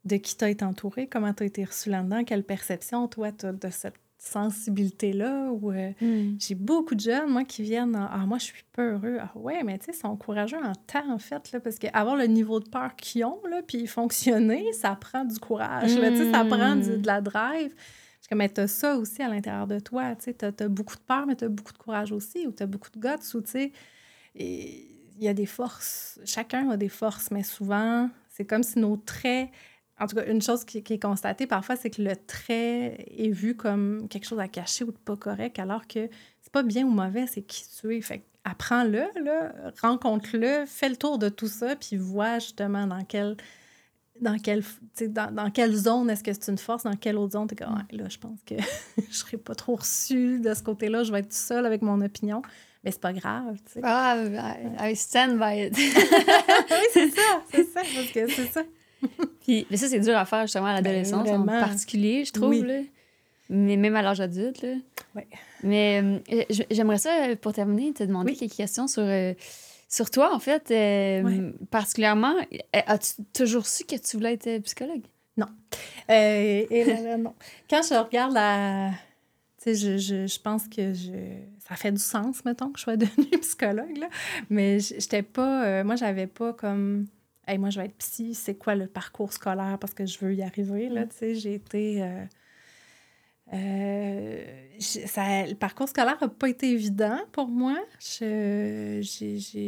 de 0.05 0.17
qui 0.17 0.37
t'as 0.37 0.51
été 0.51 0.65
entouré, 0.65 1.07
comment 1.07 1.33
t'as 1.33 1.45
été 1.45 1.65
reçu 1.65 1.91
là-dedans, 1.91 2.25
quelle 2.25 2.45
perception, 2.45 3.07
toi, 3.09 3.33
t'as 3.33 3.53
de 3.53 3.69
cette 3.71 3.97
sensibilité-là. 4.19 5.51
Ou, 5.51 5.73
euh, 5.73 5.93
J'ai 6.39 6.55
beaucoup 6.55 6.95
de 6.95 7.01
jeunes, 7.01 7.31
moi, 7.31 7.45
qui 7.45 7.63
viennent 7.63 7.97
en, 7.97 8.07
Ah, 8.11 8.25
moi, 8.27 8.39
je 8.39 8.45
suis 8.45 8.65
peureux. 8.73 9.19
Ah, 9.21 9.31
ouais, 9.37 9.63
mais 9.63 9.79
tu 9.79 9.87
sais, 9.87 9.93
ils 9.95 10.01
sont 10.01 10.17
courageux 10.17 10.59
en 10.63 10.75
temps, 10.75 11.11
en 11.11 11.19
fait, 11.19 11.53
là, 11.53 11.61
parce 11.61 11.79
qu'avoir 11.79 12.17
le 12.17 12.27
niveau 12.27 12.61
de 12.61 12.69
peur 12.69 12.95
qu'ils 12.97 13.25
ont, 13.25 13.41
là, 13.49 13.63
puis 13.67 13.87
fonctionner, 13.87 14.73
ça 14.73 14.95
prend 15.01 15.25
du 15.25 15.39
courage. 15.39 15.97
là, 15.99 16.11
tu 16.11 16.17
sais, 16.19 16.31
ça 16.31 16.45
Mm. 16.45 16.49
prend 16.49 16.77
du- 16.77 16.99
de 16.99 17.07
la 17.07 17.21
drive. 17.21 17.75
Je 18.21 18.25
suis 18.25 18.29
comme, 18.29 18.39
mais 18.39 18.49
t'as 18.51 18.67
ça 18.67 18.97
aussi 18.97 19.23
à 19.23 19.29
l'intérieur 19.29 19.67
de 19.67 19.79
toi, 19.79 20.15
tu 20.15 20.35
t'as 20.35 20.53
as 20.59 20.69
beaucoup 20.69 20.95
de 20.95 21.01
peur, 21.01 21.27
mais 21.27 21.37
t'as 21.37 21.49
beaucoup 21.49 21.73
de 21.73 21.79
courage 21.79 22.13
aussi, 22.13 22.47
ou 22.47 22.53
t'as 22.53 22.67
beaucoup 22.67 22.91
de 22.91 23.01
guts, 23.01 23.35
ou 23.35 23.41
tu 23.41 23.51
sais, 23.51 23.73
il 24.35 25.25
y 25.25 25.29
a 25.29 25.35
des 25.35 25.47
forces. 25.47 26.21
Chacun 26.25 26.69
a 26.71 26.77
des 26.77 26.89
forces, 26.89 27.31
mais 27.31 27.43
souvent, 27.43 28.11
c'est 28.29 28.45
comme 28.45 28.63
si 28.63 28.79
nos 28.79 28.97
traits. 28.97 29.51
En 29.99 30.07
tout 30.07 30.17
cas, 30.17 30.27
une 30.27 30.41
chose 30.41 30.65
qui, 30.65 30.79
est 30.79 31.03
constatée 31.03 31.47
parfois, 31.47 31.77
c'est 31.77 31.91
que 31.91 32.03
le 32.03 32.17
trait 32.17 33.07
est 33.07 33.31
vu 33.31 33.55
comme 33.57 34.09
quelque 34.09 34.27
chose 34.27 34.39
à 34.39 34.49
cacher 34.49 34.85
ou 34.85 34.93
de 34.93 34.99
pas 34.99 35.17
correct, 35.17 35.59
alors 35.59 35.87
que 35.87 36.09
c'est 36.41 36.53
pas 36.53 36.63
bien 36.63 36.85
ou 36.87 36.91
mauvais, 36.91 37.27
c'est 37.27 37.43
qui 37.43 37.65
tu 37.81 37.97
es. 37.97 38.01
Fait 38.01 38.25
apprends-le, 38.45 39.05
rencontre-le, 39.81 40.65
fais 40.67 40.89
le 40.89 40.97
tour 40.97 41.19
de 41.19 41.29
tout 41.29 41.49
ça, 41.49 41.77
puis 41.77 41.97
vois 41.97 42.39
justement 42.39 42.87
dans 42.87 43.05
quelle 43.05 43.37
dans 44.21 44.39
quelle, 44.39 44.63
dans, 45.09 45.33
dans 45.35 45.51
quelle 45.51 45.75
zone 45.75 46.11
est-ce 46.11 46.23
que 46.23 46.33
c'est 46.33 46.49
une 46.51 46.59
force, 46.59 46.85
dans 46.85 46.97
quelle 46.97 47.17
autre 47.17 47.33
zone, 47.33 47.47
t'es 47.47 47.57
comme, 47.57 47.75
Ouais, 47.75 47.97
là, 47.99 48.05
je 48.09 48.19
pense 48.19 48.39
que 48.47 48.55
je 49.11 49.17
serai 49.17 49.37
pas 49.37 49.55
trop 49.55 49.77
reçue 49.77 50.39
de 50.41 50.53
ce 50.55 50.63
côté-là, 50.63 51.03
je 51.05 51.13
vais 51.13 51.21
être 51.21 51.33
seule 51.33 51.67
avec 51.67 51.83
mon 51.83 52.01
opinion. 52.01 52.43
Mais 52.83 52.91
c'est 52.93 53.01
pas 53.01 53.13
grave, 53.13 53.59
tu 53.67 53.73
sais. 53.75 53.81
Ah, 53.83 54.17
I, 54.17 54.93
I 54.93 54.97
stand 54.97 55.39
by 55.39 55.67
it. 55.67 55.77
oui, 55.77 55.93
c'est 56.95 57.11
ça, 57.11 57.43
c'est 57.53 57.65
ça, 57.65 57.81
parce 57.95 58.11
que 58.13 58.31
c'est 58.31 58.47
ça. 58.47 58.63
Puis, 59.43 59.67
mais 59.71 59.77
ça, 59.77 59.89
c'est 59.89 60.01
dur 60.01 60.17
à 60.17 60.25
faire 60.25 60.43
justement 60.43 60.67
à 60.67 60.75
l'adolescence, 60.75 61.29
en 61.29 61.45
particulier, 61.45 62.25
je 62.25 62.33
trouve. 62.33 62.51
Oui. 62.51 62.63
Là. 62.63 62.81
Mais 63.51 63.77
même 63.77 63.97
à 63.97 64.03
l'âge 64.03 64.21
adulte. 64.21 64.63
Là. 64.63 64.75
Ouais. 65.15 65.27
Mais 65.63 66.01
euh, 66.03 66.43
j'aimerais 66.71 66.99
ça, 66.99 67.11
euh, 67.25 67.37
pour 67.37 67.53
terminer, 67.53 67.93
te 67.93 68.05
demander 68.05 68.33
Oui. 68.33 68.39
quelques 68.39 68.55
questions 68.55 68.87
sur, 68.87 69.03
euh, 69.03 69.35
sur 69.91 70.09
toi, 70.11 70.35
en 70.35 70.39
fait. 70.39 70.71
euh, 70.71 71.23
Ouais. 71.23 71.53
Particulièrement, 71.71 72.35
euh, 72.37 72.81
as-tu 72.87 73.23
toujours 73.35 73.67
su 73.67 73.85
que 73.85 73.97
tu 73.97 74.17
voulais 74.17 74.33
être 74.35 74.47
euh, 74.47 74.61
psychologue? 74.61 75.03
Euh, 76.11 76.67
et 76.71 76.85
là, 76.85 77.01
là, 77.01 77.17
non. 77.17 77.35
Quand 77.69 77.83
je 77.83 77.95
regarde 77.95 78.33
la. 78.33 78.91
Tu 79.63 79.75
sais, 79.75 79.75
je, 79.75 79.99
je, 79.99 80.27
je 80.27 80.41
pense 80.41 80.67
que 80.69 80.93
je, 80.95 81.13
ça 81.67 81.77
fait 81.77 81.93
du 81.93 82.01
sens, 82.01 82.45
mettons, 82.45 82.71
que 82.71 82.79
je 82.79 82.85
sois 82.85 82.97
devenue 82.99 83.39
psychologue, 83.41 83.97
là. 83.97 84.09
Mais 84.49 84.81
j'étais 84.81 85.23
pas. 85.23 85.65
euh, 85.65 85.85
moi, 85.85 85.97
j'avais 85.97 86.27
pas 86.27 86.53
comme. 86.53 87.07
Hey, 87.47 87.59
moi, 87.59 87.71
je 87.71 87.79
vais 87.81 87.87
être 87.87 87.97
psy, 87.99 88.35
c'est 88.35 88.55
quoi 88.57 88.75
le 88.75 88.87
parcours 88.87 89.33
scolaire 89.33 89.79
parce 89.81 89.95
que 89.95 90.05
je 90.07 90.19
veux 90.19 90.35
y 90.35 90.43
arriver, 90.43 90.89
là. 90.89 91.05
Mm. 91.05 91.09
Tu 91.09 91.17
sais, 91.17 91.35
j'ai 91.35 91.55
été. 91.55 92.03
Euh, 93.53 94.45
ça, 94.79 95.47
le 95.47 95.55
parcours 95.55 95.89
scolaire 95.89 96.19
n'a 96.21 96.29
pas 96.29 96.49
été 96.49 96.71
évident 96.71 97.19
pour 97.33 97.49
moi. 97.49 97.77
J'ai 98.01 99.01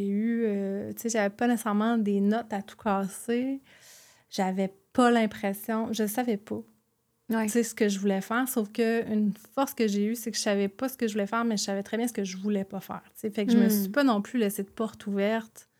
eu. 0.09 0.45
euh, 0.47 0.93
tu 0.93 1.03
sais, 1.03 1.09
j'avais 1.09 1.35
pas 1.35 1.47
nécessairement 1.49 1.99
des 1.99 2.21
notes 2.21 2.53
à 2.53 2.63
tout 2.63 2.77
casser. 2.77 3.61
J'avais 4.31 4.73
pas 4.93 5.11
l'impression. 5.11 5.93
Je 5.93 6.07
savais 6.07 6.37
pas 6.37 6.63
Ouais. 7.31 7.45
tu 7.47 7.53
sais, 7.53 7.63
ce 7.63 7.75
que 7.75 7.89
je 7.89 7.99
voulais 7.99 8.21
faire. 8.21 8.47
Sauf 8.47 8.71
que 8.73 9.11
une 9.11 9.33
force 9.55 9.73
que 9.73 9.87
j'ai 9.89 10.05
eue, 10.07 10.15
c'est 10.17 10.31
que 10.31 10.37
je 10.37 10.43
savais 10.43 10.69
pas 10.69 10.89
ce 10.91 10.99
que 10.99 11.07
je 11.07 11.13
voulais 11.15 11.27
faire, 11.27 11.45
mais 11.45 11.57
je 11.57 11.63
savais 11.63 11.83
très 11.83 11.97
bien 11.97 12.07
ce 12.07 12.13
que 12.13 12.25
je 12.25 12.37
voulais 12.37 12.65
pas 12.65 12.81
faire. 12.81 13.03
tu 13.15 13.21
sais. 13.21 13.31
Fait 13.31 13.47
que 13.47 13.53
je 13.53 13.57
me 13.59 13.67
Mm. 13.67 13.71
suis 13.71 13.89
pas 13.89 14.05
non 14.05 14.21
plus 14.21 14.39
laissé 14.39 14.63
de 14.65 14.69
porte 14.69 15.07
ouverte 15.07 15.71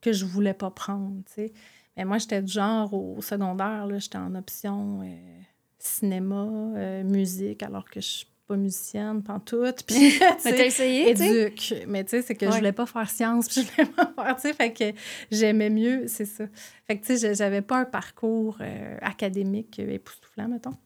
que 0.00 0.12
je 0.12 0.24
voulais 0.24 0.54
pas 0.54 0.70
prendre. 0.70 1.22
tu 1.26 1.32
sais. 1.32 1.52
Mais 1.96 2.04
moi, 2.04 2.18
j'étais 2.18 2.40
du 2.42 2.52
genre 2.52 2.92
au 2.94 3.20
secondaire, 3.20 3.86
là, 3.86 3.98
j'étais 3.98 4.18
en 4.18 4.34
option 4.36 5.00
euh, 5.02 5.40
cinéma, 5.78 6.48
euh, 6.76 7.02
musique, 7.04 7.62
alors 7.62 7.84
que 7.88 8.00
je 8.00 8.06
suis 8.06 8.26
pas 8.46 8.56
musicienne, 8.56 9.22
pantoute. 9.22 9.82
Puis, 9.86 10.12
tu 10.18 10.18
Mais 10.44 10.52
t'as 10.56 10.64
essayé, 10.66 11.10
éduque. 11.10 11.74
Mais 11.88 12.04
tu 12.04 12.10
sais, 12.10 12.22
c'est 12.22 12.34
que 12.36 12.46
Ouais. 12.46 12.52
je 12.52 12.56
voulais 12.58 12.72
pas 12.72 12.86
faire 12.86 13.10
sciences, 13.10 13.48
puis 13.50 13.62
je 13.62 13.72
voulais 13.72 13.88
pas 13.94 14.12
faire, 14.16 14.36
tu 14.36 14.42
sais, 14.42 14.52
fait 14.54 14.72
que 14.72 14.98
j'aimais 15.30 15.70
mieux, 15.70 16.04
c'est 16.06 16.26
ça. 16.26 16.44
Fait 16.86 16.98
que, 16.98 17.04
tu 17.06 17.16
sais, 17.18 17.34
j'avais 17.34 17.62
pas 17.62 17.78
un 17.78 17.84
parcours 17.84 18.58
euh, 18.60 18.96
académique 19.02 19.78
époustouflant, 19.80 20.48
mettons. 20.48 20.76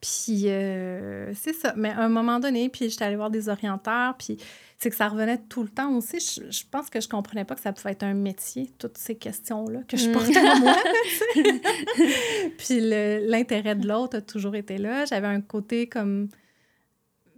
Puis, 0.00 0.44
euh, 0.46 1.32
c'est 1.34 1.54
ça. 1.54 1.74
Mais 1.76 1.90
à 1.90 2.00
un 2.02 2.08
moment 2.08 2.38
donné, 2.38 2.68
puis 2.68 2.88
j'étais 2.88 3.04
allée 3.04 3.16
voir 3.16 3.30
des 3.30 3.48
orienteurs, 3.48 4.16
puis 4.16 4.36
c'est 4.80 4.90
que 4.90 4.96
ça 4.96 5.08
revenait 5.08 5.38
tout 5.48 5.62
le 5.64 5.68
temps 5.68 5.92
aussi. 5.92 6.20
Je, 6.20 6.50
je 6.50 6.62
pense 6.70 6.88
que 6.88 7.00
je 7.00 7.08
comprenais 7.08 7.44
pas 7.44 7.54
que 7.56 7.60
ça 7.60 7.72
pouvait 7.72 7.90
être 7.92 8.04
un 8.04 8.14
métier, 8.14 8.72
toutes 8.78 8.96
ces 8.96 9.16
questions-là 9.16 9.80
que 9.88 9.96
je 9.96 10.08
Mm. 10.08 10.12
portais 10.12 10.38
en 10.38 10.58
moi. 10.60 10.76
puis 12.58 12.80
l'intérêt 12.80 13.74
de 13.74 13.86
l'autre 13.88 14.18
a 14.18 14.20
toujours 14.20 14.54
été 14.54 14.78
là. 14.78 15.04
J'avais 15.04 15.26
un 15.26 15.40
côté 15.40 15.88
comme 15.88 16.28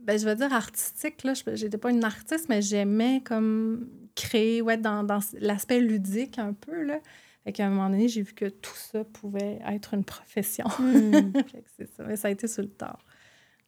ben, 0.02 0.18
je 0.18 0.24
vais 0.24 0.34
dire 0.36 0.52
artistique, 0.52 1.24
là. 1.24 1.34
Je 1.34 1.64
n'étais 1.64 1.76
pas 1.78 1.90
une 1.90 2.04
artiste, 2.04 2.46
mais 2.48 2.62
j'aimais 2.62 3.22
comme 3.24 3.86
créer, 4.14 4.62
ouais, 4.62 4.76
dans, 4.78 5.02
dans 5.04 5.20
l'aspect 5.38 5.80
ludique 5.80 6.38
un 6.38 6.52
peu, 6.54 6.82
là. 6.82 7.00
Fait 7.44 7.52
qu'à 7.52 7.66
un 7.66 7.70
moment 7.70 7.88
donné, 7.90 8.08
j'ai 8.08 8.22
vu 8.22 8.34
que 8.34 8.46
tout 8.46 8.74
ça 8.76 9.04
pouvait 9.04 9.60
être 9.66 9.94
une 9.94 10.04
profession. 10.04 10.66
Que 10.78 11.58
c'est 11.76 11.86
ça. 11.94 12.04
Mais 12.04 12.16
ça 12.16 12.28
a 12.28 12.30
été 12.30 12.46
sur 12.48 12.62
le 12.62 12.68
tard. 12.70 13.04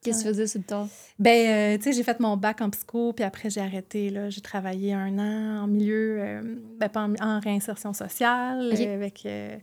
Qu'est-ce 0.03 0.19
que 0.19 0.23
tu 0.23 0.29
faisais 0.29 0.47
sur 0.49 0.59
le 0.61 0.65
temps? 0.65 0.89
Ben, 1.19 1.75
euh, 1.75 1.79
tu 1.79 1.85
sais, 1.85 1.93
j'ai 1.93 2.03
fait 2.03 2.19
mon 2.19 2.37
bac 2.37 2.61
en 2.61 2.71
psycho, 2.71 3.13
puis 3.13 3.25
après, 3.25 3.51
j'ai 3.51 3.61
arrêté, 3.61 4.11
là. 4.11 4.31
J'ai 4.31 4.41
travaillé 4.41 4.93
un 4.95 5.19
an 5.19 5.63
en 5.65 5.67
milieu, 5.69 6.17
euh, 6.21 6.57
ben, 6.79 6.89
pas 6.89 7.05
en, 7.05 7.15
en 7.21 7.41
réinsertion 7.41 7.93
sociale, 7.93 8.71
Ok. 8.73 8.81
euh, 8.81 8.95
avec, 8.95 9.21
c'est 9.23 9.63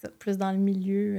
ça, 0.00 0.08
plus 0.18 0.36
dans 0.38 0.52
le 0.52 0.58
milieu, 0.58 1.18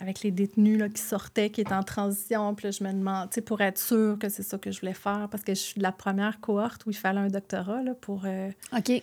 avec 0.00 0.22
les 0.22 0.30
détenus, 0.30 0.78
là, 0.78 0.88
qui 0.88 1.02
sortaient, 1.02 1.50
qui 1.50 1.60
étaient 1.60 1.74
en 1.74 1.82
transition. 1.82 2.54
Puis 2.54 2.66
là, 2.66 2.70
je 2.70 2.84
me 2.84 2.92
demande, 2.92 3.30
tu 3.30 3.34
sais, 3.36 3.40
pour 3.40 3.60
être 3.60 3.78
sûre 3.78 4.16
que 4.18 4.28
c'est 4.28 4.42
ça 4.44 4.58
que 4.58 4.70
je 4.70 4.80
voulais 4.80 4.94
faire, 4.94 5.28
parce 5.30 5.42
que 5.42 5.54
je 5.54 5.60
suis 5.60 5.78
de 5.78 5.82
la 5.82 5.92
première 5.92 6.40
cohorte 6.40 6.86
où 6.86 6.90
il 6.90 6.96
fallait 6.96 7.20
un 7.20 7.28
doctorat, 7.28 7.82
là, 7.82 7.94
pour 7.94 8.24
OK. 8.72 9.02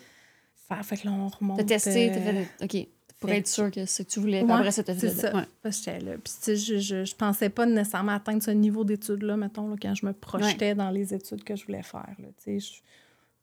faire. 0.68 0.86
Fait 0.86 0.98
que 0.98 1.08
là, 1.08 1.12
on 1.14 1.28
remonte... 1.28 1.58
T'as 1.60 1.66
testé, 1.66 2.10
t'as 2.14 2.22
fait... 2.22 2.48
OK. 2.64 2.88
Pour 3.22 3.30
être 3.30 3.48
sûr 3.48 3.70
que 3.70 3.86
c'est 3.86 3.86
ce 3.86 4.04
que 4.04 4.10
tu 4.10 4.20
voulais. 4.20 4.42
Ouais, 4.42 4.52
Après 4.52 4.72
fait 4.72 5.10
ça. 5.10 5.36
ouais. 5.36 5.44
Parce 5.62 5.78
que 5.78 5.92
j'étais 5.92 6.00
là. 6.04 6.14
Puis, 6.14 6.34
tu 6.34 6.40
sais, 6.42 6.56
je, 6.56 6.78
je, 6.80 7.06
je 7.06 7.16
pensais 7.16 7.50
pas 7.50 7.68
nécessairement 7.68 8.14
atteindre 8.14 8.42
ce 8.42 8.50
niveau 8.52 8.84
d'études-là, 8.84 9.38
mettons, 9.38 9.70
là, 9.70 9.76
quand 9.80 9.94
je 9.94 10.06
me 10.08 10.12
projetais 10.12 10.74
dans 10.74 10.90
les 10.90 11.14
études 11.14 11.44
que 11.44 11.56
je 11.56 11.64
voulais 11.66 11.84
faire. 11.84 12.10
Là. 12.18 12.28
Tu 12.44 12.60
sais, 12.60 12.60
je 12.60 12.82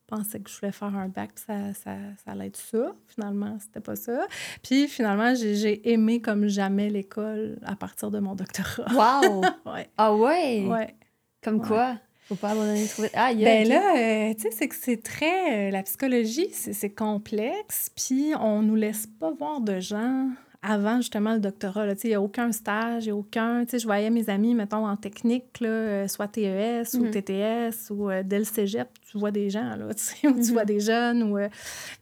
pensais 0.09 0.41
que 0.41 0.51
je 0.51 0.59
voulais 0.59 0.73
faire 0.73 0.97
un 0.97 1.07
bac, 1.09 1.31
puis 1.35 1.45
ça, 1.47 1.73
ça, 1.75 1.97
ça 2.25 2.33
allait 2.33 2.49
être 2.49 2.57
ça. 2.57 2.93
Finalement, 3.07 3.57
c'était 3.61 3.81
pas 3.81 3.95
ça. 3.95 4.27
Puis, 4.65 4.89
finalement, 4.89 5.35
j'ai, 5.37 5.55
j'ai 5.55 5.93
aimé 5.93 6.21
comme 6.21 6.49
jamais 6.49 6.91
l'école 6.91 7.59
à 7.65 7.77
partir 7.77 8.11
de 8.11 8.19
mon 8.19 8.35
doctorat. 8.35 8.93
Wow! 8.93 9.43
ouais. 9.73 9.89
ah 9.97 10.13
ouais? 10.15 10.67
Ouais. 10.67 10.95
Comme 11.41 11.65
quoi? 11.65 11.99
Faut 12.29 12.35
pas 12.35 12.51
abandonner 12.51 12.87
trop 12.87 13.03
vite. 13.05 13.13
Ah, 13.15 13.33
Ben 13.35 13.67
là, 13.67 13.97
euh, 13.97 14.35
tu 14.35 14.43
sais, 14.43 14.51
c'est 14.51 14.69
que 14.69 14.75
c'est 14.77 15.03
très. 15.03 15.69
euh, 15.69 15.71
la 15.71 15.83
psychologie, 15.83 16.49
c'est 16.53 16.75
c'est 16.75 16.91
complexe, 16.91 17.91
puis 17.97 18.33
on 18.39 18.61
nous 18.61 18.75
laisse 18.75 19.07
pas 19.07 19.31
voir 19.31 19.61
de 19.63 19.81
gens 19.81 20.29
avant 20.71 20.97
justement 20.99 21.33
le 21.35 21.41
doctorat. 21.41 21.87
il 22.05 22.09
n'y 22.09 22.15
a 22.15 22.21
aucun 22.21 22.53
stage, 22.53 23.05
il 23.05 23.09
n'y 23.09 23.13
a 23.13 23.17
aucun. 23.17 23.65
Je 23.73 23.85
voyais 23.85 24.11
mes 24.11 24.29
amis, 24.29 24.55
mettons, 24.55 24.87
en 24.87 24.97
technique, 24.97 25.61
là, 25.61 25.69
euh, 25.69 26.09
soit 26.09 26.29
TES 26.29 26.95
ou 26.95 27.05
Mhm. 27.05 27.11
TTS 27.11 27.91
ou 27.91 28.11
euh, 28.11 28.23
dès 28.25 28.39
le 28.39 28.45
cégep, 28.45 28.89
tu 29.11 29.19
vois 29.19 29.31
des 29.31 29.49
gens, 29.51 29.77
là, 29.77 29.87
ou 29.91 29.95
tu 29.95 30.27
Mhm. 30.29 30.43
vois 30.53 30.65
des 30.65 30.81
jeunes. 30.81 31.23
Ou, 31.25 31.39
euh, 31.39 31.49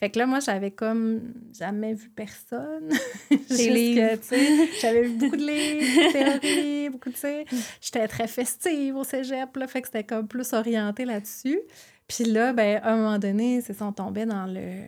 Fait 0.00 0.10
que 0.10 0.18
là, 0.18 0.26
moi, 0.26 0.40
j'avais 0.40 0.70
comme 0.72 1.20
jamais 1.56 1.94
vu 1.94 2.08
personne. 2.08 2.88
Que, 3.48 4.80
j'avais 4.80 5.02
vu 5.02 5.10
beaucoup 5.16 5.36
de 5.36 5.46
livres, 5.46 6.08
de 6.08 6.12
théories, 6.42 6.88
beaucoup, 6.90 7.10
sais. 7.18 7.44
J'étais 7.80 8.08
très 8.08 8.26
festive 8.26 8.96
au 8.96 9.04
cégep, 9.04 9.56
là, 9.56 9.66
fait 9.66 9.80
que 9.82 9.88
c'était 9.88 10.04
comme 10.04 10.26
plus 10.26 10.52
orienté 10.52 11.04
là-dessus. 11.04 11.60
Puis 12.08 12.24
là, 12.24 12.52
ben, 12.52 12.80
à 12.82 12.92
un 12.92 12.96
moment 12.96 13.18
donné, 13.18 13.60
c'est 13.60 13.72
ça, 13.72 13.86
on 13.86 13.92
tombait 13.92 14.26
dans 14.26 14.46
le... 14.46 14.84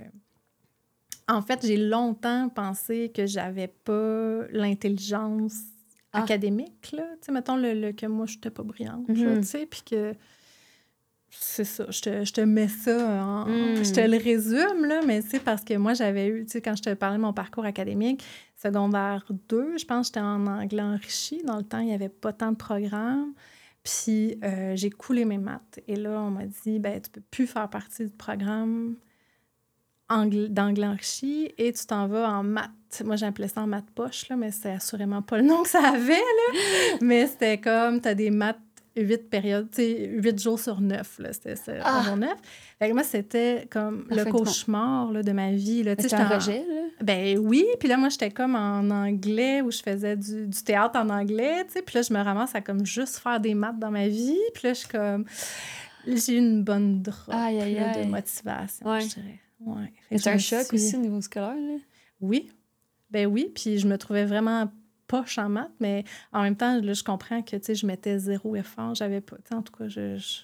En 1.29 1.43
fait, 1.43 1.64
j'ai 1.66 1.76
longtemps 1.76 2.49
pensé 2.49 3.11
que 3.14 3.26
j'avais 3.26 3.68
pas 3.68 4.47
l'intelligence 4.51 5.55
Ah. 6.12 6.22
académique, 6.22 6.91
là. 6.93 7.05
Tu 7.20 7.26
sais, 7.26 7.33
mettons 7.33 7.57
le, 7.57 7.74
le- 7.74 7.93
que 7.93 8.07
moi, 8.07 8.24
je 8.26 8.39
pas 8.49 8.62
brillante, 8.62 9.07
là, 9.09 9.14
Mhm. 9.35 9.41
tu 9.41 9.47
sais, 9.47 9.66
puis 9.66 9.83
que... 9.83 10.14
C'est 11.31 11.64
ça, 11.64 11.85
je 11.91 12.01
te, 12.01 12.24
je 12.24 12.33
te 12.33 12.41
mets 12.41 12.68
ça 12.68 13.22
en... 13.22 13.45
Mm. 13.47 13.85
Je 13.85 13.93
te 13.93 14.01
le 14.01 14.16
résume, 14.16 14.87
là, 14.87 15.03
mais 15.07 15.20
c'est 15.20 15.41
parce 15.41 15.62
que 15.62 15.74
moi, 15.74 15.93
j'avais 15.93 16.29
eu, 16.29 16.47
tu 16.47 16.53
sais, 16.53 16.62
quand 16.62 16.74
je 16.74 16.83
te 16.83 16.95
parlais 16.95 17.18
de 17.18 17.22
mon 17.22 17.35
parcours 17.35 17.66
académique, 17.66 18.24
secondaire 18.57 19.26
2, 19.51 19.76
je 19.76 19.85
pense 19.85 20.09
que 20.09 20.14
j'étais 20.14 20.24
en 20.26 20.47
anglais 20.47 20.81
enrichi. 20.83 21.43
Dans 21.45 21.59
le 21.59 21.64
temps, 21.64 21.81
il 21.81 21.87
n'y 21.89 21.93
avait 21.95 22.09
pas 22.09 22.33
tant 22.33 22.53
de 22.53 22.57
programmes. 22.57 23.35
Puis 23.83 24.39
euh, 24.43 24.74
j'ai 24.74 24.89
coulé 24.89 25.26
mes 25.26 25.37
maths. 25.39 25.81
Et 25.87 25.97
là, 25.97 26.22
on 26.22 26.31
m'a 26.31 26.47
dit, 26.47 26.79
ben 26.79 26.99
tu 27.01 27.11
peux 27.11 27.20
plus 27.31 27.47
faire 27.47 27.68
partie 27.68 28.05
du 28.07 28.11
programme 28.12 28.97
enrichi 30.11 31.53
et 31.59 31.73
tu 31.73 31.87
t'en 31.87 32.07
vas 32.07 32.29
en 32.31 32.43
maths. 32.43 32.71
Moi, 33.05 33.17
j'appelais 33.17 33.49
ça 33.49 33.61
en 33.63 33.67
maths 33.67 33.91
poche, 33.95 34.29
là, 34.29 34.37
mais 34.37 34.51
c'est 34.51 34.73
assurément 34.73 35.23
pas 35.23 35.37
le 35.39 35.45
nom 35.45 35.63
que 35.63 35.69
ça 35.69 35.87
avait. 35.89 36.13
Là. 36.15 36.59
mais 37.03 37.27
c'était 37.27 37.59
comme, 37.59 38.01
tu 38.01 38.09
as 38.09 38.15
des 38.15 38.31
maths 38.31 38.59
8 38.97 39.31
périodes, 39.31 39.71
tu 39.71 39.77
sais, 39.83 40.09
8 40.11 40.41
jours 40.43 40.59
sur 40.59 40.81
9. 40.81 41.19
Là, 41.21 41.33
c'était 41.33 41.55
ça, 41.55 41.73
Ah! 41.85 42.03
jour 42.05 42.17
9. 42.17 42.31
Fait 42.81 42.89
que 42.89 42.95
moi, 42.95 43.05
c'était 43.05 43.69
comme 43.71 44.07
le 44.11 44.25
cauchemar 44.25 45.13
là, 45.13 45.23
de 45.23 45.31
ma 45.33 45.53
vie. 45.53 45.83
Là. 45.85 45.95
C'est 45.99 46.13
un 46.15 46.27
rejet, 46.29 46.65
là? 46.69 46.81
ben 47.03 47.39
oui, 47.39 47.65
puis 47.79 47.89
là, 47.89 47.97
moi, 47.97 48.09
j'étais 48.09 48.31
comme 48.31 48.57
en 48.57 48.89
anglais 48.91 49.61
où 49.61 49.71
je 49.71 49.81
faisais 49.83 50.17
du, 50.17 50.47
du 50.49 50.63
théâtre 50.65 50.99
en 50.99 51.11
anglais, 51.11 51.65
tu 51.67 51.75
sais, 51.75 51.83
puis 51.83 51.95
là, 51.97 52.03
je 52.03 52.13
me 52.13 52.21
ramasse 52.21 52.55
à 52.57 52.61
comme 52.61 52.85
juste 52.87 53.19
faire 53.19 53.39
des 53.39 53.55
maths 53.55 53.79
dans 53.79 53.91
ma 53.91 54.09
vie, 54.09 54.39
puis 54.55 54.63
là, 54.69 54.73
je 54.73 54.79
suis 54.79 54.89
comme... 54.89 55.25
J'ai 56.07 56.35
eu 56.35 56.39
une 56.39 56.65
bonne 56.65 57.03
drop 57.03 57.29
Aïe, 57.35 57.61
aïe, 57.61 57.75
là, 57.75 57.91
aïe. 57.91 58.05
de 58.07 58.11
motivation, 58.11 58.87
Ouais. 58.89 59.03
je 59.03 59.09
dirais. 59.09 59.39
Ouais. 59.61 59.93
C'est 60.17 60.29
un 60.31 60.39
choc 60.39 60.67
suis- 60.67 60.77
aussi 60.77 60.97
au 60.97 61.01
niveau 61.01 61.21
scolaire, 61.21 61.55
là? 61.55 61.77
Oui, 62.21 62.51
ben 63.11 63.27
oui, 63.27 63.51
puis 63.55 63.79
je 63.79 63.87
me 63.89 63.97
trouvais 63.99 64.25
vraiment 64.25 64.71
poche 65.07 65.39
en 65.39 65.49
maths, 65.49 65.71
mais 65.81 66.05
en 66.33 66.43
même 66.43 66.57
temps, 66.57 66.81
là, 66.81 66.93
je 66.93 67.03
comprends 67.03 67.43
que, 67.43 67.57
tu 67.57 67.65
sais, 67.65 67.75
je 67.75 67.87
mettais 67.87 68.19
zéro 68.19 68.55
effort, 68.57 68.95
j'avais 68.95 69.21
pas... 69.21 69.37
En 69.53 69.63
tout 69.63 69.73
cas, 69.73 69.89
je... 69.89 70.17
je- 70.17 70.41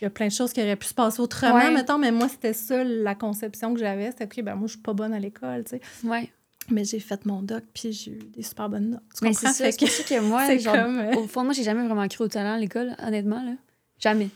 Il 0.00 0.02
y 0.02 0.04
a 0.06 0.10
plein 0.10 0.26
de 0.28 0.32
choses 0.32 0.52
qui 0.52 0.60
auraient 0.62 0.76
pu 0.76 0.86
se 0.86 0.94
passer 0.94 1.20
autrement, 1.20 1.54
Ouais. 1.56 1.70
mettons, 1.70 1.98
mais 1.98 2.10
moi, 2.10 2.28
c'était 2.28 2.54
ça 2.54 2.82
la 2.82 3.14
conception 3.14 3.74
que 3.74 3.80
j'avais. 3.80 4.10
C'était, 4.12 4.24
OK, 4.24 4.42
ben 4.42 4.54
moi, 4.54 4.66
je 4.66 4.72
suis 4.72 4.80
pas 4.82 4.94
bonne 4.94 5.12
à 5.12 5.18
l'école, 5.20 5.64
tu 5.64 5.70
sais. 5.76 5.80
Ouais. 6.02 6.32
Mais 6.70 6.84
j'ai 6.86 7.00
fait 7.00 7.26
mon 7.26 7.42
doc, 7.42 7.62
puis 7.74 7.92
j'ai 7.92 8.12
eu 8.12 8.18
des 8.34 8.42
super 8.42 8.70
bonnes 8.70 8.88
notes. 8.92 9.02
Tu 9.14 9.26
comprends? 9.26 9.52
c'est 9.52 9.76
que 9.76 10.08
que 10.08 10.20
moi, 10.20 10.46
c'est 10.46 10.58
genre, 10.58 10.74
comme, 10.74 10.98
euh, 10.98 11.12
au 11.16 11.26
fond, 11.26 11.44
moi, 11.44 11.52
j'ai 11.52 11.62
jamais 11.64 11.84
vraiment 11.86 12.08
cru 12.08 12.24
au 12.24 12.28
talent 12.28 12.54
à 12.54 12.58
l'école, 12.58 12.96
honnêtement, 12.98 13.42
là. 13.44 13.52
Jamais. 13.98 14.30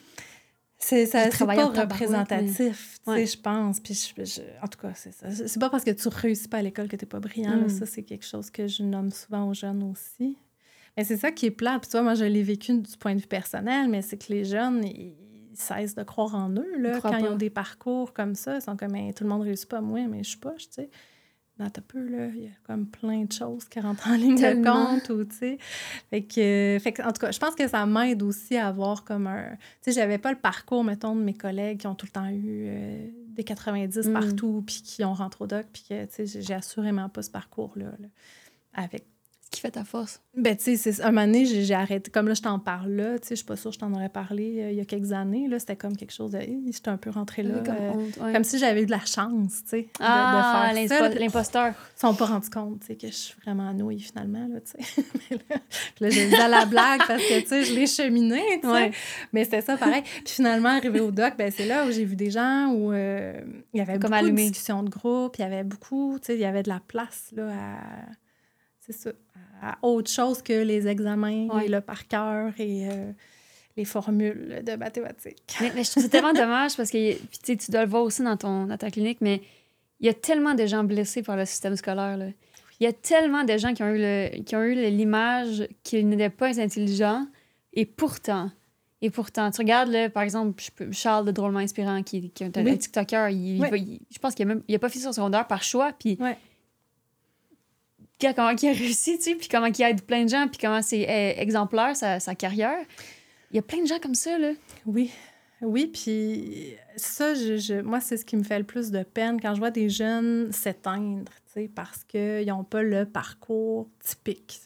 C'est 0.78 1.06
ça, 1.06 1.30
c'est 1.30 1.44
pas 1.46 1.66
représentatif, 1.66 2.98
tu 3.04 3.10
Ouais. 3.10 3.26
sais, 3.26 3.36
je 3.36 3.42
pense. 3.42 3.80
Puis 3.80 3.94
je- 4.16 4.24
je- 4.24 4.40
en 4.64 4.68
tout 4.68 4.78
cas, 4.78 4.92
c'est 4.94 5.12
ça. 5.12 5.30
C'est 5.30 5.58
pas 5.58 5.70
parce 5.70 5.84
que 5.84 5.90
tu 5.90 6.08
réussis 6.08 6.48
pas 6.48 6.58
à 6.58 6.62
l'école 6.62 6.88
que 6.88 6.96
t'es 6.96 7.06
pas 7.06 7.20
brillant. 7.20 7.50
là. 7.56 7.66
Mm. 7.66 7.68
Ça, 7.68 7.86
c'est 7.86 8.02
quelque 8.02 8.24
chose 8.24 8.50
que 8.50 8.66
je 8.66 8.82
nomme 8.82 9.10
souvent 9.10 9.48
aux 9.48 9.54
jeunes 9.54 9.82
aussi. 9.82 10.36
Mais 10.96 11.04
c'est 11.04 11.16
ça 11.16 11.30
qui 11.30 11.46
est 11.46 11.50
plat. 11.50 11.78
Puis 11.80 11.90
toi, 11.90 12.02
moi, 12.02 12.14
je 12.14 12.24
l'ai 12.24 12.42
vécu 12.42 12.72
du 12.78 12.96
point 12.96 13.14
de 13.14 13.20
vue 13.20 13.26
personnel, 13.26 13.88
mais 13.88 14.02
c'est 14.02 14.16
que 14.18 14.32
les 14.32 14.44
jeunes, 14.44 14.84
ils 14.84 15.14
ils 15.50 15.56
cessent 15.60 15.96
de 15.96 16.04
croire 16.04 16.36
en 16.36 16.50
eux, 16.50 16.78
là. 16.78 16.92
Ils 16.96 17.00
Quand 17.00 17.16
ils 17.16 17.24
pas. 17.24 17.32
ont 17.32 17.36
des 17.36 17.50
parcours 17.50 18.12
comme 18.12 18.36
ça, 18.36 18.54
ils 18.58 18.62
sont 18.62 18.76
comme, 18.76 18.92
tout 19.12 19.24
le 19.24 19.28
monde 19.28 19.42
réussit 19.42 19.68
pas, 19.68 19.80
moi, 19.80 20.06
mais 20.08 20.22
je 20.22 20.28
suis 20.28 20.38
poche, 20.38 20.68
tu 20.68 20.74
sais. 20.74 20.90
Dans 21.58 21.68
ta 21.70 21.80
peu, 21.80 21.98
là, 22.08 22.26
il 22.28 22.44
y 22.44 22.46
a 22.46 22.50
comme 22.64 22.86
plein 22.86 23.24
de 23.24 23.32
choses 23.32 23.64
qui 23.64 23.80
rentrent 23.80 24.06
en 24.08 24.14
ligne 24.14 24.36
Tellement. 24.36 24.94
de 24.94 25.00
compte, 25.00 25.08
ou, 25.10 25.24
tu 25.24 25.36
sais. 25.36 25.58
Fait 26.08 26.22
que, 26.22 26.40
euh, 26.76 26.78
fait 26.78 26.92
que, 26.92 27.02
en 27.02 27.08
tout 27.12 27.20
cas, 27.20 27.32
je 27.32 27.38
pense 27.40 27.56
que 27.56 27.66
ça 27.66 27.84
m'aide 27.84 28.22
aussi 28.22 28.56
à 28.56 28.68
avoir 28.68 29.02
comme 29.04 29.26
un... 29.26 29.50
Tu 29.82 29.90
sais, 29.90 29.92
j'avais 29.92 30.18
pas 30.18 30.30
le 30.30 30.38
parcours, 30.38 30.84
mettons, 30.84 31.16
de 31.16 31.20
mes 31.22 31.34
collègues 31.34 31.78
qui 31.80 31.86
ont 31.88 31.96
tout 31.96 32.06
le 32.06 32.12
temps 32.12 32.28
eu 32.28 32.66
euh, 32.68 33.06
des 33.30 33.42
90 33.42 34.06
Mm. 34.08 34.12
partout, 34.12 34.62
puis 34.64 34.82
qui 34.84 35.04
ont 35.04 35.14
rentré 35.14 35.42
au 35.44 35.46
doc, 35.48 35.66
puis 35.72 35.82
que, 35.88 36.04
tu 36.04 36.26
sais, 36.28 36.40
j'ai- 36.42 36.54
assurément 36.54 37.08
pas 37.08 37.22
ce 37.22 37.30
parcours-là, 37.30 37.86
là, 37.98 38.08
avec 38.74 39.06
qui 39.50 39.60
fait 39.60 39.70
ta 39.70 39.84
force? 39.84 40.20
ben, 40.34 40.56
tu 40.56 40.62
sais, 40.62 40.76
c'est- 40.76 41.02
un 41.02 41.10
moment 41.10 41.26
donné, 41.26 41.44
j'ai 41.46 41.74
arrêté. 41.74 42.10
Comme 42.12 42.28
là, 42.28 42.34
je 42.34 42.42
t'en 42.42 42.58
parle 42.60 42.92
là, 42.92 43.18
tu 43.18 43.26
sais, 43.26 43.34
je 43.34 43.38
suis 43.38 43.44
pas 43.44 43.56
sûre 43.56 43.70
que 43.70 43.74
je 43.74 43.80
t'en 43.80 43.92
aurais 43.92 44.08
parlé 44.08 44.60
euh, 44.60 44.70
il 44.70 44.76
y 44.76 44.80
a 44.80 44.84
quelques 44.84 45.10
années. 45.12 45.48
Là, 45.48 45.58
c'était 45.58 45.74
comme 45.74 45.96
quelque 45.96 46.12
chose 46.12 46.30
de. 46.32 46.38
J'étais 46.40 46.88
un 46.90 46.96
peu 46.96 47.10
rentrée 47.10 47.42
là. 47.42 47.58
comme 47.58 47.74
euh, 47.74 47.90
honte, 47.90 48.16
ouais. 48.20 48.32
comme 48.32 48.44
si 48.44 48.58
j'avais 48.58 48.82
eu 48.82 48.86
de 48.86 48.90
la 48.92 49.04
chance, 49.04 49.62
tu 49.64 49.68
sais, 49.70 49.82
de, 49.82 49.88
ah, 50.00 50.68
de 50.70 50.74
faire 50.76 50.82
l'impo- 50.98 51.04
ça. 51.08 51.12
Ils 51.14 51.18
l'imposteur. 51.20 51.74
se 51.96 52.00
sont 52.02 52.14
pas 52.14 52.26
rendus 52.26 52.50
compte, 52.50 52.80
tu 52.80 52.86
sais, 52.86 52.94
que 52.96 53.08
je 53.08 53.12
suis 53.12 53.34
vraiment 53.42 53.72
nouille 53.74 54.00
finalement, 54.00 54.46
là, 54.46 54.60
tu 54.60 54.80
sais. 54.84 55.02
Mais 55.30 55.38
là, 55.50 55.56
là, 56.00 56.10
j'ai 56.10 56.28
dit 56.28 56.34
à 56.36 56.48
la 56.48 56.64
blague 56.64 57.00
parce 57.06 57.22
que, 57.22 57.40
tu 57.40 57.46
sais, 57.48 57.64
je 57.64 57.74
l'ai 57.74 57.86
cheminé, 57.88 58.42
tu 58.62 58.68
sais. 58.68 58.72
Ouais. 58.72 58.90
Mais 59.32 59.42
c'était 59.44 59.62
ça, 59.62 59.76
pareil. 59.76 60.02
Puis 60.24 60.34
finalement, 60.34 60.68
arrivé 60.68 61.00
au 61.00 61.10
doc, 61.10 61.34
ben, 61.36 61.50
c'est 61.50 61.66
là 61.66 61.84
où 61.86 61.90
j'ai 61.90 62.04
vu 62.04 62.14
des 62.14 62.30
gens 62.30 62.68
où 62.72 62.92
euh, 62.92 63.40
il 63.74 63.78
y 63.78 63.80
avait 63.80 63.94
Comme 63.98 64.10
beaucoup 64.10 64.14
allumé. 64.14 64.44
de 64.44 64.48
discussions 64.50 64.84
de 64.84 64.90
groupe, 64.90 65.36
il 65.38 65.42
y 65.42 65.44
avait 65.44 65.64
beaucoup, 65.64 66.16
tu 66.20 66.26
sais, 66.26 66.34
il 66.34 66.40
y 66.40 66.44
avait 66.44 66.62
de 66.62 66.68
la 66.68 66.80
place, 66.86 67.30
là, 67.34 67.48
à... 67.48 67.78
C'est 68.80 68.92
ça, 68.94 69.10
à 69.62 69.78
autre 69.82 70.10
chose 70.10 70.42
que 70.42 70.52
les 70.52 70.86
examens 70.88 71.46
Ouais. 71.48 71.66
et 71.66 71.68
le 71.68 71.80
par 71.80 72.06
cœur 72.08 72.52
et 72.58 72.88
euh, 72.88 73.12
les 73.76 73.84
formules 73.84 74.62
de 74.64 74.74
mathématiques. 74.76 75.42
Mais, 75.60 75.72
mais 75.74 75.84
je 75.84 75.90
trouve 75.90 76.02
ça 76.02 76.08
tellement 76.08 76.32
dommage 76.44 76.76
parce 76.76 76.90
que 76.90 77.14
puis, 77.14 77.56
tu 77.56 77.70
dois 77.70 77.84
le 77.84 77.90
voir 77.90 78.02
aussi 78.02 78.22
dans, 78.22 78.36
ton, 78.36 78.66
dans 78.66 78.76
ta 78.76 78.90
clinique, 78.90 79.18
mais 79.20 79.42
il 80.00 80.06
y 80.06 80.08
a 80.10 80.14
tellement 80.14 80.54
de 80.54 80.66
gens 80.66 80.84
blessés 80.84 81.22
par 81.22 81.36
le 81.36 81.44
système 81.44 81.76
scolaire. 81.76 82.16
là. 82.16 82.26
Il 82.80 82.84
y 82.84 82.86
a 82.86 82.92
tellement 82.92 83.42
de 83.44 83.56
gens 83.56 83.74
qui 83.74 83.82
ont 83.82 83.88
eu 83.92 83.98
le- 83.98 84.42
qui 84.42 84.54
ont 84.54 84.62
eu 84.62 84.74
le- 84.76 84.88
l'image 84.88 85.66
qu'ils 85.82 86.08
n'étaient 86.08 86.30
pas 86.30 86.60
intelligents 86.60 87.26
et 87.72 87.84
pourtant, 87.84 88.50
et 89.02 89.10
pourtant, 89.10 89.50
tu 89.52 89.58
regardes, 89.60 89.90
là, 89.90 90.08
par 90.10 90.22
exemple, 90.24 90.60
Charles 90.92 91.24
de 91.26 91.30
Drôlement 91.32 91.58
Inspirant, 91.60 92.02
qui, 92.02 92.30
qui 92.30 92.42
est 92.44 92.56
un, 92.58 92.64
Oui. 92.64 92.78
TikToker, 92.78 93.28
il, 93.30 93.60
Oui. 93.60 93.68
il- 93.80 94.00
je 94.12 94.18
pense 94.18 94.34
qu'il 94.34 94.44
a, 94.44 94.48
même, 94.48 94.62
il 94.68 94.74
a 94.74 94.78
pas 94.80 94.88
fait 94.88 94.98
son 95.00 95.12
secondaire 95.12 95.46
par 95.46 95.62
choix, 95.62 95.92
puis 95.92 96.16
Ouais. 96.20 96.36
Comment 98.20 98.50
il 98.50 98.68
a 98.68 98.72
réussi, 98.72 99.16
tu 99.18 99.22
sais, 99.24 99.34
puis 99.34 99.48
comment 99.48 99.66
il 99.66 99.82
aide 99.82 100.02
plein 100.02 100.24
de 100.24 100.28
gens, 100.28 100.48
puis 100.48 100.58
comment 100.60 100.82
c'est 100.82 101.08
euh, 101.08 101.40
exemplaire, 101.40 101.96
sa, 101.96 102.18
carrière. 102.34 102.84
Il 103.50 103.56
y 103.56 103.58
a 103.58 103.62
plein 103.62 103.82
de 103.82 103.86
gens 103.86 103.98
comme 103.98 104.14
ça, 104.14 104.38
là. 104.38 104.52
Oui, 104.86 105.10
oui, 105.60 105.86
puis 105.86 106.74
ça, 106.96 107.34
je, 107.34 107.56
je- 107.56 107.80
moi, 107.80 108.00
c'est 108.00 108.16
ce 108.16 108.24
qui 108.24 108.36
me 108.36 108.42
fait 108.42 108.58
le 108.58 108.64
plus 108.64 108.90
de 108.90 109.02
peine 109.02 109.40
quand 109.40 109.54
je 109.54 109.58
vois 109.60 109.70
des 109.70 109.88
jeunes 109.88 110.52
s'éteindre, 110.52 111.30
parce 111.74 112.04
qu'ils 112.04 112.46
n'ont 112.46 112.64
pas 112.64 112.82
le 112.82 113.04
parcours 113.04 113.88
typique. 114.04 114.60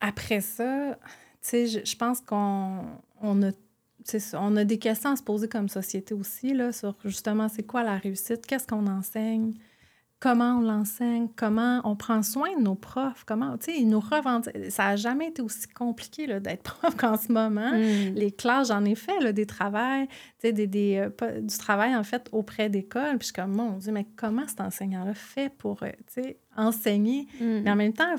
Après 0.00 0.40
ça, 0.40 0.98
je, 1.42 1.80
je 1.84 1.96
pense 1.96 2.20
qu'on 2.20 2.84
on 3.20 3.42
a, 3.42 3.50
on 4.34 4.56
a 4.56 4.64
des 4.64 4.78
questions 4.78 5.10
à 5.10 5.16
se 5.16 5.22
poser 5.22 5.48
comme 5.48 5.68
société 5.68 6.14
aussi, 6.14 6.54
là, 6.54 6.72
sur 6.72 6.96
justement, 7.04 7.48
c'est 7.48 7.62
quoi 7.62 7.82
la 7.82 7.96
réussite, 7.98 8.46
qu'est-ce 8.46 8.66
qu'on 8.66 8.86
enseigne, 8.86 9.52
comment 10.22 10.58
on 10.58 10.60
l'enseigne, 10.60 11.26
comment 11.34 11.80
on 11.82 11.96
prend 11.96 12.22
soin 12.22 12.56
de 12.56 12.62
nos 12.62 12.76
profs, 12.76 13.24
comment, 13.26 13.58
tu 13.58 13.72
sais, 13.72 13.78
ils 13.80 13.88
nous 13.88 13.98
revendiquent. 13.98 14.70
Ça 14.70 14.84
n'a 14.84 14.96
jamais 14.96 15.26
été 15.30 15.42
aussi 15.42 15.66
compliqué 15.66 16.28
là, 16.28 16.38
d'être 16.38 16.62
prof 16.78 16.96
qu'en 16.96 17.18
ce 17.18 17.32
moment 17.32 17.72
Mm. 17.72 18.14
les 18.14 18.30
classes, 18.30 18.68
j'en 18.68 18.84
ai 18.84 18.94
fait 18.94 19.18
là, 19.18 19.32
des 19.32 19.46
travails, 19.46 20.06
tu 20.06 20.14
sais, 20.38 20.52
des, 20.52 20.68
des, 20.68 21.10
euh, 21.22 21.40
du 21.40 21.58
travail 21.58 21.96
en 21.96 22.04
fait 22.04 22.28
auprès 22.30 22.68
d'écoles. 22.68 23.18
Puis 23.18 23.20
je 23.20 23.24
suis 23.24 23.32
comme, 23.32 23.52
mon 23.52 23.78
Dieu, 23.78 23.90
mais 23.90 24.06
comment 24.14 24.46
cet 24.46 24.60
enseignant-là 24.60 25.14
fait 25.14 25.52
pour, 25.58 25.82
euh, 25.82 25.90
tu 26.14 26.22
sais, 26.22 26.38
enseigner? 26.56 27.26
Mm. 27.40 27.62
Mais 27.64 27.70
en 27.72 27.76
même 27.76 27.92
temps, 27.92 28.14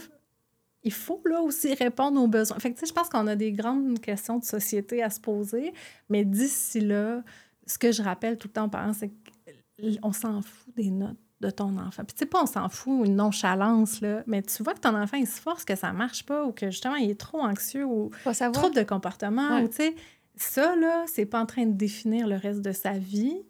il 0.84 0.91
faut 0.91 1.22
là 1.24 1.41
aussi 1.41 1.74
répondre 1.74 2.22
aux 2.22 2.28
besoins. 2.28 2.60
Fait 2.60 2.72
que, 2.72 2.80
tu 2.80 2.82
sais, 2.82 2.88
je 2.88 2.93
pense 2.93 3.08
qu'on 3.08 3.28
a 3.28 3.38
des 3.38 3.54
grandes 3.54 4.01
questions 4.01 4.39
de 4.39 4.43
société 4.43 5.01
à 5.01 5.10
se 5.10 5.22
poser. 5.22 5.72
Mais 6.10 6.26
d'ici 6.26 6.82
là, 6.82 7.24
ce 7.66 7.78
que 7.78 7.93
je 7.93 8.01
rappelle 8.04 8.38
tout 8.38 8.49
le 8.49 8.54
temps 8.54 8.66
aux 8.66 8.70
parents, 8.70 8.91
c'est 8.91 9.12
qu'on 10.01 10.12
s'en 10.12 10.41
fout 10.41 10.76
des 10.76 10.91
notes 10.91 11.18
de 11.44 11.50
ton 11.52 11.78
enfant. 11.78 12.04
Puis 12.04 12.16
tu 12.16 12.20
sais 12.20 12.26
pas, 12.26 12.41
on 12.41 12.46
s'en 12.48 12.70
fout, 12.70 13.06
une 13.06 13.16
nonchalance, 13.18 14.02
là, 14.02 14.24
mais 14.26 14.41
tu 14.41 14.64
vois 14.64 14.74
que 14.74 14.80
ton 14.80 14.96
enfant, 14.96 15.18
il 15.18 15.28
se 15.28 15.39
force, 15.39 15.66
que 15.66 15.76
ça 15.76 15.91
marche 15.94 16.26
pas, 16.26 16.46
ou 16.46 16.52
que 16.52 16.72
justement, 16.72 16.96
il 16.96 17.10
est 17.10 17.20
trop 17.20 17.41
anxieux, 17.41 17.86
ou 17.86 18.10
trouble 18.52 18.76
de 18.76 18.84
comportement, 18.84 19.60
ou 19.62 19.68
tu 19.68 19.76
sais, 19.76 19.96
ça, 20.36 20.76
là, 20.76 21.04
c'est 21.08 21.26
pas 21.26 21.39
en 21.39 21.46
train 21.46 21.66
de 21.66 21.74
définir 21.74 22.28
le 22.28 22.36
reste 22.36 22.62
de 22.62 22.72
sa 22.72 22.94
vie 22.94 23.44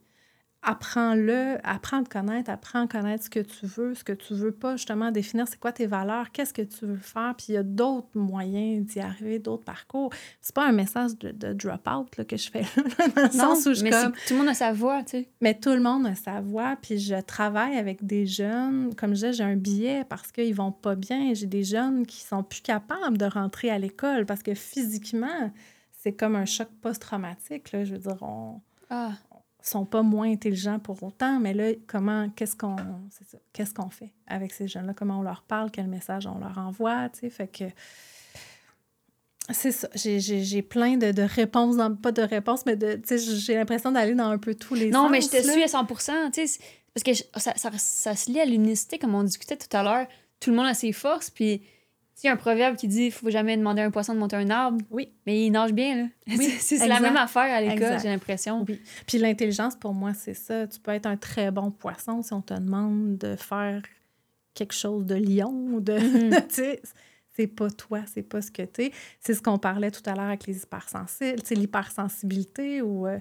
apprends-le, 0.64 1.58
apprends 1.64 2.00
à 2.00 2.04
te 2.04 2.10
connaître, 2.10 2.50
apprends 2.50 2.84
à 2.84 2.88
connaître 2.88 3.26
ce 3.26 3.30
que 3.30 3.40
tu 3.40 3.66
veux, 3.66 3.94
ce 3.94 4.04
que 4.04 4.14
tu 4.14 4.34
veux 4.34 4.52
pas, 4.52 4.78
justement, 4.78 5.12
définir 5.12 5.48
c'est 5.48 5.60
quoi 5.60 5.72
tes 5.72 5.86
valeurs, 5.86 6.32
qu'est-ce 6.32 6.54
que 6.54 6.62
tu 6.62 6.86
veux 6.86 6.96
faire, 6.96 7.34
puis 7.38 7.48
il 7.50 7.54
y 7.54 7.58
a 7.58 7.64
d'autres 7.64 8.08
moyens 8.16 8.86
d'y 8.86 9.00
arriver, 9.00 9.40
d'autres 9.40 9.66
parcours. 9.66 10.12
C'est 10.42 10.56
pas 10.56 10.66
un 10.66 10.72
message 10.72 11.18
de, 11.20 11.54
drop-out 11.54 12.10
que 12.26 12.38
je 12.38 12.50
fais, 12.50 12.62
dans 13.16 13.24
le 13.24 13.30
sens 13.32 13.66
où 13.66 13.74
je 13.74 13.84
mais 13.84 13.92
tout 13.92 14.34
le 14.34 14.38
monde 14.38 14.48
a 14.48 14.54
sa 14.54 14.72
voix, 14.72 15.04
tu 15.04 15.10
sais. 15.10 15.30
Mais 15.42 15.54
tout 15.54 15.72
le 15.72 15.82
monde 15.82 16.08
a 16.08 16.16
sa 16.16 16.40
voix, 16.40 16.78
puis 16.82 16.98
je 16.98 17.20
travaille 17.22 17.78
avec 17.78 18.06
des 18.06 18.26
jeunes, 18.26 18.96
comme 18.96 19.12
je 19.12 19.16
disais, 19.16 19.34
j'ai 19.34 19.44
un 19.44 19.58
billet 19.58 20.06
parce 20.08 20.32
qu'ils 20.32 20.56
vont 20.56 20.72
pas 20.72 20.96
bien, 20.96 21.34
j'ai 21.34 21.48
des 21.48 21.64
jeunes 21.64 22.06
qui 22.06 22.22
sont 22.22 22.44
plus 22.44 22.62
capables 22.62 23.18
de 23.18 23.26
rentrer 23.26 23.70
à 23.70 23.78
l'école 23.78 24.26
parce 24.26 24.42
que 24.42 24.54
physiquement, 24.54 25.52
c'est 25.92 26.14
comme 26.14 26.36
un 26.36 26.46
choc 26.46 26.70
post-traumatique, 26.82 27.72
là, 27.74 27.84
je 27.84 27.94
veux 27.94 28.00
dire, 28.00 28.18
on... 28.22 28.62
Ah 28.90 29.12
sont 29.70 29.86
pas 29.86 30.02
moins 30.02 30.30
intelligents 30.30 30.80
pour 30.80 31.02
autant, 31.04 31.40
mais 31.40 31.54
là, 31.54 31.72
comment, 31.88 32.30
qu'est-ce 32.36 32.56
qu'on, 32.56 32.76
qu'est-ce 33.54 33.74
qu'on 33.74 33.90
fait 33.90 34.12
avec 34.28 34.52
ces 34.52 34.68
jeunes-là? 34.68 34.94
Comment 34.94 35.20
on 35.20 35.24
leur 35.24 35.44
parle? 35.44 35.72
Quel 35.72 35.88
message 35.88 36.28
on 36.28 36.38
leur 36.38 36.58
envoie? 36.58 37.10
Tu 37.10 37.22
sais, 37.22 37.30
fait 37.30 37.48
que 37.48 37.66
c'est 39.52 39.72
ça. 39.72 39.90
J'ai 39.96 40.62
plein 40.62 40.98
de, 40.98 41.12
de 41.12 41.22
réponses, 41.22 41.76
pas 42.02 42.12
de 42.12 42.22
réponses, 42.22 42.66
mais 42.66 42.76
de, 42.76 43.02
j'ai 43.18 43.56
l'impression 43.56 43.92
d'aller 43.92 44.16
dans 44.16 44.30
un 44.30 44.38
peu 44.38 44.56
tous 44.56 44.74
les 44.74 44.90
non, 44.90 45.04
sens. 45.04 45.12
mais 45.12 45.22
je 45.22 45.30
te 45.30 45.42
suis 45.42 45.64
à 45.64 45.68
100 45.68 45.86
tu 45.86 46.48
sais, 46.48 46.60
parce 46.94 47.04
que 47.04 47.14
ça, 47.40 47.54
ça, 47.56 47.72
ça, 47.78 48.16
se 48.16 48.32
lie 48.32 48.40
à 48.40 48.46
l'unicité, 48.46 49.00
comme 49.00 49.16
on 49.16 49.24
discutait 49.24 49.58
tout 49.58 49.76
à 49.76 49.84
l'heure. 49.84 50.08
Tout 50.40 50.52
le 50.52 50.56
monde 50.56 50.68
a 50.68 50.74
ses 50.74 50.92
forces, 50.92 51.30
puis 51.30 51.62
il 52.22 52.28
y 52.28 52.30
a 52.30 52.34
un 52.34 52.38
proverbe 52.38 52.76
qui 52.76 52.88
dit 52.88 53.06
il 53.06 53.12
faut 53.12 53.30
jamais 53.30 53.58
demander 53.58 53.82
à 53.82 53.86
un 53.86 53.92
poisson 53.92 54.14
de 54.14 54.20
monter 54.20 54.36
un 54.36 54.50
arbre. 54.50 54.78
Oui. 54.92 55.12
Mais 55.26 55.46
il 55.46 55.52
nage 55.52 55.74
bien, 55.74 55.96
là. 55.96 56.04
Oui, 56.28 56.50
c'est 56.60 56.86
la 56.88 57.00
même 57.00 57.18
affaire 57.18 57.54
à 57.54 57.62
l'école, 57.62 58.00
j'ai 58.02 58.10
l'impression. 58.10 58.66
Oui. 58.68 58.82
Puis 59.08 59.18
l'intelligence, 59.18 59.76
pour 59.76 59.94
moi, 59.94 60.14
c'est 60.14 60.34
ça. 60.34 60.68
Tu 60.68 60.80
peux 60.80 60.92
être 60.92 61.06
un 61.06 61.18
très 61.18 61.52
bon 61.52 61.72
poisson 61.72 62.22
si 62.22 62.34
on 62.34 62.42
te 62.42 62.54
demande 62.54 63.18
de 63.18 63.36
faire 63.36 63.82
quelque 64.54 64.74
chose 64.74 65.06
de 65.06 65.16
lion 65.16 65.52
ou 65.52 65.80
de. 65.80 65.94
Mm-hmm. 66.24 66.80
c'est 67.36 67.48
pas 67.48 67.70
toi, 67.70 68.02
c'est 68.06 68.22
pas 68.22 68.42
ce 68.42 68.52
que 68.52 68.62
tu 68.62 68.84
es. 68.84 68.92
C'est 69.20 69.34
ce 69.34 69.42
qu'on 69.42 69.58
parlait 69.58 69.90
tout 69.90 70.04
à 70.06 70.14
l'heure 70.14 70.26
avec 70.26 70.46
les 70.46 70.62
hypersensibles, 70.62 71.40
c'est 71.44 71.56
l'hypersensibilité 71.56 72.82
ou 72.82 73.08
euh, 73.08 73.20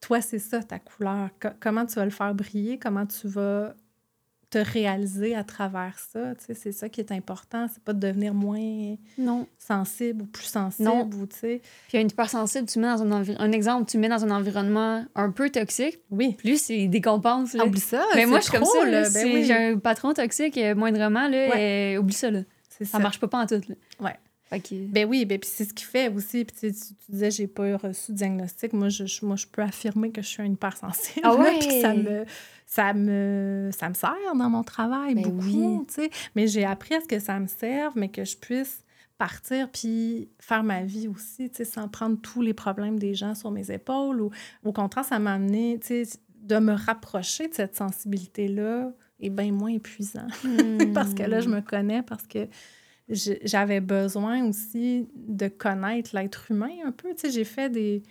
toi, 0.00 0.20
c'est 0.20 0.38
ça 0.38 0.62
ta 0.62 0.78
couleur. 0.78 1.30
comment 1.60 1.86
tu 1.86 1.94
vas 1.94 2.04
le 2.04 2.10
faire 2.10 2.34
briller, 2.34 2.78
comment 2.78 3.06
tu 3.06 3.28
vas 3.28 3.74
réaliser 4.58 5.34
à 5.34 5.44
travers 5.44 5.98
ça. 5.98 6.34
C'est 6.38 6.72
ça 6.72 6.88
qui 6.88 7.00
est 7.00 7.12
important. 7.12 7.66
C'est 7.72 7.82
pas 7.82 7.92
de 7.92 8.00
devenir 8.00 8.34
moins 8.34 8.96
non. 9.18 9.46
sensible 9.58 10.22
ou 10.22 10.26
plus 10.26 10.44
sensible. 10.44 10.88
Non. 10.88 11.08
Ou, 11.12 11.26
Puis 11.26 11.60
une 11.92 12.08
hypersensible, 12.08 12.66
tu 12.66 12.78
mets 12.78 12.86
dans 12.86 13.02
un, 13.02 13.24
un 13.38 13.52
exemple, 13.52 13.90
tu 13.90 13.98
mets 13.98 14.08
dans 14.08 14.24
un 14.24 14.30
environnement 14.30 15.04
un 15.14 15.30
peu 15.30 15.50
toxique. 15.50 15.98
Oui. 16.10 16.34
Plus 16.34 16.60
c'est 16.60 16.86
décompense. 16.88 17.54
Oublie 17.54 17.80
ça. 17.80 18.04
Mais 18.14 18.26
moi, 18.26 18.40
je 18.40 18.44
suis 18.44 18.52
comme 18.52 18.64
ça. 18.64 18.84
Ben 18.84 19.04
si 19.04 19.44
j'ai 19.44 19.54
un 19.54 19.78
patron 19.78 20.12
toxique, 20.12 20.56
euh, 20.58 20.74
moindrement, 20.74 21.28
là, 21.28 21.98
oublie 21.98 22.14
ça. 22.14 22.30
Là. 22.30 22.40
Ça, 22.68 22.84
ça 22.84 22.98
marche 22.98 23.20
pas, 23.20 23.28
pas 23.28 23.38
en 23.38 23.46
tout. 23.46 23.60
Là. 23.68 23.74
Ouais. 24.00 24.16
Ben 24.92 25.08
oui, 25.08 25.24
ben, 25.24 25.38
puis 25.38 25.50
c'est 25.52 25.64
ce 25.64 25.74
qui 25.74 25.84
fait 25.84 26.08
aussi. 26.08 26.44
Puis 26.44 26.56
tu, 26.58 26.72
tu, 26.72 26.94
disais, 27.08 27.30
j'ai 27.30 27.46
pas 27.46 27.76
reçu 27.76 28.12
de 28.12 28.16
diagnostic. 28.16 28.72
Moi 28.72 28.88
je, 28.88 29.04
moi, 29.24 29.36
je 29.36 29.46
peux 29.46 29.62
affirmer 29.62 30.10
que 30.10 30.22
je 30.22 30.28
suis 30.28 30.42
une 30.42 30.52
hypersensible. 30.52 31.20
Ah 31.24 31.34
ouais? 31.38 31.60
ça 31.80 31.94
me, 31.94 32.24
ça 32.66 32.94
me, 32.94 33.70
ça 33.76 33.88
me 33.88 33.94
sert 33.94 34.14
dans 34.34 34.50
mon 34.50 34.62
travail 34.62 35.14
ben 35.14 35.28
beaucoup, 35.28 35.86
sais. 35.88 36.10
Mais 36.34 36.46
j'ai 36.46 36.64
appris 36.64 36.94
à 36.94 37.00
ce 37.00 37.06
que 37.06 37.18
ça 37.18 37.38
me 37.40 37.46
serve, 37.46 37.94
mais 37.96 38.08
que 38.08 38.24
je 38.24 38.36
puisse 38.36 38.84
partir 39.18 39.70
puis 39.70 40.28
faire 40.40 40.64
ma 40.64 40.82
vie 40.82 41.08
aussi, 41.08 41.50
sans 41.64 41.88
prendre 41.88 42.20
tous 42.20 42.42
les 42.42 42.54
problèmes 42.54 42.98
des 42.98 43.14
gens 43.14 43.34
sur 43.34 43.50
mes 43.50 43.70
épaules. 43.70 44.20
Ou 44.20 44.30
au 44.64 44.72
contraire, 44.72 45.04
ça 45.04 45.18
m'a 45.18 45.34
amené, 45.34 45.78
de 45.78 46.58
me 46.58 46.72
rapprocher 46.72 47.48
de 47.48 47.54
cette 47.54 47.76
sensibilité-là 47.76 48.92
est 49.20 49.30
bien 49.30 49.52
moins 49.52 49.70
épuisant. 49.70 50.26
parce 50.94 51.14
que 51.14 51.22
là, 51.22 51.40
je 51.40 51.48
hmm. 51.48 51.54
me 51.54 51.60
connais, 51.60 52.02
parce 52.02 52.26
que 52.26 52.48
j'avais 53.08 53.80
besoin 53.80 54.44
aussi 54.48 55.08
de 55.14 55.48
connaître 55.48 56.10
l'être 56.14 56.50
humain 56.50 56.70
un 56.86 56.92
peu. 56.92 57.10
Tu 57.14 57.22
sais, 57.22 57.30
j'ai 57.30 57.44
fait 57.44 57.68
des 57.68 58.02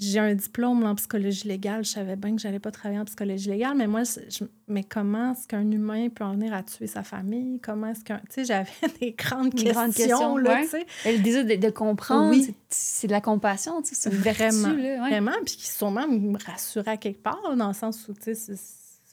j'ai 0.00 0.20
un 0.20 0.34
diplôme 0.34 0.84
en 0.84 0.94
psychologie 0.94 1.48
légale. 1.48 1.84
Je 1.84 1.90
savais 1.90 2.16
bien 2.16 2.36
que 2.36 2.40
j'allais 2.40 2.60
pas 2.60 2.70
travailler 2.70 3.00
en 3.00 3.04
psychologie 3.04 3.50
légale, 3.50 3.76
mais 3.76 3.86
moi, 3.86 4.02
je, 4.04 4.44
mais 4.68 4.84
comment 4.84 5.32
est-ce 5.32 5.48
qu'un 5.48 5.68
humain 5.70 6.08
peut 6.08 6.24
en 6.24 6.34
venir 6.34 6.54
à 6.54 6.62
tuer 6.62 6.86
sa 6.86 7.02
famille? 7.02 7.58
Comment 7.60 7.88
est-ce 7.88 8.04
qu'un... 8.04 8.18
Tu 8.18 8.26
sais, 8.30 8.44
j'avais 8.44 8.70
des 9.00 9.12
grandes 9.12 9.54
questions, 9.54 9.92
questions, 9.92 10.36
là, 10.36 10.62
tu 10.62 10.68
sais. 10.68 10.86
Elle 11.04 11.22
disait 11.22 11.44
de, 11.44 11.56
de 11.56 11.70
comprendre, 11.70 12.30
oui. 12.30 12.54
c'est 12.68 13.08
de 13.08 13.12
la 13.12 13.20
compassion, 13.20 13.82
tu 13.82 13.94
sais, 13.94 14.10
c'est 14.10 14.14
Vraiment, 14.14 14.72
là, 14.72 14.98
vraiment. 15.08 15.32
Puis 15.44 15.56
qui 15.56 15.66
sûrement 15.66 16.06
me 16.06 16.38
rassurait 16.44 16.92
à 16.92 16.96
quelque 16.96 17.22
part, 17.22 17.56
dans 17.56 17.68
le 17.68 17.74
sens 17.74 18.06
où, 18.08 18.14
tu 18.14 18.34
sais, 18.34 18.54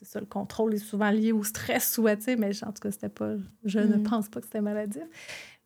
c'est 0.06 0.12
ça, 0.12 0.20
le 0.20 0.26
contrôle 0.26 0.74
est 0.74 0.78
souvent 0.78 1.10
lié 1.10 1.32
au 1.32 1.42
stress 1.42 1.98
ou, 1.98 2.08
tu 2.08 2.22
sais, 2.22 2.36
mais 2.36 2.50
en 2.62 2.72
tout 2.72 2.80
cas, 2.80 2.92
c'était 2.92 3.08
pas... 3.08 3.34
Je 3.64 3.80
ne 3.80 3.96
mm. 3.96 4.02
pense 4.04 4.28
pas 4.28 4.40
que 4.40 4.46
c'était 4.46 4.60
maladif. 4.60 5.02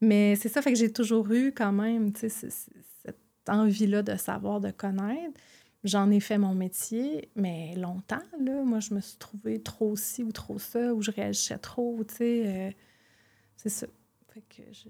Mais 0.01 0.34
c'est 0.36 0.49
ça, 0.49 0.62
fait 0.62 0.72
que 0.72 0.78
j'ai 0.78 0.93
toujours 0.93 1.30
eu 1.30 1.53
quand 1.53 1.72
même, 1.72 2.12
tu 2.12 2.30
sais, 2.30 2.49
envie-là 3.49 4.03
de 4.03 4.16
savoir, 4.16 4.61
de 4.61 4.70
connaître. 4.70 5.38
J'en 5.84 6.11
ai 6.11 6.20
fait 6.20 6.38
mon 6.38 6.55
métier, 6.55 7.30
mais 7.36 7.74
longtemps, 7.76 8.22
là. 8.41 8.62
Moi, 8.64 8.80
je 8.80 8.95
me 8.95 9.01
suis 9.01 9.18
trouvée 9.18 9.62
trop 9.62 9.97
ci 9.97 10.22
ou 10.22 10.32
trop 10.32 10.59
ça, 10.59 10.95
ou 10.95 11.03
je 11.03 11.11
réagissais 11.11 11.59
trop, 11.59 12.03
tu 12.07 12.14
sais. 12.14 12.43
Euh, 12.47 12.70
c'est 13.57 13.68
ça. 13.68 13.86
Fait 14.32 14.43
que 14.43 14.62
je... 14.72 14.88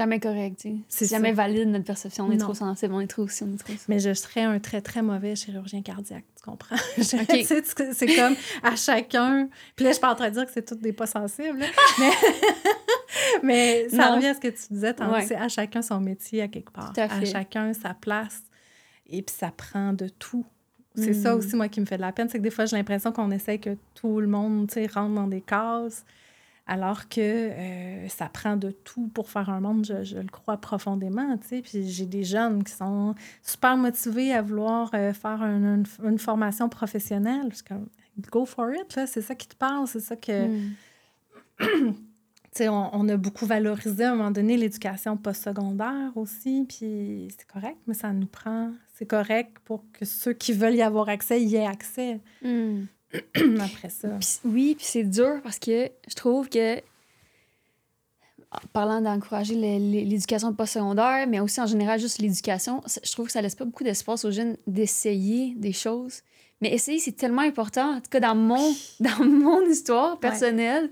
Jamais 0.00 0.18
correct, 0.18 0.60
tu. 0.62 0.76
C'est 0.88 1.10
jamais 1.10 1.32
valide 1.32 1.68
notre 1.68 1.84
perception. 1.84 2.24
On 2.24 2.30
est 2.30 2.38
trop 2.38 2.54
sensible, 2.54 2.94
on 2.94 3.00
est 3.00 3.06
trop 3.06 3.28
ci, 3.28 3.42
on 3.42 3.52
est 3.52 3.58
trop 3.58 3.74
ça. 3.74 3.84
Mais 3.86 3.98
je 3.98 4.14
serais 4.14 4.40
un 4.40 4.58
très, 4.58 4.80
très 4.80 5.02
mauvais 5.02 5.36
chirurgien 5.36 5.82
cardiaque, 5.82 6.24
tu 6.34 6.42
comprends? 6.42 6.76
c'est 7.02 8.16
comme 8.16 8.34
à 8.62 8.76
chacun. 8.76 9.50
Puis 9.76 9.84
là, 9.84 9.90
je 9.90 9.96
suis 9.96 10.00
pas 10.00 10.12
en 10.12 10.14
train 10.14 10.30
de 10.30 10.34
dire 10.36 10.46
que 10.46 10.52
c'est 10.52 10.64
toutes 10.64 10.80
des 10.80 10.94
pas 10.94 11.06
sensibles, 11.06 11.58
mais... 11.98 12.10
Mais 13.42 13.88
ça 13.90 14.14
revient 14.14 14.28
à 14.28 14.34
ce 14.34 14.40
que 14.40 14.48
tu 14.48 14.72
disais 14.72 14.94
c'est 15.26 15.36
à 15.36 15.48
chacun 15.48 15.82
son 15.82 16.00
métier 16.00 16.40
à 16.40 16.48
quelque 16.48 16.72
part. 16.72 16.94
À, 16.96 17.24
chacun 17.26 17.74
sa 17.74 17.92
place. 17.92 18.42
Et 19.06 19.20
puis 19.20 19.34
ça 19.36 19.50
prend 19.50 19.92
de 19.92 20.08
tout. 20.08 20.46
C'est 20.94 21.12
ça 21.12 21.34
hmm. 21.34 21.38
aussi, 21.38 21.56
moi, 21.56 21.68
qui 21.68 21.80
me 21.80 21.86
fait 21.86 21.98
de 21.98 22.02
la 22.02 22.12
peine. 22.12 22.30
C'est 22.30 22.38
que 22.38 22.42
des 22.42 22.50
fois, 22.50 22.64
j'ai 22.64 22.76
l'impression 22.76 23.12
qu'on 23.12 23.30
essaie 23.30 23.58
que 23.58 23.76
tout 23.94 24.18
le 24.18 24.26
monde, 24.26 24.68
tu 24.68 24.74
sais, 24.74 24.86
rentre 24.86 25.14
dans 25.14 25.26
des 25.26 25.42
cases, 25.42 26.06
alors 26.70 27.08
que 27.08 27.20
euh, 27.20 28.08
ça 28.08 28.28
prend 28.28 28.56
de 28.56 28.70
tout 28.70 29.08
pour 29.08 29.28
faire 29.28 29.50
un 29.50 29.58
monde, 29.58 29.84
je, 29.84 30.16
le 30.16 30.28
crois 30.28 30.56
profondément, 30.56 31.36
tu 31.38 31.48
sais. 31.48 31.62
Puis 31.62 31.90
j'ai 31.90 32.06
des 32.06 32.22
jeunes 32.22 32.62
qui 32.62 32.72
sont 32.72 33.16
super 33.42 33.76
motivés 33.76 34.32
à 34.32 34.40
vouloir 34.40 34.88
euh, 34.94 35.12
faire 35.12 35.42
une, 35.42 35.84
formation 36.18 36.68
professionnelle. 36.68 37.50
comme, 37.66 37.88
go 38.30 38.44
for 38.46 38.70
it, 38.72 38.94
là, 38.94 39.08
c'est 39.08 39.20
ça 39.20 39.34
qui 39.34 39.48
te 39.48 39.56
parle, 39.56 39.88
c'est 39.88 39.98
ça 39.98 40.14
que... 40.14 40.46
Hmm. 40.46 40.74
on, 42.60 42.90
on, 42.92 43.08
a 43.08 43.16
beaucoup 43.16 43.46
valorisé 43.46 44.04
à 44.04 44.12
un 44.12 44.14
moment 44.14 44.30
donné 44.30 44.56
l'éducation 44.56 45.16
postsecondaire 45.16 46.12
aussi, 46.14 46.66
puis 46.68 47.34
c'est 47.36 47.48
correct, 47.48 47.78
mais 47.88 47.94
ça 47.94 48.12
nous 48.12 48.28
prend. 48.28 48.70
C'est 48.94 49.06
correct 49.06 49.56
pour 49.64 49.82
que 49.92 50.04
ceux 50.04 50.34
qui 50.34 50.52
veulent 50.52 50.76
y 50.76 50.82
avoir 50.82 51.08
accès 51.08 51.42
y 51.42 51.56
aient 51.56 51.66
accès. 51.66 52.20
Hmm. 52.42 52.84
Après 53.60 53.90
ça. 53.90 54.08
oui, 54.44 54.74
puis 54.76 54.86
c'est 54.86 55.04
dur 55.04 55.40
parce 55.42 55.58
que 55.58 55.90
je 56.08 56.14
trouve 56.14 56.48
que, 56.48 56.78
en 56.78 58.66
parlant 58.72 59.00
d'encourager 59.00 59.54
l'éducation 59.54 60.52
postsecondaire, 60.54 61.26
mais 61.28 61.40
aussi 61.40 61.60
en 61.60 61.66
général 61.66 62.00
juste 62.00 62.18
l'éducation, 62.18 62.82
je 62.86 63.12
trouve 63.12 63.26
que 63.26 63.32
ça 63.32 63.42
laisse 63.42 63.54
pas 63.54 63.64
beaucoup 63.64 63.84
d'espace 63.84 64.24
aux 64.24 64.30
jeunes 64.30 64.56
d'essayer 64.66 65.54
des 65.56 65.72
choses. 65.72 66.22
Mais 66.60 66.72
essayer, 66.72 66.98
c'est 66.98 67.12
tellement 67.12 67.42
important. 67.42 67.96
En 67.96 68.00
tout 68.00 68.10
cas, 68.10 68.20
dans 68.20 68.34
mon, 68.34 68.74
dans 69.00 69.24
mon 69.24 69.62
histoire 69.62 70.18
personnelle, 70.18 70.90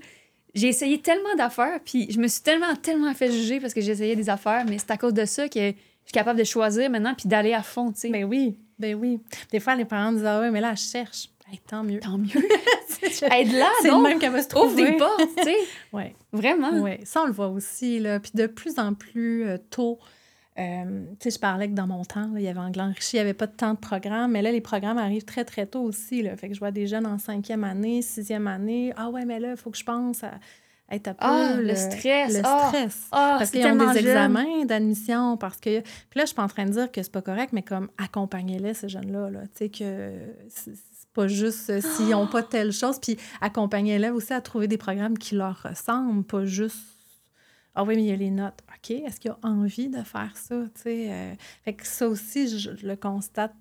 j'ai 0.55 0.67
essayé 0.67 0.99
tellement 0.99 1.35
d'affaires, 1.37 1.79
puis 1.83 2.11
je 2.11 2.19
me 2.19 2.27
suis 2.27 2.41
tellement, 2.41 2.75
tellement 2.75 3.13
fait 3.13 3.31
juger 3.31 3.59
parce 3.59 3.73
que 3.73 3.81
j'ai 3.81 3.91
essayé 3.91 4.15
des 4.15 4.29
affaires, 4.29 4.65
mais 4.67 4.77
c'est 4.79 4.91
à 4.91 4.97
cause 4.97 5.13
de 5.13 5.25
ça 5.25 5.47
que 5.47 5.59
je 5.59 5.73
suis 6.05 6.13
capable 6.13 6.39
de 6.39 6.43
choisir 6.43 6.89
maintenant 6.89 7.13
puis 7.13 7.29
d'aller 7.29 7.53
à 7.53 7.61
fond, 7.61 7.91
tu 7.91 7.99
sais. 7.99 8.09
Ben 8.09 8.25
oui, 8.25 8.57
ben 8.79 8.95
oui. 8.95 9.19
Des 9.51 9.59
fois, 9.59 9.75
les 9.75 9.85
parents 9.85 10.11
disent 10.11 10.25
Ah 10.25 10.39
ouais, 10.39 10.49
mais 10.49 10.61
là, 10.61 10.73
je 10.73 10.81
cherche. 10.81 11.29
Tant 11.67 11.83
mieux. 11.83 11.99
Tant 11.99 12.17
mieux. 12.17 12.29
Aide 13.31 13.53
là, 13.53 13.69
C'est 13.81 13.89
le 13.89 14.01
même 14.01 14.19
qu'elle 14.19 14.31
va 14.31 14.41
se 14.41 14.47
trouver. 14.47 14.83
Ouvre 14.83 14.91
des 14.91 14.97
portes, 14.97 15.29
tu 15.37 15.43
sais. 15.43 15.57
oui. 15.93 16.03
Vraiment. 16.31 16.71
Oui, 16.81 16.97
ça, 17.03 17.21
on 17.23 17.25
le 17.25 17.31
voit 17.31 17.47
aussi, 17.47 17.99
là. 17.99 18.19
Puis 18.19 18.31
de 18.33 18.47
plus 18.47 18.77
en 18.77 18.93
plus 18.93 19.45
euh, 19.45 19.57
tôt, 19.69 19.99
euh, 20.57 21.05
tu 21.11 21.15
sais, 21.23 21.31
je 21.31 21.39
parlais 21.39 21.69
que 21.69 21.73
dans 21.73 21.87
mon 21.87 22.03
temps, 22.03 22.31
il 22.35 22.41
y 22.41 22.47
avait 22.47 22.59
Anglais 22.59 22.83
enrichi, 22.83 23.15
il 23.15 23.17
n'y 23.17 23.21
avait 23.21 23.33
pas 23.33 23.47
de 23.47 23.55
temps 23.55 23.73
de 23.73 23.79
programme, 23.79 24.31
mais 24.31 24.41
là, 24.41 24.51
les 24.51 24.61
programmes 24.61 24.97
arrivent 24.97 25.25
très, 25.25 25.45
très 25.45 25.65
tôt 25.65 25.81
aussi. 25.81 26.21
Là. 26.21 26.35
Fait 26.35 26.49
que 26.49 26.53
je 26.53 26.59
vois 26.59 26.71
des 26.71 26.87
jeunes 26.87 27.07
en 27.07 27.17
cinquième 27.17 27.63
année, 27.63 28.01
sixième 28.01 28.47
année. 28.47 28.93
Ah 28.97 29.09
ouais, 29.09 29.25
mais 29.25 29.39
là, 29.39 29.51
il 29.51 29.57
faut 29.57 29.69
que 29.69 29.77
je 29.77 29.85
pense 29.85 30.23
à 30.23 31.13
peu 31.13 31.15
ah, 31.19 31.55
le, 31.59 31.75
stress. 31.75 32.33
Le 32.33 32.41
ah, 32.43 32.65
stress. 32.67 33.07
Ah, 33.11 33.35
parce 33.37 33.51
qu'ils 33.51 33.65
ont 33.65 33.75
des 33.75 33.99
examens 33.99 34.65
d'admission. 34.65 35.37
Parce 35.37 35.57
que. 35.57 35.81
Puis 35.81 36.17
là, 36.17 36.23
je 36.23 36.27
suis 36.27 36.35
pas 36.35 36.43
en 36.43 36.47
train 36.47 36.65
de 36.65 36.71
dire 36.71 36.91
que 36.91 37.01
c'est 37.03 37.11
pas 37.11 37.21
correct, 37.21 37.53
mais 37.53 37.61
comme 37.61 37.89
accompagner-les, 37.97 38.73
ces 38.73 38.89
jeunes-là. 38.89 39.29
Là, 39.29 39.41
tu 39.55 39.65
sais, 39.65 39.69
que 39.69 40.13
pas 41.19 41.27
juste 41.27 41.69
euh, 41.69 41.81
s'ils 41.81 42.09
n'ont 42.09 42.27
pas 42.27 42.43
telle 42.55 42.71
chose. 42.71 42.99
Puis 42.99 43.17
accompagner 43.41 43.93
l'élève 43.93 44.15
aussi 44.15 44.33
à 44.33 44.39
trouver 44.39 44.67
des 44.67 44.77
programmes 44.77 45.17
qui 45.17 45.35
leur 45.35 45.61
ressemblent, 45.63 46.23
pas 46.23 46.45
juste 46.45 46.77
ah 47.75 47.83
oui, 47.83 47.95
mais 47.95 48.03
il 48.03 48.07
y 48.07 48.11
a 48.11 48.15
les 48.15 48.31
notes. 48.31 48.59
OK, 48.67 48.91
est-ce 48.91 49.19
qu'il 49.19 49.31
a 49.31 49.39
envie 49.43 49.87
de 49.87 50.01
faire 50.01 50.35
ça? 50.35 50.55
Euh? 50.55 51.35
fait 51.63 51.73
que 51.73 51.87
ça 51.87 52.09
aussi, 52.09 52.59
je, 52.59 52.71
le 52.85 52.95
constate 52.95 53.53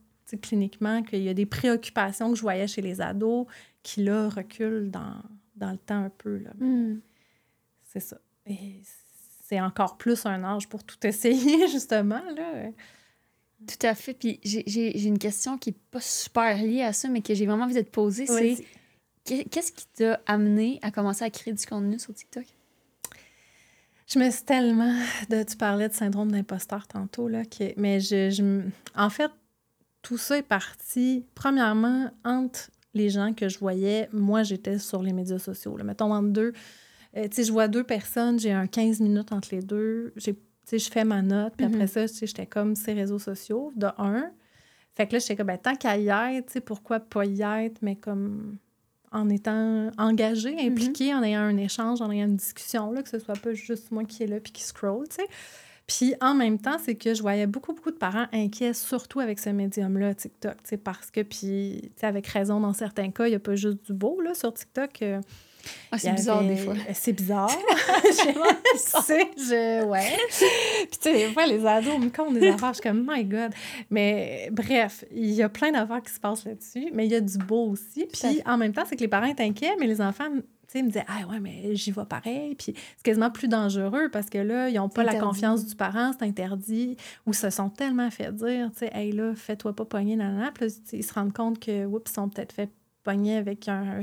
cliniquement, 0.42 1.02
qu'il 1.02 1.22
y 1.22 1.28
a 1.28 1.34
des 1.34 1.46
préoccupations 1.46 2.30
que 2.30 2.36
je 2.36 2.42
voyais 2.42 2.66
chez 2.66 2.82
les 2.82 3.00
ados 3.00 3.46
qui, 3.82 4.02
là, 4.02 4.28
reculent 4.28 4.90
dans, 4.90 5.22
dans 5.56 5.70
le 5.70 5.78
temps 5.78 6.04
un 6.04 6.10
peu. 6.10 6.38
Là. 6.38 6.50
Hmm. 6.58 7.00
C'est 7.84 8.00
ça. 8.00 8.16
Et 8.46 8.82
c'est 9.44 9.60
encore 9.60 9.98
plus 9.98 10.26
un 10.26 10.42
âge 10.42 10.68
pour 10.68 10.82
tout 10.82 11.06
essayer, 11.06 11.68
justement. 11.72 12.22
Là. 12.34 12.70
Tout 13.66 13.86
à 13.86 13.94
fait. 13.94 14.14
Puis 14.14 14.40
j'ai 14.44 15.06
une 15.06 15.18
question 15.18 15.58
qui 15.58 15.70
n'est 15.70 15.76
pas 15.90 16.00
super 16.00 16.56
liée 16.62 16.82
à 16.82 16.92
ça, 16.92 17.08
mais 17.08 17.22
que 17.22 17.34
j'ai 17.34 17.46
vraiment 17.46 17.64
envie 17.64 17.74
de 17.74 17.82
te 17.82 17.90
poser. 17.90 18.26
C'est 18.26 18.64
qu'est-ce 19.24 19.72
qui 19.72 19.86
t'a 19.88 20.20
amené 20.26 20.78
à 20.82 20.90
commencer 20.90 21.24
à 21.24 21.30
créer 21.30 21.52
du 21.52 21.66
contenu 21.66 21.98
sur 21.98 22.14
TikTok? 22.14 22.44
Je 24.06 24.18
me 24.18 24.30
suis 24.30 24.44
tellement. 24.44 24.94
De, 25.28 25.42
tu 25.42 25.56
parlais 25.56 25.88
de 25.88 25.94
syndrome 25.94 26.32
d'imposteur 26.32 26.86
tantôt, 26.86 27.28
là, 27.28 27.42
mais 27.76 28.00
je, 28.00 28.30
je, 28.30 28.62
en 28.96 29.10
fait, 29.10 29.30
tout 30.00 30.16
ça 30.16 30.38
est 30.38 30.42
parti, 30.42 31.26
premièrement, 31.34 32.10
entre 32.24 32.70
les 32.94 33.10
gens 33.10 33.34
que 33.34 33.48
je 33.50 33.58
voyais. 33.58 34.08
Moi, 34.12 34.44
j'étais 34.44 34.78
sur 34.78 35.02
les 35.02 35.12
médias 35.12 35.38
sociaux. 35.38 35.76
Là. 35.76 35.84
Mettons 35.84 36.14
entre 36.14 36.28
deux. 36.28 36.52
Euh, 37.16 37.28
tu 37.28 37.36
sais, 37.36 37.44
je 37.44 37.52
vois 37.52 37.68
deux 37.68 37.84
personnes, 37.84 38.38
j'ai 38.38 38.52
un 38.52 38.66
15 38.66 39.00
minutes 39.00 39.32
entre 39.32 39.48
les 39.52 39.62
deux. 39.62 40.12
J'ai 40.16 40.38
je 40.72 40.90
fais 40.90 41.04
ma 41.04 41.22
note, 41.22 41.54
puis 41.56 41.66
après 41.66 41.86
mm-hmm. 41.86 42.08
ça, 42.08 42.26
j'étais 42.26 42.46
comme 42.46 42.74
ces 42.74 42.92
réseaux 42.92 43.18
sociaux, 43.18 43.72
de 43.76 43.86
un. 43.96 44.30
Fait 44.94 45.06
que 45.06 45.14
là, 45.14 45.18
j'étais 45.20 45.36
comme, 45.36 45.46
ben, 45.46 45.58
tant 45.58 45.76
qu'à 45.76 45.96
y 45.96 46.08
être, 46.08 46.46
tu 46.46 46.54
sais, 46.54 46.60
pourquoi 46.60 47.00
pas 47.00 47.24
y 47.24 47.42
être, 47.42 47.80
mais 47.82 47.96
comme 47.96 48.58
en 49.10 49.30
étant 49.30 49.90
engagé, 49.96 50.54
mm-hmm. 50.54 50.70
impliqué, 50.70 51.14
en 51.14 51.22
ayant 51.22 51.40
un 51.40 51.56
échange, 51.56 52.02
en 52.02 52.10
ayant 52.10 52.26
une 52.26 52.36
discussion, 52.36 52.90
là, 52.90 53.02
que 53.02 53.08
ce 53.08 53.18
soit 53.18 53.40
pas 53.40 53.54
juste 53.54 53.90
moi 53.90 54.04
qui 54.04 54.24
est 54.24 54.26
là 54.26 54.40
puis 54.40 54.52
qui 54.52 54.62
scroll, 54.62 55.08
tu 55.08 55.16
sais. 55.16 55.28
Puis 55.86 56.14
en 56.20 56.34
même 56.34 56.58
temps, 56.58 56.76
c'est 56.78 56.96
que 56.96 57.14
je 57.14 57.22
voyais 57.22 57.46
beaucoup, 57.46 57.72
beaucoup 57.72 57.90
de 57.90 57.96
parents 57.96 58.26
inquiets, 58.32 58.74
surtout 58.74 59.20
avec 59.20 59.38
ce 59.38 59.48
médium-là, 59.48 60.14
TikTok, 60.14 60.56
tu 60.62 60.68
sais, 60.68 60.76
parce 60.76 61.10
que, 61.10 61.22
puis, 61.22 61.80
tu 61.82 62.00
sais, 62.00 62.06
avec 62.06 62.26
raison, 62.26 62.60
dans 62.60 62.74
certains 62.74 63.10
cas, 63.10 63.26
il 63.26 63.30
n'y 63.30 63.36
a 63.36 63.40
pas 63.40 63.56
juste 63.56 63.86
du 63.86 63.94
beau, 63.94 64.20
là, 64.20 64.34
sur 64.34 64.52
TikTok. 64.52 65.00
Euh, 65.00 65.20
ah, 65.90 65.98
c'est 65.98 66.12
bizarre 66.12 66.44
des 66.44 66.56
fois. 66.56 66.74
C'est 66.92 67.12
bizarre. 67.12 67.50
je 68.04 68.78
sais, 69.02 69.30
je... 69.36 69.84
Ouais. 69.84 70.16
Puis 70.90 70.98
tu 70.98 71.10
sais, 71.10 71.12
des 71.12 71.32
fois, 71.32 71.46
les 71.46 71.64
ados 71.64 71.98
me 71.98 72.10
comptent 72.10 72.34
des 72.34 72.48
affaires, 72.48 72.74
je 72.74 72.80
suis 72.80 72.88
comme, 72.88 73.06
my 73.08 73.24
God. 73.24 73.52
Mais 73.90 74.48
bref, 74.52 75.04
il 75.10 75.30
y 75.30 75.42
a 75.42 75.48
plein 75.48 75.72
d'affaires 75.72 76.02
qui 76.02 76.12
se 76.12 76.20
passent 76.20 76.44
là-dessus, 76.44 76.90
mais 76.92 77.06
il 77.06 77.12
y 77.12 77.14
a 77.14 77.20
du 77.20 77.38
beau 77.38 77.70
aussi. 77.70 78.06
Puis 78.06 78.42
en 78.44 78.56
même 78.56 78.72
temps, 78.72 78.84
c'est 78.86 78.96
que 78.96 79.00
les 79.00 79.08
parents 79.08 79.28
sont 79.28 79.40
inquiets, 79.40 79.76
mais 79.78 79.86
les 79.86 80.00
enfants 80.00 80.28
tu 80.68 80.72
sais, 80.72 80.82
me 80.82 80.88
disaient, 80.88 81.06
ah 81.08 81.26
ouais, 81.30 81.40
mais 81.40 81.74
j'y 81.74 81.92
vais 81.92 82.04
pareil. 82.04 82.54
Puis 82.54 82.74
c'est 82.96 83.02
quasiment 83.02 83.30
plus 83.30 83.48
dangereux 83.48 84.10
parce 84.10 84.28
que 84.28 84.36
là, 84.36 84.68
ils 84.68 84.74
n'ont 84.74 84.90
pas 84.90 85.02
la 85.02 85.18
confiance 85.18 85.64
du 85.64 85.74
parent, 85.74 86.12
c'est 86.12 86.26
interdit, 86.26 86.98
ou 87.24 87.32
se 87.32 87.48
sont 87.48 87.70
tellement 87.70 88.10
fait 88.10 88.34
dire, 88.34 88.70
tu 88.72 88.80
sais, 88.80 88.90
hey 88.92 89.12
là, 89.12 89.32
fais-toi 89.34 89.74
pas 89.74 89.86
pogner, 89.86 90.16
nanana. 90.16 90.52
Puis 90.52 90.66
ils 90.92 91.02
se 91.02 91.14
rendent 91.14 91.32
compte 91.32 91.58
que, 91.58 91.86
oups, 91.86 92.10
ils 92.10 92.14
sont 92.14 92.28
peut-être 92.28 92.52
fait 92.52 92.70
pogner 93.02 93.38
avec 93.38 93.66
un 93.68 94.02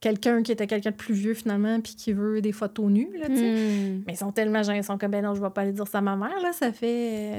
quelqu'un 0.00 0.42
qui 0.42 0.52
était 0.52 0.66
quelqu'un 0.66 0.90
de 0.90 0.96
plus 0.96 1.14
vieux 1.14 1.34
finalement 1.34 1.80
puis 1.80 1.94
qui 1.94 2.12
veut 2.12 2.40
des 2.40 2.52
photos 2.52 2.90
nues 2.90 3.10
là, 3.18 3.28
hmm. 3.28 4.04
mais 4.06 4.12
ils 4.12 4.16
sont 4.16 4.32
tellement 4.32 4.62
gênés 4.62 4.78
ils 4.78 4.84
sont 4.84 4.98
comme 4.98 5.10
ben 5.10 5.24
non 5.24 5.34
je 5.34 5.42
vais 5.42 5.50
pas 5.50 5.62
aller 5.62 5.72
dire 5.72 5.88
ça 5.88 5.98
à 5.98 6.00
ma 6.00 6.16
mère 6.16 6.40
là 6.40 6.52
ça 6.52 6.72
fait 6.72 7.36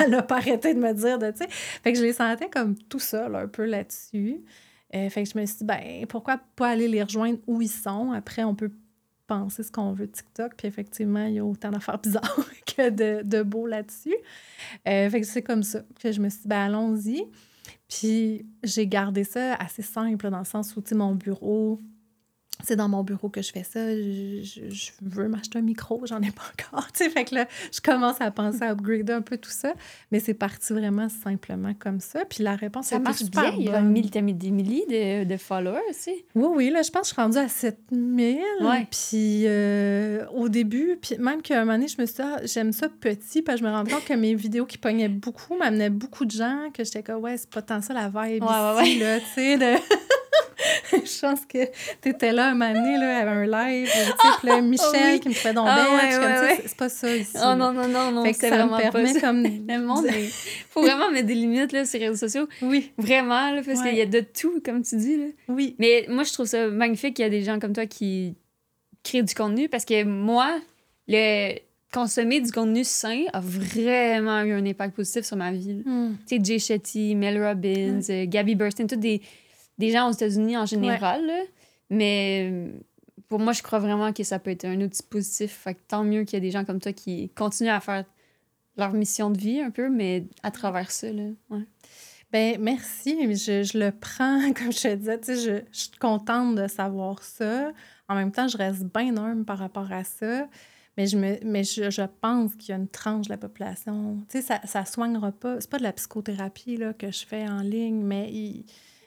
elle 0.00 0.14
a 0.14 0.22
pas 0.22 0.36
arrêté 0.36 0.74
de 0.74 0.80
me 0.80 0.92
dire 0.92 1.18
de 1.18 1.30
tu 1.30 1.38
sais. 1.38 1.48
Fait 1.48 1.92
que 1.92 1.98
je 1.98 2.02
les 2.02 2.12
sentais 2.12 2.48
comme 2.48 2.76
tout 2.76 2.98
seul 2.98 3.34
un 3.36 3.48
peu 3.48 3.64
là-dessus. 3.64 4.42
Euh, 4.94 5.08
fait 5.08 5.24
que 5.24 5.30
je 5.30 5.38
me 5.38 5.46
suis 5.46 5.58
dit 5.58 5.64
ben 5.64 6.06
pourquoi 6.08 6.40
pas 6.56 6.68
aller 6.68 6.88
les 6.88 7.02
rejoindre 7.02 7.38
où 7.46 7.60
ils 7.60 7.68
sont? 7.68 8.12
Après 8.12 8.44
on 8.44 8.54
peut 8.54 8.70
penser 9.26 9.62
ce 9.62 9.72
qu'on 9.72 9.92
veut 9.92 10.08
TikTok 10.08 10.54
puis 10.56 10.68
effectivement 10.68 11.24
il 11.26 11.34
y 11.34 11.38
a 11.38 11.44
autant 11.44 11.70
d'affaires 11.70 11.98
bizarres 12.02 12.50
que 12.66 12.90
de, 12.90 13.22
de 13.22 13.42
beau 13.42 13.66
là-dessus. 13.66 14.16
Euh, 14.88 15.08
fait 15.10 15.20
que 15.20 15.26
c'est 15.26 15.42
comme 15.42 15.62
ça 15.62 15.82
que 16.00 16.12
je 16.12 16.20
me 16.20 16.28
suis 16.28 16.42
dit 16.42 16.48
ben 16.48 16.60
allons-y 16.60 17.24
puis 17.88 18.46
j'ai 18.62 18.86
gardé 18.86 19.24
ça 19.24 19.54
assez 19.54 19.82
simple 19.82 20.30
dans 20.30 20.38
le 20.38 20.44
sens 20.44 20.76
où, 20.76 20.82
tu 20.82 20.90
sais, 20.90 20.94
mon 20.94 21.14
bureau, 21.14 21.80
c'est 22.64 22.76
dans 22.76 22.88
mon 22.88 23.02
bureau 23.02 23.28
que 23.28 23.42
je 23.42 23.52
fais 23.52 23.62
ça. 23.64 23.80
Je, 23.94 24.90
veux 25.02 25.28
m'acheter 25.28 25.58
un 25.58 25.62
micro, 25.62 26.02
j'en 26.06 26.20
ai 26.22 26.30
pas 26.30 26.42
encore. 26.52 26.88
Tu 26.94 27.04
sais, 27.04 27.10
fait 27.10 27.24
que 27.24 27.34
là, 27.34 27.48
je 27.72 27.80
commence 27.80 28.20
à 28.20 28.30
penser 28.30 28.62
à 28.62 28.70
upgrader 28.70 29.12
un 29.12 29.22
peu 29.22 29.36
tout 29.36 29.50
ça. 29.50 29.72
Mais 30.12 30.20
c'est 30.20 30.34
parti 30.34 30.72
vraiment 30.72 31.08
simplement 31.08 31.74
comme 31.74 32.00
ça. 32.00 32.24
Puis 32.24 32.44
la 32.44 32.54
réponse 32.54 32.86
ça 32.86 32.98
marche 32.98 33.24
bien. 33.24 33.54
Il 33.58 33.64
y 33.64 33.68
a 33.70 33.80
des 33.80 34.50
milliers 34.50 34.86
de, 34.88 35.24
de 35.24 35.36
followers 35.36 35.80
aussi. 35.90 36.24
Oui, 36.34 36.46
oui. 36.54 36.70
Là, 36.70 36.82
je 36.82 36.90
pense 36.90 37.02
que 37.02 37.08
je 37.08 37.12
suis 37.14 37.22
rendue 37.22 37.38
à 37.38 37.48
7000. 37.48 38.38
Ouais. 38.60 38.86
Puis 38.90 39.44
euh, 39.46 40.24
au 40.34 40.48
début, 40.48 40.98
puis 41.00 41.18
même 41.18 41.42
qu'à 41.42 41.60
un 41.60 41.64
moment 41.64 41.78
donné, 41.78 41.88
je 41.88 42.00
me 42.00 42.06
suis 42.06 42.16
dit, 42.16 42.22
ah, 42.22 42.40
j'aime 42.44 42.72
ça 42.72 42.88
petit. 42.88 43.42
Puis 43.42 43.56
je 43.56 43.64
me 43.64 43.70
rends 43.70 43.84
compte 43.84 44.04
que 44.04 44.14
mes 44.14 44.34
vidéos 44.34 44.66
qui 44.66 44.78
pognaient 44.78 45.08
beaucoup 45.08 45.56
m'amenaient 45.56 45.90
beaucoup 45.90 46.24
de 46.24 46.30
gens. 46.30 46.70
Que 46.72 46.84
j'étais 46.84 47.02
comme, 47.02 47.22
ouais, 47.22 47.36
c'est 47.36 47.50
pas 47.50 47.62
tant 47.62 47.80
ça 47.80 47.92
la 47.94 48.08
vibe 48.08 48.44
ouais, 48.44 48.82
ici, 48.84 48.98
là, 48.98 49.20
tu 49.20 49.26
sais. 49.34 49.58
De... 49.58 49.74
je 50.92 51.20
pense 51.20 51.46
que 51.46 51.64
tu 52.02 52.10
étais 52.10 52.32
là 52.32 52.48
un 52.48 52.54
moment 52.54 52.72
donné, 52.72 52.98
là, 52.98 53.18
avec 53.18 53.28
un 53.28 53.46
live, 53.46 53.88
tu 53.88 53.98
sais, 53.98 54.48
ah, 54.50 54.60
Michel 54.60 55.20
qui 55.20 55.28
me 55.28 55.34
fait 55.34 55.52
donc 55.52 55.66
ah, 55.68 55.86
ouais, 55.94 56.62
c'est 56.66 56.76
pas 56.76 56.88
ça 56.88 57.14
ici. 57.14 57.36
Oh 57.36 57.54
non, 57.54 57.72
non, 57.72 57.88
non, 57.88 58.10
non, 58.10 58.24
c'est 58.32 58.50
vraiment 58.50 58.78
pas 58.78 59.06
ça. 59.06 59.20
Comme... 59.20 59.42
Le 59.68 59.78
monde, 59.78 60.06
il 60.06 60.28
faut 60.70 60.82
vraiment 60.82 61.10
mettre 61.10 61.26
des 61.26 61.34
limites, 61.34 61.72
là, 61.72 61.84
sur 61.84 61.98
les 61.98 62.08
réseaux 62.08 62.26
sociaux. 62.26 62.48
Oui. 62.62 62.92
Vraiment, 62.98 63.50
là, 63.52 63.62
parce 63.64 63.82
qu'il 63.82 63.94
y 63.94 64.00
a 64.00 64.06
de 64.06 64.20
tout, 64.20 64.60
comme 64.64 64.82
tu 64.82 64.96
dis, 64.96 65.16
là. 65.16 65.26
Oui. 65.48 65.76
Mais 65.78 66.06
moi, 66.08 66.24
je 66.24 66.32
trouve 66.32 66.46
ça 66.46 66.68
magnifique 66.68 67.14
qu'il 67.14 67.24
y 67.24 67.26
a 67.26 67.30
des 67.30 67.42
gens 67.42 67.58
comme 67.58 67.72
toi 67.72 67.86
qui 67.86 68.34
créent 69.02 69.22
du 69.22 69.34
contenu, 69.34 69.68
parce 69.68 69.84
que 69.84 70.04
moi, 70.04 70.58
le 71.08 71.58
consommer 71.92 72.40
du 72.40 72.50
contenu 72.50 72.82
sain 72.82 73.24
a 73.32 73.40
vraiment 73.40 74.42
eu 74.42 74.52
un 74.52 74.66
impact 74.66 74.96
positif 74.96 75.24
sur 75.24 75.36
ma 75.36 75.52
vie. 75.52 75.82
Hmm. 75.84 76.16
Tu 76.26 76.36
sais, 76.36 76.44
Jay 76.44 76.58
Shetty, 76.58 77.14
Mel 77.14 77.42
Robbins, 77.42 78.00
euh, 78.10 78.26
Gabby 78.26 78.56
Burstyn, 78.56 78.86
toutes 78.86 79.00
des 79.00 79.22
des 79.78 79.90
gens 79.90 80.08
aux 80.08 80.12
États-Unis 80.12 80.56
en 80.56 80.66
général. 80.66 81.30
mais 81.90 82.50
euh, 82.50 82.72
pour 83.28 83.38
moi, 83.40 83.52
je 83.52 83.62
crois 83.62 83.78
vraiment 83.78 84.12
que 84.12 84.22
ça 84.22 84.38
peut 84.38 84.50
être 84.50 84.64
un 84.64 84.80
outil 84.80 85.02
positif. 85.02 85.52
Fait 85.52 85.74
que 85.74 85.80
tant 85.88 86.04
mieux 86.04 86.24
qu'il 86.24 86.34
y 86.34 86.36
ait 86.36 86.40
des 86.40 86.50
gens 86.50 86.64
comme 86.64 86.80
toi 86.80 86.92
qui 86.92 87.30
continuent 87.30 87.70
à 87.70 87.80
faire 87.80 88.04
leur 88.76 88.92
mission 88.92 89.30
de 89.30 89.38
vie 89.38 89.60
un 89.60 89.70
peu, 89.70 89.88
mais 89.88 90.26
à 90.42 90.50
travers 90.50 90.90
ça. 90.90 91.10
Là. 91.10 91.24
Ouais. 91.50 91.66
Ben 92.32 92.60
merci. 92.60 93.16
Je, 93.36 93.62
je, 93.62 93.78
le 93.78 93.92
prends, 93.92 94.52
comme 94.56 94.72
je 94.72 94.82
te 94.82 94.94
disais, 94.94 95.20
je, 95.28 95.62
je, 95.72 95.78
suis 95.78 95.98
contente 95.98 96.56
de 96.56 96.66
savoir 96.66 97.22
ça. 97.22 97.72
En 98.08 98.14
même 98.14 98.32
temps, 98.32 98.48
je 98.48 98.56
reste 98.56 98.84
bien 98.84 99.16
humble 99.16 99.44
par 99.44 99.58
rapport 99.58 99.90
à 99.92 100.04
ça. 100.04 100.48
Mais 100.96 101.06
je, 101.06 101.16
me, 101.16 101.38
mais 101.44 101.64
je, 101.64 101.90
je 101.90 102.02
pense 102.20 102.54
qu'il 102.54 102.70
y 102.70 102.72
a 102.72 102.76
une 102.76 102.88
tranche 102.88 103.26
de 103.26 103.30
la 103.30 103.36
population. 103.36 104.18
Tu 104.28 104.42
sais, 104.42 104.58
ça 104.64 104.80
ne 104.80 104.86
soignera 104.86 105.32
pas. 105.32 105.60
C'est 105.60 105.70
pas 105.70 105.78
de 105.78 105.82
la 105.82 105.92
psychothérapie 105.92 106.76
là, 106.76 106.92
que 106.92 107.10
je 107.10 107.26
fais 107.26 107.48
en 107.48 107.60
ligne, 107.60 108.02
mais 108.02 108.30
il, 108.30 108.64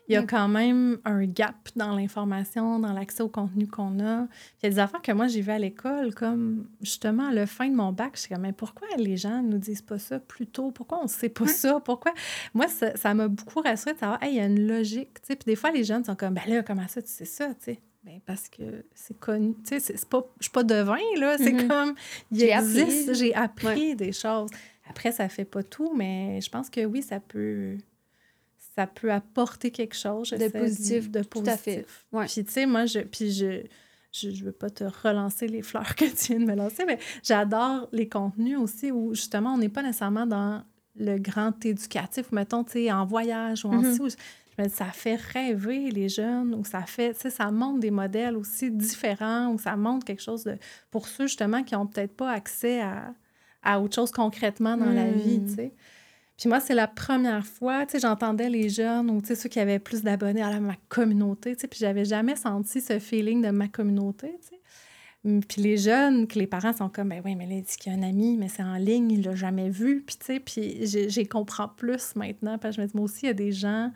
il 0.08 0.14
y 0.14 0.16
a 0.16 0.24
quand 0.24 0.48
même 0.48 1.00
un 1.06 1.26
gap 1.26 1.56
dans 1.76 1.96
l'information, 1.96 2.80
dans 2.80 2.94
l'accès 2.94 3.22
au 3.24 3.30
contenu 3.30 3.68
qu'on 3.68 4.00
a. 4.00 4.28
Il 4.62 4.64
y 4.64 4.66
a 4.68 4.70
des 4.70 4.80
affaires 4.80 5.02
que 5.02 5.12
moi, 5.12 5.28
j'ai 5.28 5.42
vues 5.42 5.52
à 5.52 5.60
l'école, 5.60 6.14
comme 6.14 6.68
justement 6.82 7.28
à 7.28 7.34
la 7.34 7.46
fin 7.46 7.68
de 7.68 7.76
mon 7.76 7.92
bac, 7.92 8.12
je 8.16 8.22
suis 8.22 8.30
comme, 8.30 8.44
mais 8.44 8.54
pourquoi 8.54 8.88
les 8.98 9.18
gens 9.18 9.42
ne 9.42 9.50
nous 9.50 9.58
disent 9.58 9.82
pas 9.82 10.00
ça 10.00 10.20
plus 10.20 10.48
tôt? 10.48 10.72
Pourquoi 10.72 11.00
on 11.00 11.04
ne 11.04 11.10
sait 11.10 11.30
pas 11.30 11.48
ça? 11.48 11.80
Pourquoi? 11.84 12.14
Moi, 12.54 12.68
ça 12.68 13.14
m'a 13.14 13.28
beaucoup 13.28 13.60
rassuré 13.60 13.94
de 13.94 14.00
savoir, 14.00 14.20
il 14.24 14.36
y 14.36 14.40
a 14.40 14.46
une 14.46 14.68
logique. 14.68 15.20
Puis 15.26 15.38
des 15.46 15.56
fois, 15.56 15.72
les 15.72 15.84
jeunes 15.84 16.06
sont 16.06 16.16
comme, 16.16 16.34
ben 16.34 16.44
là, 16.48 16.64
comment 16.64 16.88
ça, 16.88 17.02
tu 17.02 17.10
sais 17.10 17.26
ça? 17.26 17.50
sais? 17.60 17.80
Ben 18.06 18.22
parce 18.26 18.48
que 18.48 18.86
c'est 18.96 19.20
connu. 19.20 19.54
Tu 19.66 19.80
sais, 19.80 19.98
c'est 19.98 20.08
pas, 20.08 20.26
je 20.40 20.46
suis 20.46 20.52
pas 20.52 20.64
devin, 20.64 20.96
là. 21.18 21.38
C'est 21.38 21.52
mm-hmm. 21.52 21.68
comme, 21.68 21.96
il 22.32 22.44
existe, 22.44 23.14
j'ai 23.16 23.36
appris 23.36 23.96
des 23.96 24.14
choses. 24.14 24.50
Après, 24.90 25.12
ça 25.12 25.28
fait 25.28 25.44
pas 25.44 25.64
tout, 25.64 25.94
mais 25.94 26.40
je 26.40 26.50
pense 26.50 26.70
que 26.70 26.86
oui, 26.86 27.02
ça 27.02 27.20
peut 27.20 27.76
ça 28.78 28.86
peut 28.86 29.12
apporter 29.12 29.72
quelque 29.72 29.96
chose. 29.96 30.30
De 30.30 30.50
positif. 30.50 31.10
De 31.10 31.24
positif. 31.24 31.30
Tout 31.32 31.50
à 31.50 31.58
fait. 31.58 31.86
Puis, 32.12 32.46
tu 32.46 32.52
sais, 32.52 32.66
moi, 32.68 32.86
je, 32.86 33.00
puis 33.00 33.32
je, 33.32 33.64
je, 34.12 34.30
je 34.30 34.44
veux 34.44 34.52
pas 34.52 34.70
te 34.70 34.84
relancer 34.84 35.48
les 35.48 35.62
fleurs 35.64 35.96
que 35.96 36.06
tu 36.06 36.34
viens 36.34 36.40
de 36.40 36.46
me 36.46 36.56
lancer, 36.56 36.86
mais 36.86 37.00
j'adore 37.24 37.90
les 37.92 38.08
contenus 38.08 38.60
aussi 38.60 38.92
où, 38.92 39.16
justement, 39.16 39.56
on 39.56 39.58
n'est 39.58 39.70
pas 39.70 39.82
nécessairement 39.82 40.28
dans 40.28 40.64
le 40.96 41.18
grand 41.18 41.66
éducatif, 41.66 42.32
mettons, 42.32 42.64
tu 42.64 42.74
sais, 42.74 42.92
en 42.92 43.06
voyage 43.06 43.66
ou 43.66 43.70
en 43.70 43.82
mm 43.82 43.98
je 44.58 44.64
me 44.64 44.68
dis, 44.70 44.74
ça 44.74 44.86
fait 44.86 45.18
rêver 45.18 45.92
les 45.92 46.10
jeunes, 46.10 46.56
ou 46.56 46.66
ça 46.66 46.82
fait, 46.82 47.14
tu 47.14 47.20
sais, 47.22 47.30
ça 47.30 47.52
montre 47.52 47.80
des 47.80 47.92
modèles 47.92 48.36
aussi 48.36 48.72
différents, 48.72 49.50
ou 49.50 49.60
ça 49.60 49.76
montre 49.76 50.04
quelque 50.04 50.24
chose 50.24 50.44
de, 50.46 50.58
pour 50.90 51.08
ceux, 51.08 51.28
justement, 51.28 51.64
qui 51.64 51.76
n'ont 51.76 51.86
peut-être 51.86 52.16
pas 52.16 52.32
accès 52.32 52.82
à, 52.82 53.14
à 53.62 53.80
autre 53.80 53.94
chose 53.94 54.10
concrètement 54.10 54.76
dans 54.76 54.90
la 54.90 55.10
vie, 55.12 55.42
tu 55.46 55.52
mm. 55.52 55.56
sais. 55.56 55.74
Puis 56.38 56.50
moi, 56.50 56.60
c'est 56.60 56.76
la 56.76 56.88
première 56.88 57.46
fois, 57.46 57.86
tu 57.86 57.94
sais, 57.94 58.00
j'entendais 58.00 58.50
les 58.50 58.70
jeunes 58.70 59.10
ou, 59.10 59.22
tu 59.22 59.30
sais, 59.30 59.36
ceux 59.36 59.50
qui 59.50 59.60
avaient 59.60 59.80
plus 59.80 60.04
d'abonnés 60.04 60.44
à 60.44 60.60
ma 60.60 60.76
communauté, 60.88 61.56
tu 61.56 61.62
sais, 61.62 61.68
puis 61.68 61.80
j'avais 61.80 62.06
jamais 62.06 62.36
senti 62.36 62.80
ce 62.80 63.00
feeling 63.00 63.42
de 63.42 63.50
ma 63.50 63.68
communauté, 63.68 64.38
tu 64.42 64.50
sais. 64.50 64.62
Hum, 65.26 65.44
puis 65.44 65.62
les 65.62 65.78
jeunes, 65.78 66.28
que 66.28 66.38
les 66.38 66.46
parents 66.46 66.74
sont 66.74 66.90
comme, 66.90 67.10
ben 67.10 67.22
oui, 67.26 67.36
mais 67.36 67.48
là, 67.48 67.56
il 67.56 67.64
dit 67.64 67.76
qu'il 67.78 67.92
y 67.92 67.96
a 67.96 67.98
un 67.98 68.04
ami, 68.04 68.38
mais 68.38 68.50
c'est 68.50 68.64
en 68.64 68.76
ligne, 68.76 69.12
il 69.12 69.24
l'a 69.24 69.36
jamais 69.36 69.70
vu. 69.70 70.04
Puis, 70.06 70.16
tu 70.18 70.26
sais, 70.26 70.40
puis 70.40 70.86
j'y 70.86 71.28
comprends 71.28 71.70
plus 71.70 72.16
maintenant, 72.16 72.60
parce 72.60 72.76
que 72.76 72.82
je 72.82 72.86
me 72.86 72.88
dis, 72.88 72.96
moi 72.96 73.06
aussi, 73.06 73.22
il 73.24 73.28
y 73.28 73.32
a 73.32 73.34
des 73.34 73.52
gens 73.52 73.92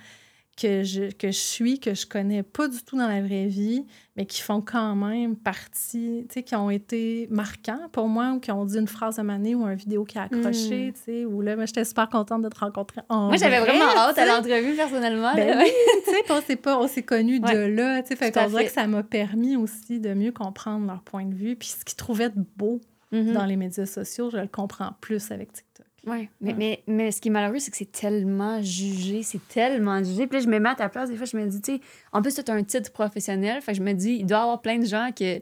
que 0.60 0.84
je, 0.84 1.12
que 1.12 1.28
je 1.28 1.38
suis, 1.38 1.80
que 1.80 1.94
je 1.94 2.06
connais 2.06 2.44
pas 2.44 2.68
du 2.68 2.84
tout 2.84 2.98
dans 2.98 3.08
la 3.08 3.22
vraie 3.22 3.48
vie, 3.48 3.86
mais 4.16 4.26
qui 4.26 4.42
font 4.42 4.62
quand 4.62 4.96
même 4.96 5.36
partie, 5.36 6.26
tu 6.28 6.34
sais, 6.34 6.44
qui 6.44 6.56
ont 6.56 6.70
été 6.70 7.28
marquants 7.32 7.80
pour 7.92 8.08
moi 8.08 8.34
ou 8.36 8.40
qui 8.40 8.52
ont 8.52 8.66
dit 8.66 8.78
une 8.78 8.88
phrase 8.88 9.18
à 9.18 9.24
maner 9.24 9.56
ou 9.56 9.64
un 9.66 9.74
vidéo 9.76 10.04
qui 10.04 10.18
a 10.18 10.24
accroché, 10.24 10.90
Mm. 10.90 10.94
tu 10.94 11.00
sais, 11.06 11.26
ou 11.26 11.42
là, 11.42 11.56
moi, 11.56 11.66
j'étais 11.66 11.86
super 11.86 12.10
contente 12.10 12.42
de 12.44 12.50
te 12.50 12.60
rencontrer 12.60 13.02
en 13.10 13.28
Moi, 13.28 13.38
j'avais 13.38 13.60
vrai, 13.60 13.72
vraiment 13.78 13.90
hâte 13.98 14.18
à 14.18 14.26
l'entrevue 14.26 14.76
personnellement. 14.76 15.34
Ben 15.36 15.58
oui, 15.60 15.72
tu 16.06 16.12
sais, 16.12 16.22
on 16.32 16.42
s'est 16.42 16.56
pas, 16.58 16.78
on 16.78 16.88
s'est 16.88 17.04
connus 17.04 17.40
de 17.40 17.58
là, 17.58 18.02
tu 18.04 18.10
sais, 18.10 18.16
fait 18.16 18.32
qu'on 18.32 18.48
dirait 18.50 18.66
que 18.66 18.72
ça 18.72 18.86
m'a 18.88 19.04
permis 19.04 19.56
aussi 19.56 20.00
de 20.00 20.14
mieux 20.14 20.32
comprendre 20.32 20.86
leur 20.86 21.02
point 21.02 21.26
de 21.26 21.34
vue, 21.34 21.56
puis 21.56 21.70
ce 21.70 21.86
qu'ils 21.86 21.98
trouvaient 21.98 22.30
de 22.30 22.44
beau 22.58 22.82
Mhm. 23.14 23.34
dans 23.34 23.44
les 23.46 23.58
médias 23.58 23.86
sociaux, 23.86 24.30
je 24.30 24.38
le 24.38 24.48
comprends 24.48 24.92
plus 25.02 25.32
avec 25.32 25.52
TikTok. 25.52 25.71
Ouais. 26.08 26.30
Mais, 26.42 26.50
Ouais. 26.52 26.56
mais, 26.58 26.84
mais 26.88 27.12
ce 27.12 27.22
qui 27.22 27.28
est 27.28 27.32
malheureux, 27.32 27.60
c'est 27.60 27.70
que 27.72 27.78
c'est 27.78 27.92
tellement 27.92 28.62
jugé, 28.62 29.22
c'est 29.24 29.46
tellement 29.50 30.04
jugé. 30.04 30.26
Puis 30.28 30.40
là, 30.40 30.44
je 30.44 30.50
me 30.50 30.58
mets 30.60 30.70
à 30.70 30.76
ta 30.76 30.90
place, 30.90 31.10
des 31.10 31.16
fois, 31.16 31.26
je 31.26 31.38
me 31.38 31.46
dis, 31.48 31.62
tu 31.62 31.76
sais, 31.76 31.82
en 32.12 32.22
plus, 32.24 32.34
tu 32.34 32.50
as 32.50 32.54
un 32.54 32.64
titre 32.64 32.92
professionnel, 32.92 33.62
fait 33.62 33.74
que 33.74 33.78
je 33.78 33.84
me 33.84 33.94
dis, 33.94 34.14
il 34.20 34.26
doit 34.26 34.40
y 34.40 34.42
avoir 34.42 34.62
plein 34.62 34.80
de 34.80 34.86
gens 34.86 35.10
que 35.16 35.40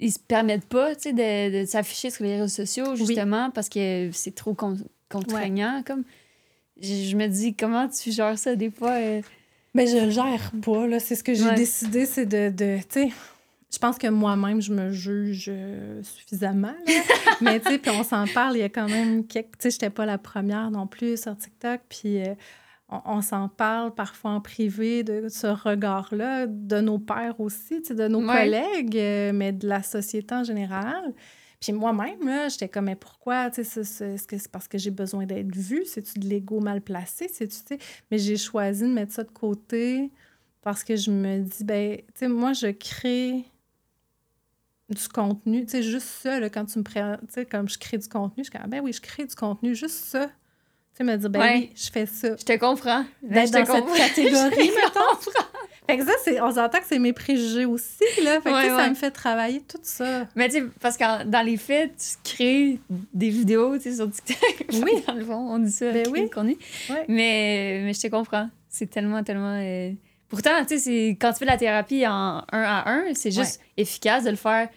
ils 0.00 0.12
se 0.12 0.18
permettent 0.18 0.66
pas, 0.66 0.94
tu 0.94 1.02
sais, 1.02 1.12
de, 1.12 1.60
de 1.62 1.66
s'afficher 1.66 2.10
sur 2.10 2.24
les 2.24 2.40
réseaux 2.40 2.48
sociaux, 2.64 2.94
justement, 2.96 3.50
parce 3.50 3.68
que 3.68 4.10
c'est 4.12 4.34
trop 4.34 4.54
con- 4.54 4.78
contraignant, 5.08 5.82
comme... 5.86 6.04
Je, 6.80 6.94
je 7.10 7.16
me 7.16 7.26
dis, 7.26 7.54
comment 7.54 7.88
tu 7.88 8.12
gères 8.12 8.38
ça, 8.38 8.54
des 8.54 8.70
fois? 8.70 8.92
euh? 8.92 9.20
Mais 9.74 9.88
je 9.88 9.96
le 10.04 10.10
gère 10.10 10.52
pas, 10.62 10.86
là. 10.86 11.00
C'est 11.00 11.16
ce 11.16 11.24
que 11.24 11.34
j'ai 11.34 11.44
Ouais. 11.44 11.54
décidé, 11.56 12.06
c'est 12.06 12.26
de, 12.26 12.50
de 12.50 12.78
tu 12.88 13.02
sais, 13.02 13.08
je 13.72 13.78
pense 13.78 13.98
que 13.98 14.06
moi-même, 14.08 14.60
je 14.62 14.72
me 14.72 14.90
juge 14.90 15.46
euh, 15.48 16.02
suffisamment, 16.02 16.74
là. 16.86 17.02
Mais, 17.40 17.60
tu 17.60 17.66
sais, 17.66 17.78
puis 17.78 17.90
on 17.90 18.02
s'en 18.02 18.26
parle, 18.26 18.56
il 18.56 18.60
y 18.60 18.62
a 18.62 18.68
quand 18.68 18.88
même 18.88 19.26
quelques... 19.26 19.58
Tu 19.58 19.64
sais, 19.64 19.70
j'étais 19.70 19.90
pas 19.90 20.06
la 20.06 20.18
première 20.18 20.70
non 20.70 20.86
plus 20.86 21.20
sur 21.20 21.36
TikTok, 21.36 21.80
puis 21.88 22.18
euh, 22.22 22.34
on, 22.88 23.00
on 23.04 23.20
s'en 23.20 23.48
parle 23.48 23.94
parfois 23.94 24.30
en 24.32 24.40
privé 24.40 25.04
de 25.04 25.28
ce 25.28 25.46
regard-là, 25.48 26.46
de 26.46 26.80
nos 26.80 26.98
pères 26.98 27.38
aussi, 27.40 27.82
tu 27.82 27.88
sais, 27.88 27.94
de 27.94 28.08
nos 28.08 28.20
Ouais. 28.20 28.32
collègues, 28.32 28.96
euh, 28.96 29.32
mais 29.34 29.52
de 29.52 29.68
la 29.68 29.82
société 29.82 30.34
en 30.34 30.44
général. 30.44 31.12
Puis 31.60 31.72
moi-même, 31.72 32.24
là, 32.24 32.48
j'étais 32.48 32.68
comme, 32.68 32.84
mais 32.86 32.94
pourquoi? 32.96 33.50
Tu 33.50 33.56
sais, 33.56 33.64
c'est- 33.64 33.84
c'est- 33.84 34.14
Est-ce 34.14 34.26
que 34.28 34.38
c'est 34.38 34.50
parce 34.50 34.68
que 34.68 34.78
j'ai 34.78 34.92
besoin 34.92 35.26
d'être 35.26 35.54
vue? 35.54 35.84
C'est-tu 35.84 36.18
de 36.20 36.26
l'ego 36.28 36.60
mal 36.60 36.80
placé? 36.80 37.28
C'est-tu, 37.28 37.56
tu 37.58 37.62
sais? 37.66 37.78
Mais 38.10 38.18
j'ai 38.18 38.36
choisi 38.36 38.82
de 38.84 38.88
mettre 38.92 39.12
ça 39.12 39.24
de 39.24 39.30
côté 39.30 40.10
parce 40.62 40.84
que 40.84 40.94
je 40.96 41.10
me 41.10 41.40
dis, 41.40 41.64
ben, 41.64 41.96
tu 41.98 42.04
sais, 42.14 42.28
moi, 42.28 42.52
je 42.52 42.68
crée 42.68 43.44
du 44.88 45.08
contenu. 45.08 45.64
Tu 45.64 45.70
sais, 45.72 45.82
juste 45.82 46.06
ça, 46.22 46.40
là, 46.40 46.48
quand 46.48 46.64
tu 46.64 46.78
me 46.78 46.84
prends, 46.84 47.16
tu 47.20 47.26
sais, 47.34 47.44
comme 47.46 47.68
je 47.68 47.78
crée 47.78 47.98
du 47.98 48.08
contenu, 48.08 48.44
je 48.44 48.50
suis 48.50 48.58
comme, 48.58 48.70
ben 48.70 48.80
oui, 48.82 48.92
je 48.92 49.00
crée 49.00 49.24
du 49.26 49.34
contenu, 49.34 49.74
juste 49.74 49.96
ça. 50.04 50.26
Tu 50.26 50.32
sais, 50.94 51.04
me 51.04 51.16
dire, 51.16 51.30
ben 51.30 51.40
Ouais. 51.40 51.54
oui, 51.54 51.72
je 51.74 51.90
fais 51.90 52.06
ça. 52.06 52.36
Je 52.36 52.44
te 52.44 52.56
comprends. 52.58 53.04
D'être 53.22 53.48
je 53.48 53.52
dans 53.52 53.64
te 53.64 53.70
cette 53.70 53.80
comprends. 53.80 53.94
catégorie, 53.96 54.70
Je 54.70 54.86
comprends. 54.88 55.44
Fait 55.86 55.96
que 55.96 56.04
ça, 56.04 56.12
c'est, 56.22 56.38
on 56.42 56.50
s'entend 56.52 56.78
que 56.80 56.84
c'est 56.86 56.98
mes 56.98 57.14
préjugés 57.14 57.64
aussi, 57.64 58.04
là. 58.22 58.40
Fait 58.42 58.50
que, 58.50 58.54
Ouais, 58.54 58.68
ça 58.68 58.90
me 58.90 58.94
fait 58.94 59.10
travailler 59.10 59.62
tout 59.62 59.78
ça. 59.82 60.26
Mais 60.36 60.48
tu 60.50 60.56
sais, 60.58 60.64
parce 60.80 60.98
que 60.98 61.24
dans 61.24 61.40
les 61.40 61.56
faits, 61.56 61.92
tu 61.96 62.30
crées 62.34 62.78
des 63.14 63.30
vidéos, 63.30 63.76
tu 63.78 63.84
sais, 63.84 63.94
sur 63.96 64.10
TikTok. 64.10 64.66
Oui. 64.84 65.02
dans 65.06 65.14
le 65.14 65.24
fond, 65.24 65.34
on 65.54 65.58
dit 65.58 65.72
ça. 65.72 65.90
Ben 65.90 66.06
oui. 66.10 66.28
contenu. 66.28 66.58
Ouais. 66.90 67.04
Mais, 67.08 67.80
mais 67.84 67.94
je 67.94 68.00
te 68.02 68.06
comprends. 68.08 68.50
C'est 68.68 68.88
tellement, 68.90 69.22
tellement... 69.22 69.54
euh, 69.62 69.92
Pourtant, 70.28 70.62
tu 70.68 70.78
sais, 70.78 71.16
quand 71.18 71.32
tu 71.32 71.38
fais 71.38 71.46
de 71.46 71.50
la 71.50 71.56
thérapie 71.56 72.06
en 72.06 72.44
un 72.52 72.62
à 72.62 72.90
un, 72.90 73.14
c'est 73.14 73.30
juste 73.30 73.60
efficace 73.78 74.24
de 74.24 74.30
le 74.30 74.36
faire 74.36 74.68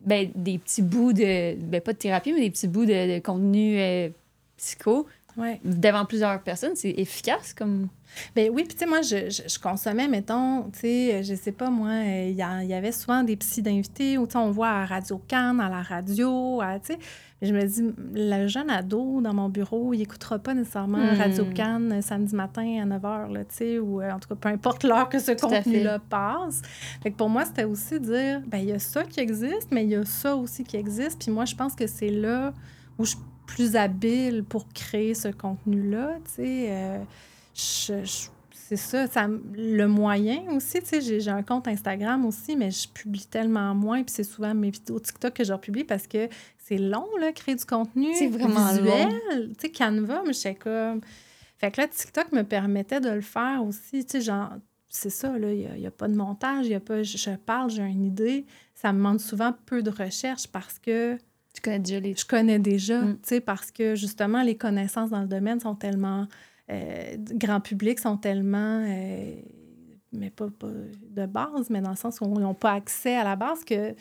ben, 0.00 0.30
des 0.34 0.58
petits 0.58 0.82
bouts 0.82 1.12
de... 1.12 1.54
Ben, 1.56 1.80
pas 1.80 1.92
de 1.92 1.98
thérapie, 1.98 2.32
mais 2.32 2.40
des 2.40 2.50
petits 2.50 2.68
bouts 2.68 2.86
de, 2.86 3.16
de 3.16 3.20
contenu 3.20 3.78
euh, 3.78 4.08
psycho 4.56 5.06
Ouais. 5.36 5.60
devant 5.64 6.04
plusieurs 6.04 6.42
personnes. 6.42 6.74
C'est 6.74 6.90
efficace 6.90 7.54
comme... 7.54 7.88
Ben 8.34 8.50
oui, 8.52 8.64
puis 8.64 8.74
tu 8.74 8.80
sais, 8.80 8.86
moi, 8.86 9.02
je, 9.02 9.30
je, 9.30 9.42
je 9.48 9.58
consommais, 9.58 10.08
mettons, 10.08 10.64
tu 10.72 10.80
sais, 10.80 11.22
je 11.22 11.34
sais 11.34 11.52
pas, 11.52 11.70
moi, 11.70 11.90
euh, 11.90 12.28
il 12.30 12.36
y, 12.36 12.42
avait 12.74 12.92
souvent 12.92 13.22
des 13.22 13.36
psys 13.36 13.62
d'invités, 13.62 14.18
ou 14.18 14.26
tu 14.26 14.32
sais, 14.32 14.38
on 14.38 14.50
voit 14.50 14.68
à 14.70 14.84
Radio 14.86 15.20
Cannes, 15.28 15.60
à 15.60 15.68
la 15.68 15.82
radio, 15.82 16.60
tu 16.84 16.94
sais. 16.94 16.98
Je 17.40 17.54
me 17.54 17.62
dis, 17.64 17.94
le 18.14 18.48
jeune 18.48 18.68
ado 18.68 19.20
dans 19.20 19.32
mon 19.32 19.48
bureau, 19.48 19.94
il 19.94 20.02
écoutera 20.02 20.40
pas 20.40 20.54
nécessairement 20.54 20.98
Hmm. 20.98 21.16
Radio 21.18 21.44
Cannes 21.54 21.92
euh, 21.92 22.02
samedi 22.02 22.34
matin 22.34 22.80
à 22.82 22.84
9 22.84 23.00
h, 23.02 23.32
tu 23.32 23.44
sais, 23.50 23.78
ou 23.78 24.00
euh, 24.02 24.10
en 24.10 24.18
tout 24.18 24.28
cas, 24.28 24.34
peu 24.34 24.48
importe 24.48 24.82
l'heure 24.82 25.08
que 25.08 25.20
ce 25.20 25.32
contenu-là 25.32 26.00
passe. 26.10 26.62
Fait 27.02 27.12
que 27.12 27.16
pour 27.16 27.28
moi, 27.28 27.44
c'était 27.44 27.62
aussi 27.64 28.00
dire, 28.00 28.40
ben 28.46 28.58
il 28.58 28.70
y 28.70 28.72
a 28.72 28.80
ça 28.80 29.04
qui 29.04 29.20
existe, 29.20 29.68
mais 29.70 29.84
il 29.84 29.90
y 29.90 29.94
a 29.94 30.04
ça 30.04 30.34
aussi 30.34 30.64
qui 30.64 30.76
existe. 30.76 31.22
Puis 31.22 31.30
moi, 31.30 31.44
je 31.44 31.54
pense 31.54 31.74
que 31.76 31.86
c'est 31.86 32.10
là 32.10 32.52
où 32.98 33.04
je 33.04 33.10
suis 33.10 33.18
plus 33.46 33.76
habile 33.76 34.42
pour 34.42 34.66
créer 34.72 35.14
ce 35.14 35.28
contenu-là, 35.28 36.16
tu 36.24 36.42
sais. 36.42 36.66
euh, 36.70 36.98
je- 37.58 38.04
je- 38.04 38.28
c'est 38.52 38.76
ça, 38.76 39.06
le 39.54 39.86
moyen 39.86 40.42
aussi, 40.54 40.80
tu 40.80 41.00
sais, 41.00 41.20
j'ai, 41.20 41.30
un 41.30 41.42
compte 41.42 41.66
Instagram 41.68 42.26
aussi, 42.26 42.54
mais 42.54 42.70
je 42.70 42.86
publie 42.86 43.24
tellement 43.26 43.74
moins, 43.74 44.02
puis 44.02 44.12
c'est 44.14 44.24
souvent 44.24 44.54
mes 44.54 44.70
vidéos 44.70 45.00
TikTok 45.00 45.32
que 45.32 45.42
je 45.44 45.54
republie 45.54 45.84
parce 45.84 46.06
que 46.06 46.28
c'est 46.58 46.76
long, 46.76 47.06
là, 47.18 47.32
créer 47.32 47.54
du 47.54 47.64
contenu 47.64 48.08
C'est 48.14 48.26
vraiment 48.26 48.66
visuel. 48.72 49.08
Tu 49.54 49.54
sais, 49.60 49.70
Canva, 49.72 50.22
mais 50.26 50.34
j'étais 50.34 50.54
comme... 50.54 51.00
Fait 51.56 51.70
que 51.70 51.80
là, 51.80 51.88
TikTok 51.88 52.30
me 52.32 52.42
permettait 52.42 53.00
de 53.00 53.08
le 53.08 53.22
faire 53.22 53.64
aussi, 53.66 54.04
tu 54.04 54.18
sais, 54.18 54.20
genre, 54.20 54.50
c'est 54.90 55.08
ça, 55.10 55.36
là, 55.38 55.50
il 55.50 55.80
n'y 55.80 55.86
a, 55.86 55.90
pas 55.90 56.06
de 56.08 56.14
montage, 56.14 56.66
il 56.66 56.74
a 56.74 56.80
pas... 56.80 57.02
Je, 57.02 57.16
je 57.16 57.30
parle, 57.36 57.70
j'ai 57.70 57.82
une 57.82 58.04
idée, 58.04 58.44
ça 58.74 58.92
me 58.92 58.98
demande 58.98 59.18
souvent 59.20 59.54
peu 59.64 59.82
de 59.82 59.90
recherche 59.90 60.46
parce 60.46 60.78
que 60.78 61.16
Tu 61.54 61.62
connais 61.62 61.78
déjà 61.78 62.00
les... 62.00 62.14
je 62.14 62.26
connais 62.26 62.58
déjà, 62.58 63.00
Mm. 63.00 63.14
tu 63.14 63.28
sais, 63.28 63.40
parce 63.40 63.70
que 63.70 63.94
justement, 63.94 64.42
les 64.42 64.56
connaissances 64.58 65.08
dans 65.08 65.22
le 65.22 65.26
domaine 65.26 65.58
sont 65.58 65.74
tellement. 65.74 66.26
Euh, 66.70 67.16
grand 67.34 67.60
public 67.60 67.98
sont 67.98 68.16
tellement. 68.16 68.84
euh, 68.86 69.34
mais 70.12 70.30
pas, 70.30 70.46
pas 70.58 70.66
de 71.10 71.26
base, 71.26 71.68
mais 71.70 71.80
dans 71.82 71.90
le 71.90 71.96
sens 71.96 72.20
où 72.20 72.24
ils 72.36 72.40
n'ont 72.40 72.54
pas 72.54 72.72
accès 72.72 73.14
à 73.14 73.24
la 73.24 73.36
base 73.36 73.62
que 73.64 73.94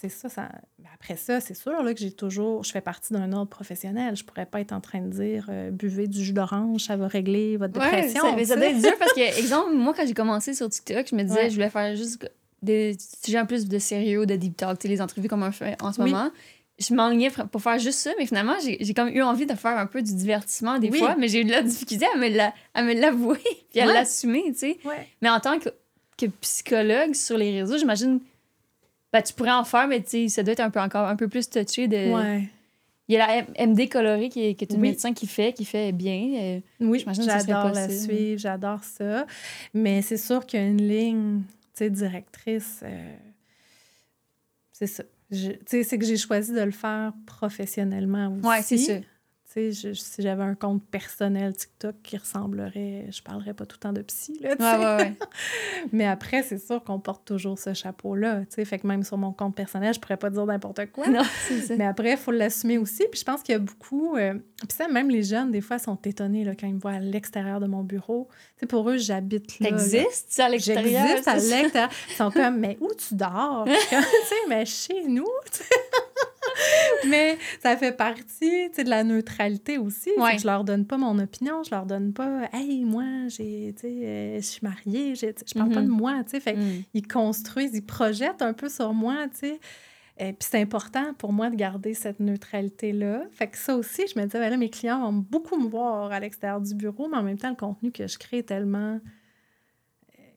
c'est 0.00 0.08
ça, 0.08 0.28
ça. 0.28 0.48
Après 0.94 1.16
ça, 1.16 1.40
c'est 1.40 1.54
sûr 1.54 1.82
là, 1.82 1.92
que 1.92 1.98
j'ai 1.98 2.12
toujours. 2.12 2.62
Je 2.62 2.70
fais 2.70 2.80
partie 2.80 3.12
d'un 3.12 3.32
ordre 3.32 3.48
professionnel. 3.50 4.14
Je 4.14 4.22
pourrais 4.24 4.46
pas 4.46 4.60
être 4.60 4.70
en 4.72 4.80
train 4.80 5.00
de 5.00 5.08
dire 5.08 5.46
euh, 5.48 5.72
buvez 5.72 6.06
du 6.06 6.22
jus 6.22 6.32
d'orange, 6.32 6.82
ça 6.82 6.96
va 6.96 7.08
régler 7.08 7.56
votre 7.56 7.76
Ouais, 7.80 7.90
dépression. 7.90 8.22
ça, 8.22 8.36
mais 8.36 8.44
ça 8.44 8.54
doit 8.54 8.66
être 8.66 8.80
dur 8.80 8.92
parce 9.00 9.12
que, 9.12 9.38
exemple, 9.40 9.72
moi, 9.74 9.92
quand 9.96 10.06
j'ai 10.06 10.14
commencé 10.14 10.54
sur 10.54 10.68
TikTok, 10.68 11.08
je 11.10 11.16
me 11.16 11.22
disais, 11.24 11.34
Ouais. 11.42 11.50
je 11.50 11.54
voulais 11.56 11.70
faire 11.70 11.96
juste 11.96 12.30
des 12.62 12.96
sujets 13.24 13.40
en 13.40 13.46
plus 13.46 13.66
de 13.68 13.78
sérieux, 13.80 14.24
de 14.26 14.36
deep 14.36 14.56
talk, 14.56 14.82
les 14.84 15.00
entrevues 15.02 15.26
comme 15.28 15.42
on 15.42 15.50
fait 15.50 15.76
en 15.82 15.92
ce 15.92 16.00
Oui. 16.00 16.12
moment. 16.12 16.30
Je 16.78 16.94
m'enlignais 16.94 17.30
pour 17.50 17.60
faire 17.60 17.78
juste 17.78 17.98
ça, 17.98 18.10
mais 18.18 18.26
finalement, 18.26 18.54
j'ai 18.62 18.94
comme 18.94 19.08
eu 19.08 19.20
envie 19.22 19.46
de 19.46 19.54
faire 19.54 19.76
un 19.76 19.86
peu 19.86 20.00
du 20.00 20.14
divertissement 20.14 20.78
des 20.78 20.90
Oui. 20.90 20.98
fois, 21.00 21.16
mais 21.16 21.26
j'ai 21.28 21.40
eu 21.40 21.44
de 21.44 21.50
la 21.50 21.62
difficulté 21.62 22.06
à 22.14 22.16
me 22.16 22.28
la- 22.28 22.54
l'avouer 22.94 23.38
puis 23.70 23.80
à 23.80 23.86
Ouais. 23.86 23.92
l'assumer, 23.94 24.44
tu 24.52 24.58
sais. 24.58 24.78
Ouais. 24.84 25.08
Mais 25.20 25.28
en 25.28 25.40
tant 25.40 25.58
que, 25.58 25.70
que 26.16 26.26
psychologue 26.26 27.14
sur 27.14 27.36
les 27.36 27.60
réseaux, 27.60 27.78
j'imagine, 27.78 28.20
ben, 29.12 29.22
tu 29.22 29.32
pourrais 29.34 29.50
en 29.52 29.64
faire, 29.64 29.88
mais 29.88 30.00
tu 30.02 30.10
sais, 30.10 30.28
ça 30.28 30.42
doit 30.44 30.52
être 30.52 30.60
un 30.60 30.70
peu 30.70 30.80
encore 30.80 31.08
un 31.08 31.16
peu 31.16 31.26
plus 31.26 31.50
touché 31.50 31.88
de... 31.88 32.12
Ouais. 32.14 32.48
Il 33.08 33.14
y 33.14 33.16
a 33.18 33.26
la 33.56 33.66
MD 33.66 33.88
colorée 33.88 34.28
qui 34.28 34.44
est, 34.44 34.54
qui 34.54 34.64
est 34.64 34.70
une 34.70 34.82
Oui. 34.82 34.90
médecin 34.90 35.14
qui 35.14 35.26
fait, 35.26 35.54
qui 35.54 35.64
fait 35.64 35.92
bien. 35.92 36.28
euh, 36.40 36.60
Oui, 36.80 37.02
j'adore 37.08 37.70
la 37.72 37.88
suivre, 37.88 38.38
j'adore 38.38 38.84
ça. 38.84 39.26
Mais 39.74 40.02
c'est 40.02 40.18
sûr 40.18 40.44
qu'il 40.46 40.60
y 40.60 40.62
a 40.62 40.66
une 40.66 40.86
ligne, 40.86 41.40
tu 41.74 41.78
sais, 41.78 41.90
directrice. 41.90 42.80
euh, 42.84 43.16
c'est 44.72 44.86
ça. 44.86 45.02
Je- 45.30 45.50
Tu 45.50 45.58
sais, 45.66 45.82
c'est 45.84 45.98
que 45.98 46.04
j'ai 46.06 46.16
choisi 46.16 46.52
de 46.52 46.60
le 46.60 46.70
faire 46.70 47.12
professionnellement 47.26 48.34
aussi. 48.36 48.46
Ouais, 48.46 48.62
c'est 48.62 48.78
ça. 48.78 48.92
Je- 49.72 49.92
si 49.92 50.22
j'avais 50.22 50.42
un 50.42 50.54
compte 50.54 50.82
personnel 50.84 51.54
TikTok 51.56 51.96
qui 52.02 52.16
ressemblerait, 52.16 53.06
je 53.10 53.22
parlerais 53.22 53.54
pas 53.54 53.66
tout 53.66 53.76
le 53.76 53.80
temps 53.80 53.92
de 53.92 54.02
psy, 54.02 54.38
là, 54.40 54.50
Ouais, 54.50 54.56
sais. 54.58 54.78
ouais, 54.78 54.96
ouais. 54.96 55.14
Mais 55.92 56.06
après, 56.06 56.42
c'est 56.42 56.58
sûr 56.58 56.82
qu'on 56.84 57.00
porte 57.00 57.24
toujours 57.26 57.58
ce 57.58 57.74
chapeau-là, 57.74 58.40
tu 58.40 58.46
sais. 58.50 58.64
Fait 58.64 58.78
que 58.78 58.86
même 58.86 59.02
sur 59.02 59.18
mon 59.18 59.32
compte 59.32 59.54
personnel, 59.54 59.92
je 59.94 60.00
pourrais 60.00 60.16
pas 60.16 60.30
dire 60.30 60.46
n'importe 60.46 60.86
quoi. 60.92 61.08
non, 61.08 61.22
c'est 61.46 61.60
ça. 61.60 61.76
Mais 61.76 61.86
après, 61.86 62.12
il 62.12 62.16
faut 62.16 62.32
l'assumer 62.32 62.78
aussi. 62.78 63.04
Puis 63.10 63.20
je 63.20 63.24
pense 63.24 63.42
qu'il 63.42 63.52
y 63.52 63.56
a 63.56 63.58
beaucoup. 63.58 64.16
euh, 64.16 64.34
Puis 64.60 64.76
ça, 64.76 64.88
même 64.88 65.10
les 65.10 65.22
jeunes, 65.22 65.50
des 65.50 65.60
fois, 65.60 65.78
sont 65.78 65.98
étonés 66.04 66.44
là, 66.44 66.54
quand 66.54 66.66
ils 66.66 66.74
me 66.74 66.80
voient 66.80 66.92
à 66.92 67.00
l'extérieur 67.00 67.60
de 67.60 67.66
mon 67.66 67.82
bureau. 67.82 68.28
Tu 68.56 68.60
sais, 68.60 68.66
pour 68.66 68.88
eux, 68.90 68.96
j'habite 68.96 69.58
là. 69.60 69.68
T'existes 69.68 70.38
à 70.40 70.48
l'extérieur? 70.48 71.06
J'existe 71.06 71.28
à 71.28 71.34
l'extérieur. 71.36 71.90
Ils 72.10 72.14
sont 72.14 72.30
comme, 72.30 72.58
mais 72.58 72.76
où 72.80 72.88
tu 72.94 73.14
dors? 73.14 73.64
Comme, 73.90 74.00
tu 74.02 74.26
sais, 74.28 74.34
mais 74.48 74.64
chez 74.66 75.04
nous. 75.08 75.26
mais 77.08 77.36
ça 77.62 77.76
fait 77.76 77.92
partie 77.96 78.68
de 78.70 78.88
la 78.88 79.04
neutralité 79.04 79.78
aussi. 79.78 80.10
Ouais. 80.16 80.36
que 80.36 80.42
je 80.42 80.46
leur 80.46 80.64
donne 80.64 80.84
pas 80.86 80.96
mon 80.98 81.18
opinion. 81.18 81.62
Je 81.62 81.70
leur 81.70 81.86
donne 81.86 82.12
pas, 82.12 82.48
hey, 82.52 82.84
moi, 82.84 83.04
j'ai, 83.28 83.74
euh, 83.84 84.36
je 84.36 84.40
suis 84.46 84.60
mariée. 84.62 85.14
Je 85.14 85.26
parle 85.54 85.70
pas 85.70 85.80
Mhm. 85.80 85.86
de 85.86 85.90
moi. 85.92 86.14
tu 86.24 86.30
sais. 86.30 86.40
Fait 86.40 86.56
Mm. 86.56 86.82
ils 86.94 87.06
construisent, 87.08 87.74
ils 87.74 87.84
projettent 87.84 88.42
un 88.42 88.52
peu 88.52 88.68
sur 88.68 88.92
moi, 88.94 89.26
sais. 89.32 89.58
Et 90.20 90.32
puis 90.32 90.48
c'est 90.50 90.60
important 90.60 91.14
pour 91.16 91.32
moi 91.32 91.48
de 91.48 91.54
garder 91.54 91.94
cette 91.94 92.18
neutralité-là. 92.18 93.22
Fait 93.30 93.46
que 93.46 93.56
ça 93.56 93.76
aussi, 93.76 94.02
je 94.12 94.18
me 94.18 94.24
disais, 94.24 94.40
ben 94.40 94.50
là, 94.50 94.56
mes 94.56 94.68
clients 94.68 95.00
vont 95.00 95.12
beaucoup 95.12 95.56
me 95.56 95.68
voir 95.68 96.10
à 96.10 96.18
l'extérieur 96.18 96.60
du 96.60 96.74
bureau, 96.74 97.06
mais 97.08 97.18
en 97.18 97.22
même 97.22 97.38
temps, 97.38 97.50
le 97.50 97.54
contenu 97.54 97.92
que 97.92 98.08
je 98.08 98.18
crée 98.18 98.38
est 98.38 98.42
tellement 98.48 98.94
euh, 98.94 98.98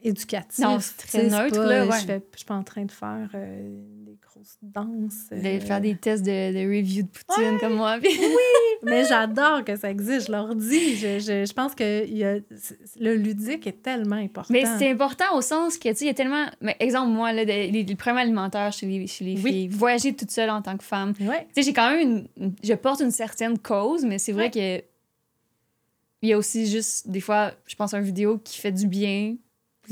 éducatif. 0.04 0.64
Non, 0.64 0.80
c'est 0.80 0.98
très 1.08 1.24
neutre, 1.28 1.56
pas- 1.58 1.66
là, 1.66 1.86
ouais. 1.86 2.00
Je 2.02 2.14
je 2.34 2.38
suis 2.38 2.46
pas 2.46 2.56
en 2.56 2.64
train 2.64 2.86
de 2.86 2.92
faire 2.92 3.30
euh, 3.36 3.70
des 4.06 4.18
grosses 4.22 4.58
danses. 4.62 5.30
De 5.32 5.36
euh, 5.38 5.60
faire 5.60 5.82
des 5.82 5.96
tests 5.96 6.24
de, 6.24 6.54
de 6.54 6.68
review 6.68 7.04
de 7.04 7.08
Poutine 7.08 7.58
comme 7.60 7.76
moi. 7.76 7.98
puis- 8.02 8.10
Mais 8.84 9.06
j'adore 9.06 9.64
que 9.64 9.76
ça 9.76 9.92
existe, 9.92 10.28
je 10.28 10.32
leur 10.32 10.56
dis. 10.56 10.96
Je, 10.96 11.20
je, 11.20 11.46
je 11.46 11.54
pense 11.54 11.76
que 11.76 12.08
y 12.08 12.24
a, 12.24 12.40
le 13.00 13.16
ludique 13.16 13.68
est 13.68 13.82
tellement 13.84 14.16
important. 14.16 14.52
Mais 14.52 14.64
c'est 14.80 14.90
important 14.90 15.36
au 15.36 15.42
sens 15.42 15.78
que, 15.78 15.90
tu 15.90 15.96
sais, 15.96 16.06
il 16.06 16.08
y 16.08 16.12
a 16.12 16.16
tellement. 16.16 16.48
Mais 16.62 16.76
exemple, 16.80 17.12
moi, 17.12 17.32
là, 17.32 17.46
de- 17.46 17.50
les, 17.52 17.84
les 17.84 17.96
problèmes 17.96 18.18
alimentaires 18.24 18.74
chez 18.74 18.88
les, 18.88 19.06
chez 19.06 19.24
les 19.24 19.36
Oui. 19.42 19.52
filles, 19.52 19.68
voyager 19.68 20.16
toute 20.16 20.32
seule 20.32 20.50
en 20.50 20.64
tant 20.64 20.76
que 20.78 20.84
femme. 20.84 21.14
Ouais. 21.22 21.46
Tu 21.54 21.62
sais, 21.62 21.64
j'ai 21.64 21.74
quand 21.74 21.92
même 21.92 22.28
une, 22.38 22.54
Je 22.64 22.74
porte 22.74 23.02
une 23.02 23.12
certaine 23.12 23.60
cause, 23.60 24.04
mais 24.04 24.18
c'est 24.18 24.32
vrai 24.32 24.50
que. 24.50 24.82
Il 26.24 26.30
y 26.30 26.34
a 26.34 26.38
aussi 26.38 26.68
juste, 26.68 27.08
des 27.10 27.20
fois, 27.22 27.52
je 27.66 27.76
pense 27.76 27.94
à 27.96 27.98
une 27.98 28.04
vidéo 28.04 28.38
qui 28.44 28.60
fait 28.60 28.72
du 28.72 28.86
bien. 28.88 29.36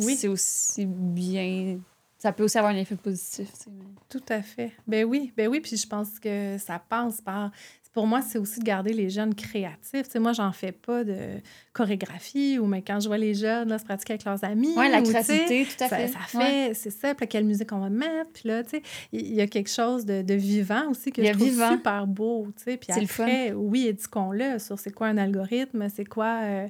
Oui. 0.05 0.15
C'est 0.15 0.27
aussi 0.27 0.85
bien. 0.85 1.79
Ça 2.17 2.33
peut 2.33 2.43
aussi 2.43 2.57
avoir 2.57 2.73
un 2.73 2.77
effet 2.77 2.95
positif, 2.95 3.47
Tout 4.09 4.21
à 4.27 4.41
fait. 4.41 4.73
Ben 4.85 5.05
oui, 5.05 5.31
ben 5.37 5.47
oui, 5.47 5.61
puis 5.61 5.77
je 5.77 5.87
pense 5.87 6.19
que 6.19 6.57
ça 6.57 6.77
passe 6.77 7.21
par... 7.21 7.49
Pour 7.93 8.05
moi, 8.05 8.21
c'est 8.21 8.37
aussi 8.37 8.59
de 8.59 8.65
garder 8.65 8.93
les 8.93 9.09
jeunes 9.09 9.33
créatifs. 9.33 10.03
Tu 10.03 10.11
sais, 10.11 10.19
moi, 10.19 10.31
j'en 10.33 10.51
fais 10.51 10.71
pas 10.71 11.03
de 11.03 11.17
chorégraphie, 11.73 12.59
ou 12.59 12.65
mais 12.67 12.81
quand 12.81 12.99
je 12.99 13.07
vois 13.07 13.17
les 13.17 13.33
jeunes 13.33 13.69
là, 13.69 13.79
se 13.79 13.85
pratiquer 13.85 14.13
avec 14.13 14.25
leurs 14.25 14.43
amis... 14.43 14.75
Ouais, 14.75 14.89
la 14.89 15.01
créativité, 15.01 15.65
tout 15.65 15.83
à 15.83 15.87
ça, 15.87 15.97
fait. 15.97 16.07
ça 16.09 16.19
fait, 16.19 16.37
Ouais. 16.37 16.71
c'est 16.75 16.91
ça, 16.91 17.15
puis 17.15 17.27
quelle 17.27 17.45
musique 17.45 17.71
on 17.71 17.79
va 17.79 17.89
mettre, 17.89 18.29
puis 18.33 18.49
là, 18.49 18.63
tu 18.63 18.71
sais, 18.71 18.81
il 19.11 19.33
y 19.33 19.41
a 19.41 19.47
quelque 19.47 19.69
chose 19.69 20.05
de, 20.05 20.21
de 20.21 20.33
vivant 20.35 20.89
aussi 20.91 21.11
que 21.11 21.23
je 21.25 21.31
trouve 21.31 21.43
vivant. 21.47 21.71
super 21.71 22.05
beau, 22.05 22.47
tu 22.57 22.63
sais, 22.65 22.77
puis 22.77 22.89
C'est 22.93 23.01
le 23.01 23.07
fun. 23.07 23.23
après, 23.23 23.53
oui, 23.53 23.87
éduquons-le 23.87 24.59
sur 24.59 24.77
c'est 24.77 24.91
quoi 24.91 25.07
un 25.07 25.17
algorithme, 25.17 25.87
c'est 25.89 26.05
quoi... 26.05 26.41
euh, 26.43 26.67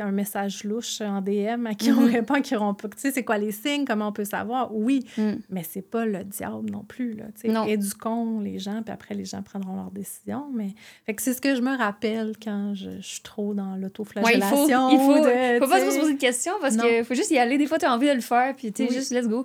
un 0.00 0.10
message 0.12 0.64
louche 0.64 1.00
en 1.00 1.20
DM 1.20 1.66
à 1.66 1.74
qui 1.74 1.90
on 1.92 2.00
Mhm. 2.00 2.12
répond, 2.12 2.40
qui 2.40 2.54
n'auront 2.54 2.74
pas. 2.74 2.88
Tu 2.88 2.98
sais, 2.98 3.10
c'est 3.12 3.24
quoi 3.24 3.38
les 3.38 3.52
signes, 3.52 3.84
comment 3.84 4.08
on 4.08 4.12
peut 4.12 4.24
savoir? 4.24 4.74
Oui, 4.74 5.04
Mm. 5.16 5.32
mais 5.50 5.62
c'est 5.62 5.82
pas 5.82 6.06
le 6.06 6.24
diable 6.24 6.70
non 6.70 6.84
plus. 6.84 7.14
Là, 7.14 7.24
tu 7.34 7.42
sais. 7.42 7.48
Non. 7.48 7.64
Éduquons 7.64 8.40
les 8.40 8.58
gens, 8.58 8.82
puis 8.82 8.92
après, 8.92 9.14
les 9.14 9.24
gens 9.24 9.42
prendront 9.42 9.76
leurs 9.76 9.90
décisions. 9.90 10.46
Mais 10.54 10.74
c'est 11.18 11.34
ce 11.34 11.40
que 11.40 11.54
je 11.54 11.60
me 11.62 11.76
rappelle 11.76 12.32
quand 12.42 12.74
je, 12.74 12.90
je 13.00 13.06
suis 13.06 13.22
trop 13.22 13.54
dans 13.54 13.72
Ouais, 13.72 13.78
il 13.78 13.82
l'autoflagellation. 13.82 14.56
faut, 14.56 14.94
il 14.94 14.98
faut, 14.98 15.18
de, 15.24 15.64
faut 15.64 15.70
pas 15.70 15.80
se 15.90 15.98
poser 16.00 16.14
de 16.14 16.18
questions 16.18 16.52
parce 16.60 16.76
qu'il 16.76 17.04
faut 17.04 17.14
juste 17.14 17.30
y 17.30 17.38
aller. 17.38 17.58
Des 17.58 17.66
fois, 17.66 17.78
tu 17.78 17.86
as 17.86 17.92
envie 17.94 18.08
de 18.08 18.12
le 18.12 18.20
faire, 18.20 18.54
puis 18.56 18.72
tu 18.72 18.82
Oui. 18.82 18.88
juste 18.92 19.12
let's 19.12 19.28
go. 19.28 19.44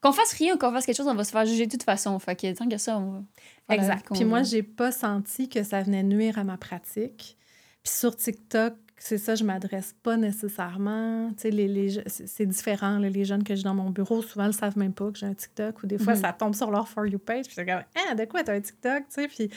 Qu'on 0.00 0.12
fasse 0.12 0.32
rien 0.34 0.54
ou 0.54 0.58
qu'on 0.58 0.70
fasse 0.70 0.84
quelque 0.84 0.96
chose, 0.98 1.06
on 1.08 1.14
va 1.14 1.24
se 1.24 1.30
faire 1.32 1.46
juger 1.46 1.64
de 1.64 1.70
toute 1.70 1.82
façon. 1.82 2.18
Fait 2.18 2.36
que 2.36 2.52
tant 2.52 2.68
que 2.68 2.76
ça, 2.76 2.98
on 2.98 3.10
va. 3.12 3.74
Exact. 3.74 4.06
Puis 4.12 4.24
moi, 4.26 4.42
j'ai 4.42 4.62
pas 4.62 4.92
senti 4.92 5.48
que 5.48 5.62
ça 5.62 5.80
venait 5.82 6.02
nuire 6.02 6.38
à 6.38 6.44
ma 6.44 6.58
pratique. 6.58 7.38
Puis 7.82 7.92
sur 7.92 8.14
TikTok, 8.14 8.74
c'est 9.06 9.18
ça, 9.18 9.34
je 9.34 9.44
m'adresse 9.44 9.94
pas 10.02 10.16
nécessairement. 10.16 11.28
Tu 11.32 11.42
sais, 11.42 11.50
les, 11.50 11.68
les, 11.68 12.02
c'est 12.06 12.46
différent. 12.46 12.98
là. 12.98 13.10
les 13.10 13.24
jeunes 13.24 13.44
que 13.44 13.54
j'ai 13.54 13.62
dans 13.62 13.74
mon 13.74 13.90
bureau, 13.90 14.22
souvent, 14.22 14.46
ne 14.46 14.52
savent 14.52 14.78
même 14.78 14.94
pas 14.94 15.10
que 15.12 15.18
j'ai 15.18 15.26
un 15.26 15.34
TikTok. 15.34 15.82
Ou 15.82 15.86
des 15.86 15.98
fois, 15.98 16.14
Mhm. 16.14 16.20
ça 16.22 16.32
tombe 16.32 16.54
sur 16.54 16.70
leur 16.70 16.88
For 16.88 17.06
You 17.06 17.18
page. 17.18 17.44
Puis 17.46 17.54
c'est 17.54 17.66
comme, 17.66 17.82
ah, 18.10 18.14
de 18.14 18.24
quoi 18.24 18.42
t'as 18.44 18.54
un 18.54 18.60
TikTok? 18.60 19.04
Tu 19.08 19.14
sais, 19.22 19.28
puis... 19.28 19.50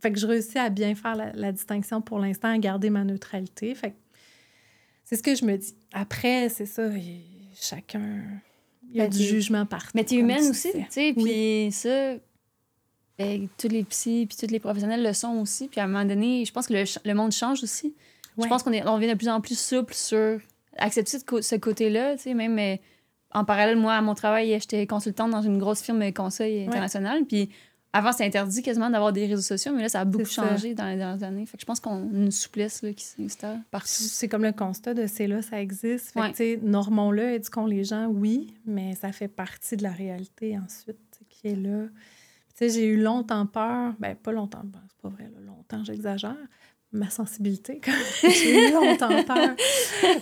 Fait 0.00 0.12
que 0.12 0.18
je 0.18 0.26
réussis 0.26 0.58
à 0.58 0.70
bien 0.70 0.94
faire 0.94 1.16
la, 1.16 1.32
la 1.32 1.50
distinction 1.52 2.00
pour 2.00 2.18
l'instant, 2.20 2.48
à 2.54 2.56
garder 2.58 2.88
ma 2.88 3.02
neutralité. 3.04 3.74
Fait 3.74 3.90
que 3.90 3.96
c'est 5.04 5.16
ce 5.16 5.22
que 5.22 5.34
je 5.34 5.44
me 5.44 5.56
dis. 5.58 5.74
Après, 5.92 6.48
c'est 6.48 6.66
ça, 6.66 6.86
il- 6.88 7.48
chacun... 7.60 8.22
Il 8.90 8.96
y 8.96 9.00
a 9.00 9.04
Ben, 9.04 9.10
du 9.10 9.22
jugement 9.22 9.66
partout. 9.66 9.90
Mais 9.94 10.04
t'es 10.04 10.14
humaine 10.14 10.42
tu 10.44 10.48
aussi, 10.50 10.72
tu 10.72 10.84
sais. 10.88 11.12
Puis 11.14 11.70
ça, 11.72 12.14
ben, 13.18 13.48
tous 13.58 13.68
les 13.68 13.84
psys 13.84 14.24
puis 14.26 14.36
tous 14.38 14.50
les 14.50 14.60
professionnels 14.60 15.02
le 15.02 15.12
sont 15.12 15.36
aussi. 15.40 15.68
Puis 15.68 15.78
à 15.80 15.84
un 15.84 15.88
moment 15.88 16.06
donné, 16.06 16.44
je 16.46 16.52
pense 16.52 16.68
que 16.68 16.72
le, 16.72 16.84
le 17.04 17.12
monde 17.14 17.32
change 17.32 17.62
aussi. 17.62 17.94
Je 18.38 18.48
pense 18.48 18.62
qu'on 18.62 18.72
est, 18.72 18.86
on 18.86 18.96
devient 18.96 19.08
de 19.12 19.14
plus 19.16 19.28
en 19.28 19.40
plus 19.40 19.58
souple 19.58 19.94
sur 19.94 20.38
accepter 20.76 21.18
ce 21.18 21.56
côté-là, 21.56 22.16
tu 22.16 22.22
sais. 22.22 22.34
Même 22.34 22.58
euh, 22.58 22.76
en 23.32 23.44
parallèle, 23.44 23.76
moi, 23.76 23.94
à 23.94 24.00
mon 24.00 24.14
travail, 24.14 24.56
j'étais 24.60 24.86
consultante 24.86 25.30
dans 25.30 25.42
une 25.42 25.58
grosse 25.58 25.82
firme 25.82 26.04
de 26.04 26.10
conseil 26.10 26.66
international. 26.66 27.24
Puis 27.26 27.50
avant, 27.92 28.12
c'était 28.12 28.24
interdit 28.26 28.62
quasiment 28.62 28.90
d'avoir 28.90 29.12
des 29.12 29.26
réseaux 29.26 29.42
sociaux, 29.42 29.72
mais 29.74 29.82
là, 29.82 29.88
ça 29.88 30.00
a 30.00 30.04
beaucoup 30.04 30.26
changé 30.26 30.74
dans 30.74 30.86
les 30.86 30.96
dernières 30.96 31.22
années. 31.26 31.46
Fait 31.46 31.56
que 31.56 31.62
je 31.62 31.66
pense 31.66 31.80
qu'on 31.80 31.96
a 31.96 32.16
une 32.16 32.30
souplesse 32.30 32.82
là, 32.82 32.92
qui 32.92 33.04
s'installe 33.04 33.60
partout. 33.70 33.88
C'est 33.88 34.28
comme 34.28 34.42
le 34.44 34.52
constat 34.52 34.94
de 34.94 35.06
c'est 35.06 35.26
là, 35.26 35.42
ça 35.42 35.60
existe. 35.60 36.12
Fait 36.12 36.20
que, 36.20 36.24
Ouais. 36.24 36.30
tu 36.30 36.36
sais, 36.36 36.60
normons-le, 36.62 37.32
éduquons 37.32 37.66
les 37.66 37.84
gens, 37.84 38.06
oui, 38.06 38.54
mais 38.66 38.94
ça 38.94 39.10
fait 39.10 39.28
partie 39.28 39.76
de 39.76 39.82
la 39.82 39.90
réalité 39.90 40.58
ensuite 40.58 40.98
qui 41.28 41.48
est 41.48 41.56
là. 41.56 41.86
Tu 42.56 42.68
sais, 42.68 42.68
j'ai 42.70 42.86
eu 42.86 43.00
longtemps 43.00 43.46
peur, 43.46 43.94
ben 43.98 44.14
pas 44.16 44.32
longtemps, 44.32 44.62
ben, 44.64 44.80
c'est 44.88 45.00
pas 45.00 45.08
vrai, 45.08 45.24
là, 45.24 45.40
longtemps, 45.46 45.82
j'exagère, 45.84 46.36
ma 46.92 47.10
sensibilité, 47.10 47.80
j'ai 48.22 48.68
eu 48.68 48.72
longtemps 48.72 49.22
peur. 49.24 49.54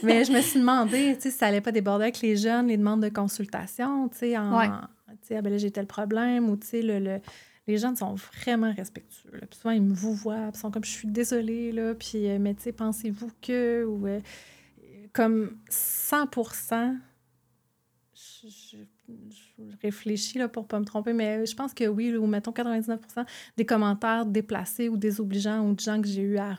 Mais 0.02 0.24
je 0.24 0.32
me 0.32 0.40
suis 0.40 0.58
demandé, 0.60 1.14
tu 1.16 1.22
sais, 1.22 1.30
si 1.30 1.38
ça 1.38 1.46
allait 1.46 1.60
pas 1.60 1.72
déborder 1.72 2.04
avec 2.04 2.20
les 2.20 2.36
jeunes, 2.36 2.66
les 2.68 2.76
demandes 2.76 3.02
de 3.02 3.08
consultation, 3.08 4.08
tu 4.08 4.18
sais, 4.18 4.36
en, 4.36 4.58
Ouais. 4.58 4.68
tu 4.68 5.16
sais, 5.28 5.36
ah, 5.36 5.42
ben 5.42 5.50
là, 5.50 5.58
j'ai 5.58 5.70
tel 5.70 5.86
problème, 5.86 6.48
ou 6.50 6.56
tu 6.56 6.66
sais, 6.66 6.82
le, 6.82 6.98
le- 6.98 7.20
les 7.68 7.78
jeunes 7.78 7.96
sont 7.96 8.14
vraiment 8.14 8.72
respectueux. 8.72 9.30
là. 9.32 9.46
Puis 9.48 9.58
souvent, 9.60 9.72
ils 9.74 9.82
me 9.82 9.94
vous 9.94 10.14
voient, 10.14 10.36
puis 10.50 10.52
ils 10.54 10.58
sont 10.60 10.70
comme, 10.70 10.84
je 10.84 10.90
suis 10.90 11.08
désolée, 11.08 11.72
là, 11.72 11.94
puis, 11.94 12.28
euh, 12.28 12.38
mais 12.40 12.54
tu 12.54 12.62
sais, 12.62 12.72
pensez-vous 12.72 13.30
que, 13.42 13.84
ou 13.84 14.06
euh, 14.06 14.20
comme 15.12 15.56
100 15.68 16.26
je, 18.14 18.48
je- 18.48 18.76
je 19.08 19.45
réfléchis 19.82 20.38
là, 20.38 20.48
pour 20.48 20.66
pas 20.66 20.78
me 20.80 20.84
tromper, 20.84 21.12
mais 21.12 21.46
je 21.46 21.54
pense 21.54 21.72
que 21.74 21.84
oui, 21.86 22.14
ou 22.16 22.26
mettons 22.26 22.50
99% 22.52 22.98
des 23.56 23.64
commentaires 23.66 24.26
déplacés 24.26 24.88
ou 24.88 24.96
désobligeants 24.96 25.66
ou 25.68 25.74
de 25.74 25.80
gens 25.80 26.00
que 26.00 26.08
j'ai 26.08 26.22
eu 26.22 26.38
à 26.38 26.54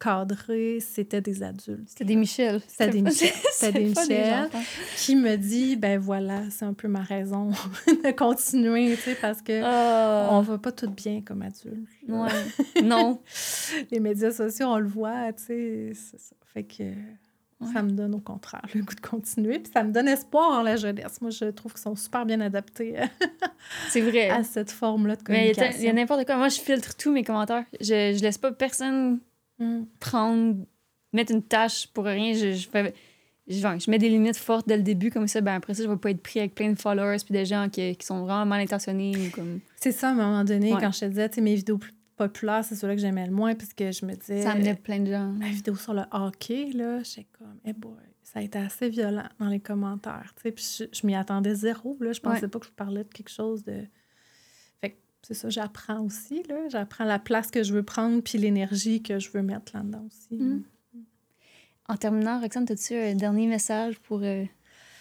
recadrer, 0.00 0.80
c'était 0.80 1.20
des 1.20 1.42
adultes. 1.42 1.88
C'était 1.88 2.04
des 2.04 2.16
Michel. 2.16 2.60
C'était 2.66 2.90
des 2.90 3.02
Michel. 3.02 3.32
C'était 3.52 3.72
des 3.80 3.88
Michel. 3.88 4.48
Qui 4.96 5.16
me 5.16 5.36
dit, 5.36 5.76
ben 5.76 5.98
voilà, 5.98 6.42
c'est 6.50 6.64
un 6.64 6.74
peu 6.74 6.88
ma 6.88 7.02
raison 7.02 7.50
de 7.86 8.10
continuer, 8.12 8.94
tu 8.96 9.02
sais, 9.02 9.14
parce 9.20 9.42
que 9.42 9.60
Ah. 9.64 10.28
on 10.32 10.40
va 10.40 10.58
pas 10.58 10.72
tout 10.72 10.90
bien 10.90 11.22
comme 11.22 11.42
adultes. 11.42 11.88
Ouais. 12.08 12.28
non. 12.82 13.20
Les 13.90 14.00
médias 14.00 14.32
sociaux, 14.32 14.66
on 14.68 14.78
le 14.78 14.88
voit, 14.88 15.32
tu 15.34 15.44
sais, 15.44 15.92
c'est 15.94 16.20
ça. 16.20 16.34
Fait 16.52 16.64
que 16.64 16.82
Ouais. 17.66 17.72
ça 17.72 17.82
me 17.82 17.90
donne 17.90 18.14
au 18.14 18.20
contraire 18.20 18.62
le 18.74 18.82
goût 18.82 18.94
de 18.94 19.00
continuer. 19.00 19.58
Puis 19.58 19.72
ça 19.72 19.82
me 19.84 19.92
donne 19.92 20.08
espoir 20.08 20.50
en 20.58 20.62
la 20.62 20.76
jeunesse. 20.76 21.20
Moi, 21.20 21.30
je 21.30 21.46
trouve 21.46 21.72
qu'ils 21.72 21.82
sont 21.82 21.96
super 21.96 22.26
bien 22.26 22.40
adaptés 22.40 22.96
C'est 23.90 24.00
vrai. 24.00 24.28
à 24.30 24.44
cette 24.44 24.70
forme-là 24.70 25.16
de 25.16 25.22
Mais 25.28 25.34
il 25.34 25.46
y 25.46 25.50
a- 25.50 25.54
communication. 25.54 25.82
il 25.82 25.86
y 25.86 25.90
a 25.90 25.92
n'importe 25.92 26.24
quoi. 26.26 26.36
Moi, 26.36 26.48
je 26.48 26.60
filtre 26.60 26.96
tous 26.96 27.12
mes 27.12 27.24
commentaires. 27.24 27.64
Je, 27.80 28.14
je 28.16 28.22
laisse 28.22 28.38
pas 28.38 28.52
personne 28.52 29.20
Mm. 29.58 29.82
prendre, 30.00 30.56
mettre 31.12 31.30
une 31.32 31.42
tâche 31.42 31.86
pour 31.88 32.04
rien. 32.04 32.32
Je, 32.34 32.52
je, 32.52 32.68
fais- 32.68 32.94
je, 33.46 33.54
je 33.58 33.90
mets 33.90 33.98
des 33.98 34.08
limites 34.08 34.36
fortes 34.38 34.66
dès 34.66 34.76
le 34.76 34.82
début, 34.82 35.10
comme 35.10 35.28
ça, 35.28 35.40
ben 35.40 35.54
après 35.54 35.74
ça, 35.74 35.82
je 35.84 35.88
vais 35.88 35.96
pas 35.96 36.10
être 36.10 36.22
pris 36.22 36.40
avec 36.40 36.54
plein 36.54 36.70
de 36.72 36.78
followers 36.78 37.18
puis 37.24 37.32
des 37.34 37.44
gens 37.44 37.68
qui, 37.68 37.94
qui 37.96 38.06
sont 38.06 38.22
vraiment 38.22 38.46
mal 38.46 38.60
intentionnés 38.62 39.12
ou 39.16 39.30
comme. 39.30 39.60
C'est 39.76 39.92
ça, 39.92 40.08
à 40.08 40.12
un 40.12 40.14
moment 40.14 40.42
donné, 40.42 40.72
Ouais. 40.72 40.80
quand 40.80 40.90
je 40.90 41.00
te 41.00 41.04
disais, 41.04 41.30
mes 41.40 41.54
vidéos 41.54 41.78
plus 41.78 41.92
populaires, 42.16 42.64
c'est 42.64 42.74
ceux-là 42.74 42.94
que 42.94 43.00
j'aimais 43.00 43.26
le 43.26 43.32
moins, 43.32 43.54
puisque 43.54 43.78
je 43.82 44.04
me 44.06 44.14
disais... 44.14 44.42
Ça 44.42 44.52
amenait 44.52 44.74
plein 44.74 45.00
de 45.00 45.10
gens. 45.10 45.32
Ma 45.32 45.48
vidéo 45.48 45.74
sur 45.76 45.94
le 45.94 46.02
hockey, 46.10 46.70
là, 46.72 47.02
j'étais 47.02 47.26
comme, 47.38 47.58
eh 47.64 47.72
boy, 47.72 47.92
ça 48.22 48.38
a 48.38 48.42
été 48.42 48.58
assez 48.58 48.88
violent 48.88 49.28
dans 49.38 49.48
les 49.48 49.60
commentaires, 49.60 50.32
tu 50.36 50.42
sais, 50.42 50.52
puis 50.52 50.64
je, 50.78 50.84
je 50.92 51.06
m'y 51.06 51.14
attendais 51.14 51.54
zéro, 51.54 51.96
là, 52.00 52.12
je 52.12 52.20
pensais 52.20 52.42
Ouais. 52.42 52.48
pas 52.48 52.58
que 52.58 52.66
je 52.66 52.70
parlais 52.72 53.04
de 53.04 53.08
quelque 53.08 53.30
chose 53.30 53.64
de... 53.64 53.84
Fait 54.80 54.90
que 54.90 54.96
c'est 55.22 55.34
ça, 55.34 55.50
j'apprends 55.50 56.00
aussi, 56.00 56.42
là, 56.48 56.68
j'apprends 56.68 57.04
la 57.04 57.18
place 57.18 57.50
que 57.50 57.62
je 57.62 57.72
veux 57.72 57.82
prendre, 57.82 58.22
puis 58.22 58.38
l'énergie 58.38 59.02
que 59.02 59.18
je 59.18 59.30
veux 59.30 59.42
mettre 59.42 59.72
là-dedans 59.74 60.04
aussi. 60.06 60.40
Mm. 60.42 60.62
En 61.88 61.96
terminant, 61.96 62.40
Roxane, 62.40 62.66
as-tu 62.70 62.94
un 62.94 63.14
dernier 63.14 63.46
message 63.48 63.98
pour 63.98 64.20
euh, 64.22 64.44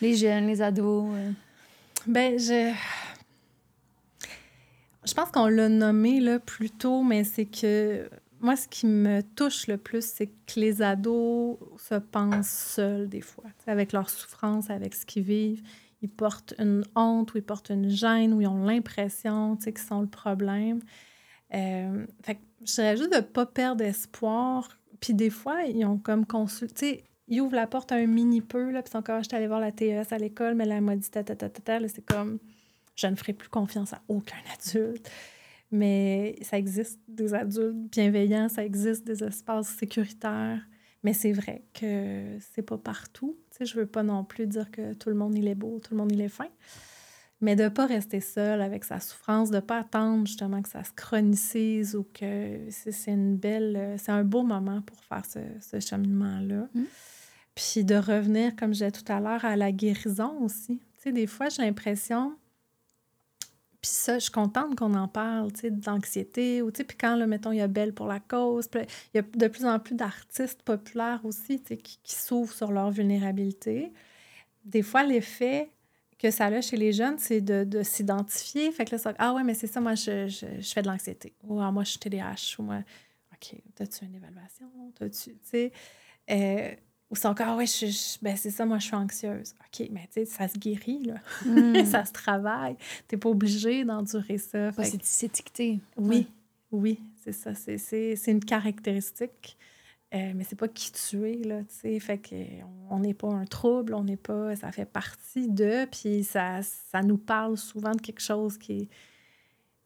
les 0.01 0.15
jeunes, 0.15 0.47
les 0.47 0.61
ados? 0.61 1.11
euh? 1.15 1.31
Ben, 2.07 2.37
je... 2.39 2.73
Je 5.05 5.13
pense 5.13 5.31
qu'on 5.31 5.47
l'a 5.47 5.69
nommé, 5.69 6.19
là, 6.19 6.39
plus 6.39 6.69
tôt, 6.69 7.03
mais 7.03 7.23
c'est 7.23 7.45
que... 7.45 8.09
Moi, 8.39 8.55
ce 8.55 8.67
qui 8.67 8.87
me 8.87 9.21
touche 9.21 9.67
le 9.67 9.77
plus, 9.77 10.03
c'est 10.03 10.25
que 10.27 10.59
les 10.59 10.81
ados 10.81 11.59
se 11.77 11.93
pensent 11.93 12.49
seuls 12.49 13.07
des 13.07 13.21
fois, 13.21 13.43
avec 13.67 13.93
leur 13.93 14.09
souffrance, 14.09 14.71
avec 14.71 14.95
ce 14.95 15.05
qu'ils 15.05 15.21
vivent. 15.21 15.61
Ils 16.01 16.09
portent 16.09 16.55
une 16.57 16.83
honte 16.95 17.33
ou 17.33 17.37
ils 17.37 17.43
portent 17.43 17.69
une 17.69 17.89
gêne 17.89 18.33
ou 18.33 18.41
ils 18.41 18.47
ont 18.47 18.65
l'impression 18.65 19.57
qu'ils 19.57 19.77
sont 19.77 20.01
le 20.01 20.07
problème. 20.07 20.79
Euh, 21.53 22.05
fait 22.23 22.39
je 22.65 22.73
dirais 22.73 22.97
juste 22.97 23.11
de 23.11 23.17
ne 23.17 23.21
pas 23.21 23.45
perdre 23.45 23.83
espoir. 23.83 24.69
Puis 24.99 25.13
des 25.13 25.29
fois, 25.29 25.63
ils 25.63 25.85
ont 25.85 25.97
comme 25.97 26.25
consulté. 26.25 27.03
Ils 27.27 27.41
ouvrent 27.41 27.55
la 27.55 27.67
porte 27.67 27.91
un 27.91 28.05
mini 28.07 28.41
peu, 28.41 28.71
là, 28.71 28.81
puis 28.81 28.91
c'est 28.91 28.97
encore, 28.97 29.23
j'étais 29.23 29.37
allée 29.37 29.47
voir 29.47 29.59
la 29.59 29.71
TES 29.71 30.11
à 30.11 30.17
l'école, 30.17 30.53
mais 30.55 30.65
là, 30.65 30.75
elle 30.75 30.83
m'a 30.83 30.95
dit 30.95 31.07
c'est 31.11 32.05
comme, 32.05 32.39
je 33.01 33.07
ne 33.07 33.15
ferai 33.15 33.33
plus 33.33 33.49
confiance 33.49 33.93
à 33.93 34.01
aucun 34.07 34.37
adulte. 34.53 35.09
Mais 35.71 36.35
ça 36.41 36.57
existe 36.57 36.99
des 37.07 37.33
adultes 37.33 37.89
bienveillants, 37.91 38.49
ça 38.49 38.63
existe 38.63 39.05
des 39.05 39.23
espaces 39.23 39.69
sécuritaires. 39.69 40.61
Mais 41.03 41.13
c'est 41.13 41.31
vrai 41.31 41.63
que 41.73 42.37
c'est 42.53 42.61
pas 42.61 42.77
partout. 42.77 43.37
Tu 43.49 43.57
sais, 43.57 43.65
je 43.65 43.79
veux 43.79 43.87
pas 43.87 44.03
non 44.03 44.23
plus 44.23 44.45
dire 44.45 44.69
que 44.69 44.93
tout 44.93 45.09
le 45.09 45.15
monde 45.15 45.35
il 45.35 45.47
est 45.47 45.55
beau, 45.55 45.79
tout 45.79 45.93
le 45.93 45.97
monde 45.97 46.11
il 46.11 46.21
est 46.21 46.29
fin. 46.29 46.49
Mais 47.39 47.55
de 47.55 47.69
pas 47.69 47.87
rester 47.87 48.19
seul 48.19 48.61
avec 48.61 48.83
sa 48.83 48.99
souffrance, 48.99 49.49
de 49.49 49.59
pas 49.59 49.79
attendre 49.79 50.27
justement 50.27 50.61
que 50.61 50.69
ça 50.69 50.83
se 50.83 50.91
chronicise 50.93 51.95
ou 51.95 52.03
que 52.13 52.59
c'est 52.69 53.11
une 53.11 53.35
belle, 53.37 53.95
c'est 53.97 54.11
un 54.11 54.23
beau 54.23 54.43
moment 54.43 54.83
pour 54.83 55.03
faire 55.03 55.25
ce, 55.25 55.39
ce 55.59 55.79
cheminement-là. 55.79 56.69
Mm. 56.75 56.83
Puis 57.55 57.83
de 57.83 57.95
revenir, 57.95 58.55
comme 58.55 58.69
je 58.69 58.85
disais 58.85 58.91
tout 58.91 59.11
à 59.11 59.19
l'heure, 59.19 59.43
à 59.43 59.55
la 59.55 59.71
guérison 59.71 60.39
aussi. 60.41 60.77
Tu 60.95 61.01
sais, 61.01 61.11
des 61.11 61.25
fois, 61.25 61.49
j'ai 61.49 61.63
l'impression, 61.63 62.35
Puis 63.81 63.89
ça, 63.91 64.15
je 64.15 64.23
suis 64.23 64.31
contente 64.31 64.75
qu'on 64.75 64.93
en 64.93 65.07
parle, 65.07 65.51
tu 65.53 65.61
sais, 65.61 65.71
d'anxiété. 65.71 66.61
Ou, 66.61 66.71
tu 66.71 66.77
sais, 66.77 66.83
puis 66.83 66.97
quand, 66.97 67.15
là, 67.15 67.25
mettons, 67.25 67.51
il 67.51 67.57
y 67.57 67.61
a 67.61 67.67
Belle 67.67 67.93
pour 67.93 68.05
la 68.05 68.19
cause, 68.19 68.69
il 68.75 68.87
y 69.15 69.17
a 69.17 69.23
de 69.23 69.47
plus 69.47 69.65
en 69.65 69.79
plus 69.79 69.95
d'artistes 69.95 70.61
populaires 70.61 71.21
aussi, 71.23 71.59
tu 71.61 71.69
sais, 71.69 71.77
qui, 71.77 71.99
qui 72.03 72.15
s'ouvrent 72.15 72.53
sur 72.53 72.71
leur 72.71 72.91
vulnérabilité. 72.91 73.91
Des 74.65 74.83
fois, 74.83 75.03
l'effet 75.03 75.71
que 76.19 76.29
ça 76.29 76.45
a 76.45 76.61
chez 76.61 76.77
les 76.77 76.93
jeunes, 76.93 77.17
c'est 77.17 77.41
de, 77.41 77.63
de 77.63 77.81
s'identifier. 77.81 78.71
Fait 78.71 78.85
que 78.85 78.91
là, 78.91 78.97
ça, 78.99 79.13
ah 79.17 79.33
ouais, 79.33 79.43
mais 79.43 79.55
c'est 79.55 79.65
ça, 79.65 79.81
moi, 79.81 79.95
je, 79.95 80.27
je, 80.27 80.45
je 80.59 80.71
fais 80.71 80.83
de 80.83 80.87
l'anxiété. 80.87 81.33
Ou 81.43 81.59
ah, 81.59 81.71
moi, 81.71 81.83
je 81.83 81.89
suis 81.91 81.99
TDAH. 81.99 82.57
Ou 82.59 82.63
moi, 82.63 82.83
OK, 83.33 83.55
as-tu 83.79 84.05
une 84.05 84.15
évaluation? 84.15 84.67
T'as-tu, 84.95 85.31
tu 85.31 85.39
sais... 85.43 85.71
Euh, 86.29 86.75
ou 87.11 87.15
c'est 87.15 87.27
encore, 87.27 87.47
ah 87.49 87.55
ouais, 87.57 87.65
je, 87.65 88.17
ben 88.21 88.37
c'est 88.37 88.49
ça, 88.49 88.65
moi, 88.65 88.79
je 88.79 88.85
suis 88.85 88.95
anxieuse. 88.95 89.53
OK, 89.59 89.87
mais 89.91 90.07
tu 90.07 90.13
sais, 90.13 90.25
ça 90.25 90.47
se 90.47 90.57
guérit, 90.57 91.03
là. 91.03 91.15
Mm. 91.45 91.85
ça 91.91 92.05
se 92.05 92.13
travaille. 92.13 92.77
Tu 93.09 93.15
n'es 93.15 93.19
pas 93.19 93.29
obligé 93.29 93.83
d'endurer 93.83 94.37
ça. 94.37 94.71
c'est 95.03 95.25
étiqueté. 95.25 95.81
Oui, 95.97 96.27
oui, 96.71 96.99
c'est 97.21 97.33
ça. 97.33 97.53
C'est 97.53 98.15
une 98.27 98.43
caractéristique. 98.43 99.57
Euh, 100.13 100.33
mais 100.35 100.43
c'est 100.43 100.57
pas 100.57 100.67
qui 100.67 100.91
tu 100.91 101.29
es, 101.29 101.35
là, 101.35 101.61
tu 101.61 101.67
sais. 101.69 101.99
Fait 101.99 102.17
qu'on 102.17 102.99
n'est 102.99 103.13
pas 103.13 103.29
un 103.29 103.45
trouble, 103.45 103.93
on 103.93 104.03
n'est 104.03 104.17
pas... 104.17 104.55
Ça 104.57 104.71
fait 104.71 104.85
partie 104.85 105.47
de, 105.47 105.85
puis 105.85 106.25
ça, 106.25 106.61
ça 106.63 107.01
nous 107.01 107.17
parle 107.17 107.57
souvent 107.57 107.91
de 107.91 108.01
quelque 108.01 108.21
chose 108.21 108.57
qui 108.57 108.73
est 108.73 108.89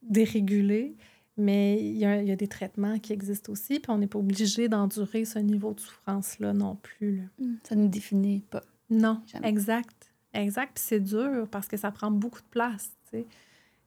dérégulé. 0.02 0.96
Mais 1.38 1.78
il 1.78 1.98
y, 1.98 2.06
a, 2.06 2.36
des 2.36 2.48
traitements 2.48 2.98
qui 2.98 3.12
existent 3.12 3.52
aussi, 3.52 3.78
puis 3.78 3.90
on 3.90 3.98
n'est 3.98 4.06
pas 4.06 4.18
obligé 4.18 4.68
d'endurer 4.68 5.26
ce 5.26 5.38
niveau 5.38 5.74
de 5.74 5.80
souffrance-là 5.80 6.54
non 6.54 6.76
plus. 6.76 7.28
Hmm, 7.38 7.56
ça 7.62 7.74
ne 7.74 7.82
nous 7.82 7.88
définit 7.88 8.40
pas. 8.40 8.62
Non, 8.88 9.20
exact. 9.42 10.14
Exact. 10.32 10.72
Puis 10.74 10.84
c'est 10.86 11.00
dur 11.00 11.46
parce 11.50 11.68
que 11.68 11.76
ça 11.76 11.90
prend 11.90 12.10
beaucoup 12.10 12.40
de 12.40 12.48
place. 12.50 12.90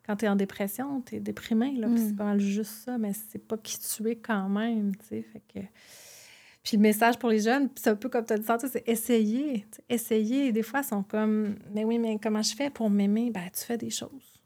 Quand 0.05 0.15
tu 0.15 0.26
es 0.26 0.27
en 0.27 0.35
dépression, 0.35 1.01
tu 1.01 1.15
es 1.15 1.19
déprimé, 1.19 1.71
là, 1.76 1.88
c'est 1.95 2.13
hmm. 2.13 2.15
pas 2.15 2.26
mal 2.26 2.39
juste 2.39 2.84
ça, 2.85 2.97
mais 2.99 3.13
c'est 3.13 3.39
pas 3.39 3.57
qui 3.57 3.80
tu 3.80 4.07
es 4.09 4.15
quand 4.15 4.49
même. 4.49 4.91
Fait 5.09 5.23
que... 5.51 5.59
Puis 6.63 6.77
le 6.77 6.84
message 6.84 7.17
pour 7.17 7.30
les 7.30 7.39
jeunes, 7.39 7.69
c'est 7.76 7.89
un 7.89 7.95
peu 7.95 8.09
comme 8.09 8.26
tu 8.26 8.34
as 8.34 8.38
dit 8.38 8.67
c'est 8.71 8.88
essayer. 8.88 9.65
Essayer. 9.88 10.51
Des 10.51 10.63
fois, 10.63 10.81
ils 10.81 10.88
sont 10.88 11.03
comme 11.03 11.55
Mais 11.73 11.84
oui, 11.84 11.97
mais 11.97 12.19
comment 12.21 12.43
je 12.43 12.55
fais 12.55 12.69
pour 12.69 12.91
m'aimer? 12.91 13.31
Ben, 13.31 13.49
tu 13.55 13.63
fais 13.63 13.77
des 13.77 13.89
choses 13.89 14.38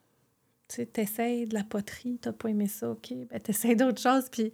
tu 0.75 1.01
essaies 1.01 1.45
de 1.45 1.53
la 1.53 1.63
poterie, 1.63 2.19
tu 2.21 2.29
n'as 2.29 2.33
pas 2.33 2.49
aimé 2.49 2.67
ça, 2.67 2.91
OK, 2.91 3.13
ben 3.29 3.39
essaies 3.47 3.75
d'autres 3.75 4.01
choses, 4.01 4.29
puis 4.29 4.51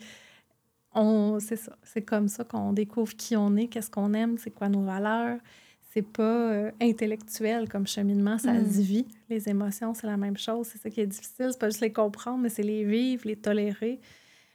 on, 0.93 1.39
c'est 1.39 1.55
ça, 1.55 1.77
c'est 1.83 2.01
comme 2.01 2.27
ça 2.27 2.43
qu'on 2.43 2.73
découvre 2.73 3.15
qui 3.15 3.35
on 3.35 3.55
est, 3.55 3.67
qu'est-ce 3.67 3.91
qu'on 3.91 4.13
aime, 4.13 4.37
c'est 4.37 4.51
quoi 4.51 4.69
nos 4.69 4.83
valeurs. 4.83 5.39
C'est 5.91 6.03
pas 6.03 6.23
euh, 6.23 6.71
intellectuel 6.81 7.67
comme 7.67 7.87
cheminement, 7.87 8.37
ça 8.37 8.53
mm. 8.53 8.71
se 8.71 8.81
vit. 8.81 9.07
Les 9.27 9.49
émotions, 9.49 9.93
c'est 9.95 10.05
la 10.05 10.17
même 10.17 10.37
chose. 10.37 10.67
C'est 10.67 10.77
ça 10.77 10.89
qui 10.89 11.01
est 11.01 11.07
difficile. 11.07 11.47
C'est 11.51 11.59
pas 11.59 11.69
juste 11.69 11.81
les 11.81 11.91
comprendre, 11.91 12.37
mais 12.39 12.49
c'est 12.49 12.63
les 12.63 12.83
vivre, 12.83 13.23
les 13.25 13.35
tolérer, 13.35 13.99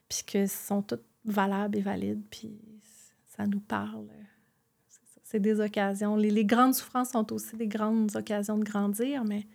puis 0.09 0.23
que 0.25 0.47
sont 0.47 0.83
toutes 0.83 1.05
valables 1.25 1.77
et 1.79 1.81
valides, 1.81 2.23
puis 2.31 2.57
ça 3.37 3.47
nous 3.47 3.61
parle. 3.61 4.07
C'est 5.25 5.41
des 5.41 5.59
occasions. 5.59 6.17
Les, 6.17 6.31
les, 6.31 6.45
grandes 6.45 6.75
souffrances 6.75 7.11
sont 7.11 7.33
aussi 7.33 7.57
des 7.57 7.67
grandes 7.67 8.15
occasions 8.15 8.57
de 8.57 8.63
grandir, 8.63 9.25
mais 9.25 9.47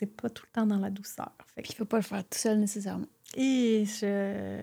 c'est 0.00 0.06
pas 0.06 0.30
tout 0.30 0.44
le 0.46 0.52
temps 0.52 0.66
dans 0.66 0.78
la 0.78 0.88
douceur. 0.88 1.30
Fait 1.54 1.62
il 1.68 1.74
faut 1.74 1.84
pas 1.84 1.98
le 1.98 2.02
faire 2.02 2.24
tout 2.24 2.38
seul 2.38 2.58
nécessairement. 2.58 3.06
Et 3.36 3.84
je 3.84 4.58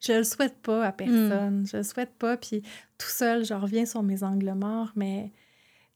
je 0.00 0.12
le 0.12 0.24
souhaite 0.24 0.58
pas 0.58 0.84
à 0.84 0.92
personne. 0.92 1.66
Je 1.66 1.78
le 1.78 1.82
souhaite 1.82 2.14
pas. 2.18 2.36
Puis 2.36 2.62
tout 2.98 3.08
seul, 3.08 3.44
je 3.44 3.54
reviens 3.54 3.86
sur 3.86 4.02
mes 4.02 4.22
angles 4.22 4.52
morts, 4.52 4.92
mais 4.94 5.32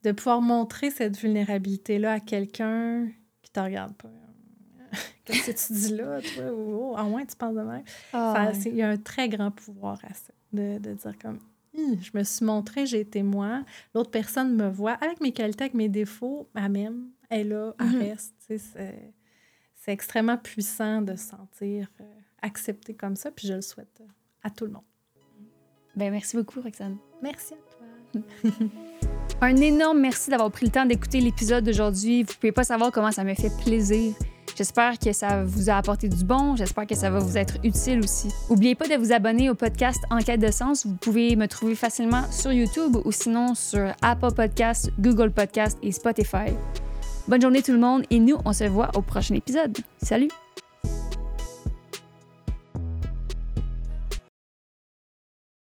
de 0.03 0.11
pouvoir 0.11 0.41
montrer 0.41 0.91
cette 0.91 1.17
vulnérabilité-là 1.19 2.15
à 2.15 2.21
quelqu'un 2.21 3.09
qui 3.43 3.53
te 3.53 3.61
regarde 3.61 3.95
pas. 3.95 4.11
Qu'est-ce 5.25 5.51
que 5.51 5.67
tu 5.67 5.73
dis 5.81 5.95
là, 5.95 6.21
toi? 6.21 6.53
Ou, 6.53 6.95
oh, 6.99 7.05
moins 7.05 7.25
tu 7.25 7.37
penses 7.37 7.55
de 7.55 7.61
même. 7.61 7.85
Ah, 8.13 8.53
il 8.65 8.75
y 8.75 8.83
a 8.83 8.89
un 8.89 8.97
très 8.97 9.29
grand 9.29 9.51
pouvoir 9.51 10.01
à 10.03 10.15
ça, 10.15 10.33
de, 10.53 10.79
de 10.79 10.95
dire 10.95 11.15
comme 11.21 11.39
je 11.75 12.11
me 12.15 12.23
suis 12.23 12.45
montré, 12.45 12.87
j'ai 12.87 13.01
été 13.01 13.23
moi. 13.23 13.65
L'autre 13.95 14.11
personne 14.11 14.55
me 14.57 14.69
voit 14.69 14.93
avec 14.93 15.21
mes 15.21 15.33
qualités, 15.33 15.65
avec 15.65 15.75
mes 15.75 15.89
défauts, 15.89 16.49
elle 16.55 16.71
même, 16.71 17.07
est 17.33 17.45
là, 17.45 17.75
elle 17.79 17.87
mhm. 17.87 17.99
reste. 17.99 18.35
C'est 18.49 19.93
extrêmement 19.93 20.37
puissant 20.37 21.03
de 21.03 21.17
se 21.17 21.31
sentir 21.31 21.89
euh, 22.01 22.05
accepté 22.41 22.95
comme 22.95 23.17
ça, 23.17 23.31
puis 23.31 23.49
je 23.49 23.55
le 23.55 23.63
souhaite 23.63 24.01
euh, 24.01 24.07
à 24.43 24.51
tout 24.51 24.65
le 24.65 24.73
monde. 24.73 24.85
Ben, 25.97 26.11
merci 26.11 26.37
beaucoup, 26.37 26.61
Roxane. 26.61 26.97
Merci 27.23 27.55
à 27.55 27.57
toi. 27.57 28.23
Un 29.41 29.57
énorme 29.57 30.01
merci 30.01 30.31
d'avoir 30.31 30.51
pris 30.53 30.67
le 30.67 30.73
temps 30.73 30.87
d'écouter 30.87 31.21
l'épisode 31.21 31.65
d'aujourd'hui. 31.65 32.23
Vous 32.23 32.35
pouvez 32.35 32.53
pas 32.53 32.65
savoir 32.65 32.93
comment 32.93 33.11
ça 33.11 33.25
me 33.25 33.35
fait 33.35 33.51
plaisir 33.65 34.15
J'espère 34.57 34.99
que 34.99 35.13
ça 35.13 35.45
vous 35.45 35.71
a 35.71 35.77
apporté 35.77 36.09
du 36.09 36.25
bon. 36.25 36.57
J'espère 36.57 36.87
que 36.87 36.95
ça 36.95 37.11
va 37.11 37.19
vous 37.19 37.39
être 37.39 37.57
utile 37.65 38.01
aussi. 38.01 38.29
N'oubliez 38.51 38.75
pas 38.75 38.87
de 38.87 38.95
vous 38.95 39.13
abonner 39.13 39.49
au 39.51 39.55
podcast 39.55 40.01
Enquête 40.11 40.41
de 40.41 40.51
sens. 40.51 40.87
Vous 40.87 40.95
pouvez 40.95 41.37
me 41.37 41.47
trouver 41.49 41.75
facilement 41.75 42.31
sur 42.31 42.53
YouTube 42.53 42.97
ou 43.05 43.13
sinon 43.13 43.55
sur 43.55 43.93
Apple 44.03 44.35
Podcasts, 44.35 44.91
Google 45.01 45.31
Podcasts 45.31 45.79
et 45.83 45.91
Spotify. 45.91 46.53
Bonne 47.29 47.41
journée 47.41 47.63
tout 47.63 47.73
le 47.73 47.79
monde 47.79 48.05
et 48.11 48.19
nous, 48.19 48.37
on 48.45 48.53
se 48.53 48.65
voit 48.65 48.91
au 48.95 49.03
prochain 49.03 49.35
épisode. 49.35 49.79
Salut! 50.03 50.29